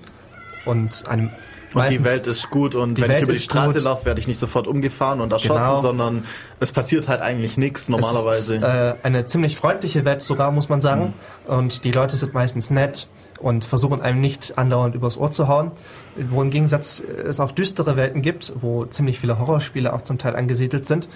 und 0.66 1.08
einem 1.08 1.30
und 1.74 1.90
die 1.90 2.04
Welt 2.04 2.28
ist 2.28 2.50
gut 2.50 2.76
und 2.76 3.00
wenn 3.00 3.08
Welt 3.08 3.20
ich 3.20 3.24
über 3.24 3.34
die 3.34 3.40
Straße 3.40 3.74
gut. 3.76 3.84
laufe, 3.84 4.06
werde 4.06 4.20
ich 4.20 4.28
nicht 4.28 4.40
sofort 4.40 4.68
umgefahren 4.68 5.22
und 5.22 5.32
erschossen, 5.32 5.64
genau. 5.64 5.80
sondern 5.80 6.26
es 6.60 6.74
passiert 6.74 7.08
halt 7.08 7.22
eigentlich 7.22 7.56
nichts 7.56 7.88
normalerweise. 7.88 8.56
Es 8.56 8.62
ist, 8.62 8.68
äh, 8.68 8.96
eine 9.04 9.26
ziemlich 9.26 9.56
freundliche 9.56 10.04
Welt 10.04 10.22
sogar, 10.22 10.52
muss 10.52 10.68
man 10.68 10.82
sagen. 10.82 11.14
Mhm. 11.48 11.56
Und 11.56 11.84
die 11.86 11.92
Leute 11.92 12.18
sind 12.18 12.34
meistens 12.34 12.72
nett 12.72 13.08
und 13.42 13.66
versuchen 13.66 14.02
einem 14.02 14.22
nicht 14.22 14.58
andauernd 14.58 14.96
übers 14.96 15.18
Ohr 15.18 15.32
zu 15.32 15.48
hauen. 15.48 15.72
Wo 16.16 16.42
im 16.42 16.50
Gegensatz 16.50 17.00
es 17.02 17.40
auch 17.40 17.52
düstere 17.52 17.96
Welten 17.98 18.22
gibt, 18.22 18.54
wo 18.62 18.86
ziemlich 18.86 19.20
viele 19.20 19.40
Horrorspiele 19.40 19.94
auch 19.94 20.02
zum 20.02 20.18
Teil 20.18 20.36
angesiedelt 20.36 20.86
sind. 20.86 21.10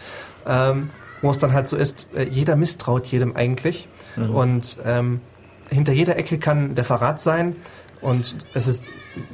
Ähm, 0.48 0.90
wo 1.22 1.32
es 1.32 1.38
dann 1.40 1.54
halt 1.54 1.68
so 1.68 1.78
ist, 1.78 2.08
äh, 2.16 2.24
jeder 2.24 2.56
misstraut 2.56 3.08
jedem 3.08 3.36
eigentlich. 3.36 3.88
Mhm. 4.16 4.30
Und 4.36 4.78
ähm, 4.86 5.22
hinter 5.70 5.94
jeder 5.94 6.18
Ecke 6.18 6.38
kann 6.38 6.76
der 6.76 6.86
Verrat 6.86 7.20
sein. 7.20 7.56
Und 8.02 8.38
es 8.54 8.68
ist 8.68 8.84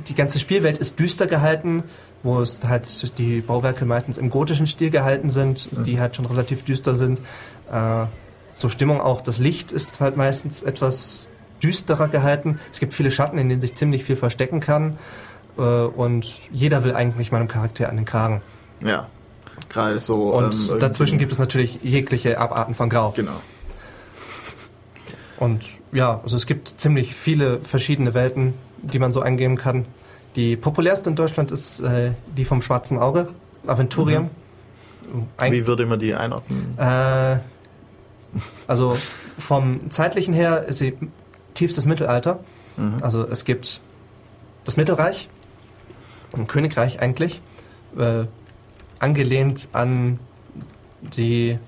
die 0.08 0.16
ganze 0.16 0.40
Spielwelt 0.40 0.78
ist 0.78 1.00
düster 1.00 1.28
gehalten, 1.28 1.84
wo 2.24 2.40
es 2.40 2.66
halt 2.66 3.18
die 3.18 3.42
Bauwerke 3.42 3.86
meistens 3.86 4.18
im 4.18 4.30
gotischen 4.30 4.68
Stil 4.68 4.92
gehalten 4.92 5.30
sind, 5.30 5.70
die 5.86 6.00
halt 6.00 6.16
schon 6.16 6.26
relativ 6.26 6.64
düster 6.64 6.96
sind. 6.96 7.20
Äh, 7.72 8.06
zur 8.54 8.70
Stimmung 8.70 9.02
auch, 9.02 9.22
das 9.22 9.40
Licht 9.40 9.72
ist 9.72 10.00
halt 10.00 10.18
meistens 10.18 10.62
etwas 10.62 11.28
düsterer 11.64 12.08
gehalten. 12.08 12.60
Es 12.72 12.80
gibt 12.80 12.94
viele 12.94 13.12
Schatten, 13.12 13.38
in 13.38 13.50
denen 13.50 13.62
sich 13.62 13.74
ziemlich 13.74 14.04
viel 14.04 14.16
verstecken 14.16 14.60
kann. 14.60 14.98
Äh, 15.58 15.62
und 15.62 16.50
jeder 16.52 16.84
will 16.84 16.94
eigentlich 16.94 17.32
meinem 17.32 17.48
Charakter 17.48 17.90
an 17.90 17.96
den 17.96 18.06
Kragen. 18.06 18.42
Ja, 18.84 19.08
gerade 19.70 20.00
so. 20.00 20.34
Und 20.34 20.56
ähm, 20.72 20.80
dazwischen 20.80 21.18
gibt 21.18 21.32
es 21.32 21.40
natürlich 21.40 21.80
jegliche 21.84 22.40
Abarten 22.40 22.74
von 22.74 22.90
Grau. 22.90 23.12
Genau. 23.12 23.42
Und 25.38 25.66
ja, 25.92 26.20
also 26.22 26.38
es 26.38 26.46
gibt 26.46 26.80
ziemlich 26.80 27.16
viele 27.16 27.60
verschiedene 27.62 28.14
Welten, 28.14 28.54
die 28.78 29.00
man 29.00 29.12
so 29.12 29.22
eingeben 29.22 29.58
kann. 29.58 29.86
Die 30.36 30.56
populärste 30.56 31.10
in 31.10 31.16
Deutschland 31.16 31.52
ist 31.52 31.80
äh, 31.82 32.12
die 32.38 32.46
vom 32.46 32.62
Schwarzen 32.62 32.98
Auge, 32.98 33.30
Aventurium. 33.66 34.26
Mhm. 34.26 34.30
Ein 35.38 35.52
Wie 35.52 35.68
würde 35.68 35.86
man 35.86 36.00
die 36.00 36.14
einordnen? 36.14 36.78
Äh, 36.78 37.38
also 38.68 38.96
vom 39.38 39.90
zeitlichen 39.90 40.34
her 40.34 40.66
ist 40.68 40.78
sie 40.78 40.96
tiefstes 41.62 41.86
Mittelalter. 41.86 42.40
Mhm. 42.76 42.98
Also 43.02 43.28
es 43.28 43.46
gibt 43.46 43.82
das 44.66 44.78
Mittelreich, 44.78 45.30
ein 46.36 46.48
Königreich 46.48 47.00
eigentlich, 47.00 47.42
äh, 47.98 48.26
angelehnt 48.98 49.70
an 49.74 50.20
die 51.02 51.60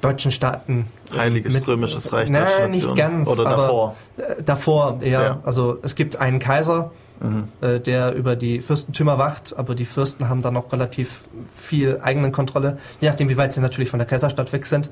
deutschen 0.00 0.30
Staaten. 0.30 0.86
Heiliges 1.16 1.54
mit, 1.54 1.66
Römisches 1.66 2.12
Reich. 2.12 2.30
Nein, 2.30 2.70
nicht 2.70 2.94
ganz. 2.94 3.28
Oder 3.28 3.44
davor. 3.44 3.96
Äh, 4.16 4.42
davor, 4.44 5.00
ja. 5.02 5.22
ja. 5.22 5.40
Also 5.42 5.78
es 5.82 5.96
gibt 5.96 6.20
einen 6.20 6.38
Kaiser, 6.38 6.92
mhm. 7.18 7.48
äh, 7.60 7.80
der 7.80 8.14
über 8.14 8.36
die 8.36 8.60
Fürstentümer 8.60 9.18
wacht, 9.18 9.58
aber 9.58 9.74
die 9.74 9.86
Fürsten 9.86 10.28
haben 10.28 10.40
da 10.40 10.52
noch 10.52 10.72
relativ 10.72 11.28
viel 11.52 11.98
eigenen 12.00 12.30
Kontrolle, 12.30 12.78
je 13.00 13.08
nachdem, 13.08 13.28
wie 13.28 13.36
weit 13.36 13.52
sie 13.52 13.60
natürlich 13.60 13.90
von 13.90 13.98
der 13.98 14.06
Kaiserstadt 14.06 14.52
weg 14.52 14.66
sind. 14.66 14.88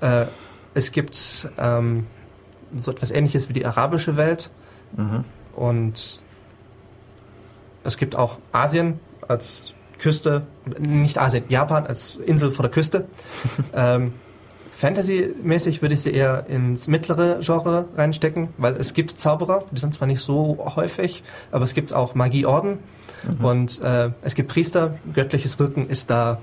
Äh, 0.00 0.26
es 0.74 0.92
gibt 0.92 1.48
ähm, 1.58 2.06
so 2.78 2.90
etwas 2.90 3.10
ähnliches 3.10 3.48
wie 3.48 3.52
die 3.52 3.66
arabische 3.66 4.16
Welt. 4.16 4.50
Mhm. 4.96 5.24
Und 5.54 6.22
es 7.84 7.96
gibt 7.96 8.16
auch 8.16 8.38
Asien 8.52 9.00
als 9.26 9.72
Küste, 9.98 10.46
nicht 10.78 11.18
Asien, 11.18 11.44
Japan 11.48 11.86
als 11.86 12.16
Insel 12.16 12.50
vor 12.50 12.62
der 12.62 12.70
Küste. 12.70 13.06
ähm, 13.74 14.12
Fantasy-mäßig 14.72 15.80
würde 15.80 15.94
ich 15.94 16.02
sie 16.02 16.10
eher 16.10 16.46
ins 16.48 16.86
mittlere 16.86 17.40
Genre 17.40 17.86
reinstecken, 17.96 18.48
weil 18.58 18.76
es 18.76 18.92
gibt 18.92 19.18
Zauberer, 19.18 19.64
die 19.72 19.80
sind 19.80 19.94
zwar 19.94 20.06
nicht 20.06 20.20
so 20.20 20.58
häufig, 20.76 21.22
aber 21.50 21.64
es 21.64 21.72
gibt 21.72 21.94
auch 21.94 22.14
Magieorden 22.14 22.80
mhm. 23.26 23.44
und 23.44 23.80
äh, 23.82 24.10
es 24.20 24.34
gibt 24.34 24.52
Priester. 24.52 24.98
Göttliches 25.14 25.58
Wirken 25.58 25.88
ist 25.88 26.10
da 26.10 26.38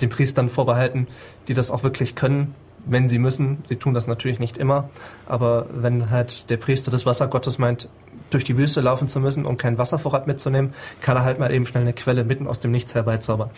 den 0.00 0.08
Priestern 0.08 0.48
vorbehalten, 0.48 1.06
die 1.46 1.52
das 1.52 1.70
auch 1.70 1.82
wirklich 1.82 2.14
können 2.14 2.54
wenn 2.86 3.08
sie 3.08 3.18
müssen. 3.18 3.64
Sie 3.68 3.76
tun 3.76 3.94
das 3.94 4.06
natürlich 4.06 4.38
nicht 4.38 4.58
immer, 4.58 4.90
aber 5.26 5.66
wenn 5.72 6.10
halt 6.10 6.50
der 6.50 6.56
Priester 6.56 6.90
des 6.90 7.06
Wassergottes 7.06 7.58
meint, 7.58 7.88
durch 8.30 8.44
die 8.44 8.56
Wüste 8.56 8.80
laufen 8.80 9.08
zu 9.08 9.20
müssen 9.20 9.46
und 9.46 9.58
keinen 9.58 9.78
Wasservorrat 9.78 10.26
mitzunehmen, 10.26 10.72
kann 11.00 11.16
er 11.16 11.24
halt 11.24 11.38
mal 11.38 11.52
eben 11.52 11.66
schnell 11.66 11.82
eine 11.82 11.92
Quelle 11.92 12.24
mitten 12.24 12.46
aus 12.46 12.60
dem 12.60 12.70
Nichts 12.70 12.94
herbeizaubern. 12.94 13.50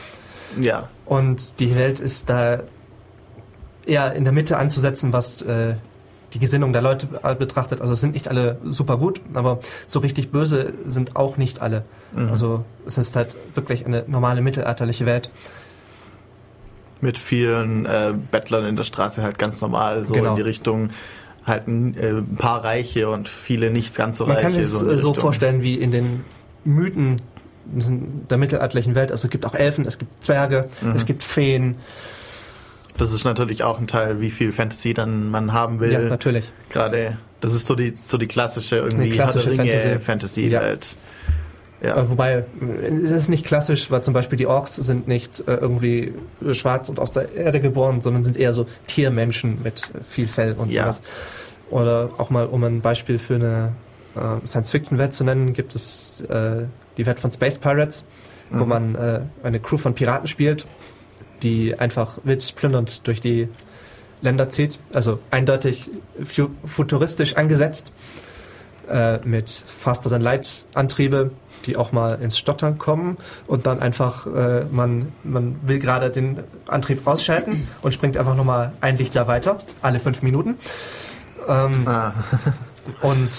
Ja. 0.61 0.89
Und 1.05 1.61
die 1.61 1.75
Welt 1.75 1.99
ist 1.99 2.29
da 2.29 2.61
eher 3.87 4.13
in 4.15 4.25
der 4.25 4.33
Mitte 4.33 4.59
anzusetzen, 4.59 5.13
was 5.13 5.43
äh, 5.43 5.77
die 6.35 6.39
Gesinnung 6.39 6.73
der 6.73 6.83
Leute 6.83 7.07
betrachtet. 7.39 7.81
Also 7.81 7.93
es 7.93 8.01
sind 8.01 8.13
nicht 8.13 8.29
alle 8.29 8.59
super 8.65 8.99
gut, 8.99 9.21
aber 9.33 9.61
so 9.87 10.01
richtig 10.01 10.31
böse 10.31 10.75
sind 10.85 11.17
auch 11.17 11.37
nicht 11.37 11.63
alle. 11.63 11.85
Mhm. 12.15 12.29
Also 12.29 12.65
es 12.85 12.99
ist 12.99 13.17
halt 13.17 13.37
wirklich 13.55 13.87
eine 13.87 14.05
normale 14.07 14.43
mittelalterliche 14.43 15.07
Welt 15.07 15.31
mit 17.01 17.19
vielen 17.19 17.87
äh, 17.87 18.15
Bettlern 18.31 18.65
in 18.65 18.77
der 18.77 18.85
Straße 18.85 19.23
halt 19.23 19.39
ganz 19.39 19.61
normal 19.61 20.07
so 20.07 20.15
genau. 20.15 20.31
in 20.31 20.37
die 20.37 20.43
Richtung 20.43 20.91
halt 21.45 21.69
ein, 21.69 21.97
äh, 21.97 22.09
ein, 22.09 22.37
paar 22.37 22.65
Reiche 22.65 23.09
und 23.09 23.29
viele 23.29 23.71
nicht 23.71 23.95
ganz 23.97 24.19
so 24.19 24.27
Man 24.27 24.37
Reiche. 24.37 24.49
Man 24.49 24.55
kann 24.55 24.63
es 24.63 24.71
so, 24.73 24.97
so 24.97 25.15
vorstellen 25.15 25.63
wie 25.63 25.75
in 25.75 25.91
den 25.91 26.25
Mythen 26.65 27.21
der 27.67 28.39
mittelalterlichen 28.39 28.95
Welt. 28.95 29.11
Also 29.11 29.27
es 29.27 29.31
gibt 29.31 29.47
auch 29.47 29.55
Elfen, 29.55 29.85
es 29.85 29.99
gibt 29.99 30.23
Zwerge, 30.23 30.69
mhm. 30.81 30.93
es 30.93 31.05
gibt 31.05 31.23
Feen. 31.23 31.77
Das 32.97 33.13
ist 33.13 33.25
natürlich 33.25 33.63
auch 33.63 33.79
ein 33.79 33.87
Teil, 33.87 34.21
wie 34.21 34.31
viel 34.31 34.53
Fantasy 34.53 34.95
dann 34.95 35.31
man 35.31 35.53
haben 35.53 35.81
will. 35.81 35.93
Ja, 35.93 36.01
natürlich. 36.01 36.51
Gerade, 36.71 37.19
das 37.41 37.53
ist 37.53 37.67
so 37.67 37.75
die, 37.75 37.95
so 37.95 38.19
die 38.19 38.27
klassische 38.27 38.77
irgendwie 38.77 39.11
klassische 39.11 39.53
Fantasy-Welt. 39.53 40.03
Fantasy 40.03 40.49
ja. 40.49 40.75
Ja. 41.83 41.97
Äh, 41.97 42.11
wobei, 42.11 42.45
es 43.03 43.11
ist 43.11 43.29
nicht 43.29 43.45
klassisch, 43.45 43.91
weil 43.91 44.03
zum 44.03 44.15
Beispiel 44.15 44.39
die 44.39 44.47
Orks 44.47 44.77
sind 44.77 45.09
nicht 45.09 45.41
äh, 45.47 45.55
irgendwie 45.55 46.15
schwarz 46.53 46.89
und 46.89 46.99
aus 46.99 47.13
der 47.13 47.35
Erde 47.35 47.61
geboren, 47.61 48.01
sondern 48.01 48.25
sind 48.25 48.37
eher 48.37 48.55
so 48.55 48.67
Tiermenschen 48.87 49.63
mit 49.63 49.91
viel 50.07 50.29
Fell 50.29 50.55
und 50.55 50.73
ja. 50.73 50.85
sowas. 50.85 51.03
Oder 51.71 52.11
auch 52.17 52.31
mal, 52.31 52.47
um 52.47 52.63
ein 52.65 52.81
Beispiel 52.81 53.19
für 53.19 53.35
eine 53.35 53.73
äh, 54.15 54.47
Science-Fiction-Welt 54.47 55.13
zu 55.13 55.25
nennen, 55.25 55.53
gibt 55.53 55.75
es 55.75 56.23
äh, 56.23 56.67
die 56.97 57.05
Welt 57.05 57.19
von 57.19 57.31
Space 57.31 57.59
Pirates, 57.59 58.05
mhm. 58.51 58.61
wo 58.61 58.65
man 58.65 58.95
äh, 58.95 59.21
eine 59.43 59.61
Crew 59.61 59.77
von 59.77 59.95
Piraten 59.95 60.29
spielt, 60.29 60.67
die 61.43 61.79
einfach 61.79 62.19
wild 62.25 62.55
plündernd 62.57 63.07
durch 63.07 63.21
die 63.21 63.49
Länder 64.23 64.49
zieht. 64.49 64.79
Also 64.93 65.19
eindeutig 65.31 65.91
futuristisch 66.65 67.37
angesetzt, 67.37 67.93
äh, 68.89 69.19
mit 69.27 69.51
Faster-than-Light-Antriebe, 69.51 71.33
die 71.67 71.77
auch 71.77 71.93
mal 71.93 72.21
ins 72.21 72.39
Stottern 72.39 72.79
kommen 72.79 73.17
und 73.47 73.67
dann 73.67 73.81
einfach, 73.81 74.27
äh, 74.27 74.65
man, 74.71 75.13
man 75.25 75.57
will 75.63 75.79
gerade 75.79 76.11
den 76.11 76.41
Antrieb 76.67 77.07
ausschalten 77.07 77.69
und 77.83 77.93
springt 77.93 78.17
einfach 78.17 78.37
nochmal 78.37 78.73
ein 78.81 78.97
Lichtjahr 78.97 79.27
weiter, 79.27 79.59
alle 79.83 79.99
fünf 79.99 80.23
Minuten. 80.23 80.57
Ähm, 81.49 81.87
ah. 81.87 82.13
und 83.03 83.31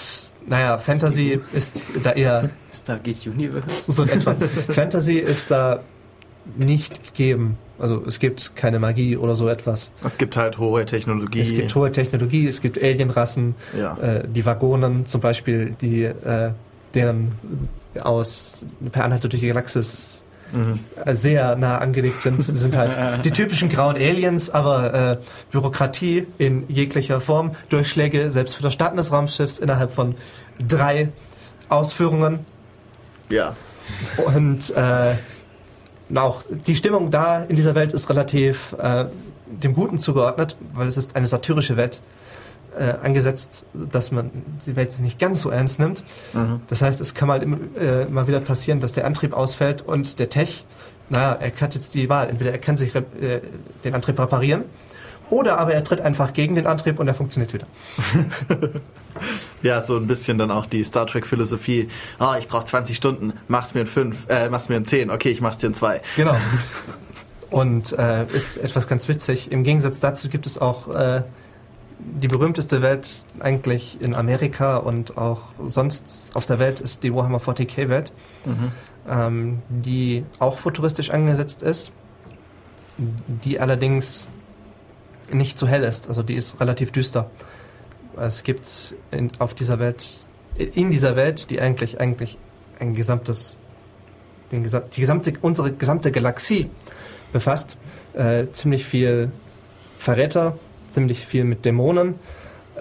naja, 0.46 0.78
Fantasy 0.78 1.40
ist 1.52 1.82
da 2.02 2.12
eher. 2.12 2.50
Stargate 2.72 3.26
Universe. 3.26 3.90
So 3.90 4.02
in 4.02 4.10
etwa. 4.10 4.34
Fantasy 4.68 5.18
ist 5.18 5.50
da 5.50 5.80
nicht 6.56 7.04
gegeben. 7.04 7.58
Also 7.78 8.02
es 8.06 8.18
gibt 8.18 8.56
keine 8.56 8.78
Magie 8.78 9.16
oder 9.16 9.36
so 9.36 9.48
etwas. 9.48 9.92
Es 10.04 10.18
gibt 10.18 10.36
halt 10.36 10.58
hohe 10.58 10.84
Technologie. 10.84 11.40
Es 11.40 11.54
gibt 11.54 11.74
hohe 11.74 11.92
Technologie, 11.92 12.48
es 12.48 12.60
gibt 12.60 12.82
Alienrassen, 12.82 13.54
ja. 13.78 13.96
äh, 13.98 14.26
die 14.26 14.44
Vagonen 14.44 15.06
zum 15.06 15.20
Beispiel, 15.20 15.76
die 15.80 16.04
äh, 16.04 16.52
deren 16.94 17.32
aus 18.00 18.64
Per 18.92 19.04
Anhalter 19.04 19.28
durch 19.28 19.40
die 19.40 19.48
Galaxis 19.48 20.24
mhm. 20.52 20.80
sehr 21.06 21.56
nah 21.56 21.78
angelegt 21.78 22.22
sind. 22.22 22.42
Sie 22.42 22.52
sind 22.54 22.76
halt 22.76 22.96
die 23.24 23.30
typischen 23.30 23.68
grauen 23.68 23.96
Aliens, 23.96 24.50
aber 24.50 24.94
äh, 24.94 25.18
Bürokratie 25.50 26.26
in 26.38 26.64
jeglicher 26.68 27.20
Form, 27.20 27.52
Durchschläge, 27.68 28.30
selbst 28.30 28.54
für 28.54 28.62
das 28.62 28.72
Starten 28.72 28.96
des 28.96 29.12
Raumschiffs 29.12 29.58
innerhalb 29.58 29.92
von 29.92 30.14
drei 30.58 31.10
Ausführungen. 31.68 32.40
Ja. 33.28 33.54
Und 34.26 34.70
äh, 34.70 35.14
auch 36.14 36.42
die 36.66 36.74
Stimmung 36.74 37.10
da 37.10 37.42
in 37.44 37.56
dieser 37.56 37.74
Welt 37.74 37.92
ist 37.92 38.08
relativ 38.08 38.74
äh, 38.78 39.06
dem 39.46 39.72
Guten 39.72 39.98
zugeordnet, 39.98 40.56
weil 40.74 40.88
es 40.88 40.96
ist 40.96 41.16
eine 41.16 41.26
satirische 41.26 41.76
Welt 41.76 42.02
äh, 42.78 42.94
angesetzt, 43.02 43.64
dass 43.74 44.10
man 44.10 44.30
die 44.66 44.76
Welt 44.76 44.98
nicht 45.00 45.18
ganz 45.18 45.42
so 45.42 45.50
ernst 45.50 45.78
nimmt. 45.78 46.04
Mhm. 46.32 46.60
Das 46.68 46.82
heißt, 46.82 47.00
es 47.00 47.14
kann 47.14 47.28
mal 47.28 47.42
äh, 47.42 48.04
mal 48.06 48.26
wieder 48.26 48.40
passieren, 48.40 48.80
dass 48.80 48.92
der 48.92 49.06
Antrieb 49.06 49.32
ausfällt 49.32 49.82
und 49.82 50.18
der 50.18 50.28
Tech, 50.28 50.64
naja, 51.08 51.36
er 51.40 51.52
hat 51.60 51.74
jetzt 51.74 51.94
die 51.94 52.08
Wahl. 52.08 52.28
Entweder 52.28 52.52
er 52.52 52.58
kann 52.58 52.76
sich 52.76 52.94
äh, 52.94 53.02
den 53.84 53.94
Antrieb 53.94 54.18
reparieren 54.18 54.64
oder 55.30 55.58
aber 55.58 55.74
er 55.74 55.84
tritt 55.84 56.00
einfach 56.00 56.32
gegen 56.32 56.54
den 56.54 56.66
Antrieb 56.66 56.98
und 56.98 57.08
er 57.08 57.14
funktioniert 57.14 57.52
wieder. 57.52 57.66
ja, 59.62 59.80
so 59.80 59.96
ein 59.96 60.06
bisschen 60.06 60.38
dann 60.38 60.50
auch 60.50 60.66
die 60.66 60.82
Star 60.84 61.06
Trek 61.06 61.26
Philosophie. 61.26 61.88
Ah, 62.18 62.34
oh, 62.34 62.38
ich 62.38 62.48
brauche 62.48 62.64
20 62.64 62.96
Stunden, 62.96 63.32
mach's 63.46 63.74
mir 63.74 63.82
in 63.82 63.86
5, 63.86 64.26
äh, 64.28 64.48
mach's 64.48 64.68
mir 64.68 64.76
in 64.76 64.86
10, 64.86 65.10
okay, 65.10 65.30
ich 65.30 65.40
mach's 65.40 65.58
dir 65.58 65.68
in 65.68 65.74
2. 65.74 66.00
Genau. 66.16 66.36
Und 67.50 67.92
äh, 67.98 68.24
ist 68.26 68.58
etwas 68.58 68.88
ganz 68.88 69.08
witzig. 69.08 69.50
Im 69.50 69.64
Gegensatz 69.64 70.00
dazu 70.00 70.28
gibt 70.28 70.46
es 70.46 70.58
auch 70.58 70.94
äh, 70.94 71.22
die 71.98 72.28
berühmteste 72.28 72.82
Welt 72.82 73.08
eigentlich 73.40 74.00
in 74.00 74.14
Amerika 74.14 74.76
und 74.76 75.18
auch 75.18 75.42
sonst 75.64 76.30
auf 76.34 76.46
der 76.46 76.58
Welt 76.58 76.80
ist 76.80 77.02
die 77.02 77.12
Warhammer 77.14 77.38
40k 77.38 77.88
Welt, 77.88 78.12
mhm. 78.44 78.72
ähm, 79.08 79.62
die 79.68 80.24
auch 80.38 80.56
futuristisch 80.56 81.10
angesetzt 81.10 81.62
ist, 81.62 81.92
die 82.96 83.60
allerdings 83.60 84.28
nicht 85.32 85.58
so 85.58 85.66
hell 85.66 85.84
ist. 85.84 86.08
Also 86.08 86.22
die 86.22 86.34
ist 86.34 86.60
relativ 86.60 86.92
düster. 86.92 87.30
Es 88.16 88.42
gibt 88.42 88.94
in, 89.10 89.30
auf 89.38 89.54
dieser 89.54 89.78
Welt, 89.78 90.04
in 90.56 90.90
dieser 90.90 91.16
Welt, 91.16 91.50
die 91.50 91.60
eigentlich 91.60 92.00
eigentlich 92.00 92.38
ein 92.80 92.94
gesamtes, 92.94 93.56
den, 94.52 94.62
die 94.64 95.00
gesamte, 95.00 95.32
unsere 95.42 95.72
gesamte 95.72 96.10
Galaxie 96.12 96.70
befasst, 97.32 97.76
äh, 98.14 98.46
ziemlich 98.52 98.84
viel 98.84 99.30
Verräter, 99.98 100.58
ziemlich 100.88 101.26
viel 101.26 101.44
mit 101.44 101.64
Dämonen, 101.64 102.16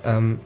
Ähm, 0.03 0.39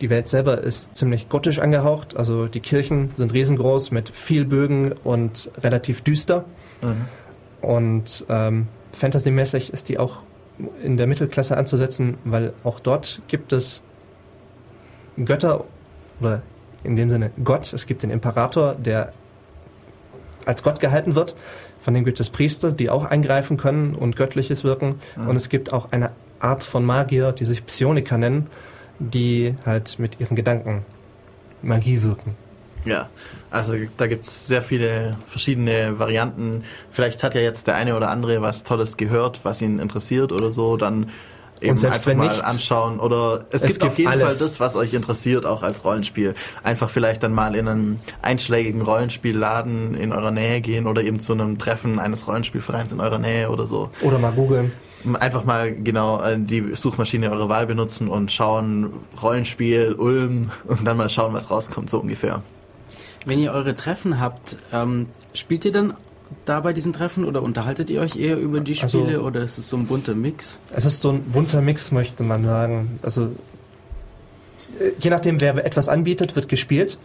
die 0.00 0.10
Welt 0.10 0.28
selber 0.28 0.58
ist 0.58 0.94
ziemlich 0.94 1.28
gotisch 1.28 1.58
angehaucht. 1.58 2.16
Also 2.16 2.46
die 2.46 2.60
Kirchen 2.60 3.10
sind 3.16 3.32
riesengroß 3.32 3.90
mit 3.90 4.08
viel 4.08 4.44
Bögen 4.44 4.92
und 5.04 5.50
relativ 5.62 6.02
düster. 6.02 6.44
Mhm. 6.82 7.68
Und 7.68 8.24
ähm, 8.28 8.68
fantasymäßig 8.92 9.72
ist 9.72 9.88
die 9.88 9.98
auch 9.98 10.18
in 10.82 10.96
der 10.96 11.06
Mittelklasse 11.06 11.56
anzusetzen, 11.56 12.16
weil 12.24 12.52
auch 12.62 12.78
dort 12.78 13.22
gibt 13.26 13.52
es 13.52 13.82
Götter 15.16 15.64
oder 16.20 16.42
in 16.84 16.96
dem 16.96 17.10
Sinne 17.10 17.30
Gott. 17.42 17.72
Es 17.72 17.86
gibt 17.86 18.02
den 18.02 18.10
Imperator, 18.10 18.74
der 18.74 19.12
als 20.44 20.62
Gott 20.62 20.78
gehalten 20.78 21.14
wird. 21.14 21.34
Von 21.80 21.94
dem 21.94 22.04
gibt 22.04 22.20
es 22.20 22.30
Priester, 22.30 22.70
die 22.70 22.90
auch 22.90 23.06
eingreifen 23.06 23.56
können 23.56 23.94
und 23.94 24.14
Göttliches 24.16 24.62
wirken. 24.62 24.96
Mhm. 25.16 25.28
Und 25.28 25.36
es 25.36 25.48
gibt 25.48 25.72
auch 25.72 25.90
eine 25.90 26.10
Art 26.40 26.62
von 26.62 26.84
Magier, 26.84 27.32
die 27.32 27.44
sich 27.44 27.64
Psioniker 27.66 28.18
nennen, 28.18 28.48
die 28.98 29.54
halt 29.64 29.98
mit 29.98 30.20
ihren 30.20 30.36
Gedanken 30.36 30.84
Magie 31.62 32.02
wirken. 32.02 32.36
Ja, 32.84 33.08
also 33.50 33.74
da 33.96 34.06
gibt 34.06 34.24
es 34.24 34.46
sehr 34.46 34.62
viele 34.62 35.16
verschiedene 35.26 35.98
Varianten. 35.98 36.64
Vielleicht 36.90 37.22
hat 37.22 37.34
ja 37.34 37.40
jetzt 37.40 37.66
der 37.66 37.76
eine 37.76 37.96
oder 37.96 38.10
andere 38.10 38.42
was 38.42 38.62
Tolles 38.62 38.96
gehört, 38.96 39.40
was 39.42 39.62
ihn 39.62 39.78
interessiert 39.78 40.32
oder 40.32 40.50
so, 40.50 40.76
dann 40.76 41.10
eben 41.62 41.82
einfach 41.82 42.14
mal 42.14 42.28
nicht, 42.28 42.44
anschauen. 42.44 43.00
Oder 43.00 43.46
es, 43.50 43.62
es 43.62 43.78
gibt, 43.78 43.80
gibt, 43.80 43.92
auf 43.92 43.98
jeden 43.98 44.10
alles. 44.10 44.24
Fall 44.24 44.48
das, 44.48 44.60
was 44.60 44.76
euch 44.76 44.92
interessiert, 44.92 45.46
auch 45.46 45.62
als 45.62 45.82
Rollenspiel. 45.84 46.34
Einfach 46.62 46.90
vielleicht 46.90 47.22
dann 47.22 47.32
mal 47.32 47.56
in 47.56 47.68
einen 47.68 48.00
einschlägigen 48.20 48.82
Rollenspielladen 48.82 49.94
in 49.94 50.12
eurer 50.12 50.30
Nähe 50.30 50.60
gehen 50.60 50.86
oder 50.86 51.02
eben 51.02 51.20
zu 51.20 51.32
einem 51.32 51.58
Treffen 51.58 51.98
eines 51.98 52.26
Rollenspielvereins 52.28 52.92
in 52.92 53.00
eurer 53.00 53.18
Nähe 53.18 53.50
oder 53.50 53.64
so. 53.66 53.90
Oder 54.02 54.18
mal 54.18 54.32
googeln 54.32 54.72
einfach 55.12 55.44
mal 55.44 55.74
genau 55.74 56.20
äh, 56.22 56.38
die 56.38 56.74
Suchmaschine 56.74 57.30
eurer 57.30 57.48
Wahl 57.48 57.66
benutzen 57.66 58.08
und 58.08 58.32
schauen 58.32 58.92
Rollenspiel 59.22 59.94
Ulm 59.94 60.50
und 60.66 60.86
dann 60.86 60.96
mal 60.96 61.10
schauen, 61.10 61.32
was 61.32 61.50
rauskommt, 61.50 61.90
so 61.90 62.00
ungefähr. 62.00 62.42
Wenn 63.26 63.38
ihr 63.38 63.52
eure 63.52 63.74
Treffen 63.74 64.20
habt, 64.20 64.56
ähm, 64.72 65.06
spielt 65.32 65.64
ihr 65.64 65.72
dann 65.72 65.94
da 66.44 66.60
bei 66.60 66.72
diesen 66.72 66.92
Treffen 66.92 67.24
oder 67.24 67.42
unterhaltet 67.42 67.90
ihr 67.90 68.00
euch 68.00 68.16
eher 68.16 68.38
über 68.38 68.60
die 68.60 68.80
also 68.80 68.98
Spiele 68.98 69.18
also, 69.18 69.26
oder 69.26 69.42
ist 69.42 69.58
es 69.58 69.68
so 69.68 69.76
ein 69.76 69.86
bunter 69.86 70.14
Mix? 70.14 70.60
Es 70.74 70.84
ist 70.84 71.00
so 71.00 71.10
ein 71.10 71.22
bunter 71.22 71.60
Mix, 71.60 71.92
möchte 71.92 72.22
man 72.22 72.44
sagen. 72.44 72.98
Also 73.02 73.30
äh, 74.78 74.92
je 74.98 75.10
nachdem, 75.10 75.40
wer 75.40 75.64
etwas 75.64 75.88
anbietet, 75.88 76.36
wird 76.36 76.48
gespielt. 76.48 76.98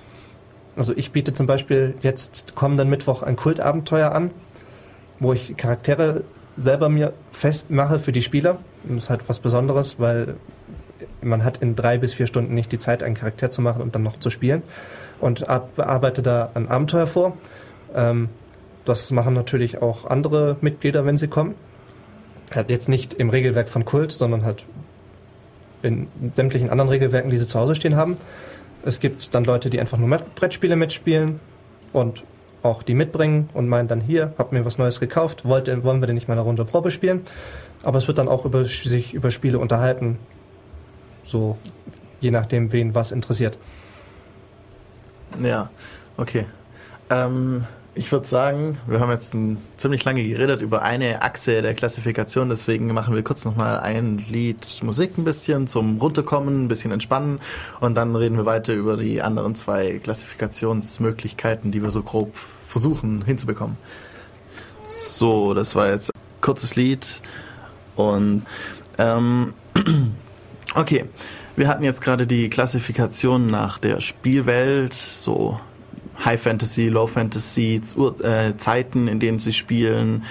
Also 0.76 0.94
ich 0.96 1.12
biete 1.12 1.34
zum 1.34 1.48
Beispiel 1.48 1.96
jetzt 2.02 2.56
kommenden 2.56 2.90
Mittwoch 2.90 3.22
ein 3.22 3.36
Kultabenteuer 3.36 4.12
an, 4.12 4.32
wo 5.20 5.34
ich 5.34 5.58
Charaktere 5.58 6.24
selber 6.60 6.90
mir 6.90 7.14
festmache 7.32 8.00
für 8.00 8.12
die 8.12 8.22
Spieler. 8.22 8.58
Das 8.84 9.06
ist 9.06 9.10
halt 9.10 9.22
was 9.28 9.40
Besonderes, 9.40 10.00
weil 10.00 10.36
man 11.22 11.44
hat 11.44 11.58
in 11.58 11.76
drei 11.76 11.98
bis 11.98 12.14
vier 12.14 12.28
Stunden 12.28 12.54
nicht 12.54 12.72
die 12.72 12.78
Zeit, 12.78 13.04
einen 13.04 13.16
Charakter 13.16 13.50
zu 13.50 13.62
machen 13.62 13.82
und 13.82 13.96
dann 13.96 14.04
noch 14.04 14.20
zu 14.20 14.30
spielen. 14.30 14.64
Und 15.20 15.50
arbeite 15.50 16.22
da 16.22 16.52
ein 16.54 16.70
Abenteuer 16.70 17.08
vor. 17.08 17.38
Ähm, 17.96 18.30
das 18.86 19.12
machen 19.12 19.34
natürlich 19.34 19.82
auch 19.82 20.06
andere 20.06 20.58
Mitglieder, 20.62 21.06
wenn 21.06 21.18
sie 21.18 21.28
kommen. 21.28 21.56
Halt 22.54 22.70
jetzt 22.70 22.90
nicht 22.90 23.14
im 23.14 23.30
Regelwerk 23.30 23.70
von 23.70 23.86
Kult, 23.86 24.12
sondern 24.12 24.44
halt 24.44 24.66
in 25.82 26.08
sämtlichen 26.34 26.70
anderen 26.70 26.90
Regelwerken, 26.90 27.30
die 27.30 27.38
sie 27.38 27.48
zu 27.48 27.60
Hause 27.60 27.76
stehen 27.76 27.96
haben. 27.96 28.18
Es 28.84 29.00
gibt 29.00 29.36
dann 29.36 29.44
Leute, 29.44 29.70
die 29.70 29.80
einfach 29.80 29.98
nur 29.98 30.10
Brettspiele 30.36 30.76
mitspielen 30.76 31.40
und 31.94 32.24
auch 32.62 32.84
die 32.84 32.94
mitbringen 32.94 33.50
und 33.54 33.68
meinen 33.68 33.88
dann 33.88 34.02
hier, 34.02 34.34
hab 34.38 34.52
mir 34.52 34.66
was 34.66 34.78
Neues 34.78 35.00
gekauft, 35.00 35.46
wollt, 35.46 35.68
wollen 35.84 36.02
wir 36.02 36.08
denn 36.08 36.16
nicht 36.16 36.28
mal 36.28 36.34
eine 36.34 36.42
Runde 36.42 36.66
Probe 36.66 36.92
spielen? 36.92 37.22
Aber 37.84 37.98
es 37.98 38.08
wird 38.08 38.18
dann 38.18 38.28
auch 38.28 38.46
über, 38.46 38.66
sich 38.66 39.14
über 39.14 39.32
Spiele 39.32 39.60
unterhalten, 39.60 40.20
so 41.24 41.58
je 42.20 42.32
nachdem, 42.32 42.72
wen 42.72 42.96
was 42.96 43.12
interessiert. 43.12 43.58
Ja, 45.42 45.70
okay. 46.18 46.46
Ähm, 47.10 47.66
ich 47.96 48.12
würde 48.12 48.28
sagen, 48.28 48.78
wir 48.88 49.00
haben 49.00 49.12
jetzt 49.12 49.34
ein, 49.34 49.58
ziemlich 49.78 50.04
lange 50.06 50.24
geredet 50.24 50.62
über 50.62 50.84
eine 50.84 51.22
Achse 51.22 51.62
der 51.62 51.74
Klassifikation, 51.74 52.50
deswegen 52.50 52.94
machen 52.94 53.16
wir 53.16 53.24
kurz 53.24 53.46
nochmal 53.46 53.80
ein 53.80 54.18
Lied 54.30 54.82
Musik 54.84 55.18
ein 55.18 55.24
bisschen 55.24 55.68
zum 55.68 55.98
Runterkommen, 55.98 56.66
ein 56.66 56.68
bisschen 56.68 56.92
entspannen 56.92 57.40
und 57.80 57.96
dann 57.96 58.16
reden 58.16 58.38
wir 58.38 58.46
weiter 58.46 58.74
über 58.74 58.96
die 58.96 59.22
anderen 59.22 59.56
zwei 59.56 60.00
Klassifikationsmöglichkeiten, 60.00 61.72
die 61.72 61.82
wir 61.82 61.92
so 61.92 62.04
grob 62.04 62.36
versuchen 62.68 63.24
hinzubekommen. 63.26 63.78
So, 64.88 65.54
das 65.54 65.76
war 65.76 65.90
jetzt 65.90 66.16
ein 66.16 66.22
kurzes 66.42 66.76
Lied 66.76 67.22
und 67.96 68.46
ähm, 68.98 69.54
okay. 70.76 71.06
Wir 71.56 71.68
hatten 71.68 71.84
jetzt 71.84 72.00
gerade 72.02 72.26
die 72.26 72.50
Klassifikation 72.50 73.48
nach 73.48 73.80
der 73.80 74.00
Spielwelt, 74.00 74.94
so 74.94 75.60
High 76.24 76.42
Fantasy, 76.42 76.90
Low 76.90 77.08
Fantasy, 77.08 77.82
äh, 78.22 78.56
Zeiten, 78.58 79.08
in 79.08 79.20
denen 79.20 79.40
sie 79.40 79.54
spielen, 79.54 80.24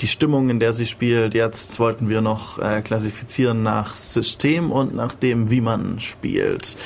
die 0.00 0.08
Stimmung, 0.08 0.50
in 0.50 0.60
der 0.60 0.72
sie 0.72 0.86
spielt. 0.86 1.34
Jetzt 1.34 1.78
wollten 1.78 2.08
wir 2.08 2.20
noch 2.20 2.58
äh, 2.58 2.82
klassifizieren 2.82 3.62
nach 3.62 3.94
System 3.94 4.70
und 4.70 4.94
nach 4.94 5.14
dem, 5.14 5.50
wie 5.50 5.60
man 5.60 6.00
spielt. 6.00 6.76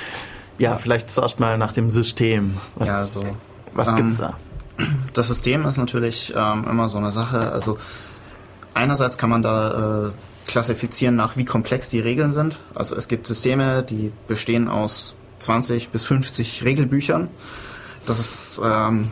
Ja, 0.59 0.76
vielleicht 0.76 1.11
zuerst 1.11 1.41
mal 1.41 1.59
nach 1.59 1.72
dem 1.72 1.91
System. 1.91 2.57
Was, 2.76 2.89
ja, 2.89 3.03
so, 3.03 3.24
was 3.74 3.89
ähm, 3.89 3.97
gibt's 3.97 4.18
da? 4.18 4.37
Das 5.14 5.28
System 5.28 5.64
ist 5.64 5.78
natürlich 5.78 6.34
ähm, 6.37 6.66
immer 6.68 6.91
so 6.91 6.99
eine 6.99 7.11
Sache. 7.11 7.51
Also 7.51 7.78
einerseits 8.74 9.16
kann 9.16 9.30
man 9.30 9.41
da 9.41 10.09
äh, 10.09 10.11
klassifizieren 10.47 11.16
nach, 11.16 11.39
wie 11.39 11.47
komplex 11.47 11.89
die 11.89 12.01
Regeln 12.01 12.30
sind. 12.30 12.59
Also 12.74 12.95
es 12.95 13.09
gibt 13.09 13.26
Systeme, 13.26 13.82
die 13.82 14.12
bestehen 14.28 14.68
aus 14.68 15.14
20 15.39 15.89
bis 15.89 16.05
50 16.05 16.64
Regelbüchern. 16.64 17.28
Das 18.07 18.21
ist 18.21 18.61
ähm, 18.65 19.09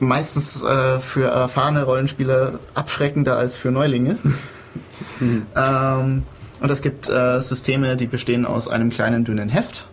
meistens 0.00 0.62
äh, 0.62 0.98
für 0.98 1.28
erfahrene 1.28 1.84
Rollenspieler 1.84 2.58
abschreckender 2.74 3.36
als 3.36 3.54
für 3.54 3.70
Neulinge. 3.70 4.16
Mhm. 5.20 5.46
ähm, 5.56 6.22
und 6.60 6.70
es 6.70 6.82
gibt 6.82 7.08
äh, 7.08 7.40
Systeme, 7.40 7.96
die 7.96 8.06
bestehen 8.06 8.44
aus 8.44 8.68
einem 8.68 8.90
kleinen, 8.90 9.24
dünnen 9.24 9.48
Heft, 9.48 9.86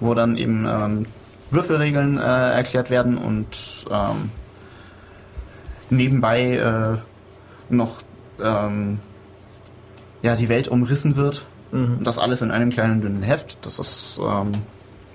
wo 0.00 0.14
dann 0.14 0.36
eben 0.36 0.66
ähm, 0.68 1.06
Würfelregeln 1.50 2.18
äh, 2.18 2.22
erklärt 2.22 2.90
werden 2.90 3.16
und 3.16 3.86
ähm, 3.90 4.30
nebenbei 5.90 6.56
äh, 6.56 7.74
noch 7.74 8.02
ähm, 8.42 8.98
ja, 10.22 10.36
die 10.36 10.48
Welt 10.48 10.68
umrissen 10.68 11.16
wird. 11.16 11.46
Mhm. 11.70 11.98
Und 11.98 12.06
das 12.06 12.18
alles 12.18 12.42
in 12.42 12.50
einem 12.50 12.70
kleinen, 12.70 13.00
dünnen 13.00 13.22
Heft. 13.22 13.58
Das 13.62 13.78
ist 13.78 14.20
ähm, 14.22 14.52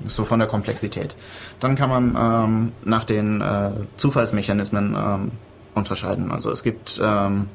so 0.07 0.25
von 0.25 0.39
der 0.39 0.47
Komplexität. 0.47 1.15
Dann 1.59 1.75
kann 1.75 1.89
man 1.89 2.17
ähm, 2.19 2.71
nach 2.83 3.03
den 3.03 3.41
äh, 3.41 3.71
Zufallsmechanismen 3.97 4.95
ähm, 4.97 5.31
unterscheiden. 5.75 6.31
Also 6.31 6.51
es 6.51 6.63
gibt 6.63 6.99
ähm, 7.03 7.47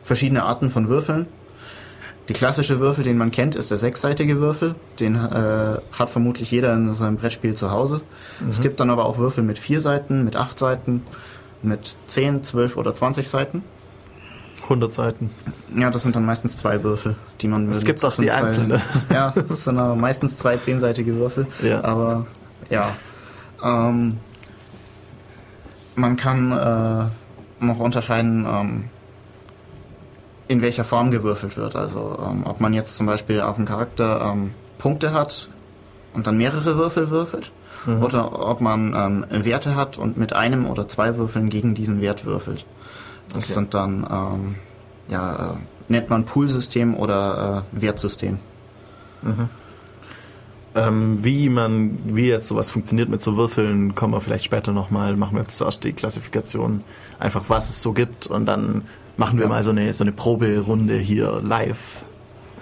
verschiedene 0.00 0.42
Arten 0.44 0.70
von 0.70 0.88
Würfeln. 0.88 1.26
Die 2.28 2.34
klassische 2.34 2.78
Würfel, 2.78 3.04
den 3.04 3.16
man 3.16 3.30
kennt, 3.30 3.54
ist 3.54 3.70
der 3.70 3.78
sechsseitige 3.78 4.38
Würfel. 4.38 4.74
Den 5.00 5.14
äh, 5.14 5.78
hat 5.98 6.10
vermutlich 6.10 6.50
jeder 6.50 6.74
in 6.74 6.92
seinem 6.92 7.16
Brettspiel 7.16 7.54
zu 7.54 7.70
Hause. 7.70 8.02
Mhm. 8.40 8.50
Es 8.50 8.60
gibt 8.60 8.80
dann 8.80 8.90
aber 8.90 9.06
auch 9.06 9.16
Würfel 9.16 9.42
mit 9.42 9.58
vier 9.58 9.80
Seiten, 9.80 10.24
mit 10.24 10.36
acht 10.36 10.58
Seiten, 10.58 11.02
mit 11.62 11.96
zehn, 12.06 12.42
zwölf 12.42 12.76
oder 12.76 12.92
zwanzig 12.92 13.28
Seiten. 13.28 13.64
100 14.68 14.92
Seiten. 14.92 15.30
Ja, 15.76 15.90
das 15.90 16.02
sind 16.02 16.14
dann 16.14 16.26
meistens 16.26 16.58
zwei 16.58 16.82
Würfel, 16.82 17.16
die 17.40 17.48
man 17.48 17.68
Es 17.70 17.84
gibt 17.84 18.04
auch 18.04 18.14
die 18.16 18.30
einzelnen. 18.30 18.80
Ja, 19.12 19.32
das 19.34 19.64
sind 19.64 19.78
aber 19.78 19.96
meistens 19.96 20.36
zwei 20.36 20.56
zehnseitige 20.58 21.16
Würfel. 21.16 21.46
Ja. 21.62 21.82
Aber 21.82 22.26
ja. 22.70 22.90
Ähm, 23.62 24.18
man 25.94 26.16
kann 26.16 26.52
äh, 26.52 27.64
noch 27.64 27.80
unterscheiden, 27.80 28.46
ähm, 28.48 28.84
in 30.46 30.62
welcher 30.62 30.84
Form 30.84 31.10
gewürfelt 31.10 31.56
wird. 31.56 31.76
Also 31.76 32.18
ähm, 32.26 32.44
ob 32.46 32.60
man 32.60 32.72
jetzt 32.72 32.96
zum 32.96 33.06
Beispiel 33.06 33.40
auf 33.40 33.56
dem 33.56 33.66
Charakter 33.66 34.32
ähm, 34.32 34.52
Punkte 34.78 35.12
hat 35.12 35.48
und 36.14 36.26
dann 36.26 36.36
mehrere 36.36 36.76
Würfel 36.76 37.10
würfelt. 37.10 37.52
Mhm. 37.86 38.02
Oder 38.02 38.48
ob 38.48 38.60
man 38.60 39.24
ähm, 39.30 39.44
Werte 39.44 39.76
hat 39.76 39.98
und 39.98 40.16
mit 40.16 40.32
einem 40.32 40.66
oder 40.66 40.88
zwei 40.88 41.16
Würfeln 41.16 41.48
gegen 41.48 41.74
diesen 41.74 42.00
Wert 42.00 42.24
würfelt. 42.24 42.64
Das 43.28 43.44
okay. 43.44 43.52
sind 43.52 43.74
dann, 43.74 44.06
ähm, 44.10 44.54
ja, 45.08 45.52
äh, 45.52 45.56
nennt 45.88 46.10
man 46.10 46.24
Poolsystem 46.24 46.94
oder 46.94 47.64
äh, 47.72 47.82
Wertsystem. 47.82 48.38
Mhm. 49.22 49.48
Ähm, 50.74 51.24
wie 51.24 51.48
man, 51.48 51.98
wie 52.14 52.28
jetzt 52.28 52.46
sowas 52.46 52.70
funktioniert 52.70 53.08
mit 53.08 53.20
so 53.20 53.36
Würfeln, 53.36 53.94
kommen 53.94 54.12
wir 54.12 54.20
vielleicht 54.20 54.44
später 54.44 54.72
nochmal, 54.72 55.16
machen 55.16 55.34
wir 55.34 55.42
jetzt 55.42 55.56
zuerst 55.56 55.82
die 55.82 55.92
Klassifikation, 55.92 56.84
einfach 57.18 57.44
was 57.48 57.68
es 57.70 57.82
so 57.82 57.92
gibt 57.92 58.26
und 58.26 58.46
dann 58.46 58.82
machen 59.16 59.38
wir 59.38 59.46
ja. 59.46 59.48
mal 59.48 59.64
so 59.64 59.70
eine, 59.70 59.92
so 59.92 60.04
eine 60.04 60.12
Proberunde 60.12 60.96
hier 60.96 61.40
live. 61.42 62.04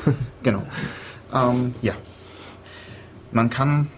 genau. 0.42 0.62
Ähm, 1.34 1.74
ja. 1.82 1.94
Man 3.32 3.50
kann 3.50 3.88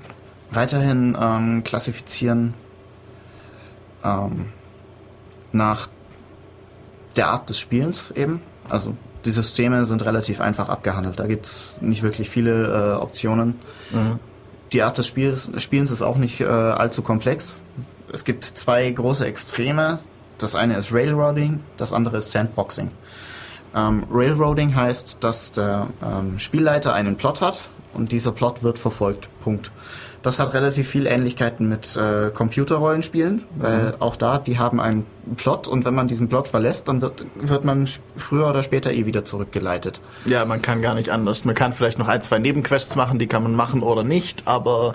weiterhin 0.50 1.16
ähm, 1.20 1.62
klassifizieren 1.64 2.54
ähm, 4.02 4.46
nach 5.52 5.88
der 7.18 7.28
Art 7.28 7.48
des 7.50 7.58
Spielens 7.58 8.10
eben. 8.12 8.40
Also 8.68 8.94
die 9.24 9.30
Systeme 9.30 9.84
sind 9.84 10.04
relativ 10.04 10.40
einfach 10.40 10.68
abgehandelt. 10.68 11.18
Da 11.18 11.26
gibt's 11.26 11.62
nicht 11.80 12.02
wirklich 12.02 12.30
viele 12.30 12.94
äh, 12.94 13.02
Optionen. 13.02 13.58
Mhm. 13.90 14.18
Die 14.72 14.82
Art 14.82 14.96
des 14.98 15.06
Spiels, 15.06 15.50
Spielens 15.56 15.90
ist 15.90 16.02
auch 16.02 16.16
nicht 16.16 16.40
äh, 16.40 16.44
allzu 16.44 17.02
komplex. 17.02 17.60
Es 18.12 18.24
gibt 18.24 18.44
zwei 18.44 18.90
große 18.90 19.26
Extreme. 19.26 19.98
Das 20.38 20.54
eine 20.54 20.76
ist 20.76 20.92
Railroading, 20.92 21.60
das 21.76 21.92
andere 21.92 22.18
ist 22.18 22.30
Sandboxing. 22.30 22.90
Ähm, 23.74 24.06
Railroading 24.10 24.74
heißt, 24.74 25.18
dass 25.20 25.52
der 25.52 25.88
ähm, 26.02 26.38
Spielleiter 26.38 26.94
einen 26.94 27.16
Plot 27.16 27.42
hat 27.42 27.58
und 27.94 28.12
dieser 28.12 28.32
Plot 28.32 28.62
wird 28.62 28.78
verfolgt. 28.78 29.28
Punkt. 29.40 29.70
Das 30.22 30.38
hat 30.38 30.52
relativ 30.52 30.88
viel 30.88 31.06
Ähnlichkeiten 31.06 31.68
mit 31.68 31.96
äh, 31.96 32.30
Computerrollenspielen, 32.30 33.44
weil 33.56 33.88
mhm. 33.90 33.94
auch 34.00 34.16
da, 34.16 34.38
die 34.38 34.58
haben 34.58 34.80
einen 34.80 35.06
Plot 35.36 35.68
und 35.68 35.84
wenn 35.84 35.94
man 35.94 36.08
diesen 36.08 36.28
Plot 36.28 36.48
verlässt, 36.48 36.88
dann 36.88 37.00
wird, 37.00 37.24
wird 37.36 37.64
man 37.64 37.88
früher 38.16 38.48
oder 38.48 38.62
später 38.62 38.92
eh 38.92 39.06
wieder 39.06 39.24
zurückgeleitet. 39.24 40.00
Ja, 40.24 40.44
man 40.44 40.60
kann 40.60 40.82
gar 40.82 40.94
nicht 40.94 41.10
anders. 41.10 41.44
Man 41.44 41.54
kann 41.54 41.72
vielleicht 41.72 41.98
noch 41.98 42.08
ein, 42.08 42.20
zwei 42.20 42.38
Nebenquests 42.38 42.96
machen, 42.96 43.18
die 43.18 43.28
kann 43.28 43.44
man 43.44 43.54
machen 43.54 43.82
oder 43.82 44.02
nicht, 44.02 44.46
aber 44.46 44.94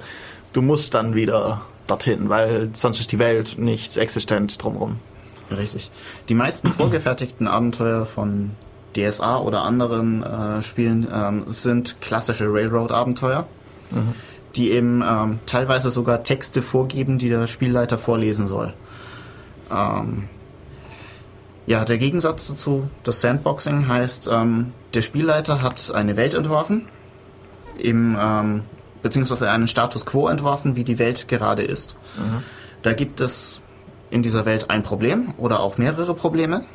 du 0.51 0.61
musst 0.61 0.93
dann 0.93 1.15
wieder 1.15 1.61
dorthin, 1.87 2.29
weil 2.29 2.69
sonst 2.73 2.99
ist 2.99 3.11
die 3.11 3.19
Welt 3.19 3.57
nicht 3.57 3.97
existent 3.97 4.61
drumherum. 4.61 4.97
Richtig. 5.51 5.89
Die 6.29 6.33
meisten 6.33 6.67
vorgefertigten 6.67 7.47
Abenteuer 7.47 8.05
von 8.05 8.51
DSA 8.93 9.37
oder 9.37 9.63
anderen 9.63 10.23
äh, 10.23 10.63
Spielen 10.63 11.07
ähm, 11.13 11.45
sind 11.47 11.99
klassische 12.01 12.45
Railroad-Abenteuer. 12.45 13.47
Mhm 13.91 14.13
die 14.55 14.71
eben 14.71 15.03
ähm, 15.05 15.39
teilweise 15.45 15.89
sogar 15.89 16.23
Texte 16.23 16.61
vorgeben, 16.61 17.17
die 17.17 17.29
der 17.29 17.47
Spielleiter 17.47 17.97
vorlesen 17.97 18.47
soll. 18.47 18.73
Ähm, 19.71 20.29
ja, 21.65 21.85
der 21.85 21.97
Gegensatz 21.97 22.47
dazu, 22.47 22.89
das 23.03 23.21
Sandboxing 23.21 23.87
heißt, 23.87 24.29
ähm, 24.31 24.73
der 24.93 25.01
Spielleiter 25.01 25.61
hat 25.61 25.91
eine 25.93 26.17
Welt 26.17 26.33
entworfen, 26.33 26.87
eben, 27.79 28.17
ähm, 28.19 28.63
beziehungsweise 29.01 29.49
einen 29.49 29.67
Status 29.67 30.05
quo 30.05 30.27
entworfen, 30.27 30.75
wie 30.75 30.83
die 30.83 30.99
Welt 30.99 31.27
gerade 31.27 31.63
ist. 31.63 31.95
Mhm. 32.17 32.43
Da 32.83 32.93
gibt 32.93 33.21
es 33.21 33.61
in 34.09 34.23
dieser 34.23 34.45
Welt 34.45 34.69
ein 34.69 34.83
Problem 34.83 35.33
oder 35.37 35.61
auch 35.61 35.77
mehrere 35.77 36.13
Probleme. 36.13 36.65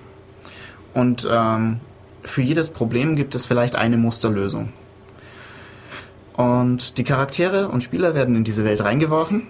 Und 0.95 1.29
ähm, 1.31 1.81
für 2.23 2.43
jedes 2.43 2.69
Problem 2.71 3.17
gibt 3.17 3.35
es 3.35 3.47
vielleicht 3.47 3.77
eine 3.77 3.97
Musterlösung. 3.97 4.73
Und 6.37 6.99
die 6.99 7.05
Charaktere 7.05 7.69
und 7.69 7.83
Spieler 7.83 8.15
werden 8.15 8.37
in 8.37 8.45
diese 8.45 8.65
Welt 8.65 8.83
reingeworfen, 8.83 9.47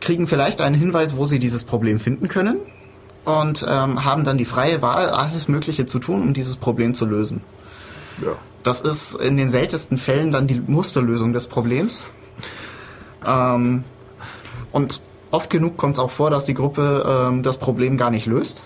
kriegen 0.00 0.26
vielleicht 0.26 0.60
einen 0.60 0.74
Hinweis, 0.74 1.16
wo 1.16 1.24
sie 1.24 1.38
dieses 1.38 1.64
Problem 1.64 1.98
finden 1.98 2.28
können 2.28 2.58
und 3.24 3.64
ähm, 3.66 4.04
haben 4.04 4.24
dann 4.24 4.36
die 4.36 4.44
freie 4.44 4.82
Wahl, 4.82 5.08
alles 5.08 5.48
Mögliche 5.48 5.86
zu 5.86 5.98
tun, 5.98 6.22
um 6.22 6.34
dieses 6.34 6.56
Problem 6.56 6.94
zu 6.94 7.06
lösen. 7.06 7.42
Ja. 8.20 8.36
Das 8.62 8.80
ist 8.80 9.14
in 9.14 9.36
den 9.36 9.50
seltensten 9.50 9.98
Fällen 9.98 10.30
dann 10.30 10.46
die 10.46 10.60
Musterlösung 10.60 11.32
des 11.32 11.46
Problems. 11.46 12.06
Ähm, 13.26 13.84
und 14.72 15.00
oft 15.30 15.50
genug 15.50 15.76
kommt 15.76 15.94
es 15.94 16.00
auch 16.00 16.10
vor, 16.10 16.30
dass 16.30 16.44
die 16.44 16.54
Gruppe 16.54 17.28
ähm, 17.28 17.42
das 17.42 17.56
Problem 17.56 17.96
gar 17.96 18.10
nicht 18.10 18.26
löst. 18.26 18.62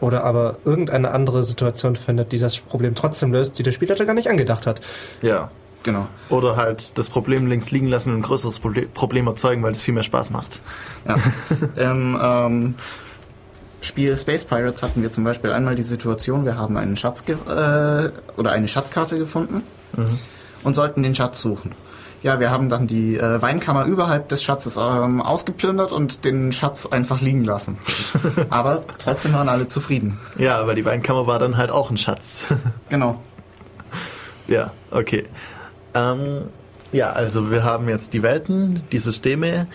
Oder 0.00 0.24
aber 0.24 0.58
irgendeine 0.64 1.12
andere 1.12 1.44
Situation 1.44 1.96
findet, 1.96 2.32
die 2.32 2.38
das 2.38 2.58
Problem 2.58 2.94
trotzdem 2.94 3.32
löst, 3.32 3.58
die 3.58 3.62
der 3.62 3.72
Spieler 3.72 3.94
gar 3.94 4.14
nicht 4.14 4.28
angedacht 4.28 4.66
hat. 4.66 4.80
Ja. 5.22 5.50
Genau. 5.82 6.06
Oder 6.30 6.56
halt 6.56 6.96
das 6.96 7.10
Problem 7.10 7.46
links 7.46 7.70
liegen 7.70 7.88
lassen 7.88 8.10
und 8.10 8.20
ein 8.20 8.22
größeres 8.22 8.58
Problem 8.58 9.26
erzeugen, 9.26 9.62
weil 9.62 9.72
es 9.72 9.82
viel 9.82 9.92
mehr 9.92 10.02
Spaß 10.02 10.30
macht. 10.30 10.62
Ja. 11.06 11.90
Im 11.90 12.18
ähm, 12.22 12.74
Spiel 13.82 14.16
Space 14.16 14.44
Pirates 14.44 14.82
hatten 14.82 15.02
wir 15.02 15.10
zum 15.10 15.24
Beispiel 15.24 15.52
einmal 15.52 15.74
die 15.74 15.82
Situation, 15.82 16.46
wir 16.46 16.56
haben 16.56 16.78
einen 16.78 16.96
Schatz 16.96 17.22
äh, 17.28 18.10
oder 18.38 18.50
eine 18.50 18.66
Schatzkarte 18.66 19.18
gefunden 19.18 19.62
mhm. 19.94 20.18
und 20.62 20.74
sollten 20.74 21.02
den 21.02 21.14
Schatz 21.14 21.40
suchen. 21.40 21.74
Ja, 22.24 22.40
wir 22.40 22.50
haben 22.50 22.70
dann 22.70 22.86
die 22.86 23.18
äh, 23.18 23.42
Weinkammer 23.42 23.84
überhalb 23.84 24.30
des 24.30 24.42
Schatzes 24.42 24.78
ähm, 24.78 25.20
ausgeplündert 25.20 25.92
und 25.92 26.24
den 26.24 26.52
Schatz 26.52 26.86
einfach 26.86 27.20
liegen 27.20 27.44
lassen. 27.44 27.76
aber 28.48 28.82
trotzdem 28.96 29.34
waren 29.34 29.50
alle 29.50 29.68
zufrieden. 29.68 30.18
Ja, 30.38 30.58
aber 30.58 30.74
die 30.74 30.86
Weinkammer 30.86 31.26
war 31.26 31.38
dann 31.38 31.58
halt 31.58 31.70
auch 31.70 31.90
ein 31.90 31.98
Schatz. 31.98 32.46
genau. 32.88 33.20
Ja, 34.46 34.70
okay. 34.90 35.24
Ähm, 35.92 36.44
ja, 36.92 37.12
also 37.12 37.50
wir 37.50 37.62
haben 37.62 37.90
jetzt 37.90 38.14
die 38.14 38.22
Welten, 38.22 38.84
die 38.90 39.00
Systeme. 39.00 39.66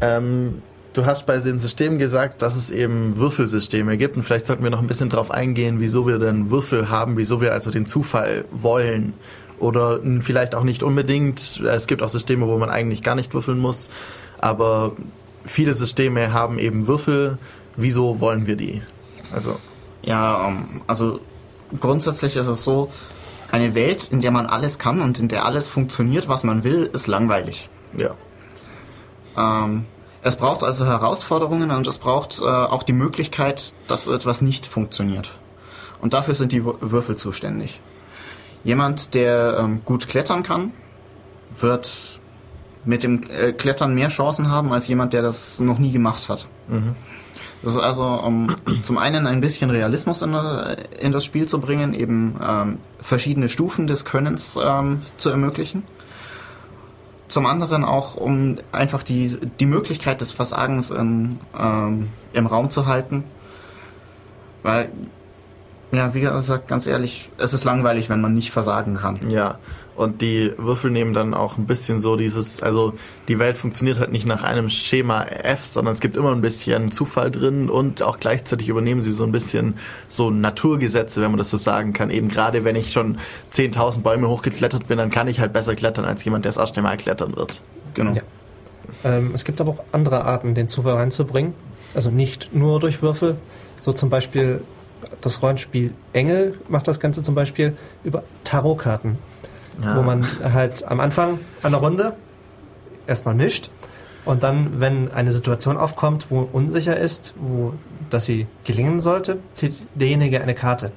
Ähm, 0.00 0.62
du 0.92 1.04
hast 1.04 1.26
bei 1.26 1.38
den 1.38 1.58
Systemen 1.58 1.98
gesagt, 1.98 2.42
dass 2.42 2.54
es 2.54 2.70
eben 2.70 3.16
Würfelsysteme 3.16 3.96
gibt 3.96 4.16
und 4.16 4.22
vielleicht 4.22 4.46
sollten 4.46 4.62
wir 4.62 4.70
noch 4.70 4.80
ein 4.80 4.86
bisschen 4.86 5.08
darauf 5.08 5.32
eingehen, 5.32 5.80
wieso 5.80 6.06
wir 6.06 6.20
denn 6.20 6.52
Würfel 6.52 6.90
haben, 6.90 7.16
wieso 7.16 7.40
wir 7.40 7.52
also 7.52 7.72
den 7.72 7.86
Zufall 7.86 8.44
wollen 8.52 9.14
oder 9.60 10.00
vielleicht 10.20 10.54
auch 10.54 10.64
nicht 10.64 10.82
unbedingt. 10.82 11.60
Es 11.60 11.86
gibt 11.86 12.02
auch 12.02 12.08
Systeme, 12.08 12.46
wo 12.46 12.58
man 12.58 12.70
eigentlich 12.70 13.02
gar 13.02 13.14
nicht 13.14 13.34
würfeln 13.34 13.58
muss, 13.58 13.90
aber 14.38 14.92
viele 15.44 15.74
Systeme 15.74 16.32
haben 16.32 16.58
eben 16.58 16.86
Würfel. 16.86 17.38
Wieso 17.76 18.20
wollen 18.20 18.46
wir 18.46 18.56
die? 18.56 18.82
Also 19.32 19.56
ja, 20.02 20.48
ähm, 20.48 20.82
also 20.86 21.20
grundsätzlich 21.80 22.36
ist 22.36 22.46
es 22.46 22.64
so, 22.64 22.90
eine 23.50 23.74
Welt, 23.74 24.08
in 24.10 24.20
der 24.20 24.30
man 24.30 24.46
alles 24.46 24.78
kann 24.78 25.00
und 25.00 25.18
in 25.18 25.28
der 25.28 25.44
alles 25.44 25.68
funktioniert, 25.68 26.28
was 26.28 26.44
man 26.44 26.64
will, 26.64 26.90
ist 26.92 27.06
langweilig. 27.06 27.68
Ja. 27.96 28.14
Ähm, 29.36 29.86
es 30.22 30.36
braucht 30.36 30.62
also 30.62 30.84
Herausforderungen 30.84 31.70
und 31.70 31.86
es 31.86 31.98
braucht 31.98 32.40
äh, 32.40 32.44
auch 32.44 32.82
die 32.82 32.92
Möglichkeit, 32.92 33.72
dass 33.86 34.08
etwas 34.08 34.42
nicht 34.42 34.66
funktioniert. 34.66 35.30
Und 36.00 36.12
dafür 36.12 36.34
sind 36.34 36.52
die 36.52 36.64
Würfel 36.64 37.16
zuständig. 37.16 37.80
Jemand, 38.64 39.14
der 39.14 39.58
ähm, 39.60 39.80
gut 39.84 40.08
klettern 40.08 40.42
kann, 40.42 40.72
wird 41.54 42.20
mit 42.84 43.02
dem 43.02 43.20
äh, 43.28 43.52
Klettern 43.52 43.94
mehr 43.94 44.08
Chancen 44.08 44.50
haben 44.50 44.72
als 44.72 44.88
jemand, 44.88 45.12
der 45.12 45.22
das 45.22 45.60
noch 45.60 45.78
nie 45.78 45.92
gemacht 45.92 46.28
hat. 46.28 46.48
Mhm. 46.68 46.96
Das 47.62 47.72
ist 47.72 47.78
also, 47.78 48.04
um 48.04 48.54
zum 48.82 48.98
einen 48.98 49.26
ein 49.26 49.40
bisschen 49.40 49.70
Realismus 49.70 50.22
in, 50.22 50.36
in 51.00 51.12
das 51.12 51.24
Spiel 51.24 51.46
zu 51.46 51.60
bringen, 51.60 51.92
eben 51.92 52.38
ähm, 52.42 52.78
verschiedene 53.00 53.48
Stufen 53.48 53.86
des 53.86 54.04
Könnens 54.04 54.58
ähm, 54.62 55.02
zu 55.16 55.30
ermöglichen. 55.30 55.82
Zum 57.26 57.46
anderen 57.46 57.84
auch, 57.84 58.14
um 58.14 58.58
einfach 58.72 59.02
die, 59.02 59.38
die 59.60 59.66
Möglichkeit 59.66 60.20
des 60.20 60.30
Versagens 60.30 60.90
in, 60.90 61.40
ähm, 61.58 62.08
im 62.32 62.46
Raum 62.46 62.70
zu 62.70 62.86
halten. 62.86 63.24
Weil, 64.62 64.90
ja, 65.92 66.14
wie 66.14 66.20
gesagt, 66.20 66.68
ganz 66.68 66.86
ehrlich, 66.86 67.30
es 67.38 67.54
ist 67.54 67.64
langweilig, 67.64 68.08
wenn 68.08 68.20
man 68.20 68.34
nicht 68.34 68.50
versagen 68.50 68.96
kann. 68.96 69.18
Ja, 69.30 69.58
und 69.98 70.20
die 70.20 70.52
Würfel 70.58 70.92
nehmen 70.92 71.12
dann 71.12 71.34
auch 71.34 71.58
ein 71.58 71.66
bisschen 71.66 71.98
so 71.98 72.14
dieses, 72.14 72.62
also 72.62 72.94
die 73.26 73.40
Welt 73.40 73.58
funktioniert 73.58 73.98
halt 73.98 74.12
nicht 74.12 74.26
nach 74.26 74.44
einem 74.44 74.68
Schema 74.68 75.24
F, 75.24 75.64
sondern 75.64 75.92
es 75.92 76.00
gibt 76.00 76.16
immer 76.16 76.30
ein 76.30 76.40
bisschen 76.40 76.92
Zufall 76.92 77.32
drin 77.32 77.68
und 77.68 78.00
auch 78.02 78.20
gleichzeitig 78.20 78.68
übernehmen 78.68 79.00
sie 79.00 79.10
so 79.10 79.24
ein 79.24 79.32
bisschen 79.32 79.74
so 80.06 80.30
Naturgesetze, 80.30 81.20
wenn 81.20 81.32
man 81.32 81.38
das 81.38 81.50
so 81.50 81.56
sagen 81.56 81.94
kann. 81.94 82.10
Eben 82.10 82.28
gerade 82.28 82.64
wenn 82.64 82.76
ich 82.76 82.92
schon 82.92 83.18
10.000 83.52 84.02
Bäume 84.02 84.28
hochgeklettert 84.28 84.86
bin, 84.86 84.98
dann 84.98 85.10
kann 85.10 85.26
ich 85.26 85.40
halt 85.40 85.52
besser 85.52 85.74
klettern 85.74 86.04
als 86.04 86.22
jemand, 86.24 86.44
der 86.44 86.50
das 86.50 86.58
erste 86.58 86.80
Mal 86.80 86.96
klettern 86.96 87.34
wird. 87.34 87.60
Genau. 87.94 88.12
Ja. 88.12 88.22
Ähm, 89.02 89.32
es 89.34 89.44
gibt 89.44 89.60
aber 89.60 89.72
auch 89.72 89.84
andere 89.90 90.24
Arten, 90.24 90.54
den 90.54 90.68
Zufall 90.68 90.94
reinzubringen. 90.94 91.54
Also 91.94 92.12
nicht 92.12 92.54
nur 92.54 92.78
durch 92.78 93.02
Würfel, 93.02 93.36
so 93.80 93.92
zum 93.92 94.10
Beispiel 94.10 94.60
das 95.20 95.42
Rollenspiel 95.42 95.92
Engel 96.12 96.58
macht 96.68 96.88
das 96.88 97.00
Ganze 97.00 97.22
zum 97.22 97.34
Beispiel 97.34 97.76
über 98.04 98.22
Tarotkarten 98.44 99.18
ja. 99.82 99.96
wo 99.96 100.02
man 100.02 100.26
halt 100.42 100.86
am 100.86 101.00
Anfang 101.00 101.40
einer 101.62 101.78
Runde 101.78 102.14
erstmal 103.06 103.34
mischt 103.34 103.70
und 104.24 104.42
dann, 104.42 104.80
wenn 104.80 105.10
eine 105.10 105.32
Situation 105.32 105.76
aufkommt, 105.76 106.26
wo 106.30 106.48
unsicher 106.52 106.96
ist, 106.96 107.34
wo 107.38 107.74
dass 108.10 108.24
sie 108.24 108.46
gelingen 108.64 109.00
sollte, 109.00 109.38
zieht 109.52 109.82
derjenige 109.94 110.40
eine 110.40 110.54
Karte 110.54 110.92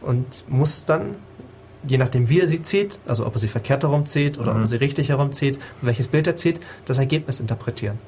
und 0.00 0.44
muss 0.48 0.84
dann, 0.84 1.16
je 1.86 1.98
nachdem 1.98 2.28
wie 2.28 2.40
er 2.40 2.46
sie 2.46 2.62
zieht, 2.62 2.98
also 3.06 3.26
ob 3.26 3.34
er 3.34 3.40
sie 3.40 3.48
verkehrt 3.48 3.82
herumzieht 3.82 4.38
oder 4.38 4.52
mhm. 4.52 4.58
ob 4.58 4.64
er 4.64 4.66
sie 4.68 4.76
richtig 4.76 5.08
herumzieht 5.08 5.56
und 5.56 5.88
welches 5.88 6.08
Bild 6.08 6.26
er 6.26 6.36
zieht, 6.36 6.60
das 6.84 6.98
Ergebnis 6.98 7.40
interpretieren. 7.40 7.98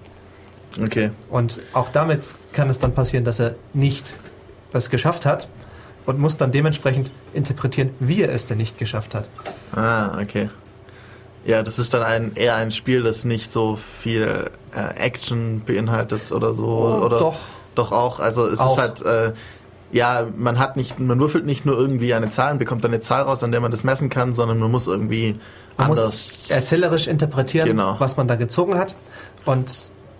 Okay. 0.80 1.10
Und 1.30 1.60
auch 1.72 1.88
damit 1.88 2.24
kann 2.52 2.68
es 2.68 2.78
dann 2.78 2.94
passieren, 2.94 3.24
dass 3.24 3.40
er 3.40 3.54
nicht 3.74 4.18
das 4.74 4.90
geschafft 4.90 5.24
hat, 5.24 5.48
und 6.06 6.18
muss 6.18 6.36
dann 6.36 6.52
dementsprechend 6.52 7.10
interpretieren, 7.32 7.90
wie 8.00 8.22
er 8.22 8.32
es 8.32 8.46
denn 8.46 8.58
nicht 8.58 8.78
geschafft 8.78 9.14
hat. 9.14 9.30
Ah, 9.72 10.20
okay. 10.20 10.50
Ja, 11.46 11.62
das 11.62 11.78
ist 11.78 11.92
dann 11.94 12.02
ein, 12.02 12.32
eher 12.36 12.56
ein 12.56 12.70
Spiel, 12.70 13.02
das 13.02 13.24
nicht 13.24 13.52
so 13.52 13.76
viel 13.76 14.50
äh, 14.74 14.94
Action 14.96 15.62
beinhaltet 15.64 16.32
oder 16.32 16.54
so. 16.54 16.66
Oh, 16.66 17.04
oder 17.04 17.18
doch. 17.18 17.36
Doch 17.74 17.92
auch. 17.92 18.20
Also 18.20 18.46
es 18.46 18.60
auch. 18.60 18.72
ist 18.72 18.78
halt, 18.78 19.02
äh, 19.02 19.32
ja, 19.92 20.26
man 20.36 20.58
hat 20.58 20.76
nicht, 20.76 21.00
man 21.00 21.18
würfelt 21.20 21.44
nicht 21.44 21.66
nur 21.66 21.76
irgendwie 21.76 22.14
eine 22.14 22.30
Zahl 22.30 22.52
und 22.52 22.58
bekommt 22.58 22.84
eine 22.84 23.00
Zahl 23.00 23.22
raus, 23.22 23.42
an 23.42 23.50
der 23.50 23.60
man 23.60 23.70
das 23.70 23.84
messen 23.84 24.10
kann, 24.10 24.32
sondern 24.32 24.58
man 24.58 24.70
muss 24.70 24.86
irgendwie 24.86 25.38
man 25.76 25.88
anders 25.88 26.04
muss 26.06 26.50
erzählerisch 26.50 27.08
interpretieren, 27.08 27.68
genau. 27.68 27.96
was 27.98 28.16
man 28.16 28.28
da 28.28 28.36
gezogen 28.36 28.78
hat 28.78 28.94
und 29.44 29.72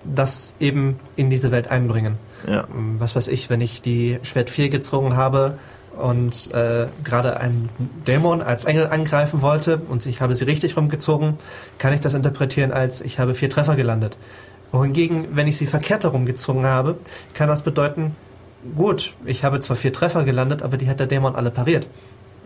das 0.04 0.52
eben 0.60 0.98
in 1.16 1.30
diese 1.30 1.50
Welt 1.50 1.68
einbringen. 1.68 2.18
Ja. 2.46 2.66
Was 2.98 3.16
weiß 3.16 3.28
ich, 3.28 3.50
wenn 3.50 3.60
ich 3.60 3.82
die 3.82 4.18
Schwert 4.22 4.50
4 4.50 4.68
gezogen 4.68 5.16
habe, 5.16 5.58
und 5.96 6.52
äh, 6.52 6.86
gerade 7.02 7.38
einen 7.38 7.68
Dämon 8.06 8.42
als 8.42 8.64
Engel 8.64 8.88
angreifen 8.88 9.42
wollte 9.42 9.80
und 9.88 10.04
ich 10.06 10.20
habe 10.20 10.34
sie 10.34 10.44
richtig 10.44 10.76
rumgezogen, 10.76 11.38
kann 11.78 11.92
ich 11.92 12.00
das 12.00 12.14
interpretieren 12.14 12.72
als 12.72 13.00
ich 13.00 13.18
habe 13.18 13.34
vier 13.34 13.50
Treffer 13.50 13.76
gelandet. 13.76 14.18
Wohingegen, 14.72 15.28
wenn 15.36 15.46
ich 15.46 15.56
sie 15.56 15.66
verkehrt 15.66 16.04
herumgezogen 16.04 16.66
habe, 16.66 16.98
kann 17.32 17.48
das 17.48 17.62
bedeuten, 17.62 18.16
gut, 18.74 19.14
ich 19.24 19.44
habe 19.44 19.60
zwar 19.60 19.76
vier 19.76 19.92
Treffer 19.92 20.24
gelandet, 20.24 20.62
aber 20.62 20.76
die 20.76 20.88
hat 20.88 20.98
der 20.98 21.06
Dämon 21.06 21.36
alle 21.36 21.50
pariert. 21.50 21.86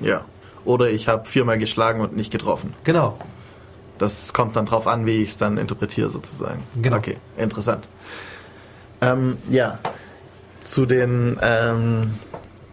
Ja. 0.00 0.24
Oder 0.64 0.90
ich 0.90 1.08
habe 1.08 1.24
viermal 1.24 1.58
geschlagen 1.58 2.00
und 2.00 2.14
nicht 2.14 2.30
getroffen. 2.30 2.74
Genau. 2.84 3.18
Das 3.96 4.32
kommt 4.32 4.54
dann 4.56 4.66
drauf 4.66 4.86
an, 4.86 5.06
wie 5.06 5.22
ich 5.22 5.30
es 5.30 5.36
dann 5.38 5.56
interpretiere 5.56 6.10
sozusagen. 6.10 6.62
Genau. 6.82 6.98
Okay, 6.98 7.16
interessant. 7.36 7.88
Ähm, 9.00 9.38
ja, 9.48 9.78
zu 10.62 10.86
den 10.86 11.38
ähm, 11.40 12.14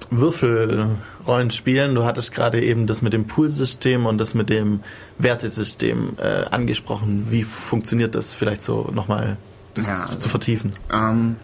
Würfelrollenspielen. 0.10 1.96
Du 1.96 2.06
hattest 2.06 2.32
gerade 2.34 2.62
eben 2.62 2.88
das 2.88 3.02
mit 3.02 3.14
dem 3.14 3.28
Poolsystem 3.28 4.06
und 4.06 4.18
das 4.18 4.34
mit 4.34 4.50
dem 4.50 4.82
Wertesystem 5.18 6.14
äh, 6.18 6.46
angesprochen. 6.50 7.28
Wie 7.30 7.44
funktioniert 7.44 8.16
das 8.16 8.34
vielleicht 8.34 8.64
so 8.64 8.90
nochmal 8.94 9.38
Ja, 9.78 9.84
also- 10.08 10.20
zu 10.20 10.30
vertiefen? 10.30 10.74
Ähm, 10.92 11.36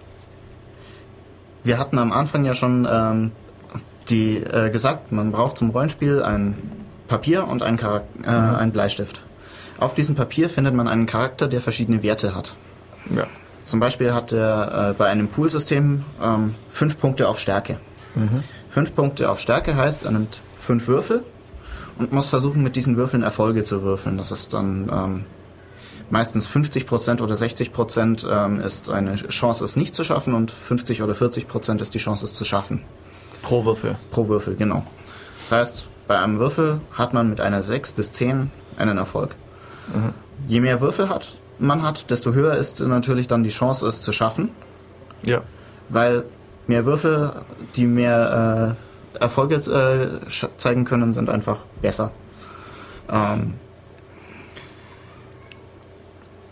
wir 1.64 1.78
hatten 1.78 1.98
am 2.00 2.12
Anfang 2.12 2.44
ja 2.46 2.56
schon 2.56 2.88
ähm, 2.90 3.32
die 4.10 4.38
äh, 4.38 4.70
gesagt, 4.72 5.12
man 5.12 5.32
braucht 5.32 5.58
zum 5.58 5.70
Rollenspiel 5.70 6.24
ein 6.24 6.56
Papier 7.08 7.48
und 7.48 7.62
ein, 7.62 7.78
Charak 7.78 8.04
äh, 8.24 8.28
einen 8.30 8.72
Bleistift. 8.72 9.24
Auf 9.78 9.94
diesem 9.94 10.16
Papier 10.16 10.50
findet 10.50 10.74
man 10.74 10.88
einen 10.88 11.06
Charakter, 11.06 11.48
der 11.48 11.62
verschiedene 11.62 12.04
Werte 12.04 12.36
hat. 12.36 12.56
Ja. 13.16 13.28
Zum 13.64 13.80
Beispiel 13.80 14.14
hat 14.14 14.32
er 14.32 14.90
äh, 14.90 14.94
bei 14.94 15.08
einem 15.08 15.28
Poolsystem 15.28 16.04
ähm, 16.22 16.56
fünf 16.70 16.98
Punkte 16.98 17.28
auf 17.28 17.40
Stärke. 17.40 17.80
Fünf 18.70 18.94
Punkte 18.94 19.30
auf 19.30 19.40
Stärke 19.40 19.76
heißt, 19.76 20.06
er 20.06 20.12
nimmt 20.12 20.42
fünf 20.58 20.88
Würfel 20.88 21.24
und 21.98 22.12
muss 22.12 22.30
versuchen, 22.30 22.64
mit 22.64 22.76
diesen 22.76 22.98
Würfeln 22.98 23.24
Erfolge 23.24 23.64
zu 23.64 23.84
würfeln. 23.84 24.18
Das 24.18 24.32
ist 24.32 24.54
dann 24.54 24.90
ähm, 24.92 25.26
meistens 26.10 26.50
50% 26.50 27.22
oder 27.22 27.36
60% 27.36 28.28
ähm, 28.30 28.60
ist 28.60 28.90
eine 28.90 29.16
Chance, 29.16 29.64
es 29.64 29.76
nicht 29.76 29.96
zu 29.96 30.04
schaffen 30.04 30.34
und 30.34 30.52
50 30.52 31.02
oder 31.02 31.14
40% 31.14 31.82
ist 31.82 31.94
die 31.94 32.00
Chance, 32.00 32.26
es 32.26 32.34
zu 32.34 32.44
schaffen. 32.44 32.84
Pro 33.42 33.66
Würfel. 33.66 33.98
Pro 34.12 34.28
Würfel, 34.28 34.56
genau. 34.56 34.84
Das 35.40 35.52
heißt, 35.52 35.88
bei 36.08 36.20
einem 36.20 36.38
Würfel 36.38 36.82
hat 36.92 37.14
man 37.14 37.30
mit 37.30 37.42
einer 37.42 37.64
6 37.64 37.94
bis 37.94 38.12
10 38.12 38.52
einen 38.78 38.98
Erfolg. 38.98 39.36
Je 40.48 40.60
mehr 40.60 40.82
Würfel 40.82 41.10
hat, 41.10 41.40
man 41.62 41.84
hat, 41.84 42.10
desto 42.10 42.34
höher 42.34 42.56
ist 42.56 42.80
natürlich 42.82 43.28
dann 43.28 43.44
die 43.44 43.50
Chance, 43.50 43.88
es 43.88 44.02
zu 44.02 44.12
schaffen, 44.12 44.50
Ja. 45.26 45.42
weil 45.90 46.24
mehr 46.68 46.86
Würfel, 46.86 47.32
die 47.76 47.86
mehr 47.86 48.76
äh, 49.16 49.20
Erfolge 49.24 49.56
äh, 49.56 50.30
zeigen 50.58 50.86
können, 50.86 51.14
sind 51.14 51.30
einfach 51.30 51.66
besser. 51.82 52.12
Ähm, 53.10 53.54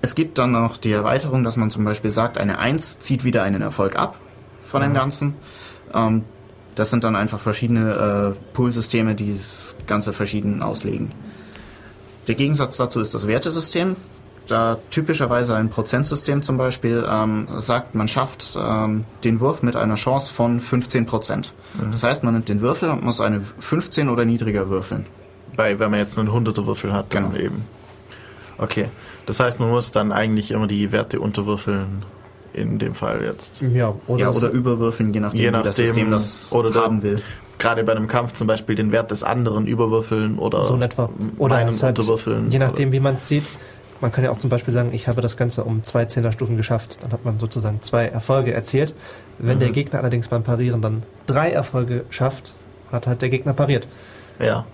es 0.01 0.16
gibt 0.16 0.38
dann 0.38 0.51
noch 0.51 0.78
die 0.78 0.91
Erweiterung, 0.91 1.43
dass 1.43 1.57
man 1.57 1.70
zum 1.72 1.84
Beispiel 1.84 2.12
sagt, 2.12 2.38
eine 2.38 2.60
1 2.60 2.99
zieht 2.99 3.24
wieder 3.24 3.43
einen 3.43 3.62
Erfolg 3.62 3.97
ab 3.97 4.16
von 4.64 4.82
dem 4.82 4.93
Ganzen. 4.93 5.36
Ähm, 5.93 6.24
das 6.76 6.89
sind 6.91 7.03
dann 7.03 7.16
einfach 7.16 7.39
verschiedene 7.39 8.36
äh, 8.36 8.53
Poolsysteme, 8.53 9.16
die 9.16 9.34
das 9.34 9.76
Ganze 9.88 10.14
verschieden 10.14 10.62
auslegen. 10.62 11.12
Der 12.28 12.36
Gegensatz 12.36 12.78
dazu 12.78 13.01
ist 13.01 13.14
das 13.16 13.28
Wertesystem. 13.28 13.95
Da 14.50 14.78
typischerweise 14.89 15.56
ein 15.56 15.70
Prozentsystem 15.70 16.41
zum 16.43 16.58
Beispiel 16.58 17.06
ähm, 17.10 17.47
sagt, 17.60 17.93
man 17.93 18.08
schafft 18.08 18.58
ähm, 18.60 19.06
den 19.24 19.39
Wurf 19.39 19.62
mit 19.62 19.76
einer 19.76 19.95
Chance 19.95 20.34
von 20.34 20.60
15 20.60 21.06
Prozent. 21.06 21.54
Das 21.91 22.04
heißt, 22.04 22.24
man 22.24 22.34
nimmt 22.34 22.50
den 22.50 22.62
Würfel 22.62 22.89
und 22.89 23.04
muss 23.04 23.22
eine 23.22 23.41
15 23.60 24.10
oder 24.10 24.26
niedriger 24.26 24.70
würfeln. 24.70 25.06
Bei, 25.56 25.78
wenn 25.78 25.91
man 25.91 26.00
jetzt 26.00 26.18
einen 26.18 26.30
100er 26.30 26.66
Würfel 26.66 26.93
hat, 26.93 27.14
dann 27.14 27.32
Genau. 27.32 27.43
eben. 27.43 27.66
Okay. 28.58 28.86
Das 29.26 29.39
heißt, 29.39 29.60
man 29.60 29.70
muss 29.70 29.91
dann 29.91 30.12
eigentlich 30.12 30.52
immer 30.52 30.68
die 30.68 30.91
Werte 30.91 31.20
unterwürfeln. 31.20 32.04
In 32.52 32.80
dem 32.80 32.95
Fall 32.95 33.24
jetzt. 33.24 33.62
Ja, 33.62 33.93
oder, 34.08 34.22
ja, 34.22 34.30
oder 34.32 34.50
überwürfeln, 34.50 35.14
je 35.14 35.20
nachdem, 35.20 35.39
Je 35.39 35.47
wie 35.50 35.52
das 35.52 35.64
nachdem, 35.66 35.86
System 35.86 36.12
das 36.12 36.52
oder 36.52 36.72
der- 36.72 36.82
haben 36.82 37.04
will. 37.04 37.22
Gerade 37.60 37.84
bei 37.84 37.91
einem 37.91 38.08
Kampf 38.08 38.34
zum 38.34 38.47
Beispiel 38.47 38.74
den 38.74 38.91
Wert 38.91 39.12
des 39.12 39.24
anderen 39.24 39.68
überwürfeln 39.68 40.39
oder 40.39 40.66
so 40.66 40.74
in 40.74 40.82
etwa. 40.82 41.10
Oder 41.38 41.56
meinen 41.58 41.68
halt, 41.82 42.00
unterwürfeln. 42.00 42.50
je 42.50 42.58
nachdem, 42.58 42.91
wie 42.91 43.00
man 43.00 43.16
es 43.18 43.28
sieht. 43.28 43.43
Man 44.02 44.12
kann 44.12 44.24
ja 44.24 44.32
auch 44.32 44.38
zum 44.38 44.50
Beispiel 44.50 44.74
sagen, 44.74 44.89
ich 44.93 45.08
habe 45.08 45.22
das 45.22 45.36
Ganze 45.36 45.64
um 45.66 45.84
zwei 45.84 46.06
Zehnerstufen 46.06 46.56
geschafft. 46.56 46.97
Dann 47.02 47.12
hat 47.12 47.26
man 47.26 47.39
sozusagen 47.39 47.82
zwei 47.82 48.06
Erfolge 48.06 48.54
erzielt. 48.54 48.95
Wenn 49.39 49.58
Mhm. 49.58 49.60
der 49.62 49.70
Gegner 49.72 50.00
allerdings 50.00 50.30
beim 50.30 50.43
Parieren 50.43 50.82
dann 50.82 51.04
drei 51.26 51.52
Erfolge 51.52 52.06
schafft, 52.10 52.56
hat 52.91 53.08
halt 53.08 53.22
der 53.22 53.30
Gegner 53.30 53.54
pariert. 53.54 53.88
Ja. 54.39 54.66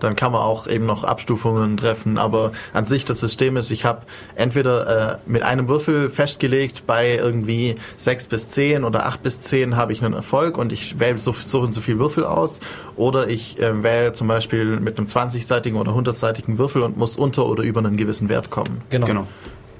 Dann 0.00 0.16
kann 0.16 0.32
man 0.32 0.42
auch 0.42 0.66
eben 0.66 0.86
noch 0.86 1.04
Abstufungen 1.04 1.76
treffen. 1.76 2.18
Aber 2.18 2.52
an 2.72 2.84
sich 2.84 3.04
das 3.04 3.20
System 3.20 3.56
ist, 3.56 3.70
ich 3.70 3.84
habe 3.84 4.02
entweder 4.34 5.12
äh, 5.14 5.18
mit 5.26 5.42
einem 5.42 5.68
Würfel 5.68 6.10
festgelegt, 6.10 6.86
bei 6.86 7.16
irgendwie 7.16 7.74
6 7.96 8.28
bis 8.28 8.48
10 8.48 8.84
oder 8.84 9.06
8 9.06 9.22
bis 9.22 9.40
10 9.42 9.76
habe 9.76 9.92
ich 9.92 10.04
einen 10.04 10.14
Erfolg 10.14 10.58
und 10.58 10.72
ich 10.72 10.98
wähle 10.98 11.18
so, 11.18 11.32
so 11.32 11.60
und 11.60 11.72
so 11.72 11.80
viel 11.80 11.98
Würfel 11.98 12.24
aus. 12.24 12.60
Oder 12.96 13.28
ich 13.28 13.58
äh, 13.58 13.82
wähle 13.82 14.12
zum 14.12 14.28
Beispiel 14.28 14.80
mit 14.80 14.98
einem 14.98 15.06
20-seitigen 15.06 15.78
oder 15.78 15.92
100-seitigen 15.92 16.58
Würfel 16.58 16.82
und 16.82 16.96
muss 16.96 17.16
unter 17.16 17.46
oder 17.46 17.62
über 17.62 17.80
einen 17.80 17.96
gewissen 17.96 18.28
Wert 18.28 18.50
kommen. 18.50 18.82
Genau. 18.90 19.06
Genau. 19.06 19.26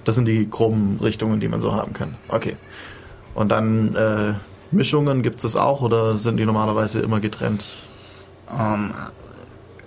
Das 0.05 0.15
sind 0.15 0.25
die 0.25 0.49
groben 0.49 0.99
Richtungen, 1.03 1.39
die 1.39 1.49
man 1.49 1.61
so 1.61 1.75
haben 1.75 1.93
kann. 1.93 2.17
Okay. 2.29 2.57
Und 3.35 3.51
dann 3.51 3.95
äh, 3.95 4.35
Mischungen 4.71 5.23
gibt 5.23 5.45
es 5.45 5.55
auch 5.55 5.83
oder 5.83 6.17
sind 6.17 6.39
die 6.39 6.45
normalerweise 6.45 7.01
immer 7.01 7.21
getrennt? 7.21 7.65
Ähm, 8.51 8.93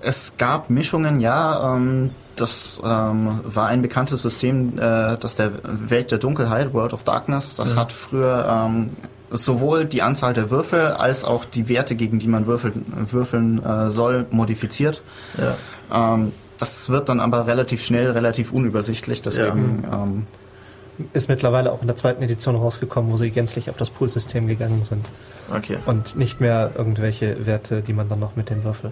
es 0.02 0.38
gab 0.38 0.70
Mischungen, 0.70 1.20
ja. 1.20 1.76
Ähm, 1.76 2.12
das 2.36 2.82
ähm, 2.84 3.42
war 3.44 3.68
ein 3.68 3.82
bekanntes 3.82 4.22
System, 4.22 4.78
äh, 4.78 5.18
das 5.18 5.36
der 5.36 5.52
Welt 5.64 6.12
der 6.12 6.18
Dunkelheit, 6.18 6.74
World 6.74 6.94
of 6.94 7.04
Darkness, 7.04 7.56
das 7.56 7.76
hat 7.76 7.92
früher 7.92 8.48
ähm, 8.50 8.90
sowohl 9.30 9.86
die 9.86 10.02
Anzahl 10.02 10.34
der 10.34 10.50
Würfel 10.50 10.88
als 10.88 11.24
auch 11.24 11.46
die 11.46 11.70
Werte, 11.70 11.96
gegen 11.96 12.20
die 12.20 12.28
man 12.28 12.48
würfeln, 12.48 13.08
würfeln 13.12 13.64
äh, 13.64 13.92
soll, 13.92 14.26
modifiziert. 14.32 15.02
Ja. 15.38 16.14
Ähm, 16.14 16.32
das 16.58 16.90
wird 16.90 17.10
dann 17.10 17.20
aber 17.20 17.48
relativ 17.48 17.84
schnell, 17.84 18.12
relativ 18.12 18.52
unübersichtlich, 18.52 19.22
deswegen 19.22 19.84
ähm, 19.92 20.28
Ist 21.14 21.30
mittlerweile 21.30 21.72
auch 21.72 21.82
in 21.82 21.88
der 21.88 21.96
zweiten 21.96 22.22
Edition 22.22 22.56
rausgekommen, 22.56 23.12
wo 23.12 23.18
sie 23.18 23.32
gänzlich 23.32 23.70
auf 23.70 23.78
das 23.78 23.90
Poolsystem 23.90 24.48
gegangen 24.48 24.84
sind. 24.84 25.10
Okay. 25.56 25.78
Und 25.86 26.16
nicht 26.16 26.40
mehr 26.40 26.72
irgendwelche 26.76 27.46
Werte, 27.46 27.82
die 27.82 27.94
man 27.94 28.10
dann 28.10 28.20
noch 28.20 28.36
mit 28.36 28.50
dem 28.50 28.64
Würfel. 28.64 28.92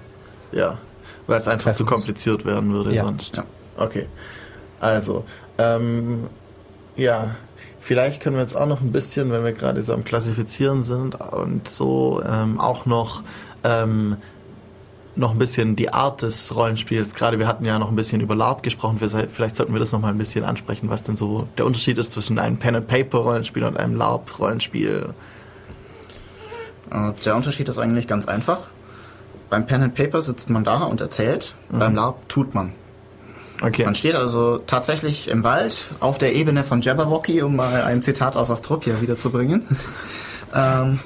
Ja. 0.51 0.77
Weil 1.29 1.39
es 1.39 1.47
einfach 1.47 1.73
zu 1.73 1.85
kompliziert 1.85 2.43
werden 2.43 2.73
würde 2.73 2.91
Ja. 2.93 3.05
sonst. 3.05 3.37
Ja. 3.37 3.43
Okay. 3.77 4.07
Also, 4.79 5.25
ähm, 5.57 6.23
ja, 6.95 7.35
vielleicht 7.79 8.21
können 8.21 8.35
wir 8.35 8.41
jetzt 8.41 8.55
auch 8.55 8.65
noch 8.65 8.81
ein 8.81 8.91
bisschen, 8.91 9.31
wenn 9.31 9.43
wir 9.43 9.53
gerade 9.53 9.81
so 9.83 9.93
am 9.93 10.03
Klassifizieren 10.03 10.83
sind 10.83 11.15
und 11.21 11.67
so, 11.67 12.21
ähm, 12.27 12.59
auch 12.59 12.85
noch 12.85 13.23
ähm, 13.63 14.17
noch 15.15 15.31
ein 15.31 15.37
bisschen 15.37 15.75
die 15.75 15.91
Art 15.91 16.21
des 16.21 16.55
Rollenspiels. 16.55 17.13
Gerade 17.13 17.37
wir 17.39 17.47
hatten 17.47 17.65
ja 17.65 17.77
noch 17.77 17.89
ein 17.89 17.95
bisschen 17.95 18.21
über 18.21 18.35
LARP 18.35 18.63
gesprochen. 18.63 18.99
Vielleicht 18.99 19.55
sollten 19.55 19.73
wir 19.73 19.79
das 19.79 19.91
noch 19.91 19.99
mal 19.99 20.09
ein 20.09 20.17
bisschen 20.17 20.45
ansprechen, 20.45 20.89
was 20.89 21.03
denn 21.03 21.15
so 21.17 21.47
der 21.57 21.65
Unterschied 21.65 21.97
ist 21.97 22.11
zwischen 22.11 22.39
einem 22.39 22.57
Pen-and-Paper-Rollenspiel 22.57 23.65
und 23.65 23.77
einem 23.77 23.95
LARP-Rollenspiel. 23.95 25.13
Äh, 26.91 27.11
Der 27.25 27.35
Unterschied 27.35 27.67
ist 27.69 27.77
eigentlich 27.77 28.07
ganz 28.07 28.27
einfach. 28.27 28.69
Beim 29.49 29.65
Pen 29.65 29.83
and 29.83 29.95
Paper 29.95 30.21
sitzt 30.21 30.49
man 30.49 30.63
da 30.63 30.83
und 30.83 31.01
erzählt, 31.01 31.55
beim 31.69 31.95
LARP 31.95 32.29
tut 32.29 32.53
man. 32.53 32.73
Okay. 33.61 33.83
Man 33.83 33.95
steht 33.95 34.15
also 34.15 34.59
tatsächlich 34.59 35.27
im 35.27 35.43
Wald 35.43 35.85
auf 35.99 36.17
der 36.17 36.33
Ebene 36.33 36.63
von 36.63 36.81
Jabberwocky, 36.81 37.41
um 37.41 37.55
mal 37.55 37.81
ein 37.83 38.01
Zitat 38.01 38.37
aus 38.37 38.49
Astropia 38.49 39.01
wiederzubringen. 39.01 39.65
ähm, 40.55 40.99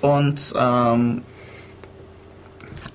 und 0.00 0.54
ähm, 0.56 1.22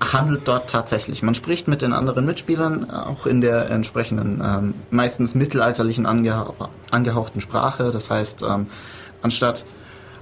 handelt 0.00 0.48
dort 0.48 0.70
tatsächlich. 0.70 1.22
Man 1.22 1.34
spricht 1.34 1.68
mit 1.68 1.82
den 1.82 1.92
anderen 1.92 2.26
Mitspielern, 2.26 2.90
auch 2.90 3.26
in 3.26 3.40
der 3.40 3.70
entsprechenden, 3.70 4.42
ähm, 4.44 4.74
meistens 4.90 5.34
mittelalterlichen 5.34 6.06
angeha 6.06 6.52
angehauchten 6.90 7.40
Sprache. 7.40 7.90
Das 7.92 8.10
heißt, 8.10 8.42
ähm, 8.42 8.66
anstatt 9.22 9.64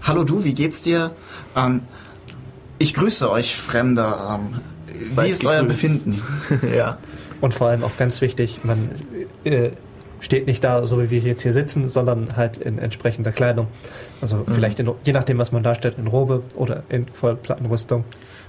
Hallo 0.04 0.24
du, 0.24 0.42
wie 0.42 0.52
geht's 0.52 0.82
dir? 0.82 1.12
Ähm, 1.54 1.82
ich 2.82 2.94
grüße 2.94 3.30
euch, 3.30 3.56
Fremder. 3.56 4.38
Ähm, 4.40 4.60
wie 4.98 5.04
Seid 5.04 5.30
ist 5.30 5.46
euer 5.46 5.60
gegrüßt. 5.62 5.82
Befinden? 5.82 6.22
ja. 6.76 6.98
Und 7.40 7.54
vor 7.54 7.68
allem 7.68 7.82
auch 7.82 7.96
ganz 7.96 8.20
wichtig, 8.20 8.60
man 8.62 8.90
äh, 9.44 9.70
steht 10.20 10.46
nicht 10.46 10.62
da, 10.62 10.86
so 10.86 11.02
wie 11.02 11.10
wir 11.10 11.18
jetzt 11.20 11.42
hier 11.42 11.52
sitzen, 11.52 11.88
sondern 11.88 12.36
halt 12.36 12.56
in 12.56 12.78
entsprechender 12.78 13.32
Kleidung. 13.32 13.66
Also 14.20 14.44
vielleicht, 14.46 14.78
in, 14.78 14.90
je 15.04 15.12
nachdem, 15.12 15.38
was 15.38 15.50
man 15.50 15.62
darstellt, 15.64 15.96
in 15.98 16.06
Robe 16.06 16.42
oder 16.54 16.84
in 16.88 17.06
Vollplattenrüstung. 17.08 18.04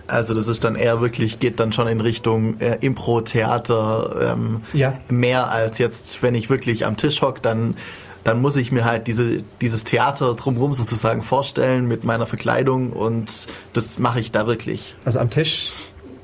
Also 0.05 0.34
das 0.34 0.47
ist 0.47 0.63
dann 0.63 0.75
eher 0.75 1.01
wirklich, 1.01 1.39
geht 1.39 1.59
dann 1.59 1.71
schon 1.73 1.88
in 1.88 2.01
Richtung 2.01 2.59
äh, 2.59 2.77
Impro-Theater 2.81 4.34
ähm, 4.36 4.61
Ja. 4.73 4.99
mehr 5.09 5.49
als 5.49 5.77
jetzt, 5.77 6.21
wenn 6.21 6.36
ich 6.36 6.49
wirklich 6.49 6.86
am 6.86 6.97
Tisch 6.97 7.21
hock, 7.21 7.41
dann 7.41 7.75
dann 8.24 8.41
muss 8.41 8.55
ich 8.55 8.71
mir 8.71 8.86
halt 8.86 9.07
diese, 9.07 9.43
dieses 9.61 9.84
Theater 9.84 10.34
drumherum 10.36 10.74
sozusagen 10.74 11.21
vorstellen 11.21 11.88
mit 11.88 12.03
meiner 12.03 12.26
Verkleidung 12.26 12.91
und 12.91 13.47
das 13.74 13.99
mache 13.99 14.19
ich 14.19 14.32
da 14.32 14.47
wirklich. 14.47 14.95
Also 15.05 15.19
am 15.19 15.30
Tisch 15.30 15.71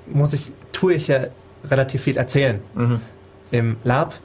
muss 0.08 0.34
ich, 0.34 0.52
tue 0.72 0.94
ich 0.94 1.08
ja 1.08 1.28
relativ 1.70 2.04
viel 2.04 2.18
erzählen. 2.18 2.62
Mhm. 2.76 3.02
Im 3.52 3.78
Lab 3.84 4.16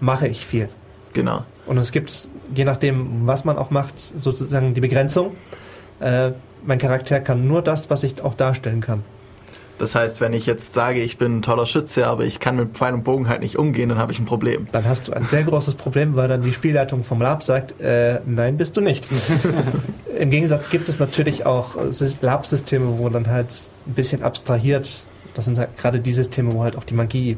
mache 0.00 0.28
ich 0.28 0.44
viel. 0.44 0.68
Genau. 1.12 1.44
Und 1.66 1.78
es 1.78 1.92
gibt, 1.92 2.30
je 2.54 2.64
nachdem, 2.64 3.26
was 3.26 3.44
man 3.44 3.58
auch 3.58 3.70
macht, 3.70 3.98
sozusagen 3.98 4.74
die 4.74 4.80
Begrenzung. 4.80 5.36
Äh, 6.00 6.32
mein 6.64 6.78
Charakter 6.78 7.20
kann 7.20 7.46
nur 7.46 7.62
das, 7.62 7.90
was 7.90 8.02
ich 8.02 8.22
auch 8.22 8.34
darstellen 8.34 8.80
kann. 8.80 9.04
Das 9.78 9.94
heißt, 9.94 10.20
wenn 10.20 10.32
ich 10.32 10.46
jetzt 10.46 10.74
sage, 10.74 11.00
ich 11.00 11.18
bin 11.18 11.38
ein 11.38 11.42
toller 11.42 11.66
Schütze, 11.66 12.06
aber 12.06 12.24
ich 12.24 12.40
kann 12.40 12.56
mit 12.56 12.76
Pfeil 12.76 12.94
und 12.94 13.04
Bogen 13.04 13.28
halt 13.28 13.42
nicht 13.42 13.56
umgehen, 13.56 13.88
dann 13.88 13.98
habe 13.98 14.12
ich 14.12 14.18
ein 14.18 14.24
Problem. 14.24 14.66
Dann 14.72 14.84
hast 14.84 15.08
du 15.08 15.12
ein 15.12 15.24
sehr 15.24 15.44
großes 15.44 15.74
Problem, 15.76 16.16
weil 16.16 16.28
dann 16.28 16.42
die 16.42 16.52
Spielleitung 16.52 17.04
vom 17.04 17.22
Lab 17.22 17.42
sagt, 17.42 17.80
äh, 17.80 18.20
nein, 18.26 18.56
bist 18.56 18.76
du 18.76 18.80
nicht. 18.80 19.06
Im 20.18 20.30
Gegensatz 20.30 20.68
gibt 20.68 20.88
es 20.88 20.98
natürlich 20.98 21.46
auch 21.46 21.76
Lab-Systeme, 22.20 22.98
wo 22.98 23.08
dann 23.08 23.28
halt 23.28 23.52
ein 23.86 23.94
bisschen 23.94 24.22
abstrahiert, 24.22 25.04
das 25.34 25.44
sind 25.44 25.58
halt 25.58 25.76
gerade 25.76 26.00
die 26.00 26.12
Systeme, 26.12 26.52
wo 26.52 26.64
halt 26.64 26.76
auch 26.76 26.84
die 26.84 26.94
Magie 26.94 27.36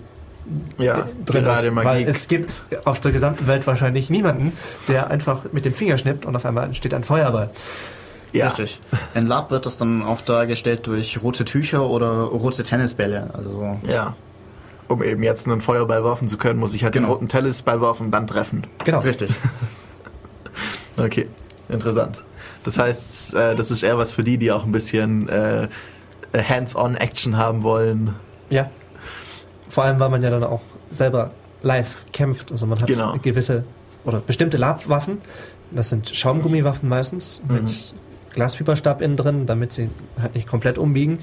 ja, 0.78 1.06
drin 1.24 1.44
gerade 1.44 1.66
ist, 1.66 1.74
Magie. 1.74 1.86
Weil 1.86 2.08
es 2.08 2.28
gibt 2.28 2.62
auf 2.84 3.00
der 3.00 3.12
gesamten 3.12 3.46
Welt 3.46 3.66
wahrscheinlich 3.66 4.08
niemanden, 4.08 4.52
der 4.88 5.10
einfach 5.10 5.52
mit 5.52 5.64
dem 5.64 5.74
Finger 5.74 5.98
schnippt 5.98 6.24
und 6.24 6.34
auf 6.34 6.46
einmal 6.46 6.64
entsteht 6.64 6.94
ein 6.94 7.04
Feuerball. 7.04 7.50
Ja. 8.32 8.48
Richtig. 8.48 8.80
In 9.14 9.26
Lab 9.26 9.50
wird 9.50 9.66
das 9.66 9.76
dann 9.76 10.02
auch 10.02 10.20
dargestellt 10.20 10.86
durch 10.86 11.22
rote 11.22 11.44
Tücher 11.44 11.88
oder 11.88 12.22
rote 12.22 12.62
Tennisbälle. 12.62 13.30
Also 13.32 13.78
ja. 13.86 14.14
Um 14.88 15.02
eben 15.02 15.22
jetzt 15.22 15.46
einen 15.46 15.60
Feuerball 15.60 16.04
werfen 16.04 16.26
zu 16.26 16.36
können, 16.36 16.58
muss 16.58 16.74
ich 16.74 16.82
halt 16.82 16.92
genau. 16.92 17.06
den 17.06 17.12
roten 17.12 17.28
Tennisball 17.28 17.80
werfen 17.80 18.06
und 18.06 18.10
dann 18.12 18.26
treffen. 18.26 18.66
Genau. 18.84 19.00
Richtig. 19.00 19.30
okay, 20.98 21.28
interessant. 21.68 22.24
Das 22.64 22.78
heißt, 22.78 23.34
äh, 23.34 23.56
das 23.56 23.70
ist 23.70 23.82
eher 23.82 23.98
was 23.98 24.10
für 24.10 24.24
die, 24.24 24.36
die 24.36 24.52
auch 24.52 24.64
ein 24.64 24.72
bisschen 24.72 25.28
äh, 25.28 25.68
Hands-on-Action 26.36 27.36
haben 27.36 27.62
wollen. 27.62 28.14
Ja. 28.50 28.68
Vor 29.68 29.84
allem, 29.84 30.00
weil 30.00 30.08
man 30.08 30.22
ja 30.22 30.30
dann 30.30 30.44
auch 30.44 30.62
selber 30.90 31.30
live 31.62 32.04
kämpft. 32.12 32.52
Also 32.52 32.66
man 32.66 32.80
hat 32.80 32.86
genau. 32.86 33.16
gewisse 33.22 33.64
oder 34.04 34.20
bestimmte 34.20 34.56
Labwaffen. 34.56 35.18
Das 35.70 35.88
sind 35.88 36.08
Schaumgummiwaffen 36.08 36.88
meistens 36.88 37.40
mhm. 37.46 37.66
Mit 38.30 38.36
Glasfiberstab 38.36 39.02
innen 39.02 39.16
drin, 39.16 39.46
damit 39.46 39.72
sie 39.72 39.90
halt 40.20 40.34
nicht 40.34 40.46
komplett 40.46 40.78
umbiegen 40.78 41.18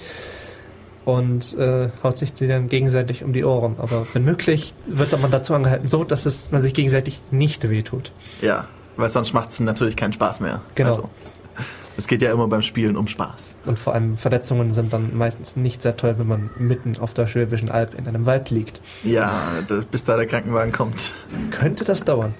und 1.05 1.57
äh, 1.57 1.89
haut 2.03 2.17
sich 2.17 2.33
die 2.33 2.47
dann 2.47 2.67
gegenseitig 2.67 3.23
um 3.23 3.31
die 3.31 3.45
Ohren. 3.45 3.75
Aber 3.77 4.05
wenn 4.13 4.25
möglich, 4.25 4.73
wird 4.85 5.19
man 5.21 5.31
dazu 5.31 5.53
angehalten, 5.53 5.87
so 5.87 6.03
dass 6.03 6.25
es 6.25 6.51
man 6.51 6.61
sich 6.61 6.73
gegenseitig 6.73 7.21
nicht 7.31 7.69
wehtut. 7.69 8.11
Ja, 8.41 8.67
weil 8.97 9.09
sonst 9.09 9.33
macht 9.33 9.51
es 9.51 9.59
natürlich 9.59 9.95
keinen 9.95 10.13
Spaß 10.13 10.41
mehr. 10.41 10.61
Genau. 10.75 10.89
Also, 10.89 11.09
es 11.95 12.07
geht 12.07 12.21
ja 12.21 12.31
immer 12.31 12.47
beim 12.47 12.61
Spielen 12.61 12.95
um 12.95 13.07
Spaß. 13.07 13.55
Und 13.65 13.79
vor 13.79 13.93
allem 13.93 14.17
Verletzungen 14.17 14.71
sind 14.71 14.93
dann 14.93 15.17
meistens 15.17 15.55
nicht 15.55 15.81
sehr 15.81 15.97
toll, 15.97 16.15
wenn 16.17 16.27
man 16.27 16.49
mitten 16.57 16.97
auf 16.99 17.13
der 17.13 17.25
Schwäbischen 17.25 17.71
Alb 17.71 17.97
in 17.97 18.07
einem 18.07 18.25
Wald 18.25 18.51
liegt. 18.51 18.81
Ja, 19.03 19.41
bis 19.89 20.03
da 20.03 20.17
der 20.17 20.27
Krankenwagen 20.27 20.71
kommt. 20.71 21.13
Könnte 21.51 21.85
das 21.85 22.03
dauern. 22.03 22.35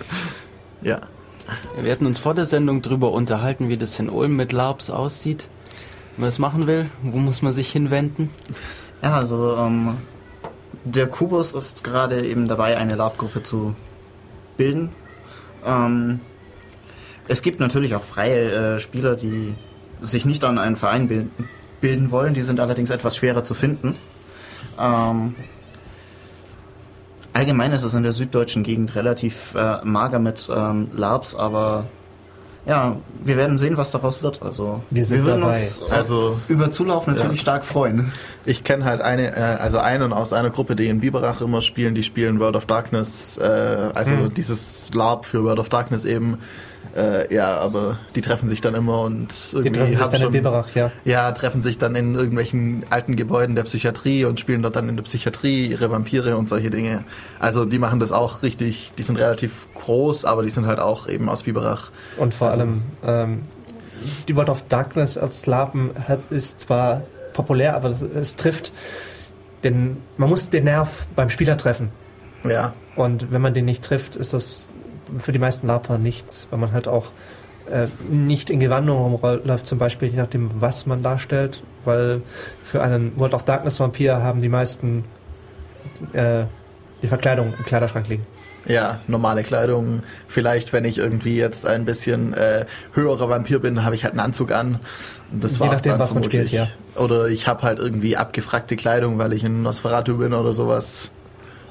Ja. 0.82 1.02
Wir 1.82 1.92
hatten 1.92 2.06
uns 2.06 2.20
vor 2.20 2.34
der 2.34 2.46
Sendung 2.46 2.82
darüber 2.82 3.12
unterhalten, 3.12 3.70
wie 3.70 3.78
das 3.78 4.00
in 4.00 4.10
Ulm 4.10 4.36
mit 4.36 4.52
LARPs 4.52 4.90
aussieht. 4.90 5.48
Wenn 6.16 6.22
man 6.22 6.30
es 6.30 6.40
machen 6.40 6.68
will, 6.68 6.90
wo 7.04 7.18
muss 7.18 7.42
man 7.42 7.54
sich 7.54 7.72
hinwenden? 7.72 8.30
Ja, 9.04 9.16
also 9.16 9.56
ähm, 9.58 9.98
der 10.84 11.08
Kubus 11.08 11.54
ist 11.54 11.84
gerade 11.84 12.26
eben 12.26 12.48
dabei, 12.48 12.78
eine 12.78 12.96
LARP-Gruppe 12.96 13.44
zu 13.44 13.76
bilden. 14.58 14.92
Ähm, 15.66 16.20
es 17.28 17.42
gibt 17.42 17.60
natürlich 17.60 17.96
auch 17.96 18.04
freie 18.04 18.76
äh, 18.76 18.80
Spieler, 18.80 19.16
die 19.16 19.54
sich 20.02 20.26
nicht 20.26 20.44
an 20.44 20.58
einen 20.58 20.76
Verein 20.76 21.08
bilden, 21.08 21.32
bilden 21.82 22.12
wollen. 22.12 22.34
Die 22.34 22.42
sind 22.42 22.60
allerdings 22.60 22.90
etwas 22.90 23.16
schwerer 23.16 23.44
zu 23.44 23.54
finden. 23.54 23.96
Ähm, 24.80 25.36
Allgemein 27.38 27.72
ist 27.72 27.84
es 27.84 27.94
in 27.94 28.02
der 28.02 28.14
süddeutschen 28.14 28.64
Gegend 28.64 28.96
relativ 28.96 29.54
äh, 29.54 29.78
mager 29.84 30.18
mit 30.18 30.50
ähm, 30.52 30.90
Labs, 30.96 31.36
aber 31.36 31.86
ja, 32.66 32.98
wir 33.24 33.38
werden 33.38 33.60
sehen, 33.60 33.78
was 33.78 33.92
daraus 33.92 34.24
wird. 34.24 34.42
Also 34.42 34.82
wir, 34.90 35.08
wir 35.08 35.20
würden 35.20 35.42
dabei. 35.42 35.56
uns 35.56 35.84
also 35.92 36.40
über 36.48 36.72
Zulauf 36.72 37.06
natürlich 37.06 37.38
ja. 37.38 37.42
stark 37.42 37.64
freuen. 37.64 38.12
Ich 38.44 38.64
kenne 38.64 38.86
halt 38.86 39.02
eine, 39.02 39.36
äh, 39.36 39.40
also 39.40 39.78
einen 39.78 40.14
aus 40.14 40.34
einer 40.34 40.50
Gruppe, 40.50 40.76
die 40.76 40.88
in 40.88 41.00
Biberach 41.00 41.42
immer 41.42 41.62
spielen, 41.62 41.94
die 41.94 42.02
spielen 42.02 42.40
World 42.40 42.56
of 42.56 42.66
Darkness, 42.66 43.38
äh, 43.38 43.44
also 43.44 44.14
hm. 44.14 44.34
dieses 44.34 44.92
Lab 44.96 45.28
für 45.28 45.44
World 45.44 45.60
of 45.60 45.70
Darkness 45.70 46.06
eben. 46.06 46.40
Äh, 46.96 47.34
ja, 47.34 47.58
aber 47.58 48.00
die 48.16 48.22
treffen 48.22 48.48
sich 48.48 48.62
dann 48.62 48.76
immer 48.76 49.02
und 49.02 49.34
irgendwie. 49.52 49.70
Die 49.70 49.78
treffen 49.78 49.98
sich 49.98 50.08
dann 50.08 50.20
schon, 50.20 50.28
in 50.28 50.34
Biberach, 50.34 50.76
ja. 50.76 50.92
Ja, 51.06 51.32
treffen 51.32 51.62
sich 51.62 51.78
dann 51.78 51.96
in 51.96 52.16
irgendwelchen 52.16 52.86
alten 52.90 53.16
Gebäuden 53.16 53.56
der 53.56 53.64
Psychiatrie 53.64 54.26
und 54.26 54.40
spielen 54.40 54.62
dort 54.62 54.76
dann 54.76 54.90
in 54.90 54.96
der 54.96 55.04
Psychiatrie 55.04 55.68
ihre 55.68 55.92
Vampire 55.92 56.38
und 56.38 56.48
solche 56.48 56.70
Dinge. 56.70 57.04
Also 57.40 57.66
die 57.66 57.80
machen 57.80 58.00
das 58.00 58.12
auch 58.12 58.44
richtig, 58.44 58.94
die 58.98 59.04
sind 59.04 59.18
relativ 59.18 59.68
groß, 59.76 60.26
aber 60.26 60.44
die 60.44 60.50
sind 60.50 60.68
halt 60.68 60.80
auch 60.80 61.08
eben 61.08 61.30
aus 61.30 61.44
Biberach. 61.44 61.92
Und 62.18 62.34
vor 62.34 62.50
also, 62.50 62.62
allem, 62.62 62.82
ähm, 63.06 63.44
die 64.28 64.36
World 64.36 64.50
of 64.50 64.64
Darkness 64.68 65.18
als 65.18 65.46
Lapen 65.46 65.92
ist 66.30 66.62
zwar 66.62 67.02
populär, 67.34 67.76
aber 67.76 67.90
es, 67.90 68.02
es 68.02 68.36
trifft 68.36 68.72
den, 69.64 69.98
man 70.18 70.30
muss 70.30 70.50
den 70.50 70.66
Nerv 70.66 71.08
beim 71.16 71.30
Spieler 71.30 71.58
treffen. 71.58 71.92
Ja. 72.44 72.74
Und 72.96 73.32
wenn 73.32 73.42
man 73.42 73.54
den 73.54 73.66
nicht 73.66 73.84
trifft, 73.84 74.16
ist 74.16 74.34
das 74.34 74.68
für 75.18 75.32
die 75.32 75.40
meisten 75.40 75.68
Laper 75.68 75.98
nichts, 75.98 76.48
weil 76.50 76.60
man 76.60 76.72
halt 76.72 76.88
auch 76.88 77.12
äh, 77.70 77.88
nicht 78.10 78.50
in 78.50 78.60
Gewandung 78.60 79.16
rumläuft, 79.16 79.68
zum 79.68 79.78
Beispiel 79.78 80.10
je 80.10 80.18
nachdem, 80.18 80.50
was 80.60 80.86
man 80.86 81.04
darstellt, 81.04 81.64
weil 81.84 82.22
für 82.62 82.82
einen 82.82 83.18
World 83.18 83.34
of 83.34 83.44
Darkness 83.44 83.80
Vampir 83.80 84.22
haben 84.22 84.42
die 84.42 84.50
meisten 84.50 85.04
äh, 86.14 86.44
die 87.02 87.08
Verkleidung 87.08 87.54
im 87.58 87.66
Kleiderschrank 87.66 88.08
liegen. 88.08 88.26
Ja, 88.66 89.00
normale 89.08 89.44
Kleidung. 89.44 90.04
Vielleicht, 90.28 90.74
wenn 90.74 90.84
ich 90.84 90.98
irgendwie 90.98 91.38
jetzt 91.38 91.66
ein 91.66 91.86
bisschen 91.86 92.34
äh, 92.34 92.66
höherer 92.94 93.30
Vampir 93.30 93.60
bin, 93.60 93.86
habe 93.86 93.96
ich 93.96 94.04
halt 94.04 94.14
einen 94.14 94.20
Anzug 94.20 94.52
an. 94.52 94.80
Das 95.32 95.60
Je 95.60 95.68
nachdem, 95.68 96.00
was 96.00 96.14
man 96.14 96.24
spielt, 96.24 96.52
ja. 96.52 96.68
Oder 96.96 97.28
ich 97.28 97.48
habe 97.48 97.62
halt 97.62 97.80
irgendwie 97.80 98.18
abgefragte 98.18 98.76
Kleidung, 98.76 99.18
weil 99.20 99.32
ich 99.32 99.46
ein 99.46 99.62
Nosferatu 99.62 100.18
bin 100.18 100.34
oder 100.34 100.52
sowas. 100.52 101.12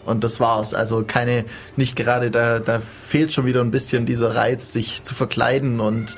Und 0.07 0.25
das 0.25 0.41
war's. 0.41 0.73
Also 0.73 1.05
keine, 1.07 1.45
nicht 1.77 1.97
gerade, 1.97 2.31
da, 2.31 2.61
da 2.61 2.81
fehlt 2.81 3.33
schon 3.33 3.45
wieder 3.45 3.61
ein 3.61 3.71
bisschen 3.71 4.07
dieser 4.07 4.35
Reiz, 4.35 4.73
sich 4.73 5.03
zu 5.03 5.15
verkleiden 5.15 5.81
und 5.81 6.17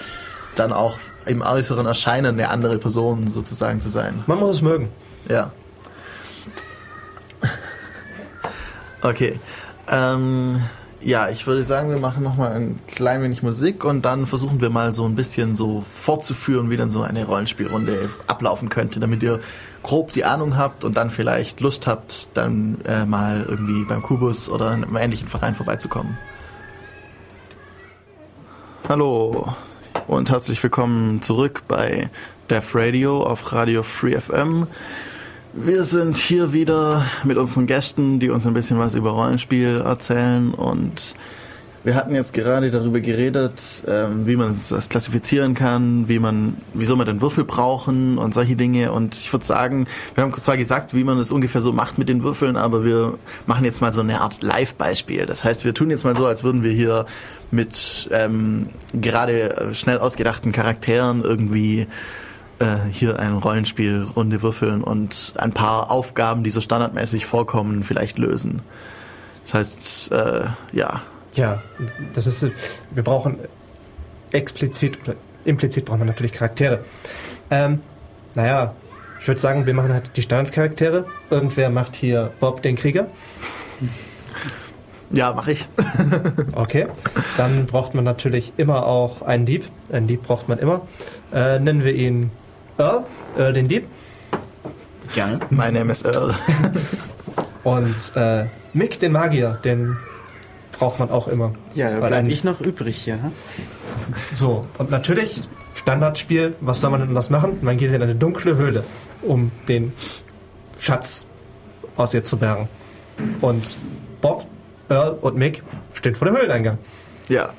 dann 0.55 0.73
auch 0.73 0.99
im 1.27 1.43
äußeren 1.43 1.87
Erscheinen 1.87 2.39
eine 2.39 2.51
andere 2.51 2.79
Person 2.79 3.31
sozusagen 3.31 3.81
zu 3.81 3.89
sein. 3.89 4.23
Man 4.27 4.39
muss 4.39 4.57
es 4.57 4.63
mögen. 4.63 4.91
Ja. 5.29 5.53
Okay. 9.03 9.39
Ähm, 9.89 10.61
ja, 11.01 11.29
ich 11.29 11.47
würde 11.47 11.63
sagen, 11.63 11.91
wir 11.91 11.99
machen 11.99 12.25
nochmal 12.25 12.53
ein 12.53 12.81
klein 12.89 13.23
wenig 13.23 13.43
Musik 13.43 13.85
und 13.85 14.05
dann 14.05 14.27
versuchen 14.27 14.61
wir 14.61 14.69
mal 14.69 14.93
so 14.93 15.05
ein 15.05 15.15
bisschen 15.15 15.55
so 15.55 15.85
fortzuführen, 15.93 16.71
wie 16.71 16.77
dann 16.77 16.91
so 16.91 17.03
eine 17.03 17.25
Rollenspielrunde 17.25 18.11
ablaufen 18.27 18.69
könnte, 18.69 18.99
damit 18.99 19.23
ihr 19.23 19.41
grob 19.83 20.13
die 20.13 20.25
Ahnung 20.25 20.57
habt 20.57 20.83
und 20.85 20.97
dann 20.97 21.11
vielleicht 21.11 21.61
Lust 21.61 21.87
habt, 21.87 22.37
dann 22.37 22.81
äh, 22.85 23.05
mal 23.05 23.45
irgendwie 23.49 23.85
beim 23.85 24.03
Kubus 24.03 24.49
oder 24.49 24.73
in 24.75 24.83
einem 24.83 24.97
ähnlichen 24.97 25.29
Verein 25.29 25.55
vorbeizukommen. 25.55 26.19
Hallo 28.89 29.55
und 30.09 30.31
herzlich 30.31 30.61
willkommen 30.63 31.23
zurück 31.23 31.63
bei 31.69 32.11
Def 32.51 32.75
Radio 32.75 33.23
auf 33.23 33.53
Radio 33.53 33.83
Free 33.83 34.19
FM. 34.19 34.67
Wir 35.65 35.83
sind 35.83 36.19
hier 36.19 36.53
wieder 36.53 37.05
mit 37.25 37.37
unseren 37.37 37.67
Gästen, 37.67 38.21
die 38.21 38.31
uns 38.31 38.47
ein 38.47 38.55
bisschen 38.55 38.79
was 38.79 38.95
über 38.95 39.11
Rollenspiel 39.11 39.83
erzählen 39.85 40.55
und 40.55 41.17
wir 41.83 41.97
hatten 41.97 42.15
jetzt 42.15 42.33
gerade 42.33 42.71
darüber 42.71 43.01
geredet, 43.01 43.83
ähm, 43.89 44.25
wie 44.27 44.37
man 44.37 44.57
das 44.71 44.89
klassifizieren 44.89 45.55
kann, 45.55 46.09
wie 46.09 46.21
man, 46.21 46.59
wieso 46.75 46.95
man 46.95 47.07
den 47.07 47.21
Würfel 47.21 47.45
brauchen 47.45 48.19
und 48.19 48.35
solche 48.35 48.55
Dinge. 48.55 48.93
Und 48.93 49.17
ich 49.17 49.33
würde 49.33 49.45
sagen, 49.45 49.87
wir 50.15 50.23
haben 50.23 50.33
zwar 50.35 50.57
gesagt, 50.57 50.95
wie 50.95 51.03
man 51.03 51.19
es 51.19 51.33
ungefähr 51.33 51.61
so 51.61 51.73
macht 51.73 51.99
mit 51.99 52.09
den 52.09 52.23
Würfeln, 52.23 52.57
aber 52.57 52.85
wir 52.85 53.19
machen 53.47 53.65
jetzt 53.65 53.81
mal 53.81 53.91
so 53.91 54.01
eine 54.01 54.21
Art 54.21 54.43
Live-Beispiel. 54.43 55.27
Das 55.27 55.45
heißt, 55.45 55.65
wir 55.65 55.75
tun 55.75 55.91
jetzt 55.91 56.05
mal 56.05 56.17
so, 56.17 56.27
als 56.27 56.45
würden 56.45 56.63
wir 56.63 56.73
hier 56.73 57.07
mit 57.51 58.09
ähm, 58.13 58.69
gerade 58.93 59.71
schnell 59.73 59.99
ausgedachten 59.99 60.53
Charakteren 60.53 61.23
irgendwie 61.23 61.89
äh, 62.59 62.79
hier 62.91 63.19
eine 63.19 63.35
Rollenspielrunde 63.35 64.43
würfeln 64.43 64.83
und 64.83 65.35
ein 65.37 65.53
paar 65.53 65.91
Aufgaben, 65.91 66.45
die 66.45 66.51
so 66.51 66.61
standardmäßig 66.61 67.27
vorkommen, 67.27 67.83
vielleicht 67.83 68.19
lösen. 68.19 68.63
Das 69.45 69.55
heißt, 69.55 70.13
äh, 70.13 70.47
ja, 70.73 71.03
ja, 71.35 71.63
das 72.15 72.27
ist, 72.27 72.47
wir 72.91 73.03
brauchen 73.03 73.39
explizit 74.33 74.99
oder 75.05 75.15
implizit 75.45 75.85
brauchen 75.85 76.01
wir 76.01 76.07
natürlich 76.07 76.33
Charaktere. 76.33 76.85
Ähm, 77.51 77.81
naja, 78.35 78.75
ich 79.21 79.29
würde 79.29 79.41
sagen, 79.41 79.67
wir 79.67 79.75
machen 79.75 79.93
halt 79.93 80.17
die 80.17 80.23
Standardcharaktere. 80.23 81.07
Irgendwer 81.31 81.71
macht 81.71 81.97
hier 81.97 82.33
Bob 82.41 82.63
den 82.63 82.77
Krieger. 82.77 83.09
Ja, 85.11 85.33
mache 85.33 85.53
ich. 85.53 85.67
okay, 86.55 86.89
dann 87.37 87.67
braucht 87.67 87.95
man 87.95 88.05
natürlich 88.05 88.53
immer 88.57 88.87
auch 88.87 89.23
einen 89.23 89.47
Dieb. 89.47 89.65
Einen 89.91 90.07
Dieb 90.07 90.23
braucht 90.23 90.49
man 90.49 90.59
immer. 90.59 90.83
Äh, 91.33 91.59
nennen 91.59 91.83
wir 91.83 91.95
ihn 91.95 92.31
Earl, 92.79 93.05
Earl 93.37 93.53
den 93.53 93.67
Dieb. 93.69 93.87
Gerne. 95.15 95.41
Mein 95.51 95.75
Name 95.75 95.91
ist 95.91 96.05
Earl. 96.05 96.33
Und 97.65 98.13
äh, 98.15 98.47
Mick, 98.73 99.01
den 99.01 99.13
Magier, 99.13 99.59
den 99.65 99.97
braucht 100.73 101.01
man 101.01 101.11
auch 101.11 101.27
immer. 101.27 101.53
Ja, 101.75 101.99
da 101.99 102.21
bin 102.21 102.31
ich 102.31 102.45
noch 102.45 102.61
übrig 102.61 102.97
hier. 102.97 103.15
Hm? 103.15 103.33
So, 104.37 104.63
und 104.79 104.91
natürlich, 104.91 105.43
Standardspiel, 105.75 106.55
was 106.61 106.81
soll 106.81 106.91
man 106.91 107.01
denn 107.01 107.15
das 107.15 107.31
machen? 107.31 107.59
Man 107.63 107.77
geht 107.77 107.93
in 107.93 108.01
eine 108.01 108.15
dunkle 108.15 108.57
Höhle, 108.57 108.85
um 109.23 109.51
den 109.67 109.93
Schatz 110.79 111.27
aus 111.97 112.15
ihr 112.15 112.25
zu 112.25 112.37
bergen. 112.37 112.69
Und 113.41 113.77
Bob, 114.21 114.47
Earl 114.89 115.19
und 115.21 115.37
Mick 115.37 115.63
stehen 115.93 116.15
vor 116.15 116.29
dem 116.29 116.37
Höhleneingang. 116.37 116.79
Ja. 117.29 117.51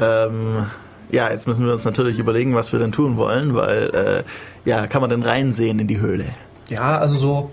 Ähm, 0.00 0.66
ja, 1.10 1.30
jetzt 1.30 1.46
müssen 1.46 1.64
wir 1.64 1.72
uns 1.72 1.84
natürlich 1.84 2.18
überlegen, 2.18 2.54
was 2.54 2.72
wir 2.72 2.78
denn 2.78 2.92
tun 2.92 3.16
wollen, 3.16 3.54
weil, 3.54 3.90
äh, 3.94 4.68
ja, 4.68 4.86
kann 4.86 5.00
man 5.00 5.10
denn 5.10 5.22
reinsehen 5.22 5.78
in 5.78 5.86
die 5.86 6.00
Höhle? 6.00 6.26
Ja, 6.68 6.98
also 6.98 7.16
so 7.16 7.50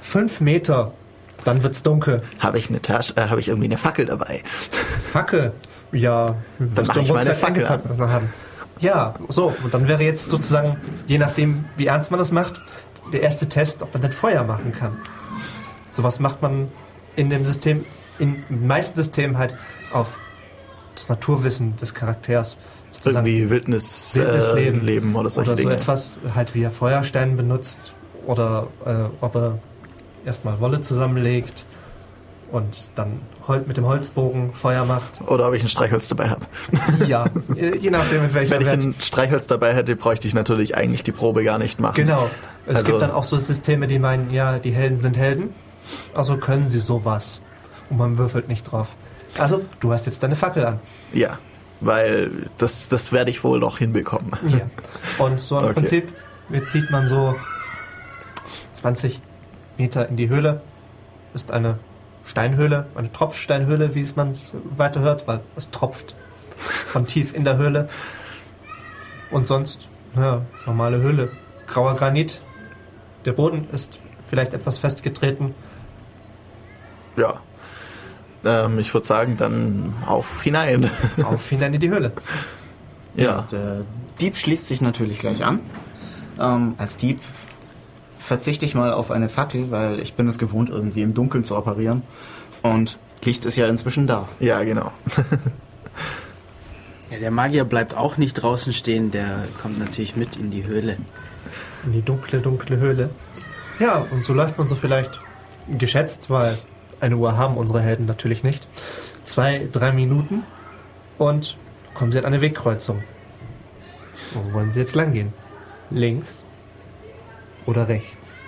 fünf 0.00 0.40
Meter, 0.40 0.92
dann 1.44 1.62
wird's 1.62 1.82
dunkel. 1.82 2.22
Habe 2.40 2.58
ich 2.58 2.68
eine 2.68 2.80
Tasche, 2.80 3.16
äh, 3.16 3.28
habe 3.28 3.40
ich 3.40 3.48
irgendwie 3.48 3.68
eine 3.68 3.76
Fackel 3.76 4.06
dabei? 4.06 4.42
Fackel? 5.02 5.52
Ja, 5.92 6.36
dann 6.58 6.86
mache 6.86 7.00
ich 7.00 7.12
meine 7.12 7.34
Fackel 7.34 7.68
haben. 7.68 8.32
Ja, 8.80 9.14
so, 9.28 9.52
und 9.62 9.74
dann 9.74 9.88
wäre 9.88 10.02
jetzt 10.02 10.28
sozusagen, 10.28 10.76
je 11.06 11.18
nachdem, 11.18 11.66
wie 11.76 11.86
ernst 11.86 12.10
man 12.10 12.18
das 12.18 12.32
macht, 12.32 12.62
der 13.12 13.22
erste 13.22 13.48
Test, 13.48 13.82
ob 13.82 13.92
man 13.92 14.02
denn 14.02 14.12
Feuer 14.12 14.42
machen 14.44 14.72
kann. 14.72 14.96
Sowas 15.90 16.18
macht 16.20 16.40
man 16.40 16.68
in 17.16 17.28
dem 17.28 17.44
System, 17.44 17.84
in 18.18 18.44
den 18.48 18.66
meisten 18.66 18.96
Systemen 18.96 19.36
halt 19.36 19.56
auf 19.92 20.20
das 20.94 21.08
Naturwissen 21.08 21.76
des 21.76 21.94
Charakters. 21.94 22.56
Sozusagen 22.90 23.26
Irgendwie 23.26 23.50
Wildnis, 23.50 24.16
Wildnisleben 24.16 24.80
äh, 24.80 24.84
Leben 24.84 25.14
oder 25.14 25.28
solche 25.28 25.52
oder 25.52 25.56
so 25.56 25.68
Dinge. 25.68 25.76
etwas, 25.80 26.18
halt 26.34 26.54
wie 26.54 26.62
er 26.62 26.70
Feuerstein 26.70 27.36
benutzt 27.36 27.94
oder 28.26 28.68
äh, 28.84 29.04
ob 29.20 29.36
er 29.36 29.58
erstmal 30.24 30.60
Wolle 30.60 30.80
zusammenlegt 30.80 31.66
und 32.50 32.90
dann 32.96 33.20
mit 33.66 33.76
dem 33.76 33.84
Holzbogen 33.84 34.52
Feuer 34.52 34.84
macht. 34.84 35.22
Oder 35.26 35.48
ob 35.48 35.54
ich 35.54 35.62
ein 35.62 35.68
Streichholz 35.68 36.08
dabei 36.08 36.28
habe. 36.28 36.46
Ja, 37.06 37.26
je 37.56 37.90
nachdem 37.90 38.22
mit 38.22 38.34
welcher 38.34 38.60
Wenn 38.60 38.62
ich 38.62 38.68
ein 38.68 38.94
Streichholz 39.00 39.46
dabei 39.46 39.74
hätte, 39.74 39.96
bräuchte 39.96 40.28
ich 40.28 40.34
natürlich 40.34 40.76
eigentlich 40.76 41.02
die 41.02 41.12
Probe 41.12 41.42
gar 41.42 41.58
nicht 41.58 41.80
machen. 41.80 41.96
Genau. 41.96 42.30
Es 42.66 42.76
also, 42.76 42.86
gibt 42.86 43.02
dann 43.02 43.10
auch 43.10 43.24
so 43.24 43.36
Systeme, 43.36 43.86
die 43.86 43.98
meinen, 43.98 44.30
ja, 44.30 44.58
die 44.58 44.72
Helden 44.72 45.00
sind 45.00 45.18
Helden, 45.18 45.50
also 46.14 46.36
können 46.36 46.70
sie 46.70 46.78
sowas. 46.78 47.42
Und 47.88 47.96
man 47.96 48.18
würfelt 48.18 48.48
nicht 48.48 48.70
drauf. 48.70 48.88
Also, 49.38 49.64
du 49.80 49.92
hast 49.92 50.06
jetzt 50.06 50.22
deine 50.22 50.36
Fackel 50.36 50.64
an. 50.66 50.80
Ja, 51.12 51.38
weil 51.80 52.50
das, 52.58 52.88
das 52.88 53.12
werde 53.12 53.30
ich 53.30 53.42
wohl 53.44 53.58
noch 53.58 53.78
hinbekommen. 53.78 54.32
Ja. 54.46 55.24
Und 55.24 55.40
so 55.40 55.58
im 55.58 55.64
okay. 55.64 55.74
Prinzip 55.74 56.14
jetzt 56.50 56.72
sieht 56.72 56.90
man 56.90 57.06
so 57.06 57.36
20 58.74 59.20
Meter 59.78 60.08
in 60.08 60.16
die 60.16 60.28
Höhle. 60.28 60.62
Ist 61.32 61.52
eine 61.52 61.78
Steinhöhle, 62.24 62.86
eine 62.94 63.12
Tropfsteinhöhle, 63.12 63.94
wie 63.94 64.02
es 64.02 64.16
man 64.16 64.30
es 64.30 64.52
weiter 64.76 65.00
hört, 65.00 65.26
weil 65.26 65.40
es 65.56 65.70
tropft 65.70 66.16
von 66.56 67.06
tief 67.06 67.34
in 67.34 67.44
der 67.44 67.56
Höhle. 67.56 67.88
Und 69.30 69.46
sonst, 69.46 69.90
ja, 70.16 70.42
normale 70.66 70.98
Höhle. 70.98 71.30
Grauer 71.66 71.94
Granit. 71.94 72.42
Der 73.24 73.32
Boden 73.32 73.68
ist 73.72 74.00
vielleicht 74.28 74.54
etwas 74.54 74.78
festgetreten. 74.78 75.54
Ja. 77.16 77.40
Ähm, 78.44 78.78
ich 78.78 78.92
würde 78.94 79.06
sagen, 79.06 79.36
dann 79.36 79.94
auf 80.06 80.42
hinein. 80.42 80.90
Auf 81.22 81.48
hinein 81.48 81.74
in 81.74 81.80
die 81.80 81.90
Höhle. 81.90 82.12
Ja. 83.14 83.24
ja 83.24 83.46
der 83.50 83.84
Dieb 84.20 84.36
schließt 84.36 84.66
sich 84.66 84.80
natürlich 84.80 85.18
gleich 85.18 85.44
an. 85.44 85.60
Ähm, 86.38 86.74
als 86.78 86.96
Dieb 86.96 87.20
verzichte 88.18 88.64
ich 88.64 88.74
mal 88.74 88.92
auf 88.92 89.10
eine 89.10 89.28
Fackel, 89.28 89.70
weil 89.70 89.98
ich 90.00 90.14
bin 90.14 90.28
es 90.28 90.38
gewohnt, 90.38 90.70
irgendwie 90.70 91.02
im 91.02 91.14
Dunkeln 91.14 91.44
zu 91.44 91.56
operieren. 91.56 92.02
Und 92.62 92.98
Licht 93.22 93.44
ist 93.44 93.56
ja 93.56 93.66
inzwischen 93.66 94.06
da. 94.06 94.28
Ja, 94.38 94.62
genau. 94.62 94.92
ja, 97.10 97.18
der 97.18 97.30
Magier 97.30 97.64
bleibt 97.64 97.94
auch 97.94 98.16
nicht 98.16 98.34
draußen 98.34 98.72
stehen, 98.72 99.10
der 99.10 99.44
kommt 99.60 99.78
natürlich 99.78 100.16
mit 100.16 100.36
in 100.36 100.50
die 100.50 100.64
Höhle. 100.64 100.96
In 101.84 101.92
die 101.92 102.02
dunkle, 102.02 102.40
dunkle 102.40 102.78
Höhle. 102.78 103.10
Ja, 103.78 104.06
und 104.10 104.24
so 104.24 104.32
läuft 104.32 104.58
man 104.58 104.68
so 104.68 104.76
vielleicht 104.76 105.20
geschätzt, 105.78 106.30
weil 106.30 106.58
eine 107.00 107.16
Uhr 107.16 107.36
haben 107.36 107.56
unsere 107.56 107.80
Helden 107.80 108.06
natürlich 108.06 108.42
nicht. 108.42 108.68
Zwei, 109.24 109.68
drei 109.70 109.92
Minuten 109.92 110.44
und 111.18 111.56
kommen 111.94 112.12
sie 112.12 112.18
an 112.18 112.24
eine 112.24 112.40
Wegkreuzung. 112.40 113.02
Wo 114.34 114.52
wollen 114.52 114.72
sie 114.72 114.80
jetzt 114.80 114.94
lang 114.94 115.12
gehen? 115.12 115.32
Links 115.90 116.44
oder 117.66 117.88
rechts? 117.88 118.40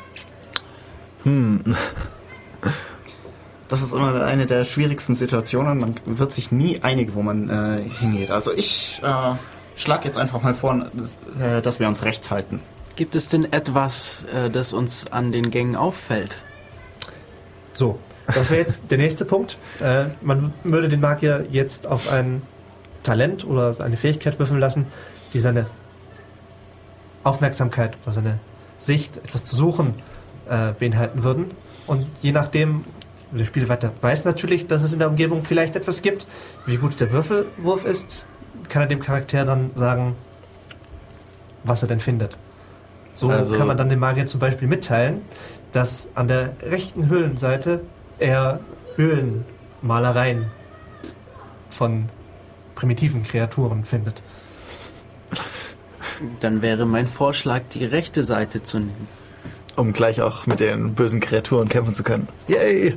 Hm. 1.25 1.63
Das 3.69 3.81
ist 3.81 3.95
immer 3.95 4.23
eine 4.23 4.45
der 4.45 4.65
schwierigsten 4.65 5.15
Situationen. 5.15 5.81
Man 5.81 5.95
wird 6.05 6.31
sich 6.31 6.53
nie 6.53 6.83
einig, 6.83 7.15
wo 7.15 7.23
man 7.23 7.49
äh, 7.49 7.81
hingeht. 7.81 8.31
Also 8.31 8.53
ich 8.53 9.01
äh, 9.03 9.35
schlage 9.77 10.05
jetzt 10.05 10.19
einfach 10.19 10.43
mal 10.43 10.53
vor, 10.53 10.91
dass, 10.93 11.19
äh, 11.41 11.63
dass, 11.63 11.81
wir 11.81 11.89
uns 11.89 12.05
rechts 12.05 12.31
halten. 12.31 12.61
Gibt 12.97 13.17
es 13.17 13.29
denn 13.29 13.51
etwas, 13.51 14.25
äh, 14.25 14.51
das 14.51 14.75
uns 14.75 15.11
an 15.11 15.33
den 15.33 15.51
Gängen 15.51 15.75
auffällt? 15.75 16.43
So, 17.73 17.99
das 18.27 18.51
wäre 18.51 18.61
jetzt 18.61 18.79
der 18.91 18.99
nächste 18.99 19.25
Punkt. 19.25 19.59
Äh, 19.81 20.07
man 20.21 20.53
würde 20.65 20.89
den 20.89 21.01
Magier 21.01 21.47
jetzt 21.51 21.87
auf 21.87 22.11
ein 22.11 22.43
Talent 23.03 23.45
oder 23.45 23.75
eine 23.83 23.97
Fähigkeit 23.97 24.39
würfeln 24.39 24.61
lassen, 24.61 24.87
die 25.33 25.41
seine 25.41 25.67
Aufmerksamkeit 27.25 27.97
oder 28.05 28.13
seine 28.13 28.39
Sicht, 28.79 29.19
etwas 29.19 29.45
zu 29.45 29.57
suchen, 29.57 29.95
äh, 30.49 30.73
beinhalten 30.79 31.23
würden. 31.23 31.53
Und 31.87 32.07
je 32.21 32.33
nachdem, 32.33 32.85
der 33.31 33.45
Spielleiter 33.45 33.93
weiß 34.01 34.25
natürlich, 34.25 34.67
dass 34.67 34.83
es 34.83 34.93
in 34.93 34.99
der 34.99 35.09
Umgebung 35.09 35.43
vielleicht 35.43 35.77
etwas 35.77 36.03
gibt. 36.03 36.27
Wie 36.67 36.77
gut 36.77 37.01
der 37.01 37.13
Würfelwurf 37.13 37.85
ist, 37.85 38.27
kann 38.69 38.83
er 38.83 38.89
dem 38.89 39.01
Charakter 39.01 39.45
dann 39.45 39.71
sagen, 39.75 40.17
was 41.65 41.83
er 41.83 41.89
denn 41.89 42.01
findet. 42.01 42.37
So 43.15 43.29
also 43.29 43.57
kann 43.57 43.67
man 43.67 43.77
dann 43.77 43.89
dem 43.89 43.99
Magier 43.99 44.27
zum 44.27 44.41
Beispiel 44.41 44.69
mitteilen, 44.69 45.23
dass 45.73 46.09
an 46.15 46.29
der 46.29 46.57
rechten 46.63 47.09
Höhlenseite 47.09 47.81
er 48.23 48.61
Höhlenmalereien 48.97 50.47
von 51.71 52.07
primitiven 52.75 53.23
Kreaturen 53.23 53.85
findet. 53.85 54.23
Dann 56.41 56.63
wäre 56.63 56.87
mein 56.87 57.07
Vorschlag, 57.07 57.63
die 57.73 57.85
rechte 57.85 58.23
Seite 58.23 58.63
zu 58.63 58.79
nehmen. 58.79 59.09
Um 59.75 59.93
gleich 59.93 60.21
auch 60.21 60.47
mit 60.47 60.61
den 60.61 60.95
bösen 60.95 61.21
Kreaturen 61.21 61.69
kämpfen 61.69 61.95
zu 61.95 62.03
können. 62.03 62.29
Yay! 62.47 62.95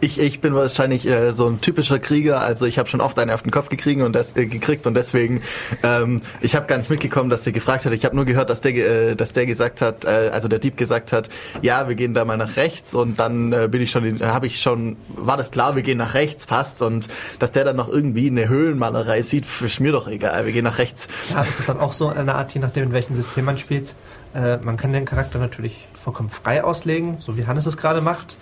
Ich, 0.00 0.20
ich 0.20 0.40
bin 0.40 0.54
wahrscheinlich 0.54 1.08
äh, 1.08 1.32
so 1.32 1.48
ein 1.48 1.60
typischer 1.60 1.98
Krieger, 1.98 2.40
also 2.40 2.66
ich 2.66 2.78
habe 2.78 2.88
schon 2.88 3.00
oft 3.00 3.18
einen 3.18 3.32
auf 3.32 3.42
den 3.42 3.50
Kopf 3.50 3.68
gekriegt 3.68 4.00
und, 4.00 4.12
des, 4.12 4.36
äh, 4.36 4.46
gekriegt 4.46 4.86
und 4.86 4.94
deswegen, 4.94 5.40
ähm, 5.82 6.22
ich 6.40 6.54
habe 6.54 6.66
gar 6.66 6.78
nicht 6.78 6.88
mitgekommen, 6.88 7.30
dass 7.30 7.42
der 7.42 7.52
gefragt 7.52 7.84
hat. 7.84 7.92
Ich 7.92 8.04
habe 8.04 8.14
nur 8.14 8.24
gehört, 8.24 8.48
dass 8.48 8.60
der, 8.60 8.74
äh, 8.76 9.16
dass 9.16 9.32
der 9.32 9.44
gesagt 9.46 9.80
hat, 9.80 10.04
äh, 10.04 10.30
also 10.32 10.46
der 10.46 10.60
Dieb 10.60 10.76
gesagt 10.76 11.12
hat, 11.12 11.28
ja, 11.62 11.88
wir 11.88 11.96
gehen 11.96 12.14
da 12.14 12.24
mal 12.24 12.36
nach 12.36 12.56
rechts 12.56 12.94
und 12.94 13.18
dann 13.18 13.52
äh, 13.52 13.68
bin 13.68 13.82
ich 13.82 13.90
schon, 13.90 14.20
habe 14.20 14.46
ich 14.46 14.62
schon, 14.62 14.96
war 15.08 15.36
das 15.36 15.50
klar, 15.50 15.74
wir 15.74 15.82
gehen 15.82 15.98
nach 15.98 16.14
rechts, 16.14 16.46
passt 16.46 16.80
und 16.80 17.08
dass 17.40 17.50
der 17.50 17.64
dann 17.64 17.74
noch 17.74 17.88
irgendwie 17.88 18.28
eine 18.28 18.48
Höhlenmalerei 18.48 19.22
sieht, 19.22 19.46
ist 19.60 19.80
mir 19.80 19.90
doch 19.90 20.06
egal, 20.06 20.46
wir 20.46 20.52
gehen 20.52 20.64
nach 20.64 20.78
rechts. 20.78 21.08
Ja, 21.30 21.42
es 21.42 21.58
ist 21.58 21.68
dann 21.68 21.80
auch 21.80 21.92
so 21.92 22.08
eine 22.08 22.36
Art, 22.36 22.54
je 22.54 22.60
nachdem, 22.60 22.84
in 22.84 22.92
welchem 22.92 23.16
System 23.16 23.46
man 23.46 23.58
spielt. 23.58 23.96
Äh, 24.34 24.58
man 24.58 24.76
kann 24.76 24.92
den 24.92 25.06
Charakter 25.06 25.38
natürlich 25.38 25.88
vollkommen 25.92 26.28
frei 26.28 26.62
auslegen, 26.62 27.16
so 27.18 27.36
wie 27.36 27.46
Hannes 27.46 27.66
es 27.66 27.76
gerade 27.76 28.00
macht. 28.00 28.38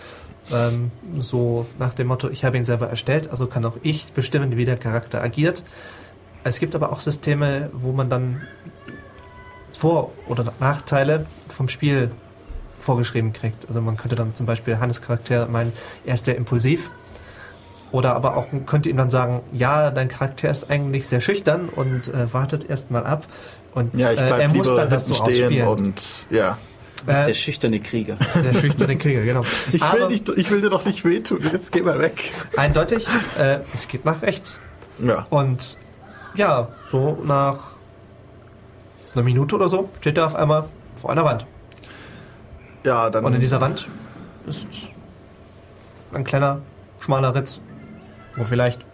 Ähm, 0.53 0.91
so 1.19 1.67
nach 1.79 1.95
dem 1.95 2.07
Motto, 2.07 2.29
ich 2.29 2.45
habe 2.45 2.57
ihn 2.57 2.65
selber 2.65 2.89
erstellt, 2.89 3.31
also 3.31 3.47
kann 3.47 3.65
auch 3.65 3.77
ich 3.83 4.13
bestimmen, 4.13 4.57
wie 4.57 4.65
der 4.65 4.77
Charakter 4.77 5.23
agiert. 5.23 5.65
Es 6.45 6.61
gibt 6.61 6.75
aber 6.75 6.93
auch 6.93 7.01
Systeme, 7.01 7.71
wo 7.73 7.93
man 7.93 8.09
dann 8.09 8.43
Vor- 9.73 10.13
oder 10.29 10.53
Nachteile 10.61 11.27
vom 11.49 11.69
Spiel 11.69 12.11
vorgeschrieben 12.79 13.33
kriegt. 13.33 13.67
Also 13.67 13.81
man 13.81 13.97
könnte 13.97 14.15
dann 14.15 14.35
zum 14.35 14.47
Beispiel 14.47 14.79
Hannes 14.79 15.03
Charakter 15.03 15.47
meinen, 15.49 15.73
er 16.05 16.15
ist 16.15 16.25
sehr 16.25 16.37
impulsiv. 16.37 16.91
Oder 17.93 18.15
aber 18.15 18.37
auch 18.37 18.47
könnte 18.67 18.91
ihm 18.91 18.97
dann 18.97 19.11
sagen, 19.11 19.41
ja, 19.53 19.91
dein 19.91 20.09
Charakter 20.09 20.51
ist 20.51 20.71
eigentlich 20.71 21.07
sehr 21.07 21.21
schüchtern 21.21 21.69
und 21.69 22.09
äh, 22.09 22.33
wartet 22.33 22.69
erst 22.69 22.91
mal 22.91 23.05
ab. 23.05 23.27
Und 23.75 23.95
ja, 23.95 24.11
äh, 24.11 24.43
er 24.43 24.49
muss 24.49 24.75
dann 24.75 24.91
das 24.91 25.07
so 25.07 25.15
ausspielen. 25.15 25.69
Und, 25.69 26.27
ja. 26.31 26.59
Du 27.07 27.13
bist 27.13 27.23
äh, 27.23 27.27
der 27.27 27.35
schüchterne 27.35 27.79
Krieger. 27.79 28.17
Der 28.35 28.53
schüchterne 28.53 28.97
Krieger, 28.99 29.23
genau. 29.23 29.43
Ich 29.73 29.81
will, 29.81 30.09
nicht, 30.09 30.29
ich 30.29 30.51
will 30.51 30.61
dir 30.61 30.71
doch 30.71 30.85
nicht 30.85 31.05
wehtun, 31.05 31.39
jetzt 31.53 31.71
geh 31.71 31.81
mal 31.81 32.01
weg. 32.01 32.33
Eindeutig, 32.57 33.07
äh, 33.39 33.61
es 33.73 33.87
geht 33.87 34.05
nach 34.05 34.23
rechts. 34.23 34.59
Ja. 34.99 35.25
Und 35.31 35.79
ja, 36.35 36.69
so 36.85 37.17
nach 37.23 37.59
einer 39.15 39.23
Minute 39.23 39.55
oder 39.55 39.69
so 39.69 39.89
steht 40.01 40.19
er 40.19 40.27
auf 40.27 40.35
einmal 40.35 40.65
vor 40.97 41.11
einer 41.11 41.25
Wand. 41.25 41.47
Ja, 42.83 43.09
dann. 43.09 43.25
Und 43.25 43.35
in 43.35 43.41
dieser 43.41 43.61
Wand 43.61 43.89
ist 44.49 44.67
ein 46.13 46.25
kleiner, 46.25 46.61
schmaler 46.99 47.37
Ritz, 47.37 47.61
wo 48.35 48.43
vielleicht 48.43 48.85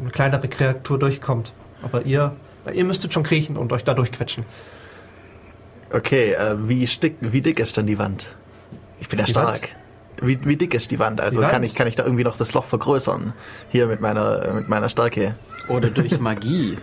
eine 0.00 0.10
kleinere 0.10 0.48
Kreatur 0.48 0.98
durchkommt. 0.98 1.52
Aber 1.82 2.06
ihr, 2.06 2.34
na, 2.64 2.72
ihr 2.72 2.84
müsstet 2.84 3.12
schon 3.12 3.22
kriechen 3.22 3.58
und 3.58 3.70
euch 3.70 3.84
da 3.84 3.92
durchquetschen. 3.92 4.46
Okay, 5.92 6.32
äh, 6.32 6.56
wie, 6.68 6.86
stick, 6.86 7.16
wie 7.20 7.40
dick 7.40 7.60
ist 7.60 7.76
denn 7.76 7.86
die 7.86 7.98
Wand? 7.98 8.34
Ich 9.00 9.08
bin 9.08 9.18
ja 9.18 9.24
Die 9.24 9.32
stark. 9.32 9.68
Wie, 10.22 10.38
wie 10.44 10.56
dick 10.56 10.74
ist 10.74 10.90
die 10.90 10.98
Wand? 10.98 11.20
Also 11.20 11.38
Die 11.38 11.42
Wand? 11.42 11.52
kann 11.52 11.62
ich 11.64 11.74
kann 11.74 11.86
ich 11.88 11.96
da 11.96 12.04
irgendwie 12.04 12.24
noch 12.24 12.36
das 12.36 12.54
Loch 12.54 12.64
vergrößern 12.64 13.32
hier 13.70 13.86
mit 13.88 14.00
meiner 14.00 14.52
mit 14.54 14.68
meiner 14.68 14.88
Stärke. 14.88 15.34
Oder 15.68 15.90
durch 15.90 16.18
Magie. 16.20 16.78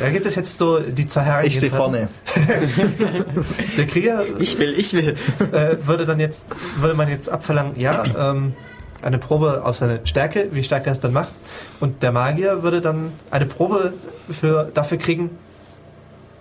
Da 0.00 0.10
gibt 0.10 0.26
es 0.26 0.34
jetzt 0.36 0.58
so 0.58 0.78
die 0.80 1.06
zwei 1.06 1.44
Ich 1.44 1.56
stehe 1.56 1.70
vorne. 1.72 2.08
Der 3.76 3.86
Krieger 3.86 4.22
Ich 4.38 4.58
will, 4.58 4.74
ich 4.76 4.92
will. 4.94 5.14
äh, 5.52 5.76
würde 5.86 6.04
dann 6.06 6.18
jetzt, 6.20 6.44
würde 6.78 6.94
man 6.94 7.08
jetzt 7.08 7.28
abverlangen, 7.28 7.78
ja, 7.78 8.04
ähm, 8.30 8.54
eine 9.02 9.18
Probe 9.18 9.62
auf 9.64 9.76
seine 9.76 10.00
Stärke, 10.04 10.48
wie 10.52 10.62
stark 10.62 10.86
er 10.86 10.92
es 10.92 11.00
dann 11.00 11.12
macht. 11.12 11.34
Und 11.80 12.02
der 12.02 12.12
Magier 12.12 12.62
würde 12.62 12.80
dann 12.80 13.12
eine 13.30 13.46
Probe 13.46 13.92
für, 14.30 14.70
dafür 14.72 14.98
kriegen, 14.98 15.30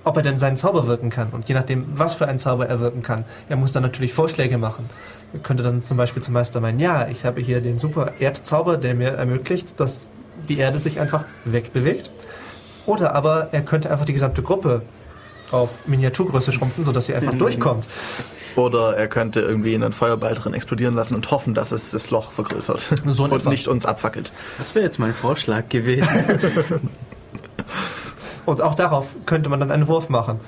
ob 0.03 0.17
er 0.17 0.23
denn 0.23 0.37
seinen 0.37 0.57
Zauber 0.57 0.87
wirken 0.87 1.09
kann. 1.09 1.29
Und 1.31 1.47
je 1.47 1.55
nachdem, 1.55 1.85
was 1.95 2.15
für 2.15 2.27
einen 2.27 2.39
Zauber 2.39 2.67
er 2.67 2.79
wirken 2.79 3.01
kann, 3.03 3.25
er 3.49 3.55
muss 3.55 3.71
dann 3.71 3.83
natürlich 3.83 4.13
Vorschläge 4.13 4.57
machen. 4.57 4.89
Er 5.33 5.39
könnte 5.39 5.63
dann 5.63 5.81
zum 5.81 5.97
Beispiel 5.97 6.21
zum 6.21 6.33
Meister 6.33 6.59
meinen, 6.59 6.79
ja, 6.79 7.07
ich 7.07 7.23
habe 7.25 7.41
hier 7.41 7.61
den 7.61 7.79
super 7.79 8.13
Erdzauber, 8.19 8.77
der 8.77 8.95
mir 8.95 9.09
ermöglicht, 9.11 9.79
dass 9.79 10.09
die 10.49 10.57
Erde 10.57 10.79
sich 10.79 10.99
einfach 10.99 11.25
wegbewegt. 11.45 12.11
Oder 12.85 13.15
aber 13.15 13.49
er 13.51 13.61
könnte 13.61 13.91
einfach 13.91 14.05
die 14.05 14.13
gesamte 14.13 14.41
Gruppe 14.41 14.81
auf 15.51 15.85
Miniaturgröße 15.85 16.51
schrumpfen, 16.51 16.83
sodass 16.83 17.05
sie 17.05 17.13
einfach 17.13 17.33
durchkommt. 17.33 17.87
Oder 18.55 18.95
er 18.97 19.07
könnte 19.07 19.41
irgendwie 19.41 19.75
einen 19.75 19.93
Feuerball 19.93 20.33
drin 20.33 20.53
explodieren 20.53 20.95
lassen 20.95 21.15
und 21.15 21.29
hoffen, 21.31 21.53
dass 21.53 21.71
es 21.71 21.91
das 21.91 22.09
Loch 22.09 22.31
vergrößert 22.31 22.89
So 23.05 23.23
und 23.25 23.33
etwa. 23.33 23.49
nicht 23.49 23.67
uns 23.67 23.85
abfackelt. 23.85 24.31
Das 24.57 24.75
wäre 24.75 24.83
jetzt 24.83 24.99
mein 24.99 25.13
Vorschlag 25.13 25.69
gewesen. 25.69 26.09
Und 28.51 28.61
auch 28.61 28.75
darauf 28.75 29.17
könnte 29.25 29.49
man 29.49 29.59
dann 29.59 29.71
einen 29.71 29.87
Wurf 29.87 30.09
machen. 30.09 30.39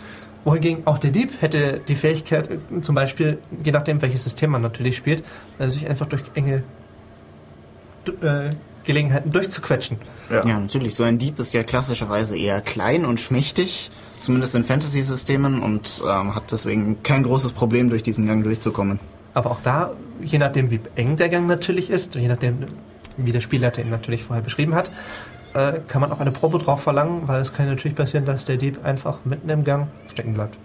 Wohingegen 0.44 0.86
auch 0.86 0.98
der 0.98 1.12
Dieb 1.12 1.42
hätte 1.42 1.80
die 1.88 1.96
Fähigkeit, 1.96 2.50
äh, 2.52 2.82
zum 2.82 2.96
Beispiel, 2.96 3.40
je 3.64 3.72
nachdem 3.72 4.02
welches 4.02 4.26
System 4.26 4.52
man 4.52 4.62
natürlich 4.62 4.98
spielt, 4.98 5.24
äh, 5.58 5.70
sich 5.70 5.90
einfach 5.90 6.06
durch 6.06 6.24
enge 6.36 6.64
äh, 8.22 8.50
Gelegenheiten 8.84 9.32
durchzuquetschen. 9.32 10.00
Ja. 10.30 10.46
Ja, 10.46 10.60
natürlich. 10.60 10.96
So 10.96 11.06
ein 11.06 11.18
Dieb 11.18 11.40
ist 11.40 11.54
ja 11.54 11.64
klassischerweise 11.64 12.38
eher 12.38 12.60
klein 12.60 13.06
und 13.06 13.22
schmächtig, 13.22 13.90
zumindest 14.20 14.56
in 14.56 14.66
Fantasy-Systemen, 14.66 15.62
und 15.62 16.04
ähm, 16.06 16.36
hat 16.36 16.52
deswegen 16.52 17.02
kein 17.04 17.24
großes 17.24 17.54
Problem, 17.54 17.90
durch 17.90 18.04
diesen 18.04 18.26
Gang 18.28 18.44
durchzukommen. 18.44 19.00
Aber 19.34 19.52
auch 19.52 19.62
da, 19.62 19.94
je 20.22 20.40
nachdem 20.40 20.72
wie 20.72 20.82
eng 20.96 21.16
der 21.16 21.30
Gang 21.30 21.48
natürlich 21.48 21.90
ist 21.90 22.18
und 22.18 22.22
je 22.22 22.28
nachdem 22.28 22.66
wie 23.16 23.32
der 23.32 23.40
Spielleiter 23.40 23.82
ihn 23.82 23.90
natürlich 23.90 24.24
vorher 24.24 24.44
beschrieben 24.44 24.76
hat, 24.76 24.92
äh, 25.54 25.80
kann 25.88 26.02
man 26.02 26.12
auch 26.12 26.20
eine 26.20 26.32
Probe 26.32 26.60
drauf 26.60 26.82
verlangen, 26.82 27.28
weil 27.28 27.40
es 27.40 27.54
kann 27.54 27.68
natürlich 27.68 27.96
passieren, 27.96 28.26
dass 28.26 28.46
der 28.46 28.58
Dieb 28.58 28.84
einfach 28.84 29.20
mitten 29.26 29.50
im 29.50 29.64
Gang 29.64 29.88
stecken 30.08 30.34
bleibt. 30.34 30.58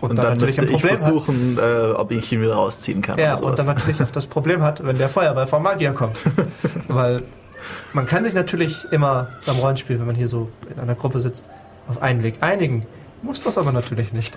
Und, 0.00 0.16
dann, 0.18 0.36
müsste 0.36 0.66
ich 0.66 0.82
versuchen, 0.82 1.58
äh, 1.58 1.92
ob 1.92 2.10
ich 2.10 2.30
ihn 2.30 2.42
wieder 2.42 2.54
rausziehen 2.54 3.00
kann. 3.00 3.18
Ja, 3.18 3.34
und 3.38 3.58
dann 3.58 3.66
natürlich 3.66 4.02
auch 4.02 4.10
das 4.10 4.26
Problem 4.26 4.62
hat, 4.62 4.84
wenn 4.84 4.98
der 4.98 5.08
Feuerball 5.08 5.46
vom 5.46 5.62
Magier 5.62 5.92
kommt. 5.92 6.18
Weil 6.88 7.22
man 7.94 8.04
kann 8.04 8.22
sich 8.24 8.34
natürlich 8.34 8.84
immer 8.90 9.28
beim 9.46 9.56
Rollenspiel, 9.56 9.98
wenn 9.98 10.06
man 10.06 10.14
hier 10.14 10.28
so 10.28 10.50
in 10.70 10.78
einer 10.78 10.94
Gruppe 10.94 11.20
sitzt, 11.20 11.46
auf 11.88 12.02
einen 12.02 12.22
Weg 12.22 12.36
einigen. 12.42 12.84
Muss 13.22 13.40
das 13.40 13.56
aber 13.56 13.72
natürlich 13.72 14.12
nicht. 14.12 14.36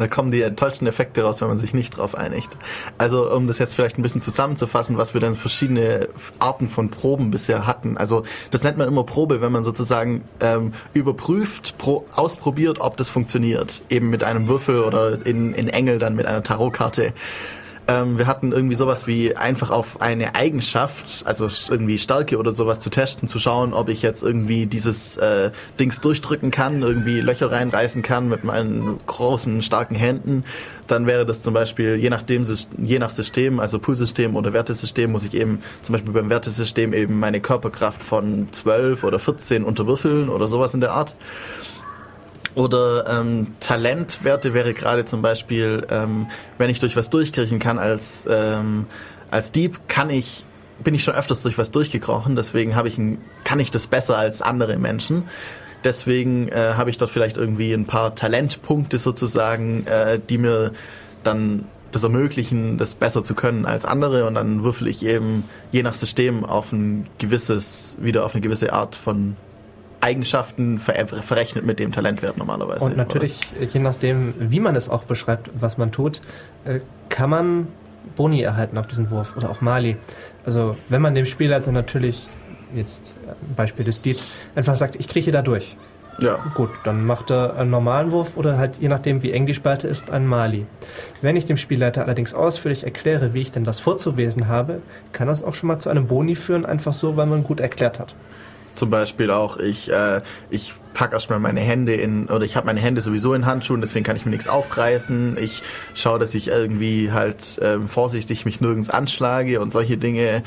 Da 0.00 0.08
kommen 0.08 0.30
die 0.30 0.40
tollsten 0.56 0.86
Effekte 0.86 1.22
raus, 1.22 1.42
wenn 1.42 1.48
man 1.48 1.58
sich 1.58 1.74
nicht 1.74 1.98
drauf 1.98 2.14
einigt. 2.14 2.56
Also 2.96 3.30
um 3.30 3.46
das 3.46 3.58
jetzt 3.58 3.74
vielleicht 3.74 3.98
ein 3.98 4.02
bisschen 4.02 4.22
zusammenzufassen, 4.22 4.96
was 4.96 5.12
wir 5.12 5.20
dann 5.20 5.34
verschiedene 5.34 6.08
Arten 6.38 6.70
von 6.70 6.90
Proben 6.90 7.30
bisher 7.30 7.66
hatten. 7.66 7.98
Also 7.98 8.22
das 8.50 8.62
nennt 8.62 8.78
man 8.78 8.88
immer 8.88 9.04
Probe, 9.04 9.42
wenn 9.42 9.52
man 9.52 9.62
sozusagen 9.62 10.22
ähm, 10.40 10.72
überprüft, 10.94 11.76
pro, 11.76 12.06
ausprobiert, 12.14 12.80
ob 12.80 12.96
das 12.96 13.10
funktioniert. 13.10 13.82
Eben 13.90 14.08
mit 14.08 14.24
einem 14.24 14.48
Würfel 14.48 14.80
oder 14.80 15.26
in, 15.26 15.52
in 15.52 15.68
Engel 15.68 15.98
dann 15.98 16.16
mit 16.16 16.24
einer 16.24 16.42
Tarotkarte. 16.42 17.12
Ähm, 17.90 18.18
wir 18.18 18.28
hatten 18.28 18.52
irgendwie 18.52 18.76
sowas 18.76 19.08
wie 19.08 19.34
einfach 19.34 19.70
auf 19.70 20.00
eine 20.00 20.36
Eigenschaft, 20.36 21.22
also 21.24 21.48
irgendwie 21.68 21.98
Stärke 21.98 22.38
oder 22.38 22.52
sowas 22.52 22.78
zu 22.78 22.88
testen, 22.88 23.26
zu 23.26 23.40
schauen, 23.40 23.72
ob 23.72 23.88
ich 23.88 24.00
jetzt 24.00 24.22
irgendwie 24.22 24.66
dieses 24.66 25.16
äh, 25.16 25.50
Dings 25.80 26.00
durchdrücken 26.00 26.52
kann, 26.52 26.82
irgendwie 26.82 27.20
Löcher 27.20 27.50
reinreißen 27.50 28.02
kann 28.02 28.28
mit 28.28 28.44
meinen 28.44 29.00
großen, 29.06 29.60
starken 29.62 29.96
Händen. 29.96 30.44
Dann 30.86 31.06
wäre 31.06 31.26
das 31.26 31.42
zum 31.42 31.52
Beispiel, 31.52 31.96
je 31.96 32.10
nachdem, 32.10 32.46
je 32.78 33.00
nach 33.00 33.10
System, 33.10 33.58
also 33.58 33.80
Poolsystem 33.80 34.36
oder 34.36 34.52
Wertesystem, 34.52 35.10
muss 35.10 35.24
ich 35.24 35.34
eben 35.34 35.60
zum 35.82 35.94
Beispiel 35.94 36.12
beim 36.12 36.30
Wertesystem 36.30 36.92
eben 36.92 37.18
meine 37.18 37.40
Körperkraft 37.40 38.02
von 38.02 38.52
12 38.52 39.02
oder 39.02 39.18
14 39.18 39.64
unterwürfeln 39.64 40.28
oder 40.28 40.46
sowas 40.46 40.74
in 40.74 40.80
der 40.80 40.92
Art. 40.92 41.16
Oder 42.54 43.06
ähm, 43.08 43.54
Talentwerte 43.60 44.54
wäre 44.54 44.74
gerade 44.74 45.04
zum 45.04 45.22
Beispiel, 45.22 45.86
ähm, 45.90 46.26
wenn 46.58 46.70
ich 46.70 46.80
durch 46.80 46.96
was 46.96 47.10
durchkriechen 47.10 47.58
kann 47.58 47.78
als, 47.78 48.26
ähm, 48.28 48.86
als 49.30 49.52
Dieb, 49.52 49.88
kann 49.88 50.10
ich, 50.10 50.44
bin 50.82 50.94
ich 50.94 51.04
schon 51.04 51.14
öfters 51.14 51.42
durch 51.42 51.58
was 51.58 51.70
durchgekrochen, 51.70 52.36
deswegen 52.36 52.74
habe 52.74 52.88
ich 52.88 52.98
ein, 52.98 53.18
kann 53.44 53.60
ich 53.60 53.70
das 53.70 53.86
besser 53.86 54.18
als 54.18 54.42
andere 54.42 54.76
Menschen. 54.78 55.24
Deswegen 55.84 56.48
äh, 56.48 56.74
habe 56.76 56.90
ich 56.90 56.98
dort 56.98 57.10
vielleicht 57.10 57.38
irgendwie 57.38 57.72
ein 57.72 57.86
paar 57.86 58.14
Talentpunkte 58.14 58.98
sozusagen, 58.98 59.86
äh, 59.86 60.20
die 60.28 60.36
mir 60.36 60.72
dann 61.22 61.64
das 61.92 62.02
ermöglichen, 62.02 62.78
das 62.78 62.94
besser 62.94 63.24
zu 63.24 63.34
können 63.34 63.66
als 63.66 63.84
andere 63.84 64.26
und 64.26 64.34
dann 64.34 64.62
würfel 64.64 64.88
ich 64.88 65.04
eben 65.04 65.44
je 65.72 65.82
nach 65.82 65.94
System 65.94 66.44
auf 66.44 66.72
ein 66.72 67.08
gewisses, 67.18 67.96
wieder 68.00 68.24
auf 68.24 68.34
eine 68.34 68.42
gewisse 68.42 68.72
Art 68.72 68.94
von 68.94 69.36
Eigenschaften 70.00 70.78
ver 70.78 71.06
verrechnet 71.06 71.66
mit 71.66 71.78
dem 71.78 71.92
Talentwert 71.92 72.38
normalerweise. 72.38 72.84
Und 72.84 72.96
natürlich, 72.96 73.40
äh, 73.60 73.66
je 73.66 73.80
nachdem, 73.80 74.34
wie 74.38 74.60
man 74.60 74.76
es 74.76 74.88
auch 74.88 75.04
beschreibt, 75.04 75.50
was 75.54 75.78
man 75.78 75.92
tut, 75.92 76.20
äh, 76.64 76.80
kann 77.08 77.30
man 77.30 77.68
Boni 78.16 78.42
erhalten 78.42 78.78
auf 78.78 78.86
diesen 78.86 79.10
Wurf 79.10 79.36
oder 79.36 79.50
auch 79.50 79.60
Mali. 79.60 79.96
Also 80.44 80.76
wenn 80.88 81.02
man 81.02 81.14
dem 81.14 81.26
Spielleiter 81.26 81.72
natürlich, 81.72 82.28
jetzt 82.74 83.14
äh, 83.26 83.30
ein 83.30 83.54
Beispiel 83.54 83.84
des 83.84 84.00
Diebs, 84.00 84.26
einfach 84.54 84.76
sagt, 84.76 84.96
ich 84.96 85.08
krieche 85.08 85.32
da 85.32 85.42
durch. 85.42 85.76
Ja. 86.18 86.38
Gut, 86.54 86.70
dann 86.84 87.06
macht 87.06 87.30
er 87.30 87.56
einen 87.56 87.70
normalen 87.70 88.10
Wurf 88.10 88.36
oder 88.36 88.58
halt 88.58 88.76
je 88.78 88.88
nachdem, 88.88 89.22
wie 89.22 89.32
eng 89.32 89.46
die 89.46 89.54
Spalte 89.54 89.88
ist, 89.88 90.10
einen 90.10 90.26
Mali. 90.26 90.66
Wenn 91.22 91.36
ich 91.36 91.46
dem 91.46 91.56
Spielleiter 91.56 92.04
allerdings 92.04 92.34
ausführlich 92.34 92.84
erkläre, 92.84 93.32
wie 93.32 93.40
ich 93.40 93.52
denn 93.52 93.64
das 93.64 93.80
vorzuwesen 93.80 94.48
habe, 94.48 94.82
kann 95.12 95.28
das 95.28 95.42
auch 95.42 95.54
schon 95.54 95.68
mal 95.68 95.78
zu 95.78 95.88
einem 95.88 96.06
Boni 96.06 96.34
führen, 96.34 96.66
einfach 96.66 96.92
so, 96.92 97.16
weil 97.16 97.26
man 97.26 97.42
gut 97.42 97.60
erklärt 97.60 97.98
hat. 97.98 98.14
Zum 98.74 98.90
Beispiel 98.90 99.30
auch, 99.30 99.56
ich, 99.56 99.90
äh, 99.90 100.20
ich 100.50 100.74
pack 100.94 101.12
erstmal 101.12 101.38
meine 101.38 101.60
Hände 101.60 101.94
in, 101.94 102.28
oder 102.28 102.44
ich 102.44 102.56
habe 102.56 102.66
meine 102.66 102.80
Hände 102.80 103.00
sowieso 103.00 103.34
in 103.34 103.46
Handschuhen, 103.46 103.80
deswegen 103.80 104.04
kann 104.04 104.16
ich 104.16 104.24
mir 104.24 104.30
nichts 104.30 104.48
aufreißen. 104.48 105.36
Ich 105.40 105.62
schaue, 105.94 106.18
dass 106.18 106.34
ich 106.34 106.48
irgendwie 106.48 107.12
halt 107.12 107.58
ähm, 107.62 107.88
vorsichtig 107.88 108.44
mich 108.44 108.60
nirgends 108.60 108.90
anschlage 108.90 109.60
und 109.60 109.70
solche 109.70 109.96
Dinge. 109.96 110.42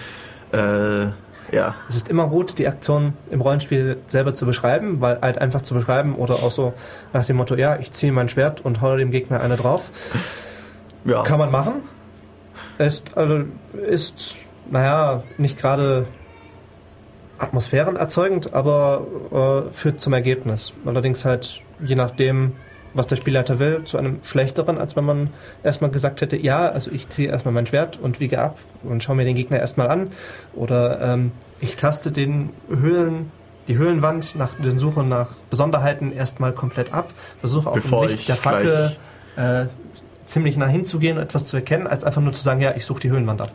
Äh, 0.52 1.08
ja, 1.52 1.76
Es 1.88 1.96
ist 1.96 2.10
immer 2.10 2.28
gut, 2.28 2.58
die 2.58 2.68
Aktion 2.68 3.14
im 3.30 3.40
Rollenspiel 3.42 3.98
selber 4.08 4.34
zu 4.34 4.46
beschreiben, 4.46 5.02
weil 5.02 5.20
halt 5.22 5.38
einfach 5.40 5.62
zu 5.62 5.76
beschreiben 5.76 6.16
oder 6.16 6.36
auch 6.36 6.52
so 6.52 6.74
nach 7.14 7.26
dem 7.26 7.38
Motto, 7.38 7.56
ja, 7.56 7.78
ich 7.80 7.92
ziehe 7.92 8.12
mein 8.12 8.28
Schwert 8.28 8.62
und 8.62 8.82
hau 8.82 8.96
dem 8.98 9.12
Gegner 9.12 9.40
eine 9.40 9.56
drauf. 9.56 9.92
ja. 11.06 11.22
Kann 11.24 11.38
man 11.38 11.52
machen. 11.52 11.84
Ist, 12.80 13.16
also, 13.16 13.44
ist, 13.88 14.38
naja, 14.70 15.22
nicht 15.38 15.60
gerade 15.60 16.08
atmosphärenerzeugend, 17.38 18.54
aber 18.54 19.68
äh, 19.68 19.72
führt 19.72 20.02
zum 20.02 20.14
Ergebnis. 20.14 20.74
Allerdings 20.86 21.26
halt, 21.26 21.62
je 21.84 21.96
nachdem, 21.96 22.54
was 22.94 23.08
der 23.08 23.16
Spielleiter 23.16 23.60
will, 23.60 23.84
zu 23.86 23.98
einem 23.98 24.20
schlechteren, 24.24 24.78
als 24.78 24.96
wenn 24.96 25.06
man 25.06 25.30
erstmal 25.64 25.90
gesagt 25.90 26.22
hätte, 26.22 26.38
ja, 26.38 26.70
also 26.70 26.92
ich 26.92 27.10
ziehe 27.10 27.30
erstmal 27.30 27.54
mein 27.54 27.66
Schwert 27.66 28.00
und 28.00 28.20
wiege 28.20 28.40
ab 28.40 28.60
und 28.84 29.02
schaue 29.04 29.16
mir 29.16 29.26
den 29.26 29.36
Gegner 29.36 29.60
erstmal 29.60 29.90
an. 29.90 30.10
Oder 30.54 31.02
ähm, 31.02 31.32
ich 31.60 31.76
taste 31.76 32.12
den 32.12 32.50
Höhlen, 32.70 33.32
die 33.68 33.78
Höhlenwand 33.78 34.36
nach 34.36 34.56
den 34.56 34.78
Suche 34.78 35.04
nach 35.04 35.32
Besonderheiten 35.50 36.12
erstmal 36.12 36.54
komplett 36.54 36.94
ab, 36.94 37.14
versuche 37.38 37.70
auch 37.70 37.76
Bevor 37.76 38.04
im 38.04 38.10
Licht 38.10 38.22
ich 38.22 38.26
der 38.28 38.36
Fackel 38.36 38.96
äh, 39.36 39.66
ziemlich 40.26 40.58
nah 40.58 40.68
hinzugehen 40.68 41.18
und 41.18 41.24
etwas 41.24 41.46
zu 41.46 41.56
erkennen, 41.58 41.88
als 41.88 42.04
einfach 42.04 42.22
nur 42.22 42.34
zu 42.34 42.44
sagen, 42.44 42.62
ja, 42.62 42.74
ich 42.76 42.86
suche 42.86 43.02
die 43.02 43.10
Höhlenwand 43.10 43.42
ab. 43.42 43.52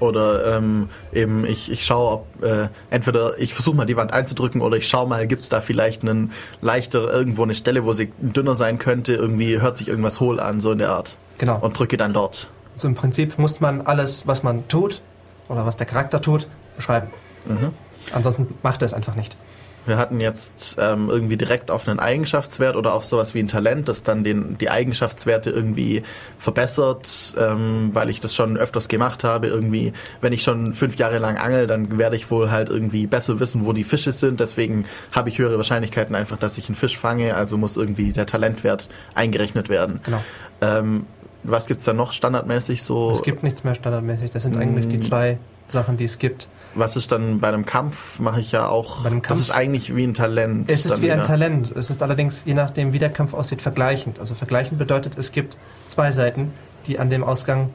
Oder 0.00 0.56
ähm, 0.56 0.88
eben 1.12 1.44
ich, 1.44 1.70
ich 1.70 1.84
schaue, 1.84 2.12
ob 2.12 2.42
äh, 2.42 2.68
entweder 2.90 3.38
ich 3.38 3.54
versuche 3.54 3.76
mal 3.76 3.86
die 3.86 3.96
Wand 3.96 4.12
einzudrücken 4.12 4.60
oder 4.60 4.76
ich 4.76 4.88
schaue 4.88 5.08
mal, 5.08 5.26
gibt's 5.26 5.48
da 5.48 5.60
vielleicht 5.60 6.02
einen 6.02 6.32
leichter 6.60 7.12
irgendwo 7.12 7.42
eine 7.42 7.54
Stelle, 7.54 7.84
wo 7.84 7.92
sie 7.92 8.12
dünner 8.20 8.54
sein 8.54 8.78
könnte, 8.78 9.14
irgendwie 9.14 9.60
hört 9.60 9.76
sich 9.76 9.88
irgendwas 9.88 10.20
hohl 10.20 10.40
an, 10.40 10.60
so 10.60 10.72
in 10.72 10.78
der 10.78 10.90
Art. 10.90 11.16
Genau. 11.38 11.58
Und 11.60 11.78
drücke 11.78 11.96
dann 11.96 12.12
dort. 12.12 12.50
Also 12.74 12.88
im 12.88 12.94
Prinzip 12.94 13.38
muss 13.38 13.60
man 13.60 13.82
alles, 13.82 14.26
was 14.26 14.42
man 14.42 14.68
tut 14.68 15.02
oder 15.48 15.66
was 15.66 15.76
der 15.76 15.86
Charakter 15.86 16.20
tut, 16.20 16.46
beschreiben. 16.76 17.08
Mhm. 17.46 17.72
Ansonsten 18.12 18.54
macht 18.62 18.82
er 18.82 18.86
es 18.86 18.94
einfach 18.94 19.14
nicht. 19.14 19.36
Wir 19.86 19.96
hatten 19.96 20.20
jetzt 20.20 20.76
ähm, 20.78 21.08
irgendwie 21.08 21.36
direkt 21.36 21.70
auf 21.70 21.88
einen 21.88 21.98
Eigenschaftswert 21.98 22.76
oder 22.76 22.94
auf 22.94 23.04
sowas 23.04 23.34
wie 23.34 23.40
ein 23.40 23.48
Talent, 23.48 23.88
das 23.88 24.02
dann 24.02 24.24
den, 24.24 24.58
die 24.58 24.70
Eigenschaftswerte 24.70 25.50
irgendwie 25.50 26.02
verbessert, 26.38 27.34
ähm, 27.38 27.90
weil 27.92 28.10
ich 28.10 28.20
das 28.20 28.34
schon 28.34 28.56
öfters 28.56 28.88
gemacht 28.88 29.24
habe. 29.24 29.48
Irgendwie, 29.48 29.92
wenn 30.20 30.32
ich 30.32 30.42
schon 30.42 30.74
fünf 30.74 30.96
Jahre 30.96 31.18
lang 31.18 31.38
angel, 31.38 31.66
dann 31.66 31.98
werde 31.98 32.16
ich 32.16 32.30
wohl 32.30 32.50
halt 32.50 32.68
irgendwie 32.68 33.06
besser 33.06 33.40
wissen, 33.40 33.64
wo 33.64 33.72
die 33.72 33.84
Fische 33.84 34.12
sind. 34.12 34.40
Deswegen 34.40 34.84
habe 35.12 35.28
ich 35.28 35.38
höhere 35.38 35.56
Wahrscheinlichkeiten 35.56 36.14
einfach, 36.14 36.36
dass 36.36 36.58
ich 36.58 36.68
einen 36.68 36.76
Fisch 36.76 36.98
fange. 36.98 37.34
Also 37.34 37.56
muss 37.56 37.76
irgendwie 37.76 38.12
der 38.12 38.26
Talentwert 38.26 38.88
eingerechnet 39.14 39.68
werden. 39.68 40.00
Genau. 40.04 40.22
Ähm, 40.60 41.06
was 41.42 41.66
gibt's 41.66 41.84
da 41.84 41.92
noch 41.92 42.12
standardmäßig 42.12 42.82
so? 42.82 43.12
Es 43.12 43.22
gibt 43.22 43.42
nichts 43.42 43.64
mehr 43.64 43.74
standardmäßig. 43.74 44.30
Das 44.30 44.42
sind 44.42 44.56
eigentlich 44.56 44.88
die 44.88 45.00
zwei 45.00 45.38
Sachen, 45.66 45.96
die 45.96 46.04
es 46.04 46.18
gibt. 46.18 46.48
Was 46.74 46.94
ist 46.96 47.10
dann 47.10 47.40
bei 47.40 47.48
einem 47.48 47.66
Kampf, 47.66 48.20
mache 48.20 48.40
ich 48.40 48.52
ja 48.52 48.68
auch. 48.68 49.00
Bei 49.02 49.08
einem 49.10 49.20
das 49.22 49.28
Kampf- 49.28 49.40
ist 49.40 49.50
eigentlich 49.50 49.94
wie 49.96 50.04
ein 50.04 50.14
Talent. 50.14 50.70
Es 50.70 50.86
ist 50.86 51.02
wie 51.02 51.10
ein 51.10 51.18
wieder. 51.18 51.26
Talent. 51.26 51.72
Es 51.76 51.90
ist 51.90 52.02
allerdings, 52.02 52.44
je 52.44 52.54
nachdem, 52.54 52.92
wie 52.92 52.98
der 52.98 53.10
Kampf 53.10 53.34
aussieht, 53.34 53.60
vergleichend. 53.60 54.20
Also 54.20 54.34
vergleichend 54.34 54.78
bedeutet, 54.78 55.18
es 55.18 55.32
gibt 55.32 55.58
zwei 55.88 56.12
Seiten, 56.12 56.52
die 56.86 56.98
an 56.98 57.10
dem 57.10 57.24
Ausgang 57.24 57.70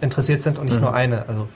interessiert 0.00 0.42
sind 0.42 0.58
und 0.58 0.66
nicht 0.66 0.76
Mhm. 0.76 0.82
nur 0.82 0.94
eine. 0.94 1.28
Also 1.28 1.48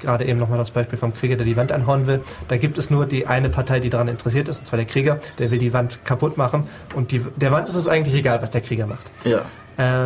gerade 0.00 0.24
eben 0.26 0.38
nochmal 0.38 0.58
das 0.58 0.72
Beispiel 0.72 0.98
vom 0.98 1.14
Krieger, 1.14 1.36
der 1.36 1.46
die 1.46 1.56
Wand 1.56 1.70
einhauen 1.70 2.06
will. 2.06 2.20
Da 2.48 2.56
gibt 2.56 2.76
es 2.76 2.90
nur 2.90 3.06
die 3.06 3.26
eine 3.28 3.48
Partei, 3.48 3.78
die 3.78 3.88
daran 3.90 4.08
interessiert 4.08 4.48
ist, 4.48 4.58
und 4.58 4.64
zwar 4.66 4.76
der 4.76 4.86
Krieger, 4.86 5.20
der 5.38 5.50
will 5.50 5.58
die 5.58 5.72
Wand 5.72 6.04
kaputt 6.04 6.36
machen. 6.36 6.64
Und 6.94 7.12
die, 7.12 7.20
der 7.36 7.52
Wand 7.52 7.68
ist 7.68 7.76
es 7.76 7.86
eigentlich 7.86 8.14
egal, 8.14 8.42
was 8.42 8.50
der 8.50 8.60
Krieger 8.62 8.86
macht. 8.86 9.10
Ja. 9.24 9.42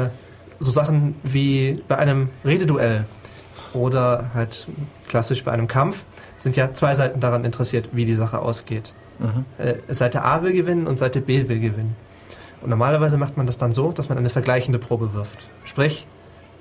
Äh, 0.05 0.11
so 0.61 0.71
Sachen 0.71 1.17
wie 1.23 1.83
bei 1.89 1.97
einem 1.99 2.29
Rededuell 2.45 3.05
oder 3.75 4.31
halt 4.35 4.69
klassisch 5.09 5.45
bei 5.45 5.53
einem 5.53 5.69
Kampf 5.69 6.05
sind 6.37 6.57
ja 6.57 6.73
zwei 6.75 6.95
Seiten 6.95 7.21
daran 7.21 7.45
interessiert, 7.45 7.91
wie 7.93 8.05
die 8.05 8.15
Sache 8.15 8.39
ausgeht. 8.39 8.95
Mhm. 9.19 9.45
Äh, 9.59 9.95
Seite 9.95 10.23
A 10.23 10.43
will 10.43 10.53
gewinnen 10.53 10.87
und 10.87 10.99
Seite 10.99 11.21
B 11.21 11.49
will 11.49 11.61
gewinnen. 11.61 11.97
Und 12.61 12.71
normalerweise 12.71 13.17
macht 13.17 13.37
man 13.37 13.47
das 13.47 13.59
dann 13.59 13.73
so, 13.73 13.93
dass 13.93 14.09
man 14.09 14.19
eine 14.19 14.31
vergleichende 14.31 14.79
Probe 14.79 15.15
wirft. 15.15 15.49
Sprich, 15.65 16.07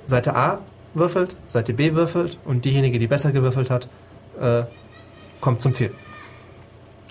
Seite 0.06 0.36
A 0.36 0.60
würfelt, 0.94 1.36
Seite 1.46 1.74
B 1.74 1.94
würfelt 1.94 2.40
und 2.46 2.66
diejenige, 2.66 3.00
die 3.00 3.08
besser 3.08 3.32
gewürfelt 3.32 3.70
hat, 3.70 3.90
äh, 4.40 4.64
kommt 5.42 5.62
zum 5.62 5.74
Ziel. 5.74 5.92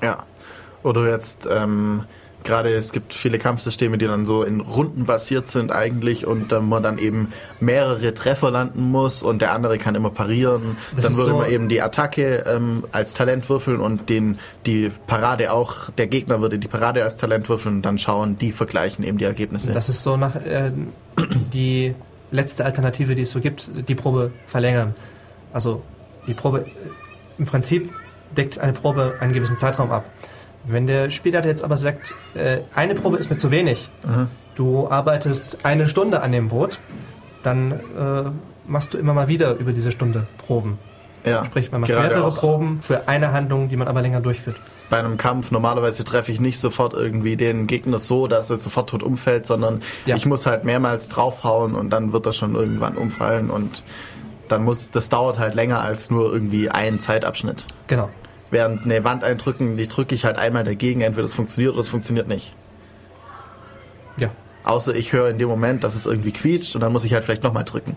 Ja. 0.02 0.24
Oder 0.82 1.08
jetzt 1.08 1.48
ähm, 1.50 2.04
gerade 2.44 2.72
es 2.74 2.92
gibt 2.92 3.12
viele 3.14 3.38
Kampfsysteme, 3.38 3.98
die 3.98 4.06
dann 4.06 4.26
so 4.26 4.42
in 4.42 4.60
Runden 4.60 5.06
basiert 5.06 5.48
sind 5.48 5.72
eigentlich 5.72 6.26
und 6.26 6.52
ähm, 6.52 6.68
man 6.68 6.82
dann 6.82 6.98
eben 6.98 7.32
mehrere 7.60 8.14
Treffer 8.14 8.50
landen 8.50 8.82
muss 8.82 9.22
und 9.22 9.40
der 9.42 9.52
andere 9.52 9.78
kann 9.78 9.94
immer 9.94 10.10
parieren. 10.10 10.76
Das 10.94 11.04
dann 11.04 11.16
würde 11.16 11.30
so- 11.32 11.38
man 11.38 11.50
eben 11.50 11.68
die 11.68 11.82
Attacke 11.82 12.44
ähm, 12.46 12.84
als 12.92 13.14
Talent 13.14 13.48
würfeln 13.48 13.80
und 13.80 14.08
den 14.08 14.38
die 14.66 14.90
Parade 15.06 15.52
auch 15.52 15.90
der 15.90 16.06
Gegner 16.06 16.40
würde 16.40 16.58
die 16.58 16.68
Parade 16.68 17.02
als 17.02 17.16
Talent 17.16 17.48
würfeln 17.48 17.76
und 17.76 17.82
dann 17.82 17.98
schauen, 17.98 18.38
die 18.38 18.52
vergleichen 18.52 19.04
eben 19.04 19.18
die 19.18 19.24
Ergebnisse. 19.24 19.72
Das 19.72 19.88
ist 19.88 20.02
so 20.02 20.16
nach 20.16 20.36
äh, 20.36 20.70
die 21.52 21.94
letzte 22.30 22.64
Alternative, 22.64 23.14
die 23.14 23.22
es 23.22 23.30
so 23.30 23.40
gibt, 23.40 23.70
die 23.88 23.94
Probe 23.94 24.30
verlängern. 24.46 24.94
Also 25.52 25.82
die 26.26 26.34
Probe, 26.34 26.60
äh, 26.60 26.64
im 27.38 27.46
Prinzip 27.46 27.90
deckt 28.36 28.58
eine 28.58 28.72
Probe 28.72 29.14
einen 29.20 29.32
gewissen 29.32 29.58
Zeitraum 29.58 29.90
ab. 29.90 30.04
Wenn 30.66 30.86
der 30.86 31.10
Spielleiter 31.10 31.48
jetzt 31.48 31.62
aber 31.62 31.76
sagt, 31.76 32.14
äh, 32.34 32.58
eine 32.74 32.94
Probe 32.94 33.16
ist 33.18 33.28
mir 33.30 33.36
zu 33.36 33.50
wenig, 33.50 33.90
Mhm. 34.04 34.28
du 34.54 34.88
arbeitest 34.90 35.58
eine 35.64 35.88
Stunde 35.88 36.22
an 36.22 36.32
dem 36.32 36.48
Boot, 36.48 36.78
dann 37.42 37.72
äh, 37.72 37.78
machst 38.66 38.94
du 38.94 38.98
immer 38.98 39.12
mal 39.14 39.28
wieder 39.28 39.56
über 39.56 39.72
diese 39.72 39.92
Stunde 39.92 40.26
Proben. 40.38 40.78
ja. 41.26 41.44
Sprich, 41.44 41.70
man 41.70 41.82
macht 41.82 41.90
mehrere 41.90 42.30
Proben 42.32 42.80
für 42.80 43.08
eine 43.08 43.32
Handlung, 43.32 43.68
die 43.68 43.76
man 43.76 43.88
aber 43.88 44.00
länger 44.02 44.20
durchführt. 44.20 44.56
bei 44.90 44.98
einem 44.98 45.16
Kampf 45.16 45.50
normalerweise 45.50 46.04
treffe 46.04 46.30
ich 46.32 46.40
nicht 46.40 46.58
sofort 46.60 46.92
irgendwie 46.94 47.36
den 47.36 47.66
Gegner 47.66 47.98
so, 47.98 48.26
dass 48.26 48.48
er 48.50 48.58
sofort 48.58 48.90
tot 48.90 49.02
umfällt, 49.02 49.46
sondern 49.46 49.80
Ja. 50.06 50.14
ich 50.16 50.24
muss 50.26 50.46
halt 50.46 50.64
mehrmals 50.64 51.08
draufhauen 51.08 51.74
und 51.74 51.90
dann 51.90 52.12
wird 52.12 52.26
er 52.26 52.32
schon 52.34 52.54
irgendwann 52.54 52.96
umfallen 52.96 53.50
und 53.50 53.82
dann 54.48 54.62
muss 54.64 54.90
das 54.90 55.08
dauert 55.08 55.38
halt 55.38 55.54
länger 55.54 55.80
als 55.80 56.10
nur 56.10 56.30
irgendwie 56.32 56.68
ein 56.70 57.00
Zeitabschnitt. 57.00 57.66
Genau. 57.86 58.08
Während 58.54 58.84
eine 58.84 59.02
Wand 59.02 59.24
eindrücken, 59.24 59.76
die 59.76 59.88
drücke 59.88 60.14
ich 60.14 60.24
halt 60.24 60.38
einmal 60.38 60.62
dagegen, 60.62 61.00
entweder 61.00 61.24
es 61.24 61.34
funktioniert 61.34 61.72
oder 61.72 61.80
es 61.80 61.88
funktioniert 61.88 62.28
nicht. 62.28 62.54
Ja. 64.16 64.30
Außer 64.62 64.94
ich 64.94 65.12
höre 65.12 65.28
in 65.30 65.38
dem 65.38 65.48
Moment, 65.48 65.82
dass 65.82 65.96
es 65.96 66.06
irgendwie 66.06 66.30
quietscht 66.30 66.76
und 66.76 66.80
dann 66.80 66.92
muss 66.92 67.02
ich 67.02 67.14
halt 67.14 67.24
vielleicht 67.24 67.42
nochmal 67.42 67.64
drücken. 67.64 67.96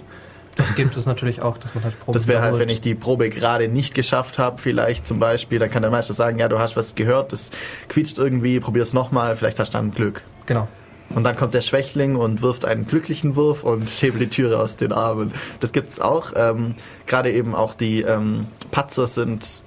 Das 0.55 0.73
gibt 0.73 0.97
es 0.97 1.05
natürlich 1.05 1.43
auch, 1.43 1.59
dass 1.59 1.75
man 1.75 1.83
halt 1.83 1.99
Proben 1.99 2.13
Das 2.13 2.27
wäre 2.27 2.41
halt, 2.41 2.57
wenn 2.57 2.69
ich 2.69 2.81
die 2.81 2.95
Probe 2.95 3.29
gerade 3.29 3.67
nicht 3.67 3.93
geschafft 3.93 4.39
habe, 4.39 4.59
vielleicht 4.59 5.05
zum 5.05 5.19
Beispiel, 5.19 5.59
dann 5.59 5.69
kann 5.69 5.83
der 5.83 5.91
Meister 5.91 6.15
sagen, 6.15 6.39
ja, 6.39 6.47
du 6.47 6.57
hast 6.57 6.75
was 6.75 6.95
gehört, 6.95 7.33
das 7.33 7.51
quietscht 7.87 8.17
irgendwie, 8.17 8.59
probier's 8.59 8.93
nochmal, 8.93 9.35
vielleicht 9.35 9.59
hast 9.59 9.75
du 9.75 9.77
dann 9.77 9.91
Glück. 9.91 10.23
Genau. 10.47 10.67
Und 11.13 11.23
dann 11.23 11.35
kommt 11.35 11.53
der 11.53 11.61
Schwächling 11.61 12.15
und 12.15 12.41
wirft 12.41 12.65
einen 12.65 12.87
glücklichen 12.87 13.35
Wurf 13.35 13.63
und 13.63 13.87
hebelt 14.01 14.21
die 14.21 14.27
Türe 14.27 14.59
aus 14.59 14.75
den 14.75 14.91
Armen. 14.91 15.33
Das 15.59 15.71
gibt's 15.71 15.99
auch. 15.99 16.31
Ähm, 16.35 16.73
Gerade 17.05 17.31
eben 17.31 17.53
auch 17.53 17.75
die 17.75 18.01
ähm, 18.01 18.47
Patzer 18.71 19.05
sind, 19.05 19.61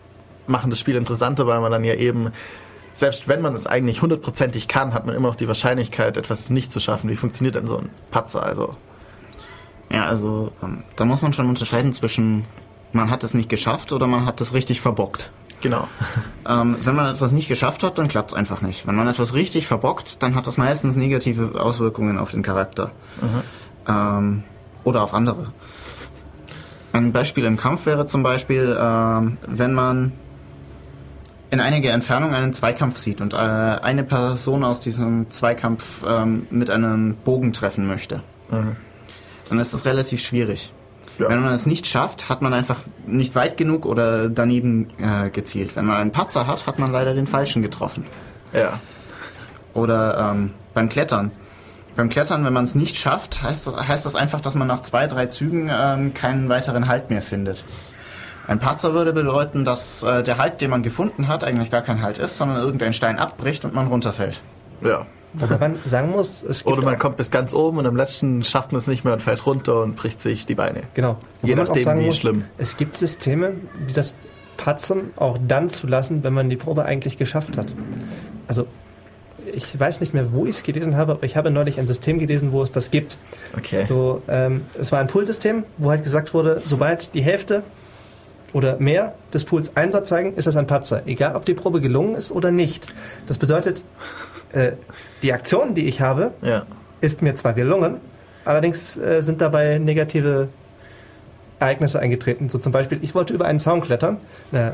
machen 0.51 0.71
das 0.71 0.79
Spiel 0.79 0.97
interessanter, 0.97 1.47
weil 1.47 1.61
man 1.61 1.73
dann 1.73 1.85
ja 1.85 1.95
eben, 1.95 2.31
selbst 2.93 3.29
wenn 3.29 3.41
man 3.41 3.55
es 3.55 3.67
eigentlich 3.67 4.03
hundertprozentig 4.03 4.69
kann, 4.69 4.93
hat 4.93 5.07
man 5.07 5.15
immer 5.15 5.29
noch 5.29 5.37
die 5.37 5.49
Wahrscheinlichkeit, 5.49 6.17
etwas 6.17 6.51
nicht 6.51 6.71
zu 6.71 6.81
schaffen. 6.81 7.09
Wie 7.09 7.17
funktioniert 7.17 7.55
denn 7.55 7.67
so 7.67 7.79
ein 7.79 7.91
Patzer? 8.11 8.43
Also, 8.43 8.77
Ja, 9.91 10.07
also 10.07 10.53
ähm, 10.63 10.85
da 10.97 11.05
muss 11.05 11.23
man 11.23 11.33
schon 11.33 11.49
unterscheiden 11.49 11.93
zwischen 11.93 12.45
man 12.93 13.11
hat 13.11 13.23
es 13.23 13.35
nicht 13.35 13.49
geschafft 13.49 13.93
oder 13.93 14.07
man 14.07 14.27
hat 14.27 14.41
es 14.41 14.53
richtig 14.53 14.81
verbockt. 14.81 15.31
genau. 15.61 15.89
Ähm, 16.49 16.77
wenn 16.83 16.97
man 16.97 17.15
etwas 17.15 17.31
nicht 17.31 17.47
geschafft 17.47 17.85
hat, 17.85 17.99
dann 17.99 18.09
klappt 18.09 18.33
es 18.33 18.37
einfach 18.37 18.61
nicht. 18.61 18.85
Wenn 18.87 18.97
man 18.97 19.07
etwas 19.07 19.35
richtig 19.35 19.69
verbockt, 19.69 20.21
dann 20.21 20.35
hat 20.35 20.49
das 20.49 20.57
meistens 20.57 20.97
negative 20.97 21.61
Auswirkungen 21.61 22.19
auf 22.19 22.33
den 22.33 22.43
Charakter. 22.43 22.91
Ähm, 23.87 24.43
oder 24.83 25.03
auf 25.03 25.15
andere. 25.15 25.53
Ein 26.93 27.13
Beispiel 27.13 27.45
im 27.45 27.57
Kampf 27.57 27.87
wäre 27.87 28.07
zum 28.07 28.25
Beispiel, 28.25 28.77
ähm, 28.81 29.39
wenn 29.47 29.75
man 29.75 30.13
in 31.51 31.61
einiger 31.61 31.93
Entfernung 31.93 32.33
einen 32.33 32.53
Zweikampf 32.53 32.99
sieht 32.99 33.21
und 33.21 33.35
äh, 33.35 33.37
eine 33.37 34.05
Person 34.05 34.65
aus 34.65 34.81
diesem 34.81 35.31
Zweikampf 35.31 36.03
ähm, 36.07 36.47
mit 36.51 36.71
einem 36.71 37.17
Bogen 37.17 37.53
treffen 37.53 37.87
möchte. 37.87 38.23
Dann 39.49 39.59
ist 39.59 39.75
das 39.75 39.85
relativ 39.85 40.23
schwierig. 40.23 40.73
Ja. 41.19 41.29
Wenn 41.29 41.43
man 41.43 41.53
es 41.53 41.67
nicht 41.67 41.87
schafft, 41.87 42.29
hat 42.29 42.41
man 42.41 42.55
einfach 42.55 42.81
nicht 43.07 43.35
weit 43.35 43.57
genug 43.57 43.85
oder 43.85 44.29
daneben 44.29 44.89
äh, 44.99 45.29
gezielt. 45.31 45.77
Wenn 45.77 45.85
man 45.85 45.97
einen 45.97 46.13
Patzer 46.13 46.47
hat, 46.47 46.67
hat 46.67 46.79
man 46.79 46.91
leider 46.91 47.15
den 47.15 47.27
falschen 47.27 47.63
getroffen. 47.63 48.07
Ja. 48.53 48.81
Oder 49.75 50.33
ähm, 50.33 50.55
beim 50.73 50.89
Klettern. 50.89 51.33
Beim 51.97 52.09
Klettern, 52.09 52.45
wenn 52.45 52.53
man 52.53 52.65
es 52.65 52.75
nicht 52.75 52.97
schafft, 52.97 53.43
heißt, 53.43 53.77
heißt 53.77 54.07
das 54.07 54.17
einfach, 54.17 54.41
dass 54.41 54.55
man 54.55 54.69
nach 54.69 54.81
zwei, 54.83 55.07
drei 55.07 55.27
Zügen 55.27 55.71
ähm, 55.71 56.15
keinen 56.15 56.49
weiteren 56.49 56.89
Halt 56.89 57.11
mehr 57.11 57.21
findet. 57.21 57.65
Ein 58.51 58.59
Patzer 58.59 58.95
würde 58.95 59.13
bedeuten, 59.13 59.65
dass 59.65 60.03
äh, 60.03 60.25
der 60.25 60.39
Halt, 60.39 60.61
den 60.61 60.71
man 60.71 60.83
gefunden 60.83 61.29
hat, 61.29 61.45
eigentlich 61.45 61.71
gar 61.71 61.83
kein 61.83 62.03
Halt 62.03 62.19
ist, 62.19 62.37
sondern 62.37 62.61
irgendein 62.61 62.93
Stein 62.93 63.17
abbricht 63.17 63.65
und 63.65 63.75
man 63.75 63.87
runterfällt. 63.87 64.43
Ja. 64.83 65.07
Wobei 65.35 65.57
man 65.57 65.79
sagen 65.85 66.11
muss, 66.11 66.43
es 66.43 66.65
gibt 66.65 66.77
Oder 66.77 66.85
man 66.85 66.99
kommt 66.99 67.17
bis 67.17 67.31
ganz 67.31 67.55
oben 67.55 67.79
und 67.79 67.87
am 67.87 67.95
letzten 67.95 68.43
schafft 68.43 68.73
man 68.73 68.81
es 68.81 68.89
nicht 68.89 69.05
mehr 69.05 69.13
und 69.13 69.23
fällt 69.23 69.47
runter 69.47 69.85
und 69.85 69.95
bricht 69.95 70.21
sich 70.21 70.47
die 70.47 70.57
Beine. 70.57 70.83
Genau. 70.95 71.17
Je 71.45 71.53
Wobei 71.53 71.63
auch 71.63 71.69
nachdem, 71.69 72.01
wie 72.01 72.07
muss, 72.07 72.19
schlimm. 72.19 72.45
Es 72.59 72.77
gibt 72.77 72.97
Systeme, 72.97 73.53
die 73.89 73.93
das 73.93 74.15
Patzen 74.57 75.13
auch 75.15 75.39
dann 75.47 75.69
zulassen, 75.69 76.25
wenn 76.25 76.33
man 76.33 76.51
die 76.51 76.57
Probe 76.57 76.85
eigentlich 76.85 77.19
geschafft 77.19 77.57
hat. 77.57 77.73
Also, 78.49 78.67
ich 79.55 79.79
weiß 79.79 80.01
nicht 80.01 80.13
mehr, 80.13 80.33
wo 80.33 80.45
ich 80.45 80.57
es 80.57 80.63
gelesen 80.65 80.97
habe, 80.97 81.13
aber 81.13 81.23
ich 81.23 81.37
habe 81.37 81.53
neulich 81.53 81.79
ein 81.79 81.87
System 81.87 82.19
gelesen, 82.19 82.51
wo 82.51 82.65
es 82.65 82.73
das 82.73 82.91
gibt. 82.91 83.17
Okay. 83.57 83.85
So, 83.85 84.23
ähm, 84.27 84.63
es 84.77 84.91
war 84.91 84.99
ein 84.99 85.07
Poolsystem, 85.07 85.63
wo 85.79 85.91
halt 85.91 86.03
gesagt 86.03 86.35
wurde, 86.35 86.61
sobald 86.65 87.15
die 87.15 87.23
Hälfte 87.23 87.63
oder 88.53 88.77
mehr 88.79 89.15
des 89.33 89.45
Pools 89.45 89.77
Einsatz 89.77 90.09
zeigen, 90.09 90.35
ist 90.35 90.47
das 90.47 90.57
ein 90.57 90.67
Patzer. 90.67 91.03
Egal, 91.07 91.37
ob 91.37 91.45
die 91.45 91.55
Probe 91.55 91.81
gelungen 91.81 92.15
ist 92.15 92.33
oder 92.33 92.51
nicht. 92.51 92.93
Das 93.27 93.39
bedeutet, 93.39 93.85
äh, 94.53 94.73
die 95.23 95.33
Aktion, 95.33 95.75
die 95.75 95.87
ich 95.87 96.01
habe, 96.01 96.33
Ja. 96.43 96.65
ist 97.01 97.23
mir 97.23 97.35
zwar 97.35 97.53
gelungen, 97.53 97.99
allerdings 98.45 98.97
äh, 98.97 99.21
sind 99.23 99.41
dabei 99.41 99.79
negative 99.79 100.49
Ereignisse 101.61 102.01
eingetreten. 102.01 102.49
So 102.49 102.57
zum 102.59 102.73
Beispiel, 102.73 102.99
ich 103.03 103.15
wollte 103.15 103.35
über 103.35 103.45
einen 103.45 103.59
Zaun 103.61 103.83
klettern. 103.83 104.17
Na, 104.51 104.73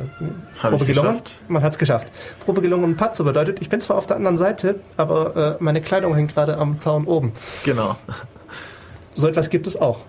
Probe 0.61 0.85
gelungen, 0.85 1.09
geschafft. 1.11 1.40
man 1.48 1.62
hat 1.62 1.73
es 1.73 1.78
geschafft. 1.78 2.07
Probe 2.44 2.62
gelungen 2.62 2.85
und 2.85 2.97
Patzer 2.97 3.24
bedeutet, 3.24 3.61
ich 3.61 3.69
bin 3.69 3.81
zwar 3.81 3.97
auf 3.97 4.07
der 4.07 4.16
anderen 4.16 4.39
Seite, 4.39 4.77
aber 4.97 5.57
äh, 5.59 5.62
meine 5.62 5.81
Kleidung 5.81 6.15
hängt 6.15 6.32
gerade 6.32 6.57
am 6.59 6.78
Zaun 6.78 7.07
oben. 7.07 7.32
Genau. 7.65 7.97
So 9.15 9.27
etwas 9.27 9.51
gibt 9.51 9.66
es 9.66 9.81
auch. 9.81 10.01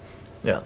Ja. 0.43 0.61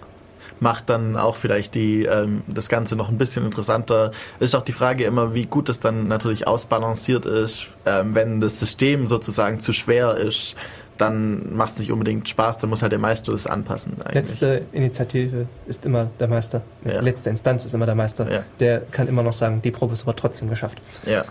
Macht 0.62 0.88
dann 0.88 1.16
auch 1.16 1.34
vielleicht 1.34 1.74
die, 1.74 2.04
ähm, 2.04 2.42
das 2.46 2.68
Ganze 2.68 2.94
noch 2.94 3.08
ein 3.08 3.18
bisschen 3.18 3.44
interessanter. 3.44 4.12
Ist 4.38 4.54
auch 4.54 4.62
die 4.62 4.72
Frage 4.72 5.02
immer, 5.02 5.34
wie 5.34 5.46
gut 5.46 5.68
es 5.68 5.80
dann 5.80 6.06
natürlich 6.06 6.46
ausbalanciert 6.46 7.26
ist. 7.26 7.66
Ähm, 7.84 8.14
wenn 8.14 8.40
das 8.40 8.60
System 8.60 9.08
sozusagen 9.08 9.58
zu 9.58 9.72
schwer 9.72 10.16
ist, 10.16 10.54
dann 10.98 11.56
macht 11.56 11.72
es 11.72 11.78
nicht 11.80 11.90
unbedingt 11.90 12.28
Spaß, 12.28 12.58
dann 12.58 12.70
muss 12.70 12.82
halt 12.82 12.92
der 12.92 13.00
Meister 13.00 13.32
das 13.32 13.48
anpassen. 13.48 13.94
Eigentlich. 14.02 14.14
Letzte 14.14 14.62
Initiative 14.70 15.46
ist 15.66 15.84
immer 15.84 16.10
der 16.20 16.28
Meister. 16.28 16.62
Ja. 16.84 17.00
Letzte 17.00 17.30
Instanz 17.30 17.64
ist 17.64 17.74
immer 17.74 17.86
der 17.86 17.96
Meister. 17.96 18.30
Ja. 18.30 18.44
Der 18.60 18.82
kann 18.82 19.08
immer 19.08 19.24
noch 19.24 19.32
sagen, 19.32 19.62
die 19.62 19.72
Probe 19.72 19.94
ist 19.94 20.02
aber 20.02 20.14
trotzdem 20.14 20.48
geschafft. 20.48 20.80
Ja. 21.04 21.24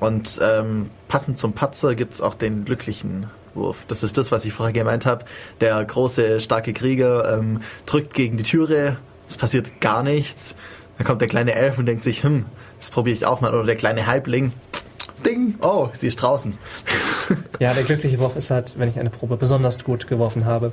Und 0.00 0.38
ähm, 0.42 0.90
passend 1.08 1.38
zum 1.38 1.54
Patzer 1.54 1.94
gibt's 1.94 2.20
auch 2.20 2.34
den 2.34 2.66
glücklichen 2.66 3.30
Wurf. 3.54 3.84
Das 3.88 4.02
ist 4.02 4.18
das, 4.18 4.32
was 4.32 4.44
ich 4.44 4.52
vorher 4.52 4.72
gemeint 4.72 5.06
habe. 5.06 5.24
Der 5.60 5.84
große, 5.84 6.40
starke 6.40 6.72
Krieger 6.72 7.38
ähm, 7.38 7.60
drückt 7.86 8.14
gegen 8.14 8.36
die 8.36 8.44
Türe, 8.44 8.98
es 9.28 9.36
passiert 9.36 9.80
gar 9.80 10.02
nichts. 10.02 10.54
Dann 10.98 11.06
kommt 11.06 11.20
der 11.20 11.28
kleine 11.28 11.54
Elf 11.54 11.78
und 11.78 11.86
denkt 11.86 12.02
sich, 12.02 12.22
hm, 12.22 12.46
das 12.78 12.90
probiere 12.90 13.16
ich 13.16 13.26
auch 13.26 13.40
mal. 13.40 13.52
Oder 13.52 13.64
der 13.64 13.76
kleine 13.76 14.06
Halbling, 14.06 14.52
ding, 15.24 15.54
oh, 15.60 15.88
sie 15.92 16.08
ist 16.08 16.16
draußen. 16.16 16.56
Ja, 17.58 17.72
der 17.72 17.84
glückliche 17.84 18.18
Wurf 18.18 18.36
ist 18.36 18.50
halt, 18.50 18.74
wenn 18.76 18.90
ich 18.90 18.98
eine 18.98 19.08
Probe 19.08 19.38
besonders 19.38 19.82
gut 19.82 20.06
geworfen 20.06 20.44
habe. 20.44 20.72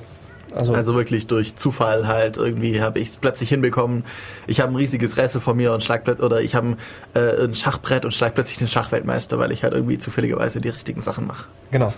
Also, 0.54 0.74
also 0.74 0.96
wirklich 0.96 1.28
durch 1.28 1.56
Zufall 1.56 2.08
halt 2.08 2.36
irgendwie 2.36 2.82
habe 2.82 3.00
ich 3.00 3.10
es 3.10 3.18
plötzlich 3.18 3.50
hinbekommen. 3.50 4.04
Ich 4.48 4.60
habe 4.60 4.74
ein 4.74 4.76
riesiges 4.76 5.16
Rätsel 5.16 5.40
vor 5.40 5.54
mir 5.54 5.72
und 5.74 5.82
schlag 5.82 6.06
oder 6.20 6.42
ich 6.42 6.56
habe 6.56 6.76
äh, 7.14 7.46
ein 7.46 7.56
Schachbrett 7.56 8.04
und 8.04 8.14
schlag 8.14 8.34
plötzlich 8.34 8.58
den 8.58 8.68
Schachweltmeister, 8.68 9.40
weil 9.40 9.52
ich 9.54 9.64
halt 9.64 9.74
irgendwie 9.74 9.98
zufälligerweise 9.98 10.60
die 10.60 10.70
richtigen 10.70 11.00
Sachen 11.00 11.26
mache. 11.26 11.48
Genau. 11.72 11.94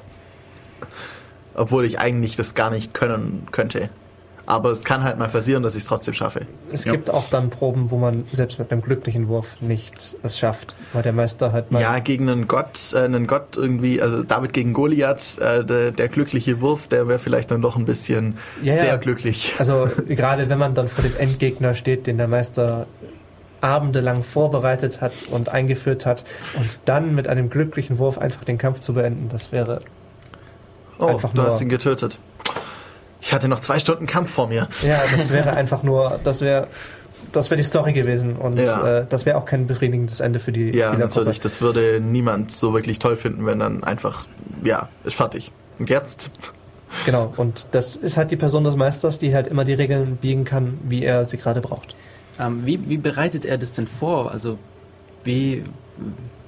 Obwohl 1.55 1.85
ich 1.85 1.99
eigentlich 1.99 2.35
das 2.35 2.55
gar 2.55 2.69
nicht 2.69 2.93
können 2.93 3.47
könnte. 3.51 3.89
Aber 4.45 4.71
es 4.71 4.84
kann 4.84 5.03
halt 5.03 5.17
mal 5.17 5.30
passieren, 5.30 5.63
dass 5.63 5.73
ich 5.75 5.84
es 5.84 5.88
trotzdem 5.88 6.13
schaffe. 6.13 6.41
Es 6.71 6.84
ja. 6.84 6.91
gibt 6.91 7.09
auch 7.09 7.30
dann 7.30 7.49
Proben, 7.49 7.91
wo 7.91 7.97
man 7.97 8.25
selbst 8.34 8.59
mit 8.59 8.71
einem 8.71 8.81
glücklichen 8.81 9.30
Wurf 9.30 9.61
nicht 9.61 10.17
es 10.21 10.38
schafft, 10.38 10.75
weil 10.91 11.01
der 11.01 11.13
Meister 11.13 11.53
halt 11.53 11.71
mal. 11.71 11.81
Ja, 11.81 11.99
gegen 11.99 12.30
einen 12.30 12.47
Gott, 12.47 12.91
äh, 12.93 12.99
einen 12.99 13.25
Gott 13.25 13.55
irgendwie, 13.55 14.01
also 14.01 14.23
David 14.23 14.51
gegen 14.51 14.73
Goliath, 14.73 15.38
äh, 15.39 15.63
der, 15.63 15.91
der, 15.91 16.09
glückliche 16.09 16.59
Wurf, 16.59 16.88
der 16.88 17.07
wäre 17.07 17.19
vielleicht 17.19 17.51
dann 17.51 17.61
doch 17.61 17.77
ein 17.77 17.85
bisschen 17.85 18.38
ja, 18.61 18.73
sehr 18.73 18.88
ja. 18.88 18.97
glücklich. 18.97 19.55
Also 19.59 19.88
gerade 20.07 20.49
wenn 20.49 20.59
man 20.59 20.75
dann 20.75 20.89
vor 20.89 21.03
dem 21.03 21.15
Endgegner 21.15 21.73
steht, 21.73 22.05
den 22.07 22.17
der 22.17 22.27
Meister 22.27 22.88
abendelang 23.61 24.23
vorbereitet 24.23 24.99
hat 24.99 25.23
und 25.31 25.47
eingeführt 25.47 26.05
hat 26.05 26.25
und 26.55 26.80
dann 26.84 27.15
mit 27.15 27.30
einem 27.30 27.49
glücklichen 27.49 27.97
Wurf 27.97 28.17
einfach 28.17 28.43
den 28.43 28.57
Kampf 28.57 28.81
zu 28.81 28.93
beenden, 28.93 29.30
das 29.30 29.53
wäre 29.53 29.80
oh, 30.99 31.06
einfach 31.06 31.34
nur. 31.34 31.45
Du 31.45 31.52
hast 31.52 31.61
ihn 31.61 31.70
getötet. 31.70 32.20
Ich 33.22 33.34
hatte 33.34 33.48
noch 33.48 33.60
zwei 33.60 33.80
Stunden 33.80 34.06
Kampf 34.06 34.32
vor 34.32 34.48
mir. 34.48 34.68
Ja, 34.82 35.02
das 35.10 35.30
wäre 35.30 35.53
einfach 35.53 35.84
nur, 35.84 36.20
das 36.24 36.41
wäre 36.41 36.68
das 37.32 37.49
wäre 37.49 37.57
die 37.57 37.64
Story 37.64 37.94
gewesen 37.94 38.36
und 38.36 38.60
ja. 38.60 38.99
äh, 38.99 39.06
das 39.07 39.26
wäre 39.26 39.38
auch 39.38 39.45
kein 39.45 39.65
befriedigendes 39.65 40.20
Ende 40.20 40.40
für 40.40 40.52
die 40.52 40.76
Ja, 40.76 40.94
natürlich. 40.94 41.40
Das 41.40 41.61
würde 41.61 41.99
niemand 42.02 42.52
so 42.52 42.74
wirklich 42.74 42.99
toll 42.99 43.15
finden, 43.15 43.45
wenn 43.45 43.60
dann 43.60 43.84
einfach, 43.84 44.26
ja, 44.64 44.90
ist 45.03 45.15
fertig. 45.15 45.52
Und 45.80 45.90
jetzt? 45.90 46.32
Genau, 47.06 47.34
und 47.38 47.68
das 47.72 47.95
ist 47.95 48.18
halt 48.18 48.32
die 48.32 48.36
Person 48.36 48.64
des 48.64 48.76
Meisters, 48.76 49.18
die 49.18 49.34
halt 49.34 49.48
immer 49.48 49.65
die 49.65 49.74
Regeln 49.74 50.18
biegen 50.18 50.44
kann, 50.45 50.78
wie 50.84 51.03
er 51.03 51.26
sie 51.26 51.38
gerade 51.38 51.61
braucht. 51.61 51.95
Ähm, 52.40 52.65
wie, 52.65 52.88
wie 52.88 52.98
bereitet 52.98 53.45
er 53.45 53.57
das 53.57 53.74
denn 53.74 53.88
vor? 53.88 54.32
Also, 54.32 54.60
wie, 55.24 55.64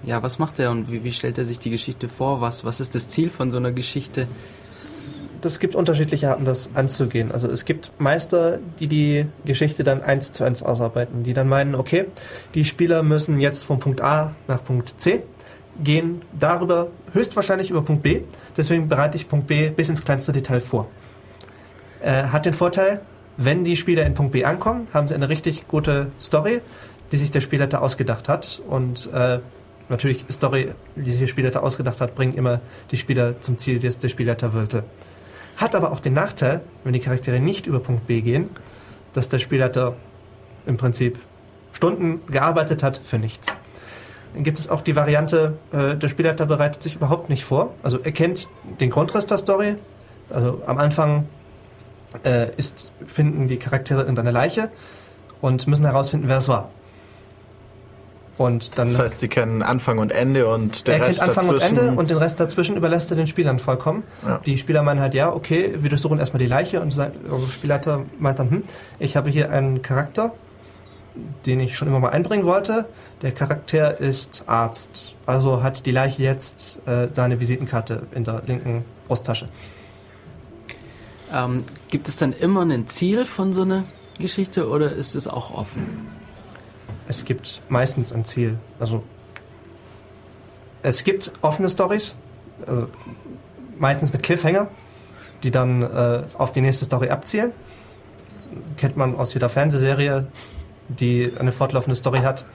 ja, 0.06 0.24
was 0.24 0.40
macht 0.40 0.60
er 0.60 0.72
und 0.72 0.92
wie, 0.92 1.04
wie 1.04 1.12
stellt 1.12 1.38
er 1.38 1.46
sich 1.46 1.60
die 1.60 1.70
Geschichte 1.70 2.08
vor? 2.08 2.42
Was, 2.42 2.64
was 2.64 2.80
ist 2.80 2.96
das 2.96 3.08
Ziel 3.08 3.30
von 3.30 3.52
so 3.52 3.58
einer 3.58 3.72
Geschichte? 3.72 4.28
das 5.46 5.60
gibt 5.60 5.76
unterschiedliche 5.76 6.32
Arten, 6.32 6.44
das 6.44 6.72
anzugehen. 6.74 7.32
Also 7.32 7.48
es 7.48 7.66
gibt 7.66 7.92
Meister, 8.00 8.58
die 8.80 8.88
die 8.88 9.28
Geschichte 9.46 9.84
dann 9.84 10.02
eins 10.02 10.32
zu 10.32 10.44
eins 10.44 10.64
ausarbeiten, 10.64 11.22
die 11.22 11.34
dann 11.34 11.48
meinen, 11.48 11.76
okay, 11.76 12.06
die 12.56 12.66
Spieler 12.66 13.04
müssen 13.04 13.40
jetzt 13.40 13.64
von 13.64 13.78
Punkt 13.78 14.02
A 14.02 14.34
nach 14.48 14.64
Punkt 14.64 14.96
C 15.00 15.22
gehen, 15.84 16.24
darüber 16.38 16.88
höchstwahrscheinlich 17.14 17.70
über 17.70 17.84
Punkt 17.84 18.02
B. 18.02 18.22
Deswegen 18.58 18.88
bereite 18.88 19.18
ich 19.18 19.28
Punkt 19.28 19.46
B 19.46 19.70
bis 19.70 19.88
ins 19.88 20.04
kleinste 20.04 20.32
Detail 20.32 20.62
vor. 20.62 20.88
Äh, 22.02 22.24
hat 22.24 22.48
den 22.48 22.54
Vorteil, 22.54 23.02
wenn 23.38 23.64
die 23.64 23.76
Spieler 23.76 24.06
in 24.06 24.16
Punkt 24.16 24.32
B 24.32 24.46
ankommen, 24.46 24.88
haben 24.94 25.08
sie 25.08 25.14
eine 25.14 25.30
richtig 25.30 25.68
gute 25.68 26.08
Story, 26.20 26.62
die 27.12 27.18
sich 27.18 27.30
der 27.30 27.42
Spielleiter 27.42 27.84
ausgedacht 27.84 28.30
hat. 28.30 28.62
Und 28.68 29.12
äh, 29.14 29.40
natürlich 29.90 30.26
Story, 30.32 30.72
die 30.96 31.10
sich 31.10 31.20
der 31.20 31.28
Spielleiter 31.28 31.64
ausgedacht 31.64 32.02
hat, 32.02 32.16
bringen 32.16 32.34
immer 32.34 32.62
die 32.92 32.98
Spieler 32.98 33.40
zum 33.42 33.58
Ziel, 33.58 33.80
das 33.80 33.98
der 33.98 34.10
Spielleiter 34.10 34.54
wollte. 34.54 34.84
Hat 35.58 35.76
aber 35.76 35.92
auch 35.92 36.00
den 36.00 36.14
Nachteil, 36.14 36.62
wenn 36.84 36.94
die 36.94 37.00
Charaktere 37.00 37.40
nicht 37.40 37.68
über 37.68 37.80
Punkt 37.80 38.08
B 38.08 38.22
gehen, 38.22 38.50
dass 39.14 39.30
der 39.30 39.40
Spielleiter 39.40 39.96
im 40.66 40.78
Prinzip 40.78 41.20
Stunden 41.72 42.22
gearbeitet 42.28 42.84
hat 42.84 43.00
für 43.04 43.18
nichts. 43.18 43.48
Dann 44.34 44.44
gibt 44.44 44.60
es 44.60 44.70
auch 44.70 44.82
die 44.82 44.96
Variante, 44.96 45.58
äh, 45.72 45.96
der 45.96 46.08
Spielleiter 46.08 46.46
bereitet 46.46 46.84
sich 46.84 46.96
überhaupt 46.96 47.30
nicht 47.30 47.46
vor. 47.46 47.74
Also 47.84 48.00
er 48.00 48.12
kennt 48.12 48.50
den 48.80 48.90
Grundriss 48.90 49.26
der 49.26 49.38
Story. 49.38 49.76
Also 50.30 50.62
am 50.66 50.78
Anfang 50.78 51.28
äh, 52.24 52.50
ist, 52.58 52.92
finden 53.06 53.48
die 53.48 53.58
Charaktere 53.58 54.02
irgendeine 54.02 54.32
Leiche 54.32 54.72
und 55.42 55.68
müssen 55.68 55.86
herausfinden, 55.86 56.28
wer 56.28 56.38
es 56.38 56.50
war. 56.50 56.70
Und 58.38 58.78
dann, 58.78 58.90
das 58.90 59.00
heißt, 59.00 59.20
sie 59.20 59.30
kennen 59.30 59.62
Anfang 59.62 59.98
und 59.98 60.12
Ende 60.12 60.48
und 60.48 60.88
der 60.88 60.96
er 60.96 61.08
Rest 61.08 61.20
kennt 61.20 61.30
Anfang 61.30 61.48
dazwischen. 61.48 61.78
und 61.78 61.86
Ende 61.86 62.00
und 62.00 62.10
den 62.10 62.18
Rest 62.18 62.40
dazwischen 62.40 62.76
überlässt 62.76 63.10
er 63.12 63.18
den 63.18 63.28
Spielern 63.28 63.60
vollkommen. 63.60 64.04
Ja. 64.26 64.42
Die 64.46 64.58
Spieler 64.58 64.84
meinen 64.84 65.00
halt, 65.00 65.14
ja, 65.14 65.32
okay, 65.32 65.76
wir 65.80 65.90
durchsuchen 65.90 66.20
erstmal 66.20 66.40
die 66.40 66.48
Leiche 66.48 66.82
und 66.82 66.98
der 66.98 67.12
Spielleiter 67.50 68.02
meint 68.20 68.40
dann, 68.40 68.50
hm, 68.50 68.64
ich 69.00 69.16
habe 69.16 69.30
hier 69.30 69.52
einen 69.52 69.82
Charakter, 69.82 70.34
den 71.46 71.62
ich 71.62 71.78
schon 71.78 71.88
immer 71.88 72.02
mal 72.02 72.10
einbringen 72.10 72.46
wollte. 72.46 72.86
Der 73.22 73.32
Charakter 73.32 74.02
ist 74.02 74.44
Arzt, 74.48 75.16
also 75.26 75.64
hat 75.64 75.86
die 75.86 75.92
Leiche 75.92 76.22
jetzt 76.22 76.86
äh, 76.88 77.08
seine 77.14 77.40
Visitenkarte 77.40 78.04
in 78.14 78.26
der 78.26 78.44
linken 78.46 78.84
Brusttasche. 79.08 79.48
Ähm, 81.34 81.64
gibt 81.90 82.10
es 82.10 82.18
dann 82.18 82.34
immer 82.34 82.64
ein 82.64 82.88
Ziel 82.88 83.24
von 83.24 83.54
so 83.54 83.62
einer 83.62 83.86
Geschichte 84.20 84.70
oder 84.70 84.92
ist 84.92 85.16
es 85.16 85.28
auch 85.28 85.54
offen? 85.54 86.08
Es 87.08 87.26
gibt 87.26 87.62
meistens 87.70 88.12
ein 88.14 88.26
Ziel. 88.26 88.58
Also 88.80 89.04
es 90.82 91.04
gibt 91.04 91.32
offene 91.42 91.70
Stories, 91.70 92.18
also 92.66 92.88
meistens 93.78 94.14
mit 94.14 94.24
Cliffhanger, 94.24 94.68
die 95.44 95.52
dann 95.52 95.82
äh, 95.82 96.24
auf 96.38 96.52
die 96.52 96.62
nächste 96.62 96.86
Story 96.86 97.10
abzielen. 97.10 97.52
Kennt 98.78 98.96
man 98.96 99.16
aus 99.16 99.34
jeder 99.34 99.50
Fernsehserie, 99.50 100.28
die 100.88 101.34
eine 101.38 101.52
fortlaufende 101.52 101.96
Story 101.96 102.20
hat. 102.20 102.46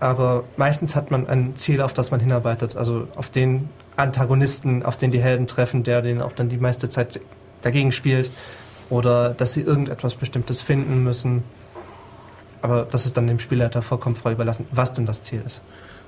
Aber 0.00 0.44
meistens 0.56 0.96
hat 0.96 1.12
man 1.12 1.28
ein 1.28 1.54
Ziel, 1.54 1.80
auf 1.80 1.94
das 1.94 2.10
man 2.10 2.18
hinarbeitet. 2.18 2.76
Also 2.76 3.06
auf 3.14 3.30
den 3.30 3.68
Antagonisten, 3.96 4.82
auf 4.82 4.96
den 4.96 5.12
die 5.12 5.20
Helden 5.20 5.46
treffen, 5.46 5.84
der 5.84 6.02
den 6.02 6.20
auch 6.20 6.32
dann 6.32 6.48
die 6.48 6.56
meiste 6.56 6.88
Zeit 6.88 7.20
dagegen 7.62 7.92
spielt. 7.92 8.32
Oder 8.90 9.30
dass 9.30 9.52
sie 9.52 9.60
irgendetwas 9.60 10.16
Bestimmtes 10.16 10.60
finden 10.60 11.04
müssen 11.04 11.44
aber 12.62 12.86
das 12.90 13.06
ist 13.06 13.16
dann 13.16 13.26
dem 13.26 13.38
Spielleiter 13.38 13.82
vollkommen 13.82 14.16
frei 14.16 14.32
überlassen, 14.32 14.66
was 14.70 14.92
denn 14.92 15.06
das 15.06 15.22
Ziel 15.22 15.42
ist. 15.44 15.62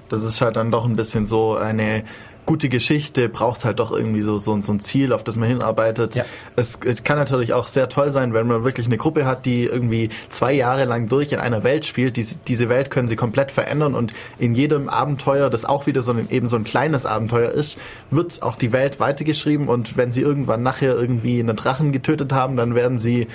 Das 0.08 0.22
ist 0.22 0.40
halt 0.40 0.56
dann 0.56 0.70
doch 0.70 0.84
ein 0.84 0.96
bisschen 0.96 1.26
so 1.26 1.56
eine 1.56 2.04
gute 2.46 2.68
Geschichte 2.68 3.28
braucht 3.28 3.64
halt 3.64 3.78
doch 3.78 3.90
irgendwie 3.90 4.22
so, 4.22 4.38
so, 4.38 4.60
so 4.60 4.72
ein 4.72 4.80
Ziel, 4.80 5.12
auf 5.12 5.24
das 5.24 5.36
man 5.36 5.48
hinarbeitet. 5.48 6.14
Ja. 6.14 6.24
Es, 6.56 6.78
es 6.84 7.04
kann 7.04 7.16
natürlich 7.16 7.52
auch 7.52 7.68
sehr 7.68 7.88
toll 7.88 8.10
sein, 8.10 8.34
wenn 8.34 8.46
man 8.46 8.64
wirklich 8.64 8.86
eine 8.86 8.96
Gruppe 8.96 9.24
hat, 9.24 9.46
die 9.46 9.64
irgendwie 9.64 10.10
zwei 10.28 10.52
Jahre 10.52 10.84
lang 10.84 11.08
durch 11.08 11.32
in 11.32 11.38
einer 11.38 11.64
Welt 11.64 11.86
spielt. 11.86 12.16
Diese, 12.16 12.36
diese 12.46 12.68
Welt 12.68 12.90
können 12.90 13.08
sie 13.08 13.16
komplett 13.16 13.52
verändern 13.52 13.94
und 13.94 14.12
in 14.38 14.54
jedem 14.54 14.88
Abenteuer, 14.88 15.50
das 15.50 15.64
auch 15.64 15.86
wieder 15.86 16.02
so 16.02 16.12
ein, 16.12 16.28
eben 16.30 16.46
so 16.46 16.56
ein 16.56 16.64
kleines 16.64 17.06
Abenteuer 17.06 17.50
ist, 17.50 17.78
wird 18.10 18.42
auch 18.42 18.56
die 18.56 18.72
Welt 18.72 19.00
weitergeschrieben 19.00 19.68
und 19.68 19.96
wenn 19.96 20.12
sie 20.12 20.20
irgendwann 20.20 20.62
nachher 20.62 20.94
irgendwie 20.94 21.40
einen 21.40 21.56
Drachen 21.56 21.92
getötet 21.92 22.32
haben, 22.32 22.56
dann 22.56 22.74
werden 22.74 22.98
sie 22.98 23.26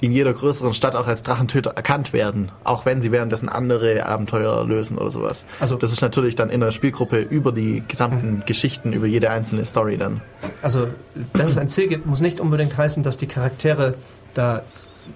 in 0.00 0.12
jeder 0.12 0.32
größeren 0.32 0.74
Stadt 0.74 0.94
auch 0.94 1.06
als 1.06 1.22
Drachentöter 1.22 1.70
erkannt 1.70 2.12
werden, 2.12 2.52
auch 2.64 2.86
wenn 2.86 3.00
sie 3.00 3.10
währenddessen 3.10 3.48
andere 3.48 4.06
Abenteuer 4.06 4.64
lösen 4.64 4.96
oder 4.98 5.10
sowas. 5.10 5.44
Also 5.60 5.76
das 5.76 5.92
ist 5.92 6.00
natürlich 6.00 6.36
dann 6.36 6.50
in 6.50 6.60
der 6.60 6.70
Spielgruppe 6.70 7.18
über 7.18 7.52
die 7.52 7.82
gesamten 7.86 8.36
mhm. 8.36 8.42
Geschichten, 8.46 8.92
über 8.92 9.06
jede 9.06 9.30
einzelne 9.30 9.64
Story 9.64 9.96
dann. 9.96 10.20
Also, 10.62 10.88
dass 11.32 11.48
es 11.48 11.58
ein 11.58 11.68
Ziel 11.68 11.88
gibt, 11.88 12.06
muss 12.06 12.20
nicht 12.20 12.40
unbedingt 12.40 12.76
heißen, 12.76 13.02
dass 13.02 13.16
die 13.16 13.26
Charaktere 13.26 13.94
da 14.34 14.62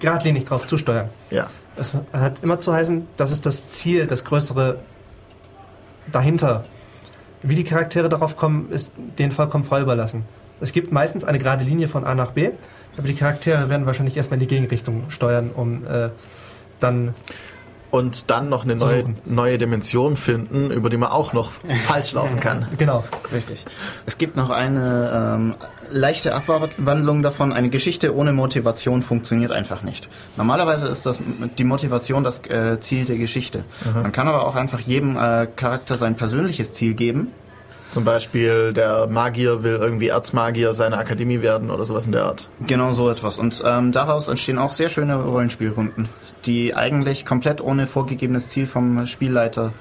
geradlinig 0.01 0.45
drauf 0.45 0.67
zusteuern. 0.67 1.11
Ja. 1.31 1.49
Es 1.77 1.95
hat 2.13 2.43
immer 2.43 2.61
zu 2.61 2.73
heißen, 2.73 3.07
das 3.17 3.31
ist 3.31 3.47
das 3.47 3.71
Ziel, 3.71 4.07
das 4.07 4.25
größere 4.25 4.79
dahinter. 6.11 6.65
Wie 7.43 7.55
die 7.55 7.65
Charaktere 7.65 8.09
darauf 8.09 8.37
kommen, 8.37 8.71
ist 8.71 8.93
denen 9.19 9.33
vollkommen 9.33 9.65
frei 9.65 9.81
überlassen. 9.81 10.25
Es 10.61 10.73
gibt 10.73 10.93
meistens 10.93 11.25
eine 11.25 11.39
gerade 11.39 11.65
Linie 11.65 11.89
von 11.89 12.05
A 12.05 12.15
nach 12.15 12.33
B 12.33 12.51
aber 12.97 13.07
die 13.07 13.15
Charaktere 13.15 13.69
werden 13.69 13.87
wahrscheinlich 13.87 14.17
erstmal 14.17 14.37
in 14.37 14.49
die 14.49 14.55
Gegenrichtung 14.55 15.11
steuern, 15.11 15.51
um 15.51 15.87
äh, 15.87 16.11
dann 16.81 17.15
und 17.93 18.31
dann 18.31 18.49
noch 18.49 18.65
eine 18.65 18.75
neue, 18.75 19.05
neue 19.27 19.59
Dimension 19.59 20.17
finden, 20.17 20.71
über 20.71 20.89
die 20.89 20.97
man 20.97 21.11
auch 21.11 21.35
noch 21.35 21.53
falsch 21.87 22.15
laufen 22.15 22.41
kann. 22.41 22.67
Genau. 22.79 23.05
Richtig. 23.35 23.67
Es 24.07 24.17
gibt 24.17 24.35
noch 24.35 24.49
eine 24.49 25.37
ähm, 25.37 25.55
leichte 25.91 26.35
Abwandlung 26.35 27.23
davon. 27.23 27.53
Eine 27.53 27.69
Geschichte 27.69 28.17
ohne 28.17 28.33
Motivation 28.33 29.03
funktioniert 29.03 29.53
einfach 29.53 29.83
nicht. 29.83 30.09
Normalerweise 30.39 30.87
ist 30.87 31.05
das 31.05 31.21
die 31.59 31.65
Motivation 31.65 32.25
das 32.25 32.39
äh, 32.47 32.81
Ziel 32.81 33.05
der 33.05 33.19
Geschichte. 33.19 33.65
Mhm. 33.85 34.03
Man 34.05 34.13
kann 34.13 34.27
aber 34.27 34.47
auch 34.47 34.55
einfach 34.55 34.81
jedem 34.81 35.19
äh, 35.19 35.47
Charakter 35.55 35.99
sein 35.99 36.17
persönliches 36.17 36.73
Ziel 36.73 36.95
geben 36.95 37.29
zum 37.93 38.05
Beispiel 38.05 38.73
der 38.73 39.07
Magier 39.07 39.63
will 39.63 39.77
irgendwie 39.77 40.09
Erzmagier 40.09 40.73
seiner 40.73 40.99
Akademie 40.99 41.43
werden 41.43 41.71
oder 41.71 41.85
sowas 41.85 42.07
in 42.07 42.13
der 42.13 42.25
Art. 42.25 42.49
Genau 42.67 42.93
so 42.93 43.11
etwas. 43.11 43.39
Und 43.39 43.63
ähm, 43.65 43.93
daraus 43.93 44.29
entstehen 44.29 44.59
auch 44.59 44.73
sehr 44.73 44.89
schöne 44.89 45.17
Rollenspielrunden, 45.17 46.09
die 46.47 46.75
eigentlich 46.75 47.25
komplett 47.25 47.61
ohne 47.61 47.87
vorgegebenes 47.87 48.49
Ziel 48.49 48.67
vom 48.67 49.07
Spielleiter 49.07 49.73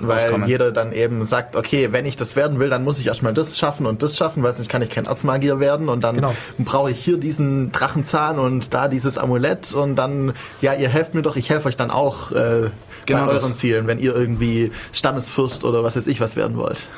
weil 0.00 0.18
rauskommen. 0.18 0.48
jeder 0.48 0.72
dann 0.72 0.92
eben 0.92 1.24
sagt, 1.24 1.56
okay, 1.56 1.92
wenn 1.92 2.04
ich 2.04 2.16
das 2.16 2.36
werden 2.36 2.58
will, 2.58 2.68
dann 2.68 2.84
muss 2.84 2.98
ich 2.98 3.06
erstmal 3.06 3.32
das 3.32 3.56
schaffen 3.56 3.86
und 3.86 4.02
das 4.02 4.16
schaffen, 4.16 4.42
weil 4.42 4.52
sonst 4.52 4.68
kann 4.68 4.82
ich 4.82 4.90
kein 4.90 5.06
Erzmagier 5.06 5.60
werden 5.60 5.88
und 5.88 6.02
dann 6.02 6.16
genau. 6.16 6.34
brauche 6.58 6.90
ich 6.90 6.98
hier 6.98 7.16
diesen 7.16 7.72
Drachenzahn 7.72 8.38
und 8.38 8.74
da 8.74 8.88
dieses 8.88 9.18
Amulett 9.18 9.72
und 9.72 9.96
dann, 9.96 10.32
ja, 10.60 10.74
ihr 10.74 10.88
helft 10.88 11.14
mir 11.14 11.22
doch, 11.22 11.36
ich 11.36 11.48
helfe 11.50 11.68
euch 11.68 11.76
dann 11.76 11.90
auch 11.90 12.32
äh, 12.32 12.70
genau 13.06 13.26
bei 13.26 13.32
euren 13.32 13.50
das. 13.50 13.58
Zielen, 13.58 13.86
wenn 13.86 13.98
ihr 13.98 14.14
irgendwie 14.14 14.72
Stammesfürst 14.92 15.64
oder 15.64 15.84
was 15.84 15.96
weiß 15.96 16.06
ich 16.08 16.20
was 16.20 16.36
werden 16.36 16.56
wollt. 16.56 16.88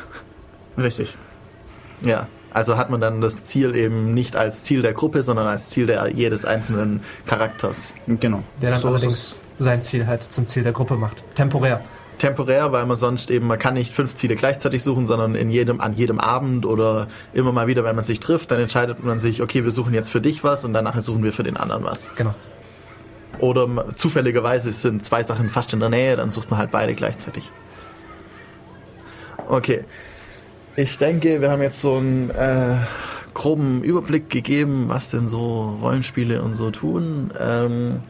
Richtig. 0.78 1.16
Ja. 2.05 2.28
Also 2.53 2.78
hat 2.78 2.89
man 2.90 3.01
dann 3.01 3.20
das 3.20 3.43
Ziel 3.43 3.77
eben 3.77 4.15
nicht 4.15 4.35
als 4.35 4.62
Ziel 4.62 4.81
der 4.81 4.94
Gruppe, 4.94 5.23
sondern 5.23 5.47
als 5.47 5.69
Ziel 5.69 5.86
der 5.86 6.09
jedes 6.09 6.44
einzelnen 6.44 7.03
Charakters. 7.27 7.93
Genau. 8.07 8.43
Der 8.62 8.70
dann 8.70 8.81
so 8.81 8.89
allerdings 8.89 9.40
sein 9.59 9.82
Ziel 9.82 10.07
halt 10.07 10.23
zum 10.23 10.47
Ziel 10.47 10.62
der 10.62 10.73
Gruppe 10.73 10.97
macht. 10.97 11.23
Temporär 11.35 11.82
temporär, 12.19 12.73
weil 12.73 12.86
man 12.86 12.97
sonst 12.97 13.31
eben, 13.31 13.47
man 13.47 13.59
kann 13.59 13.74
nicht 13.74 13.93
fünf 13.93 14.15
Ziele 14.15 14.36
gleichzeitig 14.36 14.82
suchen, 14.82 15.07
sondern 15.07 15.35
in 15.35 15.51
jedem, 15.51 15.81
an 15.81 15.93
jedem 15.94 16.19
Abend 16.19 16.66
oder 16.66 17.09
immer 17.32 17.53
mal 17.53 17.66
wieder, 17.66 17.85
wenn 17.85 17.97
man 17.97 18.05
sich 18.05 18.20
trifft, 18.20 18.51
dann 18.51 18.61
entscheidet 18.61 19.05
man 19.05 19.20
sich, 19.20 19.43
okay, 19.43 19.65
wir 19.65 19.70
suchen 19.70 19.94
jetzt 19.94 20.11
für 20.11 20.20
dich 20.20 20.44
was 20.44 20.65
und 20.65 20.73
danach 20.73 21.01
suchen 21.01 21.23
wir 21.23 21.32
für 21.32 21.43
den 21.43 21.57
anderen 21.57 21.85
was. 21.85 22.11
Genau. 22.16 22.35
Oder 23.39 23.94
zufälligerweise 23.97 24.73
sind 24.73 25.05
zwei 25.05 25.23
Sachen 25.23 25.51
fast 25.51 25.73
in 25.73 25.81
der 25.81 25.90
Nähe, 25.90 26.16
dann 26.16 26.31
sucht 26.31 26.51
man 26.51 26.59
halt 26.59 26.70
beide 26.70 26.94
gleichzeitig. 26.94 27.51
Okay. 29.48 29.85
Ich 30.78 30.98
denke, 30.98 31.40
wir 31.40 31.51
haben 31.51 31.62
jetzt 31.62 31.81
so 31.81 31.94
einen 31.94 32.28
äh, 32.28 32.77
groben 33.32 33.82
Überblick 33.82 34.28
gegeben, 34.28 34.85
was 34.89 35.11
denn 35.11 35.27
so 35.27 35.78
Rollenspiele 35.81 36.43
und 36.43 36.53
so 36.53 36.70
tun. 36.70 37.32
Ähm, 37.40 38.01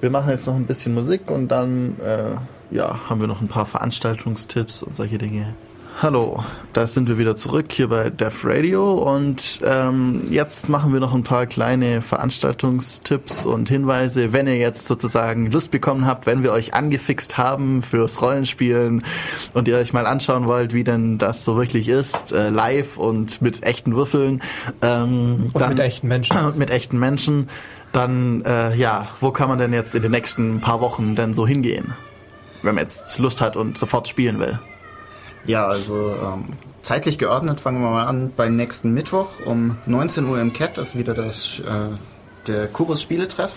wir 0.00 0.08
machen 0.08 0.30
jetzt 0.30 0.46
noch 0.46 0.54
ein 0.54 0.64
bisschen 0.64 0.94
Musik 0.94 1.30
und 1.30 1.48
dann 1.48 2.00
äh, 2.00 2.74
ja, 2.74 3.10
haben 3.10 3.20
wir 3.20 3.26
noch 3.26 3.42
ein 3.42 3.48
paar 3.48 3.66
Veranstaltungstipps 3.66 4.82
und 4.82 4.96
solche 4.96 5.18
Dinge. 5.18 5.54
Hallo, 6.02 6.42
da 6.72 6.86
sind 6.88 7.08
wir 7.08 7.18
wieder 7.18 7.36
zurück 7.36 7.66
hier 7.70 7.88
bei 7.88 8.10
Def 8.10 8.44
Radio 8.44 8.94
und 8.94 9.60
ähm, 9.64 10.22
jetzt 10.28 10.68
machen 10.68 10.92
wir 10.92 10.98
noch 10.98 11.14
ein 11.14 11.22
paar 11.22 11.46
kleine 11.46 12.02
Veranstaltungstipps 12.02 13.46
und 13.46 13.68
Hinweise, 13.68 14.32
wenn 14.32 14.48
ihr 14.48 14.56
jetzt 14.56 14.88
sozusagen 14.88 15.50
Lust 15.50 15.70
bekommen 15.70 16.04
habt, 16.04 16.26
wenn 16.26 16.42
wir 16.42 16.52
euch 16.52 16.74
angefixt 16.74 17.38
haben 17.38 17.80
fürs 17.80 18.20
Rollenspielen 18.20 19.04
und 19.54 19.68
ihr 19.68 19.76
euch 19.76 19.92
mal 19.92 20.06
anschauen 20.06 20.48
wollt, 20.48 20.74
wie 20.74 20.84
denn 20.84 21.18
das 21.18 21.44
so 21.44 21.56
wirklich 21.56 21.88
ist, 21.88 22.32
äh, 22.32 22.48
live 22.50 22.96
und 22.96 23.40
mit 23.40 23.62
echten 23.62 23.94
Würfeln. 23.94 24.42
Ähm, 24.82 25.50
und 25.52 25.60
dann, 25.60 25.70
mit 25.70 25.80
echten 25.80 26.08
Menschen. 26.08 26.36
Und 26.36 26.58
mit 26.58 26.70
echten 26.70 26.98
Menschen. 26.98 27.48
Dann, 27.92 28.44
äh, 28.44 28.74
ja, 28.74 29.06
wo 29.20 29.30
kann 29.30 29.48
man 29.48 29.58
denn 29.58 29.72
jetzt 29.72 29.94
in 29.94 30.02
den 30.02 30.10
nächsten 30.10 30.60
paar 30.60 30.80
Wochen 30.80 31.14
denn 31.14 31.34
so 31.34 31.46
hingehen? 31.46 31.94
wenn 32.64 32.76
man 32.76 32.84
jetzt 32.84 33.18
Lust 33.18 33.40
hat 33.40 33.56
und 33.56 33.76
sofort 33.76 34.08
spielen 34.08 34.38
will? 34.38 34.58
Ja, 35.46 35.66
also 35.66 36.14
ähm, 36.14 36.44
zeitlich 36.82 37.18
geordnet 37.18 37.60
fangen 37.60 37.82
wir 37.82 37.90
mal 37.90 38.06
an 38.06 38.32
beim 38.36 38.56
nächsten 38.56 38.92
Mittwoch 38.92 39.28
um 39.44 39.76
19 39.86 40.26
Uhr 40.26 40.40
im 40.40 40.52
CAT, 40.52 40.78
das 40.78 40.88
ist 40.88 40.98
wieder 40.98 41.14
das, 41.14 41.60
äh, 41.60 41.96
der 42.46 42.68
Kubus 42.68 43.02
Spieletreff. 43.02 43.54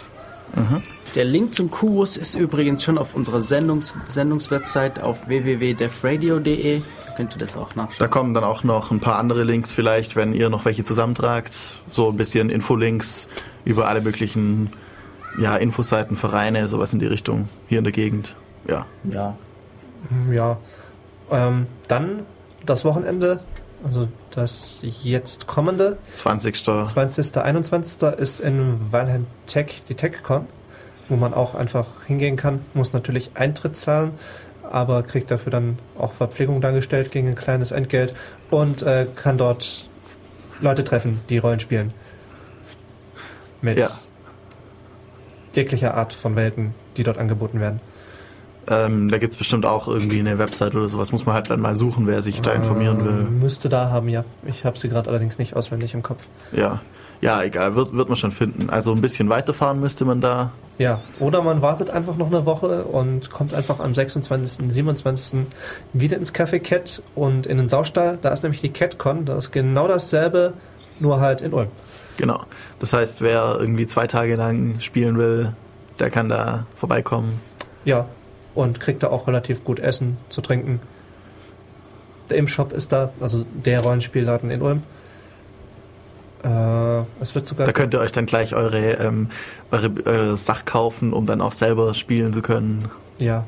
Mhm. 0.55 0.81
Der 1.15 1.26
Link 1.26 1.53
zum 1.53 1.69
Kubus 1.72 2.18
ist 2.18 2.35
übrigens 2.35 2.84
schon 2.84 2.97
auf 2.97 3.15
unserer 3.15 3.41
Sendungs 3.41 3.95
Sendungswebsite 4.07 5.03
auf 5.03 5.27
www.defradio.de. 5.27 6.81
Da 7.05 7.11
könnt 7.14 7.35
ihr 7.35 7.39
das 7.39 7.57
auch 7.57 7.76
nachschauen. 7.76 7.97
Da 7.99 8.07
kommen 8.07 8.34
dann 8.34 8.43
auch 8.43 8.64
noch 8.64 8.91
ein 8.91 8.99
paar 8.99 9.18
andere 9.18 9.43
Links 9.43 9.72
vielleicht, 9.72 10.15
wenn 10.15 10.34
ihr 10.34 10.49
noch 10.49 10.65
welche 10.65 10.84
zusammentragt. 10.84 11.81
So 11.89 12.09
ein 12.09 12.18
bisschen 12.18 12.49
Infolinks 12.49 13.27
über 13.65 13.88
alle 13.88 14.01
möglichen 14.01 14.69
ja, 15.39 15.55
Infoseiten, 15.55 16.18
Vereine, 16.18 16.68
sowas 16.68 16.93
in 16.93 16.99
die 16.99 17.05
Richtung 17.05 17.49
hier 17.68 17.77
in 17.80 17.84
der 17.84 17.93
Gegend 17.93 18.35
ja. 18.68 18.85
Ja. 19.03 19.35
Ja. 20.31 20.57
Ähm, 21.32 21.68
dann 21.88 22.26
das 22.66 22.86
Wochenende, 22.86 23.40
also 23.84 24.08
das 24.32 24.80
jetzt 24.82 25.48
kommende. 25.48 25.98
20. 26.12 26.64
20. 26.64 27.38
21. 27.38 28.02
ist 28.18 28.40
in 28.40 28.91
Weilheim 28.91 29.26
Tech 29.45 29.84
die 29.88 29.95
TechCon, 29.95 30.48
wo 31.10 31.16
man 31.16 31.34
auch 31.34 31.56
einfach 31.56 31.86
hingehen 32.06 32.36
kann, 32.36 32.66
muss 32.74 32.94
natürlich 32.94 33.32
Eintritt 33.36 33.78
zahlen, 33.78 34.12
aber 34.64 35.04
kriegt 35.04 35.32
dafür 35.32 35.52
dann 35.52 35.80
auch 35.98 36.14
Verpflegung 36.14 36.62
dargestellt 36.62 37.12
gegen 37.12 37.30
ein 37.30 37.36
kleines 37.36 37.72
Entgelt 37.72 38.14
und 38.49 38.82
äh, 38.84 39.08
kann 39.16 39.38
dort 39.38 39.90
Leute 40.60 40.84
treffen, 40.84 41.22
die 41.30 41.38
Rollen 41.38 41.60
spielen. 41.60 41.94
Mit 43.62 43.78
ja. 43.78 43.90
jeglicher 45.54 45.95
Art 45.95 46.14
von 46.14 46.36
Welten, 46.36 46.76
die 46.95 47.04
dort 47.04 47.18
angeboten 47.18 47.60
werden. 47.60 47.80
Ähm, 48.69 49.10
da 49.10 49.18
gibt 49.18 49.34
es 49.34 49.38
bestimmt 49.38 49.65
auch 49.65 49.88
irgendwie 49.88 50.19
eine 50.19 50.39
Website 50.39 50.76
oder 50.76 50.89
sowas. 50.89 51.11
Muss 51.11 51.26
man 51.26 51.35
halt 51.35 51.49
dann 51.49 51.61
mal 51.61 51.76
suchen, 51.76 52.06
wer 52.06 52.22
sich 52.22 52.41
da 52.41 52.52
informieren 52.52 53.03
will. 53.06 53.26
Ähm, 53.27 53.39
müsste 53.39 53.69
da 53.69 53.89
haben, 53.89 54.10
ja. 54.10 54.26
Ich 54.45 54.65
habe 54.65 54.77
sie 54.77 54.89
gerade 54.89 55.10
allerdings 55.10 55.38
nicht 55.38 55.56
auswendig 55.56 55.94
im 55.94 56.03
Kopf. 56.03 56.27
Ja. 56.52 56.81
Ja, 57.19 57.41
egal, 57.41 57.76
wird, 57.76 57.94
wird 57.94 58.10
man 58.10 58.15
schon 58.15 58.31
finden. 58.31 58.69
Also 58.69 58.91
ein 58.91 59.02
bisschen 59.02 59.30
weiterfahren 59.30 59.80
müsste 59.80 60.06
man 60.06 60.22
da. 60.22 60.52
Ja, 60.77 61.02
oder 61.19 61.41
man 61.41 61.64
wartet 61.64 61.89
einfach 61.89 62.15
noch 62.15 62.27
eine 62.27 62.45
Woche 62.45 62.84
und 62.84 63.31
kommt 63.31 63.53
einfach 63.56 63.80
am 63.80 63.95
26., 63.95 64.72
27. 64.72 65.48
wieder 65.94 66.18
ins 66.18 66.35
Café 66.35 66.60
Cat 66.60 67.02
und 67.15 67.48
in 67.48 67.57
den 67.57 67.68
Saustall. 67.68 68.19
Da 68.22 68.30
ist 68.30 68.44
nämlich 68.44 68.61
die 68.61 68.69
CatCon. 68.69 69.26
Da 69.26 69.35
ist 69.35 69.52
genau 69.52 69.88
dasselbe, 69.88 70.53
nur 70.99 71.19
halt 71.19 71.41
in 71.41 71.53
Ulm. 71.53 71.69
Genau. 72.18 72.44
Das 72.80 72.94
heißt, 72.94 73.22
wer 73.22 73.57
irgendwie 73.60 73.88
zwei 73.88 74.06
Tage 74.06 74.35
lang 74.35 74.80
spielen 74.80 75.18
will, 75.18 75.53
der 75.99 76.11
kann 76.11 76.30
da 76.30 76.68
vorbeikommen. 76.76 77.39
Ja, 77.84 78.06
und 78.57 78.79
kriegt 78.79 79.03
da 79.03 79.07
auch 79.09 79.27
relativ 79.27 79.63
gut 79.63 79.79
Essen 79.79 80.17
zu 80.29 80.41
trinken. 80.41 80.79
Der 82.29 82.38
Im 82.38 82.47
Shop 82.47 82.73
ist 82.73 82.91
da, 82.91 83.11
also 83.21 83.45
der 83.53 83.81
Rollenspielladen 83.81 84.49
in 84.49 84.61
Ulm. 84.61 84.84
Äh, 86.43 87.03
es 87.21 87.35
wird 87.35 87.45
sogar. 87.45 87.65
Da 87.65 87.71
könnt 87.71 87.93
ihr 87.93 87.99
euch 87.99 88.11
dann 88.11 88.25
gleich 88.25 88.55
eure, 88.55 88.93
ähm, 88.93 89.29
eure, 89.71 89.91
eure 90.05 90.38
Sach 90.38 90.65
kaufen, 90.65 91.13
um 91.13 91.25
dann 91.25 91.41
auch 91.41 91.51
selber 91.51 91.93
spielen 91.93 92.34
zu 92.34 92.41
können. 92.41 92.89
Ja. 93.19 93.45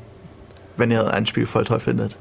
Wenn 0.76 0.90
ihr 0.90 1.12
ein 1.12 1.26
Spiel 1.26 1.46
voll 1.46 1.64
toll 1.64 1.80
findet. 1.80 2.16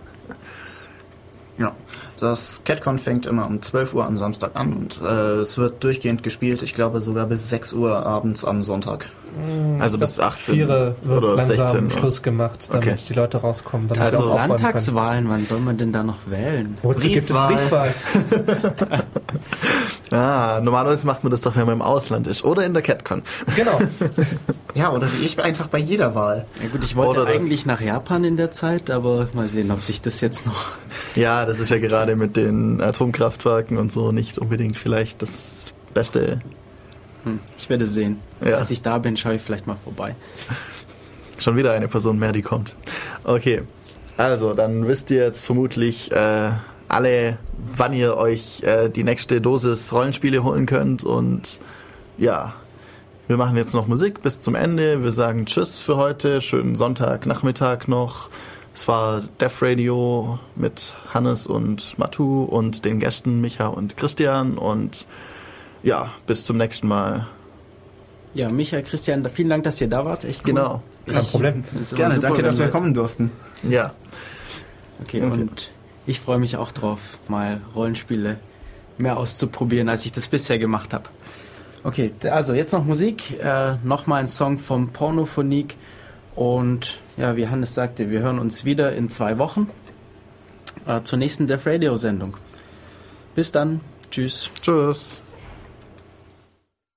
Ja. 1.57 1.73
Das 2.19 2.63
CatCon 2.65 2.99
fängt 2.99 3.25
immer 3.25 3.47
um 3.47 3.61
12 3.61 3.93
Uhr 3.93 4.05
am 4.05 4.17
Samstag 4.17 4.51
an 4.55 4.73
und 4.73 5.01
äh, 5.01 5.39
es 5.39 5.57
wird 5.57 5.83
durchgehend 5.83 6.21
gespielt, 6.21 6.61
ich 6.61 6.73
glaube 6.73 7.01
sogar 7.01 7.27
bis 7.27 7.49
6 7.49 7.71
Uhr 7.71 8.05
abends 8.05 8.43
am 8.43 8.61
Sonntag. 8.61 9.09
Hm, 9.35 9.81
also 9.81 9.97
bis 9.97 10.19
18 10.19 10.55
Viere 10.55 10.95
wird 11.01 11.23
oder 11.23 11.35
langsam 11.35 11.89
16 11.89 11.91
Schluss 11.91 12.21
gemacht, 12.21 12.69
damit 12.71 12.87
okay. 12.87 12.95
die 13.07 13.13
Leute 13.13 13.37
rauskommen. 13.37 13.87
Damit 13.87 14.03
also 14.03 14.33
Landtagswahlen, 14.33 15.29
wann 15.29 15.45
soll 15.45 15.59
man 15.59 15.77
denn 15.77 15.93
da 15.93 16.03
noch 16.03 16.17
wählen? 16.25 16.77
Wozu 16.81 17.09
gibt 17.09 17.29
es 17.29 17.35
Briefwahl? 17.35 17.93
ah, 20.11 20.59
normalerweise 20.63 21.05
macht 21.05 21.23
man 21.23 21.31
das 21.31 21.41
doch, 21.41 21.55
wenn 21.55 21.65
man 21.65 21.75
im 21.75 21.81
Ausland 21.81 22.27
ist 22.27 22.43
oder 22.43 22.65
in 22.65 22.73
der 22.73 22.81
CatCon. 22.81 23.23
Genau. 23.55 23.79
ja, 24.75 24.91
oder 24.91 25.07
wie 25.13 25.25
ich 25.25 25.41
einfach 25.41 25.67
bei 25.67 25.79
jeder 25.79 26.15
Wahl. 26.15 26.45
Ja 26.61 26.69
gut, 26.69 26.83
ich 26.83 26.95
wollte 26.95 27.21
oder 27.21 27.31
eigentlich 27.31 27.65
nach 27.65 27.81
Japan 27.81 28.23
in 28.23 28.37
der 28.37 28.51
Zeit, 28.51 28.89
aber 28.89 29.27
mal 29.33 29.49
sehen, 29.49 29.71
ob 29.71 29.83
sich 29.83 30.01
das 30.01 30.21
jetzt 30.21 30.45
noch... 30.45 30.77
Ja, 31.15 31.45
das 31.45 31.59
ist 31.59 31.69
ja 31.69 31.79
gerade 31.79 32.15
mit 32.15 32.35
den 32.35 32.81
Atomkraftwerken 32.81 33.77
und 33.77 33.91
so 33.91 34.11
nicht 34.11 34.39
unbedingt 34.39 34.77
vielleicht 34.77 35.21
das 35.21 35.73
Beste 35.93 36.39
hm, 37.23 37.39
ich 37.57 37.69
werde 37.69 37.85
sehen. 37.85 38.21
Ja. 38.43 38.57
Als 38.57 38.71
ich 38.71 38.81
da 38.81 38.97
bin, 38.97 39.17
schaue 39.17 39.35
ich 39.35 39.41
vielleicht 39.41 39.67
mal 39.67 39.77
vorbei. 39.83 40.15
Schon 41.37 41.55
wieder 41.55 41.71
eine 41.71 41.87
Person 41.87 42.19
mehr, 42.19 42.31
die 42.31 42.41
kommt. 42.41 42.75
Okay. 43.23 43.63
Also, 44.17 44.53
dann 44.53 44.87
wisst 44.87 45.11
ihr 45.11 45.23
jetzt 45.23 45.41
vermutlich 45.41 46.11
äh, 46.11 46.51
alle, 46.89 47.37
wann 47.75 47.93
ihr 47.93 48.17
euch 48.17 48.61
äh, 48.63 48.89
die 48.89 49.03
nächste 49.03 49.39
Dosis 49.39 49.93
Rollenspiele 49.93 50.43
holen 50.43 50.65
könnt. 50.65 51.03
Und 51.03 51.59
ja, 52.17 52.53
wir 53.27 53.37
machen 53.37 53.55
jetzt 53.55 53.73
noch 53.73 53.87
Musik 53.87 54.21
bis 54.21 54.41
zum 54.41 54.55
Ende. 54.55 55.03
Wir 55.03 55.11
sagen 55.11 55.45
Tschüss 55.45 55.79
für 55.79 55.95
heute. 55.95 56.41
Schönen 56.41 56.75
Sonntagnachmittag 56.75 57.87
noch. 57.87 58.29
Es 58.73 58.87
war 58.87 59.21
Def 59.39 59.61
Radio 59.61 60.39
mit 60.55 60.95
Hannes 61.13 61.47
und 61.47 61.97
Matu 61.97 62.43
und 62.43 62.85
den 62.85 62.99
Gästen 62.99 63.39
Micha 63.41 63.67
und 63.67 63.97
Christian 63.97 64.57
und 64.57 65.05
ja, 65.83 66.11
bis 66.27 66.45
zum 66.45 66.57
nächsten 66.57 66.87
Mal. 66.87 67.27
Ja, 68.33 68.49
Michael, 68.49 68.83
Christian, 68.83 69.27
vielen 69.29 69.49
Dank, 69.49 69.63
dass 69.63 69.81
ihr 69.81 69.87
da 69.87 70.05
wart. 70.05 70.23
Echt 70.23 70.41
cool. 70.41 70.53
Genau. 70.53 70.83
Kein 71.05 71.25
Problem. 71.25 71.63
Gerne, 71.71 71.85
super, 72.15 72.19
danke, 72.19 72.43
dass 72.43 72.59
wir 72.59 72.67
kommen 72.67 72.93
durften. 72.93 73.31
Ja. 73.67 73.93
Okay, 75.01 75.21
okay, 75.23 75.31
und 75.31 75.71
ich 76.05 76.19
freue 76.19 76.39
mich 76.39 76.57
auch 76.57 76.71
drauf, 76.71 77.17
mal 77.27 77.61
Rollenspiele 77.75 78.37
mehr 78.97 79.17
auszuprobieren, 79.17 79.89
als 79.89 80.05
ich 80.05 80.11
das 80.11 80.27
bisher 80.27 80.59
gemacht 80.59 80.93
habe. 80.93 81.05
Okay, 81.83 82.11
also 82.29 82.53
jetzt 82.53 82.73
noch 82.73 82.83
Musik, 82.83 83.39
äh, 83.41 83.75
nochmal 83.83 84.21
ein 84.21 84.27
Song 84.27 84.57
vom 84.57 84.89
Pornophonik 84.89 85.77
und 86.35 86.97
ja, 87.17 87.35
wie 87.37 87.47
Hannes 87.47 87.73
sagte, 87.73 88.09
wir 88.09 88.19
hören 88.19 88.39
uns 88.39 88.65
wieder 88.65 88.93
in 88.93 89.09
zwei 89.09 89.37
Wochen 89.37 89.69
äh, 90.85 91.01
zur 91.03 91.19
nächsten 91.19 91.47
Def 91.47 91.65
Radio 91.65 91.95
Sendung. 91.95 92.35
Bis 93.35 93.51
dann, 93.51 93.79
tschüss. 94.11 94.51
Tschüss. 94.61 95.18